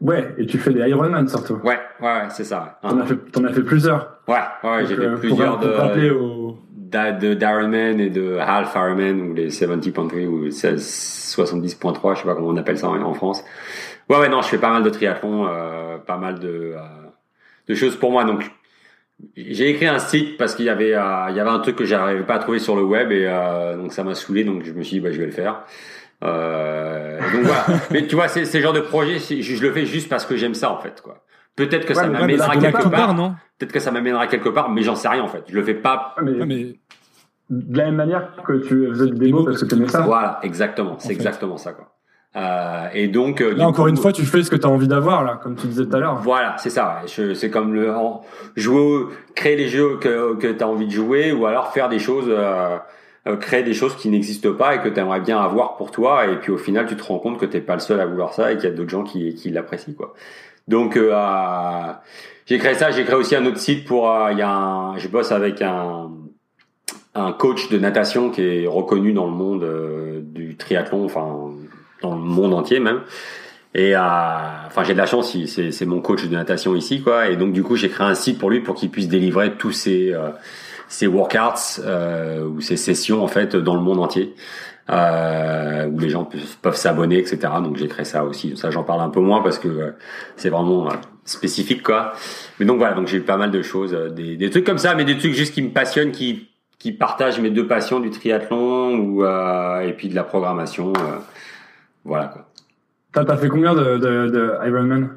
Ouais. 0.00 0.34
et 0.38 0.46
tu 0.46 0.58
fais 0.58 0.72
des 0.72 0.88
Ironman 0.88 1.28
surtout. 1.28 1.54
Ouais, 1.64 1.78
ouais, 2.00 2.22
c'est 2.30 2.44
ça. 2.44 2.78
T'en 2.82 2.98
as, 3.00 3.06
fait, 3.06 3.16
as 3.44 3.52
fait 3.52 3.62
plusieurs. 3.62 4.20
Ouais, 4.28 4.36
ouais, 4.62 4.86
j'ai 4.86 4.94
fait 4.94 5.02
euh, 5.02 5.16
plusieurs 5.16 5.58
de, 5.58 6.10
au... 6.10 6.58
d'Ironman 6.74 7.98
et 8.00 8.10
de 8.10 8.36
Half 8.38 8.74
Ironman 8.76 9.20
ou 9.20 9.34
les 9.34 9.50
70.3 9.50 10.26
ou 10.26 10.48
70.3, 10.48 12.14
je 12.14 12.20
sais 12.20 12.26
pas 12.26 12.34
comment 12.34 12.48
on 12.48 12.56
appelle 12.56 12.78
ça 12.78 12.88
en, 12.88 13.14
France. 13.14 13.44
Ouais, 14.08 14.18
ouais, 14.18 14.28
non, 14.28 14.40
je 14.42 14.48
fais 14.48 14.58
pas 14.58 14.70
mal 14.70 14.84
de 14.84 14.90
triathlon, 14.90 15.46
euh, 15.48 15.98
pas 15.98 16.16
mal 16.16 16.38
de, 16.38 16.74
euh, 16.76 16.80
de 17.66 17.74
choses 17.74 17.96
pour 17.96 18.12
moi. 18.12 18.24
Donc, 18.24 18.48
j'ai 19.36 19.68
écrit 19.68 19.88
un 19.88 19.98
site 19.98 20.38
parce 20.38 20.54
qu'il 20.54 20.66
y 20.66 20.70
avait, 20.70 20.90
il 20.90 21.36
y 21.36 21.40
avait 21.40 21.50
un 21.50 21.58
truc 21.58 21.74
que 21.74 21.84
j'arrivais 21.84 22.22
pas 22.22 22.34
à 22.34 22.38
trouver 22.38 22.60
sur 22.60 22.76
le 22.76 22.84
web 22.84 23.10
et 23.10 23.26
donc 23.76 23.92
ça 23.92 24.04
m'a 24.04 24.14
saoulé. 24.14 24.44
Donc, 24.44 24.62
je 24.62 24.72
me 24.72 24.82
suis 24.82 24.98
dit, 24.98 25.00
bah, 25.00 25.10
je 25.10 25.18
vais 25.18 25.26
le 25.26 25.32
faire. 25.32 25.64
Euh, 26.24 27.20
donc 27.20 27.42
voilà. 27.42 27.64
Mais 27.90 28.06
tu 28.06 28.16
vois, 28.16 28.28
c'est 28.28 28.44
ce 28.44 28.60
genre 28.60 28.72
de 28.72 28.80
projet, 28.80 29.18
je, 29.18 29.40
je, 29.40 29.62
le 29.62 29.72
fais 29.72 29.86
juste 29.86 30.08
parce 30.08 30.26
que 30.26 30.36
j'aime 30.36 30.54
ça 30.54 30.70
en 30.70 30.78
fait, 30.78 31.00
quoi. 31.00 31.24
Peut-être 31.56 31.86
que, 31.86 31.94
ça 31.94 32.06
m'amènera 32.06 32.56
quelque 32.56 32.88
part, 32.88 33.14
non? 33.14 33.34
Peut-être 33.58 33.72
que 33.72 33.80
ça 33.80 33.90
m'amènera 33.90 34.28
quelque 34.28 34.48
part, 34.48 34.70
mais 34.70 34.82
j'en 34.82 34.94
sais 34.94 35.08
rien 35.08 35.22
en 35.22 35.28
fait. 35.28 35.44
Je 35.48 35.54
le 35.54 35.62
fais 35.64 35.74
pas. 35.74 36.14
Mais, 36.22 36.46
mais... 36.46 36.78
De 37.50 37.78
la 37.78 37.86
même 37.86 37.96
manière 37.96 38.30
que 38.46 38.52
tu 38.52 38.88
faisais 38.88 39.10
des 39.10 39.18
démos 39.18 39.44
parce 39.44 39.62
que 39.62 39.66
tu 39.66 39.74
aimais 39.74 39.88
ça. 39.88 40.02
Voilà, 40.02 40.38
exactement. 40.42 40.96
C'est 40.98 41.12
exactement 41.12 41.56
ça, 41.56 41.72
quoi. 41.72 41.94
Euh, 42.36 42.88
et 42.92 43.08
donc, 43.08 43.40
euh, 43.40 43.54
là 43.54 43.66
encore 43.66 43.88
une 43.88 43.96
fois, 43.96 44.12
tu 44.12 44.24
fais 44.24 44.42
ce 44.42 44.50
que 44.50 44.56
tu 44.56 44.66
as 44.66 44.70
envie 44.70 44.86
d'avoir 44.86 45.24
là, 45.24 45.40
comme 45.42 45.56
tu 45.56 45.66
disais 45.66 45.86
tout 45.86 45.96
à 45.96 45.98
l'heure. 45.98 46.16
Voilà, 46.16 46.56
c'est 46.58 46.70
ça. 46.70 47.02
C'est 47.06 47.50
comme 47.50 47.74
le 47.74 47.92
jouer, 48.54 49.06
créer 49.34 49.56
les 49.56 49.68
jeux 49.68 49.96
que, 49.98 50.36
que 50.36 50.52
tu 50.52 50.62
as 50.62 50.68
envie 50.68 50.86
de 50.86 50.92
jouer, 50.92 51.32
ou 51.32 51.46
alors 51.46 51.72
faire 51.72 51.88
des 51.88 51.98
choses. 51.98 52.26
Euh, 52.28 52.76
créer 53.36 53.62
des 53.62 53.74
choses 53.74 53.96
qui 53.96 54.08
n'existent 54.08 54.52
pas 54.52 54.74
et 54.74 54.80
que 54.80 54.88
tu 54.88 54.98
aimerais 54.98 55.20
bien 55.20 55.38
avoir 55.38 55.76
pour 55.76 55.90
toi 55.90 56.26
et 56.26 56.36
puis 56.36 56.50
au 56.50 56.58
final 56.58 56.86
tu 56.86 56.96
te 56.96 57.02
rends 57.02 57.18
compte 57.18 57.38
que 57.38 57.46
t'es 57.46 57.60
pas 57.60 57.74
le 57.74 57.80
seul 57.80 58.00
à 58.00 58.06
vouloir 58.06 58.32
ça 58.32 58.52
et 58.52 58.56
qu'il 58.56 58.64
y 58.64 58.72
a 58.72 58.74
d'autres 58.74 58.90
gens 58.90 59.04
qui, 59.04 59.34
qui 59.34 59.50
l'apprécient 59.50 59.94
quoi. 59.94 60.14
Donc 60.66 60.96
euh, 60.96 61.12
j'ai 62.46 62.58
créé 62.58 62.74
ça, 62.74 62.90
j'ai 62.90 63.04
créé 63.04 63.16
aussi 63.16 63.34
un 63.34 63.44
autre 63.46 63.58
site 63.58 63.86
pour 63.86 64.10
euh, 64.10 64.32
il 64.32 64.38
y 64.38 64.42
a 64.42 64.50
un, 64.50 64.98
je 64.98 65.08
bosse 65.08 65.32
avec 65.32 65.62
un 65.62 66.10
un 67.14 67.32
coach 67.32 67.68
de 67.68 67.78
natation 67.78 68.30
qui 68.30 68.42
est 68.42 68.66
reconnu 68.66 69.12
dans 69.12 69.26
le 69.26 69.32
monde 69.32 69.64
euh, 69.64 70.20
du 70.22 70.56
triathlon, 70.56 71.04
enfin 71.04 71.50
dans 72.02 72.14
le 72.14 72.20
monde 72.20 72.54
entier 72.54 72.80
même. 72.80 73.00
Et 73.74 73.96
enfin 73.96 74.84
j'ai 74.84 74.94
de 74.94 74.98
la 74.98 75.06
chance, 75.06 75.36
c'est 75.46 75.84
mon 75.86 76.00
coach 76.00 76.24
de 76.24 76.34
natation 76.34 76.74
ici 76.74 77.02
quoi. 77.02 77.28
Et 77.28 77.36
donc 77.36 77.52
du 77.52 77.62
coup 77.62 77.76
j'ai 77.76 77.88
créé 77.88 78.06
un 78.06 78.14
site 78.14 78.38
pour 78.38 78.50
lui 78.50 78.60
pour 78.60 78.74
qu'il 78.74 78.90
puisse 78.90 79.08
délivrer 79.08 79.52
tous 79.56 79.72
ces 79.72 80.14
ces 80.88 81.06
workouts 81.06 81.80
euh, 81.80 82.44
ou 82.44 82.60
ces 82.60 82.76
sessions 82.76 83.22
en 83.22 83.28
fait 83.28 83.56
dans 83.56 83.74
le 83.74 83.80
monde 83.80 84.00
entier. 84.00 84.34
Euh, 84.90 85.86
où 85.86 85.98
les 85.98 86.08
gens 86.08 86.26
peuvent, 86.62 86.74
s'abonner, 86.74 87.18
etc. 87.18 87.38
Donc 87.62 87.76
j'ai 87.76 87.88
créé 87.88 88.06
ça 88.06 88.24
aussi. 88.24 88.56
Ça 88.56 88.70
j'en 88.70 88.84
parle 88.84 89.02
un 89.02 89.10
peu 89.10 89.20
moins 89.20 89.42
parce 89.42 89.58
que 89.58 89.68
euh, 89.68 89.90
c'est 90.36 90.48
vraiment 90.48 90.88
euh, 90.88 90.94
spécifique 91.26 91.82
quoi. 91.82 92.14
Mais 92.58 92.64
donc 92.64 92.78
voilà, 92.78 92.94
donc 92.94 93.06
j'ai 93.06 93.18
eu 93.18 93.22
pas 93.22 93.36
mal 93.36 93.50
de 93.50 93.60
choses, 93.60 93.92
euh, 93.92 94.08
des, 94.08 94.48
trucs 94.48 94.64
comme 94.64 94.78
ça, 94.78 94.94
mais 94.94 95.04
des 95.04 95.18
trucs 95.18 95.34
juste 95.34 95.52
qui 95.52 95.60
me 95.60 95.70
passionnent, 95.70 96.12
qui 96.12 96.48
qui 96.78 96.92
partagent 96.92 97.40
mes 97.40 97.50
deux 97.50 97.66
passions 97.66 98.00
du 98.00 98.08
triathlon 98.08 98.96
ou 98.96 99.24
et 99.24 99.92
puis 99.94 100.08
de 100.08 100.14
la 100.14 100.22
programmation. 100.22 100.92
voilà 102.04 102.28
quoi. 102.28 102.48
T'as 103.12 103.36
fait 103.36 103.48
combien 103.48 103.74
de, 103.74 103.98
de, 103.98 104.28
de 104.28 104.54
Ironman? 104.64 105.10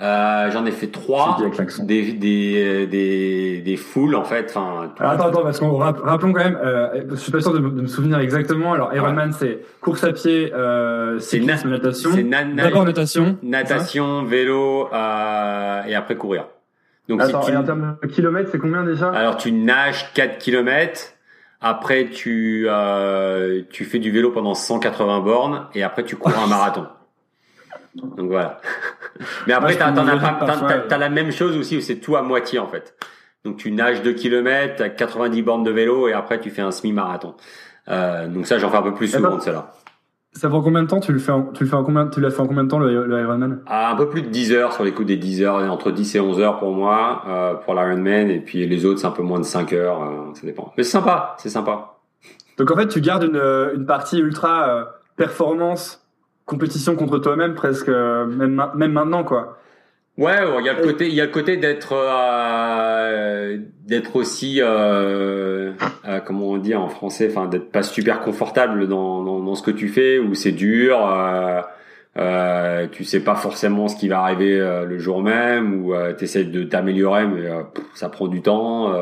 Euh, 0.00 0.50
j'en 0.50 0.66
ai 0.66 0.72
fait 0.72 0.88
trois, 0.88 1.38
des 1.78 2.12
des 2.14 2.86
des 2.88 3.60
des 3.60 3.76
foules 3.76 4.16
en 4.16 4.24
fait. 4.24 4.46
Enfin. 4.50 4.90
Attends 4.98 5.28
attends 5.28 5.42
parce 5.42 5.60
qu'on 5.60 5.76
rappelons 5.76 6.32
quand 6.32 6.42
même. 6.42 6.58
Euh, 6.60 7.04
je 7.10 7.14
suis 7.14 7.30
pas 7.30 7.40
sûr 7.40 7.52
de, 7.52 7.60
me 7.60 7.86
souvenir 7.86 8.18
exactement. 8.18 8.72
Alors 8.72 8.92
Ironman 8.92 9.32
c'est 9.32 9.60
course 9.80 10.02
à 10.02 10.12
pied, 10.12 10.52
euh, 10.52 11.20
cyclisme, 11.20 11.70
natation. 11.70 12.10
C'est 12.12 12.24
D'abord 12.24 12.84
natation. 12.84 13.38
Natation, 13.44 14.24
vélo 14.24 14.88
euh, 14.92 15.82
et 15.84 15.94
après 15.94 16.16
courir. 16.16 16.48
Donc 17.08 17.20
attends, 17.20 17.46
et 17.48 17.56
en 17.56 17.62
termes 17.62 17.96
de 18.02 18.08
kilomètres 18.08 18.48
c'est 18.50 18.58
combien 18.58 18.82
déjà? 18.82 19.10
Alors 19.10 19.36
tu 19.36 19.52
nages 19.52 20.12
4 20.14 20.38
kilomètres. 20.38 21.12
Après 21.60 22.08
tu 22.10 22.66
euh, 22.68 23.62
tu 23.70 23.84
fais 23.84 24.00
du 24.00 24.10
vélo 24.10 24.32
pendant 24.32 24.54
180 24.54 25.20
bornes 25.20 25.66
et 25.72 25.84
après 25.84 26.02
tu 26.02 26.16
cours 26.16 26.36
un 26.36 26.46
marathon. 26.48 26.88
Donc 27.94 28.28
voilà. 28.28 28.60
Mais 29.46 29.52
après, 29.52 29.76
t'as, 29.76 29.92
t'as, 29.92 30.98
la 30.98 31.08
même 31.08 31.30
chose 31.32 31.56
aussi 31.56 31.76
où 31.76 31.80
c'est 31.80 31.96
tout 31.96 32.16
à 32.16 32.22
moitié 32.22 32.58
en 32.58 32.66
fait. 32.66 32.94
Donc 33.44 33.58
tu 33.58 33.70
nages 33.70 34.02
2 34.02 34.12
km, 34.14 34.76
t'as 34.76 34.88
90 34.88 35.42
bornes 35.42 35.64
de 35.64 35.70
vélo 35.70 36.08
et 36.08 36.12
après 36.12 36.40
tu 36.40 36.50
fais 36.50 36.62
un 36.62 36.70
semi-marathon. 36.70 37.34
Euh, 37.88 38.26
donc 38.28 38.46
ça, 38.46 38.58
j'en 38.58 38.70
fais 38.70 38.78
un 38.78 38.82
peu 38.82 38.94
plus 38.94 39.08
souvent 39.08 39.36
de 39.36 39.42
cela. 39.42 39.72
Ça 40.32 40.48
prend 40.48 40.62
combien 40.62 40.82
de 40.82 40.88
temps 40.88 40.98
Tu 40.98 41.12
le 41.12 41.20
fais 41.20 41.30
en, 41.30 41.44
tu 41.52 41.62
le 41.62 41.70
fais 41.70 41.76
en 41.76 41.84
combien 41.84 42.08
tu 42.08 42.20
l'as 42.20 42.30
fait 42.30 42.40
en 42.40 42.48
combien 42.48 42.64
de 42.64 42.68
temps 42.68 42.80
le, 42.80 43.06
le 43.06 43.20
Ironman? 43.20 43.60
Ah, 43.66 43.92
Un 43.92 43.96
peu 43.96 44.08
plus 44.08 44.22
de 44.22 44.28
10 44.28 44.52
heures 44.52 44.72
sur 44.72 44.82
les 44.82 44.92
coups 44.92 45.06
des 45.06 45.16
10 45.16 45.42
heures, 45.42 45.56
entre 45.70 45.92
10 45.92 46.16
et 46.16 46.20
11 46.20 46.40
heures 46.40 46.58
pour 46.58 46.72
moi 46.72 47.22
euh, 47.28 47.54
pour 47.54 47.74
l'Ironman 47.74 48.30
et 48.30 48.40
puis 48.40 48.66
les 48.66 48.84
autres 48.84 48.98
c'est 48.98 49.06
un 49.06 49.12
peu 49.12 49.22
moins 49.22 49.38
de 49.38 49.44
5 49.44 49.72
heures, 49.74 50.02
euh, 50.02 50.34
ça 50.34 50.44
dépend. 50.44 50.72
Mais 50.76 50.82
c'est 50.82 50.90
sympa, 50.90 51.36
c'est 51.38 51.50
sympa. 51.50 51.98
Donc 52.58 52.70
en 52.70 52.76
fait, 52.76 52.88
tu 52.88 53.00
gardes 53.00 53.24
une, 53.24 53.40
une 53.76 53.86
partie 53.86 54.18
ultra 54.18 54.68
euh, 54.68 54.84
performance 55.16 56.03
compétition 56.46 56.96
contre 56.96 57.18
toi-même 57.18 57.54
presque, 57.54 57.88
euh, 57.88 58.26
même, 58.26 58.62
même 58.74 58.92
maintenant 58.92 59.24
quoi. 59.24 59.58
Ouais, 60.16 60.36
il 60.60 60.64
y 60.64 60.68
a 60.68 60.74
le 60.74 60.82
côté, 60.84 61.08
il 61.08 61.14
y 61.14 61.20
a 61.20 61.24
le 61.24 61.30
côté 61.32 61.56
d'être, 61.56 61.92
euh, 61.92 63.58
d'être 63.84 64.14
aussi, 64.14 64.60
euh, 64.60 65.72
euh, 66.06 66.20
comment 66.20 66.50
on 66.50 66.56
dit 66.58 66.76
en 66.76 66.88
français, 66.88 67.28
enfin 67.28 67.48
d'être 67.48 67.72
pas 67.72 67.82
super 67.82 68.20
confortable 68.20 68.86
dans, 68.86 69.24
dans, 69.24 69.40
dans, 69.40 69.54
ce 69.56 69.62
que 69.64 69.72
tu 69.72 69.88
fais, 69.88 70.20
où 70.20 70.34
c'est 70.34 70.52
dur, 70.52 71.04
euh, 71.04 71.62
euh, 72.16 72.86
tu 72.92 73.02
sais 73.02 73.24
pas 73.24 73.34
forcément 73.34 73.88
ce 73.88 73.96
qui 73.96 74.06
va 74.06 74.20
arriver 74.20 74.56
le 74.86 74.98
jour 75.00 75.20
même, 75.20 75.84
ou 75.84 75.92
tu 76.16 76.24
essaies 76.24 76.44
de 76.44 76.62
t'améliorer, 76.62 77.26
mais 77.26 77.50
ça 77.94 78.08
prend 78.08 78.28
du 78.28 78.40
temps. 78.40 78.94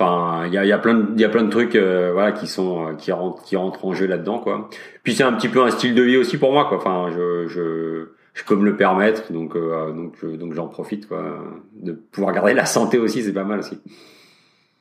Enfin, 0.00 0.46
il 0.46 0.54
y 0.54 0.72
a, 0.72 0.78
plein 0.78 0.94
de, 0.94 1.20
y 1.20 1.24
a 1.26 1.28
plein 1.28 1.42
de 1.42 1.50
trucs, 1.50 1.76
euh, 1.76 2.10
voilà, 2.14 2.32
qui 2.32 2.46
sont, 2.46 2.88
euh, 2.88 2.92
qui 2.94 3.12
rentrent, 3.12 3.84
en 3.84 3.92
jeu 3.92 4.06
là-dedans, 4.06 4.38
quoi. 4.38 4.70
Puis 5.02 5.14
c'est 5.14 5.24
un 5.24 5.32
petit 5.34 5.50
peu 5.50 5.62
un 5.62 5.68
style 5.68 5.94
de 5.94 6.02
vie 6.02 6.16
aussi 6.16 6.38
pour 6.38 6.52
moi, 6.52 6.64
quoi. 6.64 6.78
Enfin, 6.78 7.08
je, 7.14 7.46
je, 7.48 8.06
je 8.32 8.44
peux 8.44 8.56
me 8.56 8.64
le 8.64 8.76
permettre, 8.76 9.30
donc, 9.30 9.54
euh, 9.56 9.92
donc, 9.92 10.24
donc 10.38 10.54
j'en 10.54 10.68
profite, 10.68 11.06
quoi. 11.06 11.22
De 11.74 11.92
pouvoir 11.92 12.32
garder 12.32 12.54
la 12.54 12.64
santé 12.64 12.98
aussi, 12.98 13.22
c'est 13.22 13.34
pas 13.34 13.44
mal 13.44 13.58
aussi. 13.58 13.78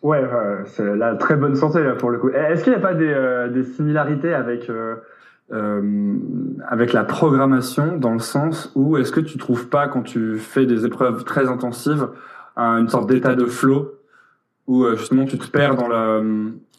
Ouais, 0.03 0.23
c'est 0.67 0.95
la 0.95 1.15
très 1.15 1.35
bonne 1.35 1.55
santé 1.55 1.83
là 1.83 1.95
pour 1.95 2.09
le 2.11 2.19
coup. 2.19 2.29
Est-ce 2.29 2.63
qu'il 2.63 2.71
n'y 2.71 2.79
a 2.79 2.81
pas 2.81 2.93
des, 2.93 3.49
des 3.53 3.65
similarités 3.65 4.33
avec 4.33 4.71
avec 5.51 6.93
la 6.93 7.03
programmation 7.03 7.97
dans 7.97 8.13
le 8.13 8.19
sens 8.19 8.71
où 8.75 8.95
est-ce 8.95 9.11
que 9.11 9.19
tu 9.19 9.37
trouves 9.37 9.67
pas 9.67 9.89
quand 9.89 10.03
tu 10.03 10.37
fais 10.37 10.65
des 10.65 10.85
épreuves 10.85 11.25
très 11.25 11.49
intensives 11.49 12.07
une 12.55 12.87
sorte 12.87 13.09
d'état 13.09 13.35
de 13.35 13.43
flow? 13.45 13.98
Où 14.69 14.83
euh, 14.83 14.95
justement 14.95 15.25
tu 15.25 15.37
te 15.37 15.47
perds 15.47 15.75
dans 15.75 15.87
la 15.87 16.21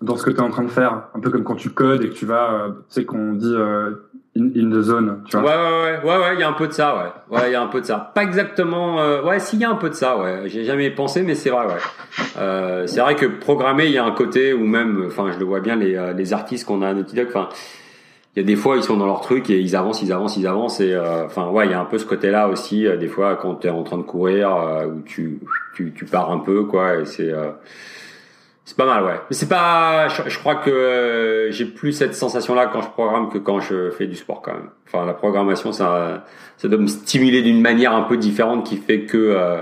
dans 0.01 0.17
ce 0.17 0.25
que 0.25 0.31
tu 0.31 0.37
es 0.37 0.41
en 0.41 0.49
train 0.49 0.63
de 0.63 0.71
faire, 0.71 1.09
un 1.15 1.21
peu 1.21 1.29
comme 1.29 1.43
quand 1.45 1.57
tu 1.57 1.71
codes 1.71 2.03
et 2.05 2.09
que 2.09 2.15
tu 2.15 2.25
vas, 2.25 2.53
euh, 2.53 2.69
tu 2.69 2.75
sais 2.89 3.05
qu'on 3.05 3.33
dit 3.35 3.53
euh, 3.53 3.91
in, 4.39 4.47
in, 4.57 4.71
the 4.71 4.81
zone, 4.81 5.23
tu 5.27 5.37
vois. 5.37 5.51
Ouais 5.51 5.57
ouais 5.57 6.09
ouais 6.09 6.19
ouais 6.21 6.35
il 6.35 6.41
y 6.41 6.43
a 6.45 6.49
un 6.49 6.55
peu 6.55 6.69
de 6.69 6.73
ça, 6.73 6.97
ouais. 6.97 7.37
Ouais, 7.37 7.51
il 7.51 7.53
y 7.53 7.57
a 7.57 7.61
un 7.61 7.67
peu 7.67 7.81
de 7.81 7.87
ça. 7.87 8.13
Pas 8.15 8.23
exactement 8.23 9.01
euh, 9.01 9.23
ouais, 9.25 9.41
s'il 9.41 9.59
y 9.59 9.65
a 9.65 9.71
un 9.71 9.75
peu 9.75 9.91
de 9.91 9.95
ça, 9.95 10.17
ouais. 10.19 10.45
J'ai 10.47 10.65
jamais 10.65 10.91
pensé 10.91 11.23
mais 11.23 11.35
c'est 11.35 11.51
vrai 11.51 11.67
ouais. 11.67 11.81
Euh, 12.39 12.87
c'est 12.87 13.01
vrai 13.01 13.17
que 13.17 13.27
programmer, 13.27 13.87
il 13.87 13.93
y 13.93 13.99
a 13.99 14.05
un 14.05 14.13
côté 14.13 14.55
ou 14.55 14.65
même 14.65 15.05
enfin 15.09 15.33
je 15.33 15.39
le 15.41 15.45
vois 15.45 15.61
bien 15.61 15.75
les 15.75 16.13
les 16.17 16.33
artistes 16.33 16.67
qu'on 16.67 16.83
a 16.83 16.89
à 16.89 16.95
Naughty 16.95 17.21
enfin 17.27 17.49
il 18.37 18.41
y 18.41 18.45
a 18.45 18.47
des 18.47 18.55
fois 18.55 18.77
ils 18.77 18.85
sont 18.85 18.97
dans 18.97 19.07
leur 19.07 19.23
truc 19.23 19.51
et 19.51 19.59
ils 19.59 19.75
avancent, 19.75 20.03
ils 20.03 20.13
avancent, 20.13 20.37
ils 20.37 20.47
avancent 20.47 20.81
et 20.81 20.97
enfin 21.27 21.49
ouais, 21.49 21.67
il 21.67 21.73
y 21.73 21.75
a 21.75 21.81
un 21.81 21.85
peu 21.85 21.99
ce 21.99 22.07
côté-là 22.07 22.49
aussi 22.49 22.87
des 22.99 23.09
fois 23.09 23.35
quand 23.35 23.57
tu 23.57 23.67
es 23.67 23.71
en 23.71 23.83
train 23.83 23.99
de 23.99 24.03
courir 24.03 24.57
où 24.89 25.01
tu, 25.03 25.41
tu 25.75 25.93
tu 25.93 26.05
pars 26.05 26.31
un 26.31 26.39
peu 26.39 26.65
quoi 26.65 26.97
et 26.97 27.07
c'est 27.07 27.33
c'est 28.71 28.77
pas 28.77 28.87
mal, 28.87 29.03
ouais. 29.03 29.21
Mais 29.29 29.35
c'est 29.35 29.49
pas. 29.49 30.07
Je, 30.07 30.39
crois 30.39 30.55
que 30.55 30.71
euh, 30.71 31.51
j'ai 31.51 31.65
plus 31.65 31.93
cette 31.93 32.15
sensation-là 32.15 32.69
quand 32.69 32.83
je 32.83 32.89
programme 32.89 33.29
que 33.29 33.39
quand 33.39 33.59
je 33.59 33.91
fais 33.91 34.07
du 34.07 34.15
sport, 34.15 34.43
quand 34.43 34.53
même. 34.53 34.71
Enfin, 34.87 35.05
la 35.05 35.13
programmation, 35.13 35.73
ça, 35.73 36.25
ça 36.57 36.69
doit 36.69 36.79
me 36.79 36.87
stimuler 36.87 37.43
d'une 37.43 37.61
manière 37.61 37.93
un 37.93 38.03
peu 38.03 38.17
différente, 38.17 38.65
qui 38.65 38.77
fait 38.77 39.07
que 39.07 39.17
euh, 39.17 39.61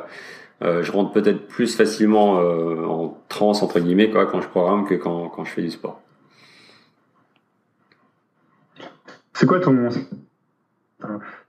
euh, 0.62 0.82
je 0.82 0.92
rentre 0.92 1.12
peut-être 1.12 1.46
plus 1.46 1.74
facilement 1.74 2.34
en 2.34 3.16
transe 3.30 3.62
entre 3.62 3.80
guillemets, 3.80 4.10
quoi, 4.10 4.26
quand 4.26 4.42
je 4.42 4.48
programme 4.48 4.84
que 4.86 4.94
quand 4.94 5.30
quand 5.30 5.44
je 5.44 5.52
fais 5.52 5.62
du 5.62 5.70
sport. 5.70 6.02
C'est 9.32 9.46
quoi 9.46 9.58
ton 9.58 9.88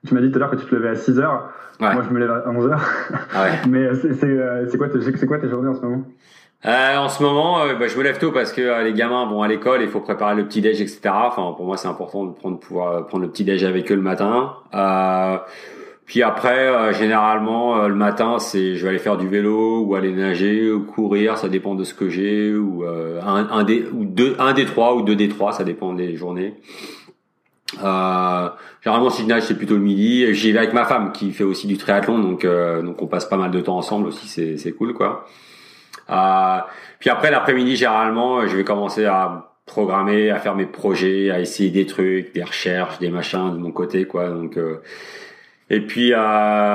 tu 0.07 0.13
m'as 0.13 0.21
dit 0.21 0.31
tout 0.31 0.37
à 0.37 0.39
l'heure 0.39 0.51
que 0.51 0.55
tu 0.55 0.65
te 0.65 0.75
levais 0.75 0.89
à 0.89 0.95
6 0.95 1.19
heures. 1.19 1.51
Moi, 1.79 2.03
je 2.07 2.13
me 2.13 2.19
lève 2.19 2.31
à 2.31 2.49
11 2.49 2.71
heures. 2.71 2.89
Ah 3.33 3.43
ouais. 3.43 3.51
Mais 3.69 3.89
c'est 3.95 4.77
quoi, 4.77 4.87
quoi 5.27 5.39
tes 5.39 5.49
journées 5.49 5.69
en 5.69 5.75
ce 5.75 5.81
moment? 5.81 6.03
Euh, 6.65 6.97
en 6.97 7.07
ce 7.07 7.23
moment, 7.23 7.61
euh, 7.61 7.75
bah, 7.75 7.87
je 7.87 7.97
me 7.97 8.03
lève 8.03 8.17
tôt 8.17 8.33
parce 8.33 8.51
que 8.51 8.61
euh, 8.61 8.83
les 8.83 8.91
gamins 8.91 9.25
vont 9.27 9.41
à 9.41 9.47
l'école, 9.47 9.81
il 9.81 9.87
faut 9.87 10.01
préparer 10.01 10.35
le 10.35 10.45
petit 10.45 10.59
déj, 10.59 10.81
etc. 10.81 10.99
Enfin, 11.05 11.53
pour 11.55 11.65
moi, 11.65 11.77
c'est 11.77 11.87
important 11.87 12.25
de 12.25 12.33
prendre 12.33 12.59
pouvoir 12.59 12.93
euh, 12.93 13.01
prendre 13.03 13.23
le 13.23 13.31
petit 13.31 13.45
déj 13.45 13.63
avec 13.63 13.89
eux 13.91 13.95
le 13.95 14.01
matin. 14.01 14.55
puis 16.05 16.21
après, 16.21 16.93
généralement, 16.93 17.87
le 17.87 17.95
matin, 17.95 18.39
c'est 18.39 18.75
je 18.75 18.83
vais 18.83 18.89
aller 18.89 18.97
faire 18.97 19.15
du 19.15 19.27
vélo 19.29 19.83
ou 19.85 19.95
aller 19.95 20.11
nager 20.11 20.69
ou 20.69 20.83
courir, 20.83 21.37
ça 21.37 21.47
dépend 21.47 21.75
de 21.75 21.85
ce 21.85 21.93
que 21.93 22.09
j'ai 22.09 22.53
ou 22.53 22.83
un, 22.83 23.47
un, 23.51 23.63
des 23.63 23.85
ou 23.93 24.03
deux 24.03 24.35
un 24.39 24.53
des 24.53 24.65
trois 24.65 24.95
ou 24.95 25.03
deux 25.03 25.15
des 25.15 25.29
trois, 25.29 25.53
ça 25.53 25.63
dépend 25.63 25.93
des 25.93 26.15
journées. 26.15 26.55
Généralement, 27.73 29.09
si 29.09 29.23
je 29.23 29.27
nage, 29.27 29.43
c'est 29.43 29.57
plutôt 29.57 29.75
le 29.75 29.81
midi. 29.81 30.33
J'y 30.33 30.51
vais 30.51 30.59
avec 30.59 30.73
ma 30.73 30.85
femme 30.85 31.11
qui 31.11 31.31
fait 31.31 31.43
aussi 31.43 31.67
du 31.67 31.77
triathlon, 31.77 32.19
donc 32.19 32.45
donc 32.45 33.01
on 33.01 33.07
passe 33.07 33.25
pas 33.25 33.37
mal 33.37 33.51
de 33.51 33.61
temps 33.61 33.77
ensemble 33.77 34.07
aussi, 34.07 34.27
c'est 34.27 34.57
c'est 34.57 34.71
cool 34.71 34.93
quoi. 34.93 35.25
Euh, 36.09 36.59
puis 36.99 37.09
après 37.09 37.31
l'après-midi, 37.31 37.75
généralement, 37.75 38.45
je 38.47 38.55
vais 38.55 38.63
commencer 38.63 39.05
à 39.05 39.51
programmer, 39.65 40.31
à 40.31 40.39
faire 40.39 40.55
mes 40.55 40.65
projets, 40.65 41.29
à 41.29 41.39
essayer 41.39 41.69
des 41.69 41.85
trucs, 41.85 42.33
des 42.33 42.43
recherches, 42.43 42.97
des 42.99 43.09
machins 43.09 43.51
de 43.51 43.57
mon 43.57 43.71
côté, 43.71 44.05
quoi. 44.05 44.29
Donc 44.29 44.57
euh, 44.57 44.81
et 45.69 45.81
puis 45.81 46.13
euh, 46.13 46.17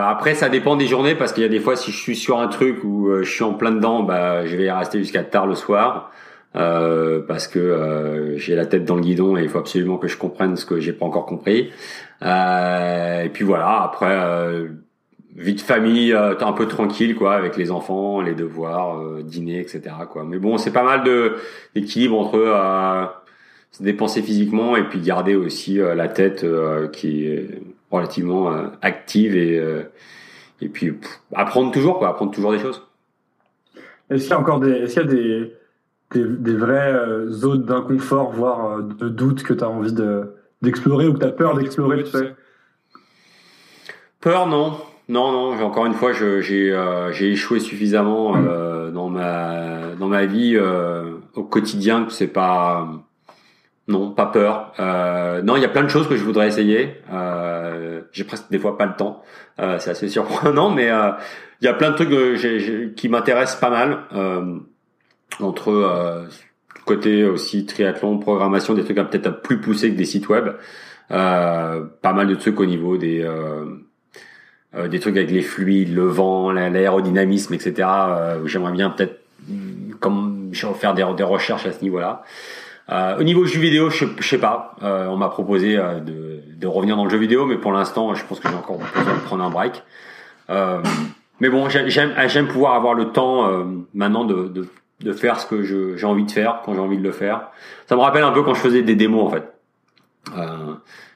après, 0.04 0.34
ça 0.34 0.48
dépend 0.48 0.76
des 0.76 0.86
journées 0.86 1.16
parce 1.16 1.32
qu'il 1.32 1.42
y 1.42 1.46
a 1.46 1.48
des 1.48 1.60
fois, 1.60 1.74
si 1.76 1.90
je 1.90 1.96
suis 1.96 2.16
sur 2.16 2.38
un 2.38 2.46
truc 2.48 2.84
où 2.84 3.10
je 3.22 3.30
suis 3.30 3.42
en 3.42 3.54
plein 3.54 3.72
dedans, 3.72 4.04
bah, 4.04 4.46
je 4.46 4.56
vais 4.56 4.70
rester 4.70 4.98
jusqu'à 4.98 5.24
tard 5.24 5.46
le 5.46 5.56
soir 5.56 6.12
euh, 6.56 7.20
parce 7.26 7.48
que 7.48 8.34
j'ai 8.36 8.54
la 8.54 8.66
tête 8.66 8.84
dans 8.84 8.96
le 8.96 9.02
guidon 9.02 9.36
et 9.36 9.42
il 9.42 9.48
faut 9.48 9.58
absolument 9.58 9.98
que 9.98 10.08
je 10.08 10.16
comprenne 10.16 10.56
ce 10.56 10.66
que 10.66 10.80
j'ai 10.80 10.92
pas 10.92 11.06
encore 11.06 11.26
compris. 11.26 11.70
et 12.22 13.30
puis 13.32 13.44
voilà. 13.44 13.82
Après, 13.82 14.16
vie 15.34 15.54
de 15.54 15.60
famille 15.60 16.12
euh, 16.12 16.38
un 16.40 16.52
peu 16.52 16.68
tranquille 16.68 17.16
quoi 17.16 17.34
avec 17.34 17.56
les 17.56 17.70
enfants 17.70 18.20
les 18.20 18.34
devoirs 18.34 19.00
euh, 19.00 19.22
dîner 19.22 19.60
etc 19.60 19.94
quoi 20.10 20.24
mais 20.24 20.38
bon 20.38 20.58
c'est 20.58 20.72
pas 20.72 20.84
mal 20.84 21.02
de 21.02 21.36
d'équilibre 21.74 22.18
entre 22.18 22.36
euh, 22.38 23.04
se 23.72 23.82
dépenser 23.82 24.22
physiquement 24.22 24.76
et 24.76 24.84
puis 24.84 25.00
garder 25.00 25.34
aussi 25.34 25.80
euh, 25.80 25.94
la 25.94 26.08
tête 26.08 26.46
qui 26.92 27.26
est 27.26 27.48
relativement 27.90 28.52
active 28.82 29.36
et 29.36 29.60
et 30.60 30.68
puis 30.68 30.94
apprendre 31.34 31.72
toujours 31.72 31.98
quoi 31.98 32.10
apprendre 32.10 32.32
toujours 32.32 32.52
des 32.52 32.58
choses 32.58 32.82
est-ce 34.10 34.22
qu'il 34.22 34.30
y 34.30 34.34
a 34.34 34.38
encore 34.38 34.60
des 34.60 34.70
est-ce 34.70 35.00
qu'il 35.00 35.02
y 35.02 35.06
a 35.06 35.08
des 35.08 35.52
des, 36.14 36.24
des 36.24 36.56
vraies 36.56 36.94
zones 37.28 37.64
d'inconfort 37.64 38.32
voire 38.32 38.82
de 38.82 39.08
doute 39.08 39.42
que 39.42 39.52
tu 39.52 39.64
as 39.64 39.68
envie 39.68 39.92
de 39.92 40.34
d'explorer 40.62 41.06
ou 41.06 41.14
que 41.14 41.18
tu 41.18 41.26
as 41.26 41.32
peur 41.32 41.56
d'explorer 41.56 42.04
tu 42.04 42.10
sais 42.10 42.34
peur 44.20 44.46
non 44.46 44.78
non, 45.08 45.32
non. 45.32 45.62
Encore 45.62 45.86
une 45.86 45.94
fois, 45.94 46.12
j'ai 46.12 46.72
euh, 46.72 47.12
j'ai 47.12 47.32
échoué 47.32 47.60
suffisamment 47.60 48.34
mm. 48.34 48.48
euh, 48.48 48.90
dans 48.90 49.08
ma 49.10 49.94
dans 49.98 50.08
ma 50.08 50.24
vie 50.24 50.56
euh, 50.56 51.16
au 51.34 51.44
quotidien 51.44 52.04
que 52.04 52.12
c'est 52.12 52.28
pas 52.28 52.88
non 53.86 54.12
pas 54.12 54.26
peur. 54.26 54.72
Euh, 54.80 55.42
non, 55.42 55.56
il 55.56 55.62
y 55.62 55.66
a 55.66 55.68
plein 55.68 55.82
de 55.82 55.88
choses 55.88 56.08
que 56.08 56.16
je 56.16 56.24
voudrais 56.24 56.48
essayer. 56.48 57.02
Euh, 57.12 58.00
j'ai 58.12 58.24
presque 58.24 58.50
des 58.50 58.58
fois 58.58 58.78
pas 58.78 58.86
le 58.86 58.94
temps. 58.94 59.22
Euh, 59.60 59.78
c'est 59.78 59.90
assez 59.90 60.08
surprenant, 60.08 60.70
mais 60.70 60.90
il 61.60 61.64
y 61.64 61.68
a 61.68 61.74
plein 61.74 61.90
de 61.90 61.96
trucs 61.96 62.96
qui 62.96 63.08
m'intéressent 63.10 63.60
pas 63.60 63.70
mal 63.70 64.04
entre 65.40 66.26
côté 66.84 67.24
aussi 67.24 67.66
triathlon, 67.66 68.18
programmation, 68.18 68.74
des 68.74 68.84
trucs 68.84 68.96
peut-être 68.96 69.42
plus 69.42 69.60
poussés 69.60 69.90
que 69.90 69.96
des 69.96 70.04
sites 70.04 70.28
web. 70.28 70.50
pas 71.08 72.12
mal 72.12 72.26
de 72.26 72.34
trucs 72.34 72.60
au 72.60 72.66
niveau 72.66 72.96
des 72.96 73.24
euh, 74.76 74.88
des 74.88 74.98
trucs 74.98 75.16
avec 75.16 75.30
les 75.30 75.42
fluides, 75.42 75.94
le 75.94 76.06
vent, 76.06 76.50
l'aérodynamisme, 76.50 77.54
etc. 77.54 77.88
Euh, 77.88 78.46
J'aimerais 78.46 78.72
bien 78.72 78.90
peut-être 78.90 79.20
mm, 79.48 79.94
comme 80.00 80.50
faire 80.52 80.94
des, 80.94 81.02
recherches 81.02 81.66
à 81.66 81.72
ce 81.72 81.82
niveau-là. 81.82 82.24
Euh, 82.90 83.18
au 83.18 83.22
niveau 83.22 83.44
jeu 83.44 83.60
vidéo, 83.60 83.90
je, 83.90 84.04
je 84.18 84.28
sais 84.28 84.38
pas. 84.38 84.74
Euh, 84.82 85.06
on 85.06 85.16
m'a 85.16 85.28
proposé 85.28 85.76
euh, 85.76 86.00
de, 86.00 86.42
de, 86.56 86.66
revenir 86.66 86.96
dans 86.96 87.04
le 87.04 87.10
jeu 87.10 87.18
vidéo, 87.18 87.46
mais 87.46 87.56
pour 87.56 87.72
l'instant, 87.72 88.14
je 88.14 88.24
pense 88.24 88.40
que 88.40 88.48
j'ai 88.48 88.54
encore 88.54 88.78
besoin 88.78 89.14
de 89.14 89.20
prendre 89.20 89.44
un 89.44 89.50
break. 89.50 89.82
mais 91.40 91.48
bon, 91.48 91.68
j'aime 91.68 92.48
pouvoir 92.48 92.74
avoir 92.74 92.94
le 92.94 93.06
temps 93.06 93.48
maintenant 93.94 94.24
de, 94.24 94.48
de, 94.48 94.68
de, 95.04 95.12
faire 95.12 95.38
ce 95.38 95.46
que 95.46 95.62
j'ai 95.62 96.06
envie 96.06 96.24
de 96.24 96.30
faire 96.30 96.62
quand 96.64 96.74
j'ai 96.74 96.80
envie 96.80 96.98
de 96.98 97.02
le 97.02 97.12
faire. 97.12 97.50
Ça 97.86 97.96
me 97.96 98.00
rappelle 98.00 98.24
un 98.24 98.32
peu 98.32 98.42
quand 98.42 98.54
je 98.54 98.60
faisais 98.60 98.82
des 98.82 98.96
démos 98.96 99.26
en 99.26 99.30
fait. 99.30 99.52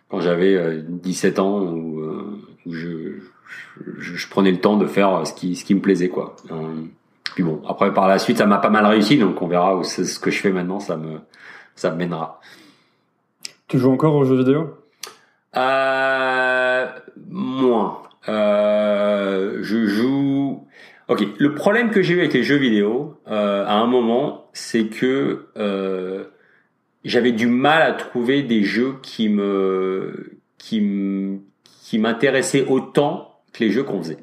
quand 0.09 0.21
j'avais 0.21 0.83
17 0.83 1.39
ans 1.39 1.61
où, 1.61 2.03
où 2.67 2.73
je, 2.73 3.21
je, 3.99 4.29
prenais 4.29 4.51
le 4.51 4.61
temps 4.61 4.77
de 4.77 4.87
faire 4.87 5.27
ce 5.27 5.33
qui, 5.33 5.57
ce 5.57 5.65
qui 5.65 5.75
me 5.75 5.81
plaisait, 5.81 6.09
quoi. 6.09 6.37
Euh, 6.51 6.83
puis 7.35 7.43
bon, 7.43 7.63
après 7.69 7.93
par 7.93 8.09
la 8.09 8.19
suite, 8.19 8.39
ça 8.39 8.47
m'a 8.47 8.59
pas 8.59 8.71
mal 8.71 8.87
réussi, 8.87 9.19
donc 9.19 9.41
on 9.43 9.47
verra 9.47 9.77
où 9.77 9.85
c'est 9.85 10.05
ce 10.05 10.19
que 10.19 10.31
je 10.31 10.41
fais 10.41 10.51
maintenant, 10.51 10.81
ça 10.81 10.97
me, 10.97 11.21
ça 11.75 11.91
me 11.91 11.97
mènera. 11.97 12.41
Tu 13.69 13.79
joues 13.79 13.93
encore 13.93 14.15
aux 14.15 14.25
jeux 14.25 14.37
vidéo? 14.37 14.75
Euh, 15.57 16.87
Moins. 17.29 18.03
Euh, 18.29 19.59
je 19.63 19.87
joue. 19.87 20.67
Ok. 21.09 21.27
Le 21.39 21.55
problème 21.55 21.91
que 21.91 22.03
j'ai 22.03 22.15
eu 22.15 22.19
avec 22.19 22.35
les 22.35 22.43
jeux 22.43 22.57
vidéo, 22.57 23.17
euh, 23.29 23.65
à 23.65 23.75
un 23.75 23.87
moment, 23.87 24.51
c'est 24.53 24.89
que 24.89 25.47
euh, 25.57 26.25
j'avais 27.05 27.33
du 27.33 27.47
mal 27.47 27.83
à 27.83 27.93
trouver 27.93 28.43
des 28.43 28.63
jeux 28.63 28.97
qui 29.03 29.29
me, 29.31 30.39
qui 30.59 30.81
m'intéressaient 31.99 32.67
autant 32.67 33.41
les 33.59 33.71
jeux 33.71 33.83
qu'on 33.83 34.03
faisait. 34.03 34.19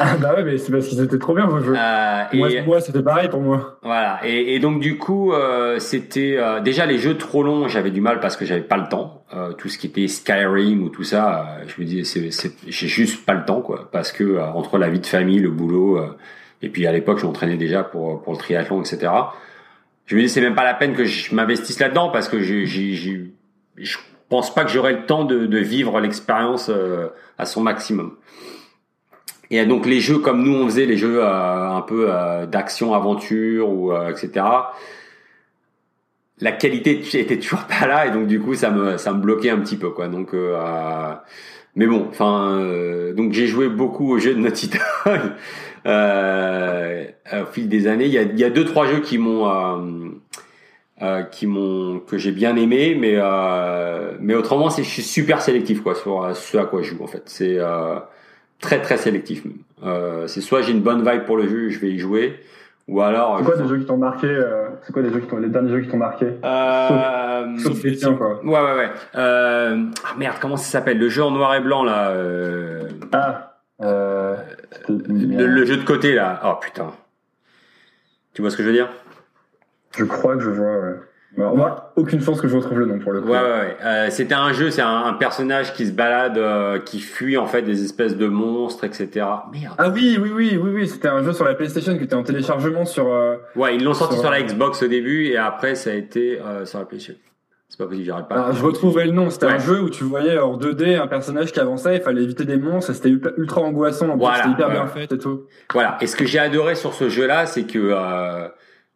Ah 0.00 0.16
bah 0.16 0.34
ouais, 0.34 0.44
mais 0.44 0.58
c'est 0.58 0.72
parce 0.72 0.88
qu'ils 0.88 1.00
étaient 1.00 1.18
trop 1.18 1.34
bien 1.34 1.46
vos 1.46 1.60
jeux. 1.60 1.74
Euh, 1.76 2.24
moi, 2.32 2.48
moi 2.66 2.80
c'était 2.80 3.02
pareil 3.02 3.28
pour 3.28 3.40
moi. 3.40 3.78
Voilà. 3.82 4.20
Et, 4.24 4.54
et 4.54 4.58
donc 4.60 4.80
du 4.80 4.96
coup, 4.96 5.32
euh, 5.32 5.78
c'était 5.78 6.36
euh, 6.38 6.60
déjà 6.60 6.86
les 6.86 6.98
jeux 6.98 7.16
trop 7.16 7.42
longs. 7.42 7.68
J'avais 7.68 7.90
du 7.90 8.00
mal 8.00 8.20
parce 8.20 8.36
que 8.36 8.44
j'avais 8.44 8.62
pas 8.62 8.76
le 8.76 8.88
temps. 8.88 9.24
Tout 9.58 9.68
ce 9.68 9.76
qui 9.76 9.86
était 9.86 10.08
Skyrim 10.08 10.82
ou 10.82 10.88
tout 10.88 11.04
ça, 11.04 11.58
je 11.66 11.80
me 11.80 11.86
disais, 11.86 12.30
c'est, 12.30 12.52
j'ai 12.66 12.88
juste 12.88 13.26
pas 13.26 13.34
le 13.34 13.44
temps 13.44 13.60
quoi, 13.60 13.90
parce 13.92 14.10
que 14.10 14.38
entre 14.40 14.78
la 14.78 14.88
vie 14.88 15.00
de 15.00 15.06
famille, 15.06 15.38
le 15.38 15.50
boulot, 15.50 16.02
et 16.62 16.70
puis 16.70 16.86
à 16.86 16.92
l'époque, 16.92 17.18
je 17.18 17.26
m'entraînais 17.26 17.58
déjà 17.58 17.84
pour 17.84 18.22
pour 18.22 18.32
le 18.32 18.38
triathlon, 18.38 18.80
etc. 18.80 19.12
Je 20.06 20.16
me 20.16 20.22
disais, 20.22 20.32
c'est 20.32 20.40
même 20.40 20.54
pas 20.54 20.64
la 20.64 20.72
peine 20.72 20.94
que 20.94 21.04
je 21.04 21.34
m'investisse 21.34 21.78
là-dedans 21.78 22.08
parce 22.08 22.30
que 22.30 22.40
j'ai, 22.40 22.64
j'ai, 22.64 23.30
je 23.76 23.98
pense 24.30 24.54
pas 24.54 24.64
que 24.64 24.70
j'aurai 24.70 24.94
le 24.94 25.04
temps 25.04 25.24
de, 25.24 25.44
de 25.44 25.58
vivre 25.58 26.00
l'expérience 26.00 26.70
à 27.36 27.44
son 27.44 27.60
maximum. 27.60 28.14
Et 29.50 29.64
donc 29.64 29.86
les 29.86 30.00
jeux 30.00 30.18
comme 30.18 30.42
nous 30.42 30.54
on 30.54 30.66
faisait, 30.66 30.84
les 30.86 30.96
jeux 30.96 31.22
euh, 31.22 31.70
un 31.70 31.80
peu 31.80 32.08
euh, 32.10 32.46
d'action 32.46 32.94
aventure 32.94 33.70
ou 33.70 33.92
euh, 33.92 34.10
etc. 34.10 34.44
La 36.40 36.52
qualité 36.52 37.00
était 37.14 37.38
toujours 37.38 37.64
pas 37.64 37.86
là 37.86 38.06
et 38.06 38.10
donc 38.10 38.26
du 38.26 38.40
coup 38.40 38.54
ça 38.54 38.70
me 38.70 38.98
ça 38.98 39.12
me 39.12 39.20
bloquait 39.20 39.50
un 39.50 39.58
petit 39.58 39.76
peu 39.76 39.90
quoi. 39.90 40.08
Donc 40.08 40.34
mais 41.74 41.86
bon, 41.86 42.06
enfin 42.10 42.60
donc 43.16 43.32
j'ai 43.32 43.46
joué 43.46 43.68
beaucoup 43.68 44.12
aux 44.12 44.18
jeux 44.18 44.34
de 44.34 44.40
Naughty 44.40 44.68
Dog 44.68 45.32
au 47.42 47.46
fil 47.52 47.68
des 47.68 47.86
années. 47.88 48.06
Il 48.06 48.12
y 48.12 48.18
a, 48.18 48.22
il 48.22 48.38
y 48.38 48.44
a 48.44 48.50
deux 48.50 48.64
trois 48.64 48.86
jeux 48.86 49.00
qui 49.00 49.18
m'ont 49.18 50.20
qui 51.32 51.46
m'ont 51.46 52.00
que 52.00 52.18
j'ai 52.18 52.32
bien 52.32 52.54
aimé 52.54 52.96
mais 53.00 53.16
mais 54.20 54.34
autrement 54.34 54.70
c'est 54.70 54.84
je 54.84 54.90
suis 54.90 55.02
super 55.02 55.40
sélectif 55.42 55.82
quoi 55.82 55.96
sur 55.96 56.36
ce 56.36 56.58
à 56.58 56.66
quoi 56.66 56.82
je 56.82 56.90
joue 56.90 57.02
en 57.02 57.08
fait. 57.08 57.22
C'est 57.26 57.58
très 58.60 58.80
très 58.80 58.96
sélectif. 58.96 59.44
Euh, 59.84 60.26
c'est 60.26 60.40
soit 60.40 60.62
j'ai 60.62 60.72
une 60.72 60.82
bonne 60.82 61.08
vibe 61.08 61.24
pour 61.24 61.36
le 61.36 61.48
jeu, 61.48 61.68
je 61.70 61.78
vais 61.78 61.90
y 61.90 61.98
jouer, 61.98 62.40
ou 62.88 63.00
alors. 63.00 63.38
C'est 63.38 63.44
quoi 63.44 63.56
des 63.56 63.68
jeux 63.68 63.78
qui 63.78 63.86
t'ont 63.86 63.96
marqué 63.96 64.26
euh, 64.26 64.68
C'est 64.82 64.92
quoi 64.92 65.02
les 65.02 65.12
jeux 65.12 65.20
qui 65.20 65.26
t'ont 65.26 65.38
les 65.38 65.48
derniers 65.48 65.70
jeux 65.70 65.80
qui 65.82 65.88
t'ont 65.88 65.98
marqué? 65.98 66.26
Euh, 66.44 67.58
sauf, 67.58 67.82
les 67.82 67.96
tiens 67.96 68.14
quoi. 68.14 68.44
Ouais 68.44 68.60
ouais 68.60 68.74
ouais. 68.76 68.90
Euh, 69.14 69.84
ah 70.04 70.14
merde, 70.16 70.36
comment 70.40 70.56
ça 70.56 70.70
s'appelle? 70.70 70.98
Le 70.98 71.08
jeu 71.08 71.22
en 71.22 71.30
noir 71.30 71.54
et 71.54 71.60
blanc 71.60 71.84
là. 71.84 72.10
Euh... 72.10 72.88
Ah. 73.12 73.56
Euh... 73.80 74.36
Le, 74.88 75.46
le, 75.46 75.64
jeu 75.64 75.76
de 75.76 75.84
côté 75.84 76.14
là. 76.14 76.40
Oh 76.44 76.54
putain. 76.60 76.90
Tu 78.34 78.42
vois 78.42 78.50
ce 78.50 78.56
que 78.56 78.62
je 78.62 78.68
veux 78.68 78.74
dire? 78.74 78.88
Je 79.96 80.04
crois 80.04 80.36
que 80.36 80.42
je 80.42 80.50
vois. 80.50 80.78
Ouais. 80.78 80.96
Alors, 81.36 81.54
moi, 81.56 81.92
aucune 81.96 82.20
chance 82.20 82.40
que 82.40 82.48
je 82.48 82.56
retrouve 82.56 82.78
le 82.80 82.86
nom 82.86 82.98
pour 82.98 83.12
le 83.12 83.20
coup. 83.20 83.28
Ouais, 83.28 83.38
ouais, 83.38 83.42
ouais. 83.60 83.76
Euh, 83.84 84.06
c'était 84.10 84.34
un 84.34 84.52
jeu, 84.52 84.70
c'est 84.70 84.82
un, 84.82 85.04
un 85.04 85.12
personnage 85.12 85.74
qui 85.74 85.86
se 85.86 85.92
balade, 85.92 86.38
euh, 86.38 86.78
qui 86.78 87.00
fuit 87.00 87.36
en 87.36 87.46
fait 87.46 87.62
des 87.62 87.84
espèces 87.84 88.16
de 88.16 88.26
monstres, 88.26 88.84
etc. 88.84 89.26
Merde. 89.52 89.74
Ah 89.78 89.88
oui, 89.90 90.18
oui, 90.20 90.30
oui, 90.34 90.58
oui, 90.60 90.70
oui, 90.74 90.88
c'était 90.88 91.08
un 91.08 91.22
jeu 91.22 91.32
sur 91.32 91.44
la 91.44 91.54
PlayStation 91.54 91.96
qui 91.98 92.04
était 92.04 92.14
en 92.14 92.22
téléchargement 92.22 92.84
sur. 92.86 93.12
euh, 93.12 93.36
Ouais, 93.56 93.76
ils 93.76 93.84
l'ont 93.84 93.94
sorti 93.94 94.18
Sur- 94.18 94.30
la 94.30 94.42
Xbox 94.42 94.82
au 94.82 94.88
début 94.88 95.26
et 95.26 95.36
après 95.36 95.74
ça 95.74 95.90
a 95.90 95.94
été 95.94 96.40
euh, 96.40 96.64
sur 96.64 96.78
la 96.78 96.86
PlayStation. 96.86 97.20
C'est 97.68 97.76
pas 97.76 97.84
possible, 97.86 98.06
j'arrête 98.06 98.28
pas. 98.28 98.34
Alors, 98.36 98.52
je 98.54 98.64
retrouverai 98.64 99.04
le 99.04 99.12
nom. 99.12 99.28
C'était 99.28 99.44
Ouais. 99.46 99.52
un 99.52 99.58
jeu 99.58 99.82
où 99.82 99.90
tu 99.90 100.02
voyais 100.02 100.38
en 100.38 100.56
2D 100.56 100.96
un 100.98 101.06
personnage 101.06 101.52
qui 101.52 101.60
avançait, 101.60 101.96
il 101.96 102.00
fallait 102.00 102.22
éviter 102.22 102.46
des 102.46 102.56
monstres, 102.56 102.94
c'était 102.94 103.10
ultra, 103.10 103.60
angoissant. 103.60 104.06
En 104.08 104.12
plus, 104.12 104.20
Voilà, 104.20 104.36
c'était 104.38 104.48
hyper 104.50 104.70
bien 104.70 104.86
fait 104.86 105.12
et 105.12 105.18
tout. 105.18 105.42
Voilà. 105.74 105.98
Et 106.00 106.06
ce 106.06 106.16
que 106.16 106.24
j'ai 106.24 106.38
adoré 106.38 106.74
sur 106.74 106.94
ce 106.94 107.10
jeu-là, 107.10 107.44
c'est 107.44 107.64
que 107.64 107.78
euh, 107.78 108.48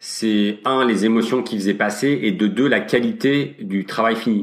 c'est 0.04 0.58
un 0.64 0.84
les 0.84 1.04
émotions 1.04 1.44
qu'il 1.44 1.60
faisait 1.60 1.74
passer 1.74 2.18
et 2.22 2.32
de 2.32 2.48
deux 2.48 2.66
la 2.66 2.80
qualité 2.80 3.54
du 3.60 3.84
travail 3.84 4.16
fini. 4.16 4.42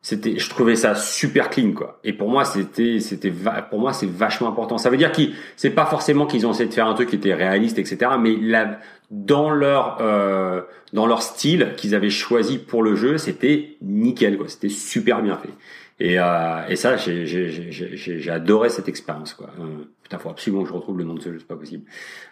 C'était, 0.00 0.38
je 0.38 0.48
trouvais 0.48 0.76
ça 0.76 0.94
super 0.94 1.50
clean 1.50 1.72
quoi. 1.72 2.00
Et 2.04 2.14
pour 2.14 2.30
moi, 2.30 2.46
c'était, 2.46 3.00
c'était, 3.00 3.30
pour 3.68 3.80
moi, 3.80 3.92
c'est 3.92 4.08
vachement 4.08 4.48
important. 4.48 4.78
Ça 4.78 4.88
veut 4.88 4.96
dire 4.96 5.12
qu'ils, 5.12 5.34
c'est 5.56 5.68
pas 5.68 5.84
forcément 5.84 6.24
qu'ils 6.24 6.46
ont 6.46 6.52
essayé 6.52 6.70
de 6.70 6.74
faire 6.74 6.86
un 6.86 6.94
truc 6.94 7.10
qui 7.10 7.16
était 7.16 7.34
réaliste, 7.34 7.78
etc. 7.78 8.12
Mais 8.18 8.34
là, 8.34 8.78
dans 9.10 9.50
leur, 9.50 9.98
euh, 10.00 10.62
dans 10.94 11.06
leur 11.06 11.20
style 11.20 11.74
qu'ils 11.76 11.94
avaient 11.94 12.08
choisi 12.08 12.56
pour 12.56 12.82
le 12.82 12.96
jeu, 12.96 13.18
c'était 13.18 13.76
nickel 13.82 14.38
quoi. 14.38 14.48
C'était 14.48 14.70
super 14.70 15.20
bien 15.20 15.36
fait. 15.36 15.50
Et, 16.00 16.18
euh, 16.18 16.66
et 16.68 16.74
ça, 16.76 16.96
j'ai, 16.96 18.30
adoré 18.30 18.68
cette 18.68 18.88
expérience 18.88 19.32
quoi. 19.34 19.50
Euh, 19.60 19.84
putain, 20.02 20.18
faut 20.18 20.28
absolument 20.30 20.62
que 20.64 20.68
je 20.68 20.74
retrouve 20.74 20.98
le 20.98 21.04
nom 21.04 21.14
de 21.14 21.20
ce 21.20 21.30
jeu, 21.32 21.38
c'est 21.38 21.46
pas 21.46 21.54
possible. 21.56 21.84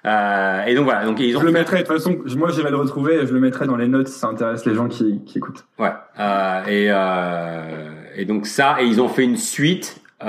Euh, 0.05 0.65
et 0.65 0.75
donc 0.75 0.85
voilà, 0.85 1.05
donc 1.05 1.21
ils 1.21 1.37
ont 1.37 1.41
Je 1.41 1.47
le 1.47 1.53
mettrai, 1.53 1.79
de 1.79 1.87
toute 1.87 1.97
façon, 1.97 2.19
moi 2.37 2.51
j'irai 2.51 2.71
le 2.71 2.77
retrouver 2.77 3.15
et 3.23 3.27
je 3.27 3.33
le 3.33 3.39
mettrai 3.39 3.67
dans 3.67 3.77
les 3.77 3.87
notes 3.87 4.09
si 4.09 4.19
ça 4.19 4.27
intéresse 4.27 4.67
les 4.67 4.75
gens 4.75 4.89
qui, 4.89 5.23
qui 5.25 5.39
écoutent. 5.39 5.65
Ouais. 5.79 5.93
Euh, 6.19 6.65
et, 6.67 6.87
euh, 6.91 7.93
et 8.17 8.25
donc 8.25 8.47
ça, 8.47 8.79
et 8.83 8.87
ils 8.87 9.01
ont 9.01 9.09
fait 9.09 9.23
une 9.25 9.37
suite, 9.37 10.01
euh, 10.25 10.27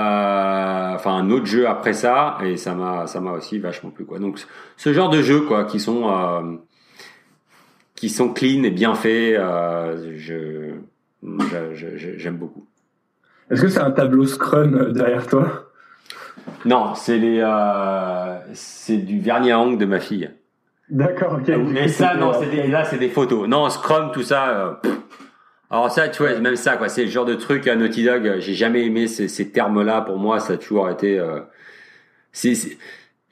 enfin 0.94 1.14
un 1.16 1.28
autre 1.30 1.46
jeu 1.46 1.66
après 1.66 1.92
ça, 1.92 2.38
et 2.44 2.56
ça 2.56 2.74
m'a, 2.74 3.08
ça 3.08 3.20
m'a 3.20 3.32
aussi 3.32 3.58
vachement 3.58 3.90
plu 3.90 4.04
quoi. 4.04 4.20
Donc 4.20 4.40
ce 4.76 4.92
genre 4.92 5.10
de 5.10 5.22
jeux 5.22 5.40
quoi, 5.40 5.64
qui 5.64 5.80
sont, 5.80 6.08
euh, 6.08 6.56
qui 7.96 8.08
sont 8.10 8.32
clean 8.32 8.62
et 8.62 8.70
bien 8.70 8.94
faits, 8.94 9.34
euh, 9.38 10.14
je, 10.16 10.74
je- 11.22 11.74
je- 11.74 11.96
je- 11.96 12.16
j'aime 12.18 12.36
beaucoup. 12.36 12.66
Est-ce 13.50 13.62
que 13.62 13.68
c'est 13.68 13.80
un 13.80 13.90
tableau 13.90 14.26
Scrum 14.26 14.92
derrière 14.92 15.26
toi? 15.26 15.70
Non, 16.64 16.94
c'est 16.94 17.18
les, 17.18 17.40
euh, 17.42 18.38
c'est 18.54 18.96
du 18.98 19.20
vernis 19.20 19.52
à 19.52 19.58
ongles 19.60 19.78
de 19.78 19.84
ma 19.84 20.00
fille. 20.00 20.30
D'accord, 20.90 21.34
ok. 21.40 21.48
Mais 21.70 21.88
ça, 21.88 22.14
non, 22.14 22.32
c'est 22.38 22.46
des, 22.50 22.66
là, 22.68 22.84
c'est 22.84 22.98
des 22.98 23.08
photos. 23.08 23.48
Non, 23.48 23.68
Scrum, 23.70 24.10
tout 24.12 24.22
ça. 24.22 24.48
euh, 24.50 24.70
pff. 24.82 24.92
alors 25.70 25.90
ça, 25.90 26.08
tu 26.08 26.22
vois, 26.22 26.38
même 26.40 26.56
ça, 26.56 26.76
quoi. 26.76 26.88
C'est 26.88 27.04
le 27.04 27.10
genre 27.10 27.24
de 27.24 27.34
truc 27.34 27.66
à 27.66 27.76
Naughty 27.76 28.04
Dog. 28.04 28.26
euh, 28.26 28.40
J'ai 28.40 28.54
jamais 28.54 28.84
aimé 28.86 29.06
ces, 29.08 29.28
ces 29.28 29.50
termes-là. 29.50 30.02
Pour 30.02 30.18
moi, 30.18 30.40
ça 30.40 30.54
a 30.54 30.56
toujours 30.56 30.88
été. 30.90 31.18
euh, 31.18 31.40
c'est, 32.32 32.54
c'est- 32.54 32.76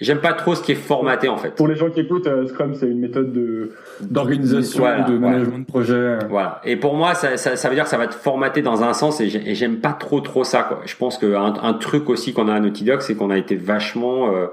j'aime 0.02 0.20
pas 0.20 0.32
trop 0.32 0.54
ce 0.54 0.62
qui 0.62 0.72
est 0.72 0.76
formaté 0.76 1.28
en 1.28 1.36
fait. 1.38 1.50
Pour 1.54 1.68
les 1.68 1.74
gens 1.76 1.88
qui 1.90 2.00
écoutent, 2.00 2.26
euh, 2.26 2.46
Scrum 2.48 2.74
c'est 2.74 2.86
une 2.88 2.98
méthode 3.00 3.32
de 3.32 3.72
d'organisation, 4.00 4.80
Voilà, 4.80 5.02
de 5.04 5.14
voilà. 5.14 5.36
management 5.38 5.58
de 5.60 5.64
projet. 5.66 5.94
euh. 5.94 6.18
Voilà. 6.28 6.60
Et 6.64 6.76
pour 6.76 6.94
moi, 6.96 7.14
ça, 7.14 7.36
ça, 7.36 7.56
ça 7.56 7.68
veut 7.68 7.74
dire 7.74 7.84
que 7.84 7.90
ça 7.90 7.98
va 7.98 8.06
te 8.08 8.14
formater 8.14 8.62
dans 8.62 8.82
un 8.82 8.92
sens 8.92 9.20
et 9.20 9.28
j'ai- 9.28 9.50
et 9.50 9.54
j'aime 9.54 9.78
pas 9.80 9.92
trop 9.92 10.20
trop 10.20 10.44
ça. 10.44 10.62
Quoi. 10.64 10.80
Je 10.84 10.96
pense 10.96 11.16
qu'un 11.18 11.54
un 11.62 11.74
truc 11.74 12.08
aussi 12.10 12.32
qu'on 12.32 12.48
a 12.48 12.54
à 12.54 12.60
Naughty 12.60 12.84
Dog, 12.84 13.00
c'est 13.00 13.14
qu'on 13.14 13.30
a 13.30 13.38
été 13.38 13.56
vachement, 13.56 14.34
euh, 14.34 14.46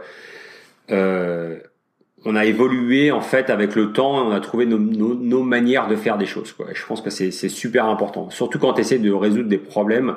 euh, 0.91 1.57
on 2.25 2.35
a 2.35 2.45
évolué 2.45 3.11
en 3.11 3.21
fait 3.21 3.49
avec 3.49 3.75
le 3.75 3.91
temps. 3.93 4.17
et 4.23 4.27
On 4.27 4.31
a 4.31 4.39
trouvé 4.39 4.65
nos, 4.65 4.77
nos, 4.79 5.15
nos 5.15 5.43
manières 5.43 5.87
de 5.87 5.95
faire 5.95 6.17
des 6.17 6.25
choses. 6.25 6.51
Quoi. 6.51 6.67
Et 6.71 6.75
je 6.75 6.85
pense 6.85 7.01
que 7.01 7.09
c'est 7.09 7.31
c'est 7.31 7.49
super 7.49 7.85
important, 7.85 8.29
surtout 8.29 8.59
quand 8.59 8.73
tu 8.73 8.81
essaies 8.81 8.99
de 8.99 9.11
résoudre 9.11 9.47
des 9.49 9.57
problèmes 9.57 10.15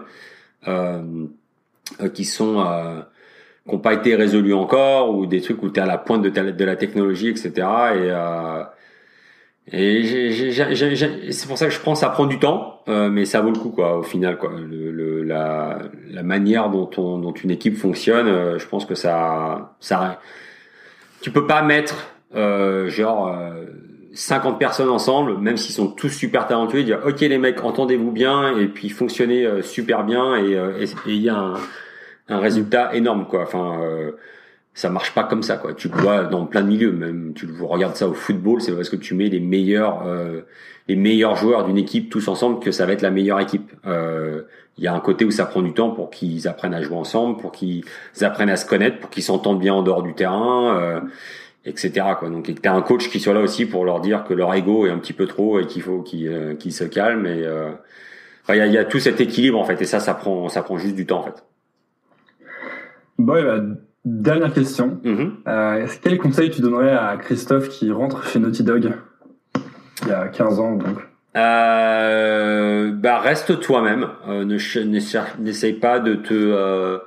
euh, 0.69 1.03
euh, 2.01 2.09
qui 2.09 2.25
sont 2.25 2.61
euh, 2.61 3.01
qui 3.67 3.73
n'ont 3.75 3.79
pas 3.81 3.95
été 3.95 4.15
résolus 4.17 4.55
encore 4.55 5.11
ou 5.15 5.27
des 5.27 5.41
trucs 5.41 5.63
où 5.63 5.71
tu 5.71 5.79
es 5.79 5.83
à 5.83 5.87
la 5.87 5.99
pointe 5.99 6.23
de, 6.23 6.31
ta- 6.31 6.51
de 6.53 6.65
la 6.65 6.77
technologie, 6.77 7.29
etc. 7.29 7.51
Et 7.95 8.11
euh, 8.11 8.63
et 9.71 10.33
c'est 11.33 11.47
pour 11.47 11.57
ça 11.57 11.67
que 11.67 11.73
je 11.73 11.79
pense 11.79 12.01
ça 12.01 12.09
prend 12.09 12.27
du 12.27 12.41
temps, 12.41 12.81
euh, 12.89 13.09
mais 13.09 13.25
ça 13.25 13.41
vaut 13.41 13.51
le 13.53 13.59
coup 13.59 13.71
quoi. 13.71 13.97
Au 13.99 14.03
final, 14.03 14.37
quoi, 14.37 14.51
le, 14.59 14.91
le- 14.91 15.23
la, 15.23 15.79
la 16.11 16.23
manière 16.25 16.69
dont, 16.69 16.91
on, 16.97 17.19
dont 17.19 17.33
une 17.33 17.53
équipe 17.53 17.77
fonctionne, 17.77 18.27
euh, 18.27 18.59
je 18.59 18.67
pense 18.67 18.85
que 18.85 18.97
ça, 18.97 19.77
ça, 19.79 20.21
tu 21.21 21.31
peux 21.31 21.47
pas 21.47 21.63
mettre 21.63 21.95
euh, 22.35 22.89
genre 22.91 23.29
euh, 23.29 23.65
50 24.15 24.59
personnes 24.59 24.89
ensemble, 24.91 25.39
même 25.39 25.57
s'ils 25.57 25.75
sont 25.75 25.87
tous 25.87 26.09
super 26.11 26.47
talentueux, 26.49 26.81
et 26.81 26.85
dire 26.85 26.99
ok 27.07 27.21
les 27.21 27.39
mecs, 27.39 27.63
entendez-vous 27.63 28.11
bien 28.11 28.59
et 28.59 28.67
puis 28.67 28.89
fonctionnez 28.89 29.47
euh, 29.47 29.63
super 29.63 30.03
bien 30.03 30.33
euh, 30.43 30.85
et 30.85 30.87
il 31.07 31.23
y 31.23 31.29
a 31.29 31.37
un, 31.37 31.55
un 32.29 32.39
résultat 32.39 32.95
énorme 32.95 33.27
quoi. 33.27 33.43
Enfin. 33.43 33.81
Euh, 33.83 34.13
ça 34.75 34.89
marche 34.89 35.13
pas 35.13 35.25
comme 35.25 35.43
ça 35.43 35.59
quoi. 35.59 35.75
Tu 35.75 35.89
le 35.89 35.95
vois 35.97 36.25
dans 36.25 36.47
plein 36.47 36.63
de 36.63 36.69
milieux, 36.69 36.93
même 36.93 37.33
tu 37.35 37.47
regardes 37.61 37.95
ça 37.95 38.09
au 38.09 38.15
football, 38.15 38.63
c'est 38.63 38.75
parce 38.75 38.89
que 38.89 38.97
tu 38.97 39.15
mets 39.15 39.29
les 39.29 39.39
meilleurs 39.39 40.07
euh, 40.07 40.41
les 40.89 40.97
meilleurs 40.97 41.37
joueurs 41.37 41.65
d'une 41.65 41.79
équipe 41.79 42.11
tous 42.11 42.29
ensemble 42.29 42.61
que 42.61 42.71
ça 42.71 42.87
va 42.87 42.93
être 42.93 43.03
la 43.03 43.11
meilleure 43.11 43.41
équipe. 43.41 43.71
Euh, 43.87 44.43
Il 44.79 44.85
y 44.85 44.87
a 44.89 44.95
un 44.95 45.01
côté 45.01 45.25
où 45.25 45.31
ça 45.31 45.45
prend 45.45 45.63
du 45.63 45.75
temps 45.75 45.91
pour 45.91 46.11
qu'ils 46.11 46.49
apprennent 46.49 46.75
à 46.75 46.81
jouer 46.83 46.97
ensemble, 46.97 47.37
pour 47.37 47.53
qu'ils 47.53 47.85
apprennent 48.23 48.51
à 48.51 48.57
se 48.57 48.67
connaître, 48.67 48.99
pour 48.99 49.11
qu'ils 49.11 49.23
s'entendent 49.23 49.61
bien 49.61 49.75
en 49.75 49.83
dehors 49.83 50.03
du 50.03 50.15
terrain, 50.15 50.79
euh, 50.81 51.01
etc. 51.67 51.93
Quoi. 52.19 52.31
Donc 52.31 52.49
et 52.49 52.55
que 52.55 52.61
t'as 52.61 52.73
un 52.73 52.83
coach 52.83 53.11
qui 53.11 53.21
soit 53.21 53.35
là 53.35 53.41
aussi 53.41 53.67
pour 53.67 53.85
leur 53.85 54.01
dire 54.01 54.25
que 54.25 54.35
leur 54.35 54.53
ego 54.55 54.87
est 54.87 54.91
un 54.91 54.99
petit 54.99 55.13
peu 55.13 55.27
trop 55.27 55.61
et 55.61 55.67
qu'il 55.67 55.83
faut 55.83 56.01
qu'ils 56.03 56.29
euh, 56.29 56.71
se 56.71 56.85
calment. 56.85 57.27
Et 57.27 57.45
euh, 57.45 57.71
enfin, 58.43 58.55
il 58.55 58.59
y, 58.59 58.63
a, 58.63 58.67
il 58.67 58.73
y 58.73 58.79
a 58.79 58.85
tout 58.85 58.99
cet 58.99 59.21
équilibre 59.21 59.59
en 59.59 59.65
fait, 59.65 59.81
et 59.83 59.85
ça, 59.85 60.01
ça 60.01 60.15
prend 60.15 60.49
ça 60.49 60.63
prend 60.63 60.79
juste 60.79 60.97
du 60.97 61.07
temps 61.07 61.21
en 61.21 61.25
fait. 61.25 61.45
Bon, 63.19 63.37
et 63.37 63.43
bah, 63.43 63.61
dernière 64.05 64.53
question. 64.53 65.01
Mhm. 65.05 65.37
Euh, 65.47 65.87
quel 66.03 66.19
conseil 66.19 66.51
tu 66.51 66.61
donnerais 66.61 66.93
à 66.93 67.17
Christophe 67.17 67.69
qui 67.69 67.91
rentre 67.93 68.25
chez 68.27 68.39
Naughty 68.39 68.65
Dog 68.65 68.93
il 70.03 70.09
y 70.09 70.13
a 70.13 70.29
15 70.29 70.61
ans 70.61 70.77
donc? 70.77 70.97
Euh, 71.37 72.93
bah 72.93 73.19
reste 73.19 73.61
toi-même. 73.61 74.09
Euh, 74.29 74.45
ne 74.45 75.41
n'essaye 75.41 75.73
pas 75.75 75.99
de 75.99 76.15
te 76.15 76.35
euh, 76.35 76.99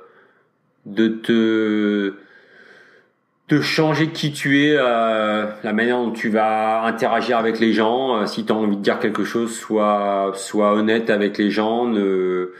de 0.84 1.08
te 1.08 2.14
de 3.48 3.60
changer 3.60 4.08
qui 4.08 4.32
tu 4.32 4.64
es, 4.64 4.76
euh, 4.76 5.46
la 5.62 5.72
manière 5.72 5.98
dont 5.98 6.10
tu 6.10 6.28
vas 6.28 6.82
interagir 6.82 7.38
avec 7.38 7.60
les 7.60 7.72
gens. 7.72 8.16
Euh, 8.16 8.26
si 8.26 8.44
tu 8.44 8.52
as 8.52 8.56
envie 8.56 8.76
de 8.76 8.82
dire 8.82 8.98
quelque 8.98 9.22
chose, 9.22 9.56
sois 9.56 10.32
sois 10.34 10.72
honnête 10.72 11.10
avec 11.10 11.38
les 11.38 11.50
gens. 11.50 11.86
Ne, 11.86 12.52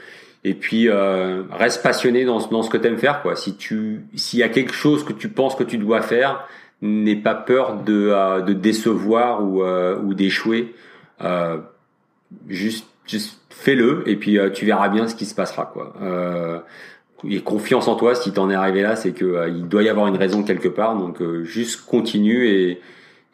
et 0.47 0.53
puis 0.53 0.87
euh, 0.87 1.43
reste 1.51 1.83
passionné 1.83 2.23
dans, 2.23 2.39
dans 2.47 2.63
ce 2.63 2.69
que 2.69 2.77
tu 2.77 2.87
aimes 2.87 2.97
faire. 2.97 3.21
Quoi. 3.21 3.35
Si 3.35 3.57
tu 3.57 4.05
s'il 4.15 4.39
y 4.39 4.43
a 4.43 4.49
quelque 4.49 4.71
chose 4.71 5.03
que 5.03 5.11
tu 5.11 5.27
penses 5.27 5.55
que 5.55 5.65
tu 5.65 5.77
dois 5.77 6.01
faire, 6.01 6.47
n'aie 6.81 7.17
pas 7.17 7.35
peur 7.35 7.83
de 7.83 8.09
euh, 8.13 8.41
de 8.41 8.53
décevoir 8.53 9.43
ou 9.43 9.61
euh, 9.61 9.99
ou 9.99 10.13
d'échouer. 10.13 10.73
Euh, 11.21 11.57
juste, 12.47 12.87
juste 13.05 13.41
fais-le 13.49 14.03
et 14.05 14.15
puis 14.15 14.37
euh, 14.37 14.49
tu 14.49 14.65
verras 14.65 14.87
bien 14.87 15.09
ce 15.09 15.15
qui 15.15 15.25
se 15.25 15.35
passera 15.35 15.65
quoi. 15.65 15.93
Et 17.27 17.41
confiance 17.41 17.89
en 17.89 17.95
toi 17.95 18.15
si 18.15 18.31
t'en 18.31 18.49
es 18.49 18.55
arrivé 18.55 18.83
là, 18.83 18.95
c'est 18.95 19.11
que 19.11 19.49
il 19.49 19.67
doit 19.67 19.83
y 19.83 19.89
avoir 19.89 20.07
une 20.07 20.17
raison 20.17 20.43
quelque 20.43 20.69
part. 20.69 20.95
Donc 20.95 21.21
juste 21.43 21.85
continue 21.85 22.47
et 22.47 22.79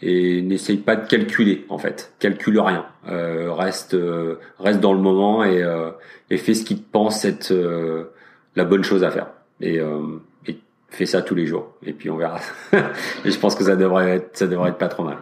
et 0.05 0.41
n'essaye 0.41 0.77
pas 0.77 0.95
de 0.95 1.07
calculer 1.07 1.65
en 1.69 1.77
fait. 1.77 2.13
Calcule 2.19 2.59
rien. 2.59 2.85
Euh, 3.07 3.53
reste 3.53 3.93
euh, 3.93 4.35
reste 4.59 4.79
dans 4.81 4.93
le 4.93 4.99
moment 4.99 5.43
et 5.43 5.63
euh, 5.63 5.91
et 6.29 6.37
fais 6.37 6.53
ce 6.53 6.65
qui 6.65 6.77
te 6.77 6.91
pense 6.91 7.23
être 7.25 7.51
euh, 7.51 8.05
la 8.55 8.65
bonne 8.65 8.83
chose 8.83 9.03
à 9.03 9.11
faire. 9.11 9.27
Et 9.61 9.79
euh, 9.79 10.01
et 10.47 10.57
fais 10.89 11.05
ça 11.05 11.21
tous 11.21 11.35
les 11.35 11.45
jours 11.45 11.73
et 11.85 11.93
puis 11.93 12.09
on 12.09 12.17
verra. 12.17 12.39
et 13.25 13.31
je 13.31 13.39
pense 13.39 13.55
que 13.55 13.63
ça 13.63 13.75
devrait 13.77 14.09
être 14.17 14.37
ça 14.37 14.47
devrait 14.47 14.71
être 14.71 14.77
pas 14.77 14.89
trop 14.89 15.03
mal. 15.03 15.17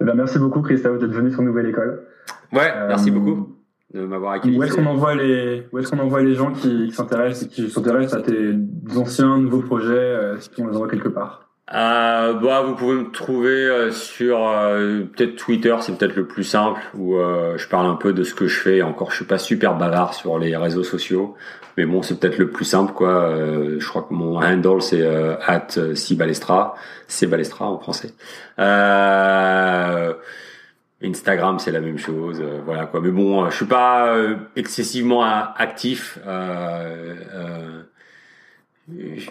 Eh 0.00 0.04
ben, 0.04 0.14
merci 0.14 0.38
beaucoup 0.38 0.60
Christophe 0.60 0.98
d'être 0.98 1.12
venu 1.12 1.30
sur 1.32 1.42
Nouvelle 1.42 1.66
École. 1.66 2.06
Ouais, 2.52 2.72
merci 2.88 3.10
Euh, 3.10 3.14
beaucoup 3.14 3.56
de 3.94 4.04
m'avoir 4.04 4.32
accueilli. 4.32 4.58
Où 4.58 4.62
est-ce 4.62 4.74
qu'on 4.74 4.86
envoie 4.86 5.14
les 5.14 5.66
où 5.72 5.78
est-ce 5.78 5.90
qu'on 5.90 5.98
envoie 5.98 6.22
les 6.22 6.34
gens 6.34 6.52
qui, 6.52 6.88
qui 6.88 6.92
s'intéressent 6.92 7.44
et 7.44 7.48
qui 7.48 7.70
s'intéressent 7.70 8.20
à 8.20 8.22
tes 8.22 8.54
anciens 8.96 9.38
nouveaux 9.38 9.62
projets 9.62 9.94
euh, 9.94 10.36
Est-ce 10.36 10.50
qu'on 10.50 10.68
les 10.68 10.76
envoie 10.76 10.88
quelque 10.88 11.08
part? 11.08 11.47
Euh, 11.74 12.32
bah, 12.32 12.62
vous 12.62 12.74
pouvez 12.74 12.94
me 12.94 13.10
trouver 13.10 13.50
euh, 13.50 13.90
sur 13.90 14.48
euh, 14.48 15.02
peut-être 15.02 15.36
Twitter, 15.36 15.76
c'est 15.80 15.98
peut-être 15.98 16.16
le 16.16 16.26
plus 16.26 16.44
simple, 16.44 16.80
où 16.94 17.16
euh, 17.16 17.58
je 17.58 17.68
parle 17.68 17.86
un 17.86 17.94
peu 17.96 18.14
de 18.14 18.22
ce 18.24 18.32
que 18.32 18.46
je 18.46 18.58
fais. 18.58 18.80
Encore, 18.80 19.10
je 19.10 19.16
suis 19.16 19.26
pas 19.26 19.36
super 19.36 19.74
bavard 19.76 20.14
sur 20.14 20.38
les 20.38 20.56
réseaux 20.56 20.82
sociaux, 20.82 21.36
mais 21.76 21.84
bon, 21.84 22.00
c'est 22.02 22.18
peut-être 22.18 22.38
le 22.38 22.48
plus 22.48 22.64
simple, 22.64 22.94
quoi. 22.94 23.10
Euh, 23.24 23.76
je 23.80 23.86
crois 23.86 24.02
que 24.02 24.14
mon 24.14 24.42
handle 24.42 24.80
c'est 24.80 25.02
euh, 25.02 25.36
at 25.46 25.66
@cbalestra, 25.94 26.74
c'est 27.06 27.26
balestra 27.26 27.66
en 27.66 27.78
français. 27.78 28.14
Instagram, 31.00 31.58
c'est 31.58 31.70
la 31.70 31.80
même 31.80 31.98
chose, 31.98 32.42
voilà 32.64 32.86
quoi. 32.86 33.00
Mais 33.02 33.10
bon, 33.10 33.48
je 33.50 33.54
suis 33.54 33.66
pas 33.66 34.16
excessivement 34.56 35.22
actif. 35.22 36.18
Euh, 36.26 37.82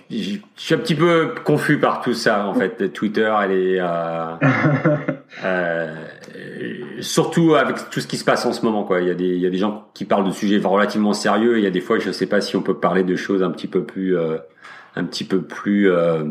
je 0.09 0.37
suis 0.55 0.75
un 0.75 0.77
petit 0.77 0.95
peu 0.95 1.33
confus 1.43 1.79
par 1.79 2.01
tout 2.01 2.13
ça 2.13 2.45
en 2.47 2.53
fait. 2.53 2.93
Twitter, 2.93 3.33
elle 3.43 3.51
est, 3.51 3.79
euh, 3.79 4.35
euh, 5.43 5.95
surtout 7.01 7.55
avec 7.55 7.89
tout 7.89 7.99
ce 7.99 8.07
qui 8.07 8.17
se 8.17 8.23
passe 8.23 8.45
en 8.45 8.53
ce 8.53 8.63
moment, 8.63 8.83
quoi. 8.83 9.01
Il 9.01 9.07
y 9.07 9.11
a 9.11 9.15
des, 9.15 9.25
il 9.25 9.39
y 9.39 9.47
a 9.47 9.49
des 9.49 9.57
gens 9.57 9.89
qui 9.93 10.05
parlent 10.05 10.25
de 10.25 10.31
sujets 10.31 10.59
relativement 10.63 11.13
sérieux. 11.13 11.57
Et 11.57 11.59
il 11.61 11.63
y 11.63 11.67
a 11.67 11.71
des 11.71 11.81
fois, 11.81 11.97
je 11.99 12.07
ne 12.07 12.13
sais 12.13 12.27
pas 12.27 12.41
si 12.41 12.55
on 12.55 12.61
peut 12.61 12.75
parler 12.75 13.03
de 13.03 13.15
choses 13.15 13.41
un 13.41 13.51
petit 13.51 13.67
peu 13.67 13.83
plus, 13.83 14.15
euh, 14.15 14.37
un 14.95 15.03
petit 15.05 15.23
peu 15.23 15.41
plus 15.41 15.89
euh, 15.89 16.23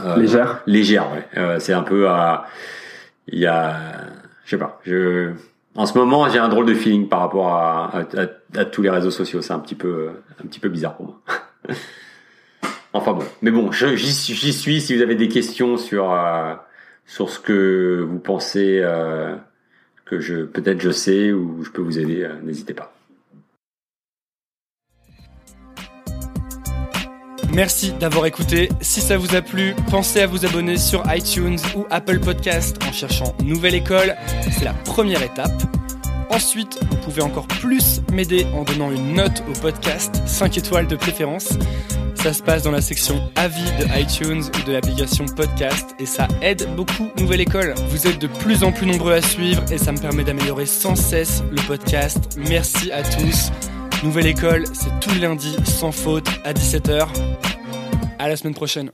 euh 0.00 0.16
légère. 0.16 0.62
Légère, 0.66 1.06
ouais. 1.12 1.60
c'est 1.60 1.72
un 1.72 1.82
peu 1.82 2.08
à, 2.08 2.46
il 3.26 3.40
y 3.40 3.46
a, 3.46 3.74
je 4.44 4.50
sais 4.50 4.58
pas. 4.58 4.80
Je, 4.84 5.32
en 5.74 5.86
ce 5.86 5.96
moment, 5.98 6.28
j'ai 6.28 6.38
un 6.38 6.48
drôle 6.48 6.66
de 6.66 6.74
feeling 6.74 7.08
par 7.08 7.20
rapport 7.20 7.48
à, 7.48 7.92
à, 7.96 8.58
à, 8.60 8.64
tous 8.64 8.82
les 8.82 8.90
réseaux 8.90 9.10
sociaux. 9.10 9.42
C'est 9.42 9.52
un 9.52 9.60
petit 9.60 9.74
peu, 9.74 10.10
un 10.42 10.46
petit 10.46 10.60
peu 10.60 10.68
bizarre 10.68 10.96
pour 10.96 11.06
moi. 11.06 11.20
enfin 12.92 13.12
bon, 13.12 13.24
mais 13.42 13.50
bon, 13.50 13.70
j'y 13.72 14.12
suis. 14.52 14.80
Si 14.80 14.96
vous 14.96 15.02
avez 15.02 15.14
des 15.14 15.28
questions 15.28 15.76
sur 15.76 16.12
sur 17.10 17.28
ce 17.28 17.40
que 17.40 18.06
vous 18.08 18.20
pensez 18.20 18.80
euh, 18.82 19.34
que 20.04 20.20
je 20.20 20.44
peut-être 20.44 20.80
je 20.80 20.90
sais 20.90 21.32
ou 21.32 21.64
je 21.64 21.70
peux 21.70 21.82
vous 21.82 21.98
aider, 21.98 22.22
euh, 22.22 22.34
n'hésitez 22.42 22.72
pas. 22.72 22.94
Merci 27.52 27.92
d'avoir 27.98 28.26
écouté. 28.26 28.68
Si 28.80 29.00
ça 29.00 29.18
vous 29.18 29.34
a 29.34 29.42
plu, 29.42 29.74
pensez 29.90 30.20
à 30.20 30.28
vous 30.28 30.46
abonner 30.46 30.76
sur 30.76 31.02
iTunes 31.12 31.58
ou 31.76 31.84
Apple 31.90 32.20
Podcast 32.20 32.76
en 32.88 32.92
cherchant 32.92 33.34
Nouvelle 33.42 33.74
École. 33.74 34.14
C'est 34.52 34.64
la 34.64 34.72
première 34.72 35.22
étape. 35.24 35.79
Ensuite, 36.30 36.78
vous 36.88 36.96
pouvez 36.98 37.22
encore 37.22 37.46
plus 37.48 38.00
m'aider 38.12 38.46
en 38.54 38.62
donnant 38.62 38.90
une 38.90 39.14
note 39.14 39.42
au 39.48 39.52
podcast, 39.60 40.22
5 40.26 40.58
étoiles 40.58 40.86
de 40.86 40.96
préférence. 40.96 41.48
Ça 42.14 42.32
se 42.32 42.42
passe 42.42 42.62
dans 42.62 42.70
la 42.70 42.82
section 42.82 43.20
avis 43.34 43.64
de 43.78 44.00
iTunes 44.00 44.42
ou 44.42 44.66
de 44.66 44.72
l'application 44.72 45.24
podcast 45.24 45.94
et 45.98 46.06
ça 46.06 46.28
aide 46.42 46.68
beaucoup 46.76 47.08
Nouvelle 47.18 47.40
École. 47.40 47.74
Vous 47.88 48.06
êtes 48.06 48.20
de 48.20 48.26
plus 48.26 48.62
en 48.62 48.72
plus 48.72 48.86
nombreux 48.86 49.12
à 49.12 49.22
suivre 49.22 49.62
et 49.72 49.78
ça 49.78 49.90
me 49.90 49.98
permet 49.98 50.22
d'améliorer 50.22 50.66
sans 50.66 50.94
cesse 50.94 51.42
le 51.50 51.60
podcast. 51.66 52.18
Merci 52.36 52.92
à 52.92 53.02
tous. 53.02 53.50
Nouvelle 54.04 54.26
École, 54.26 54.64
c'est 54.72 55.00
tout 55.00 55.10
le 55.14 55.20
lundi 55.20 55.56
sans 55.64 55.92
faute 55.92 56.28
à 56.44 56.52
17h. 56.52 57.08
À 58.18 58.28
la 58.28 58.36
semaine 58.36 58.54
prochaine. 58.54 58.92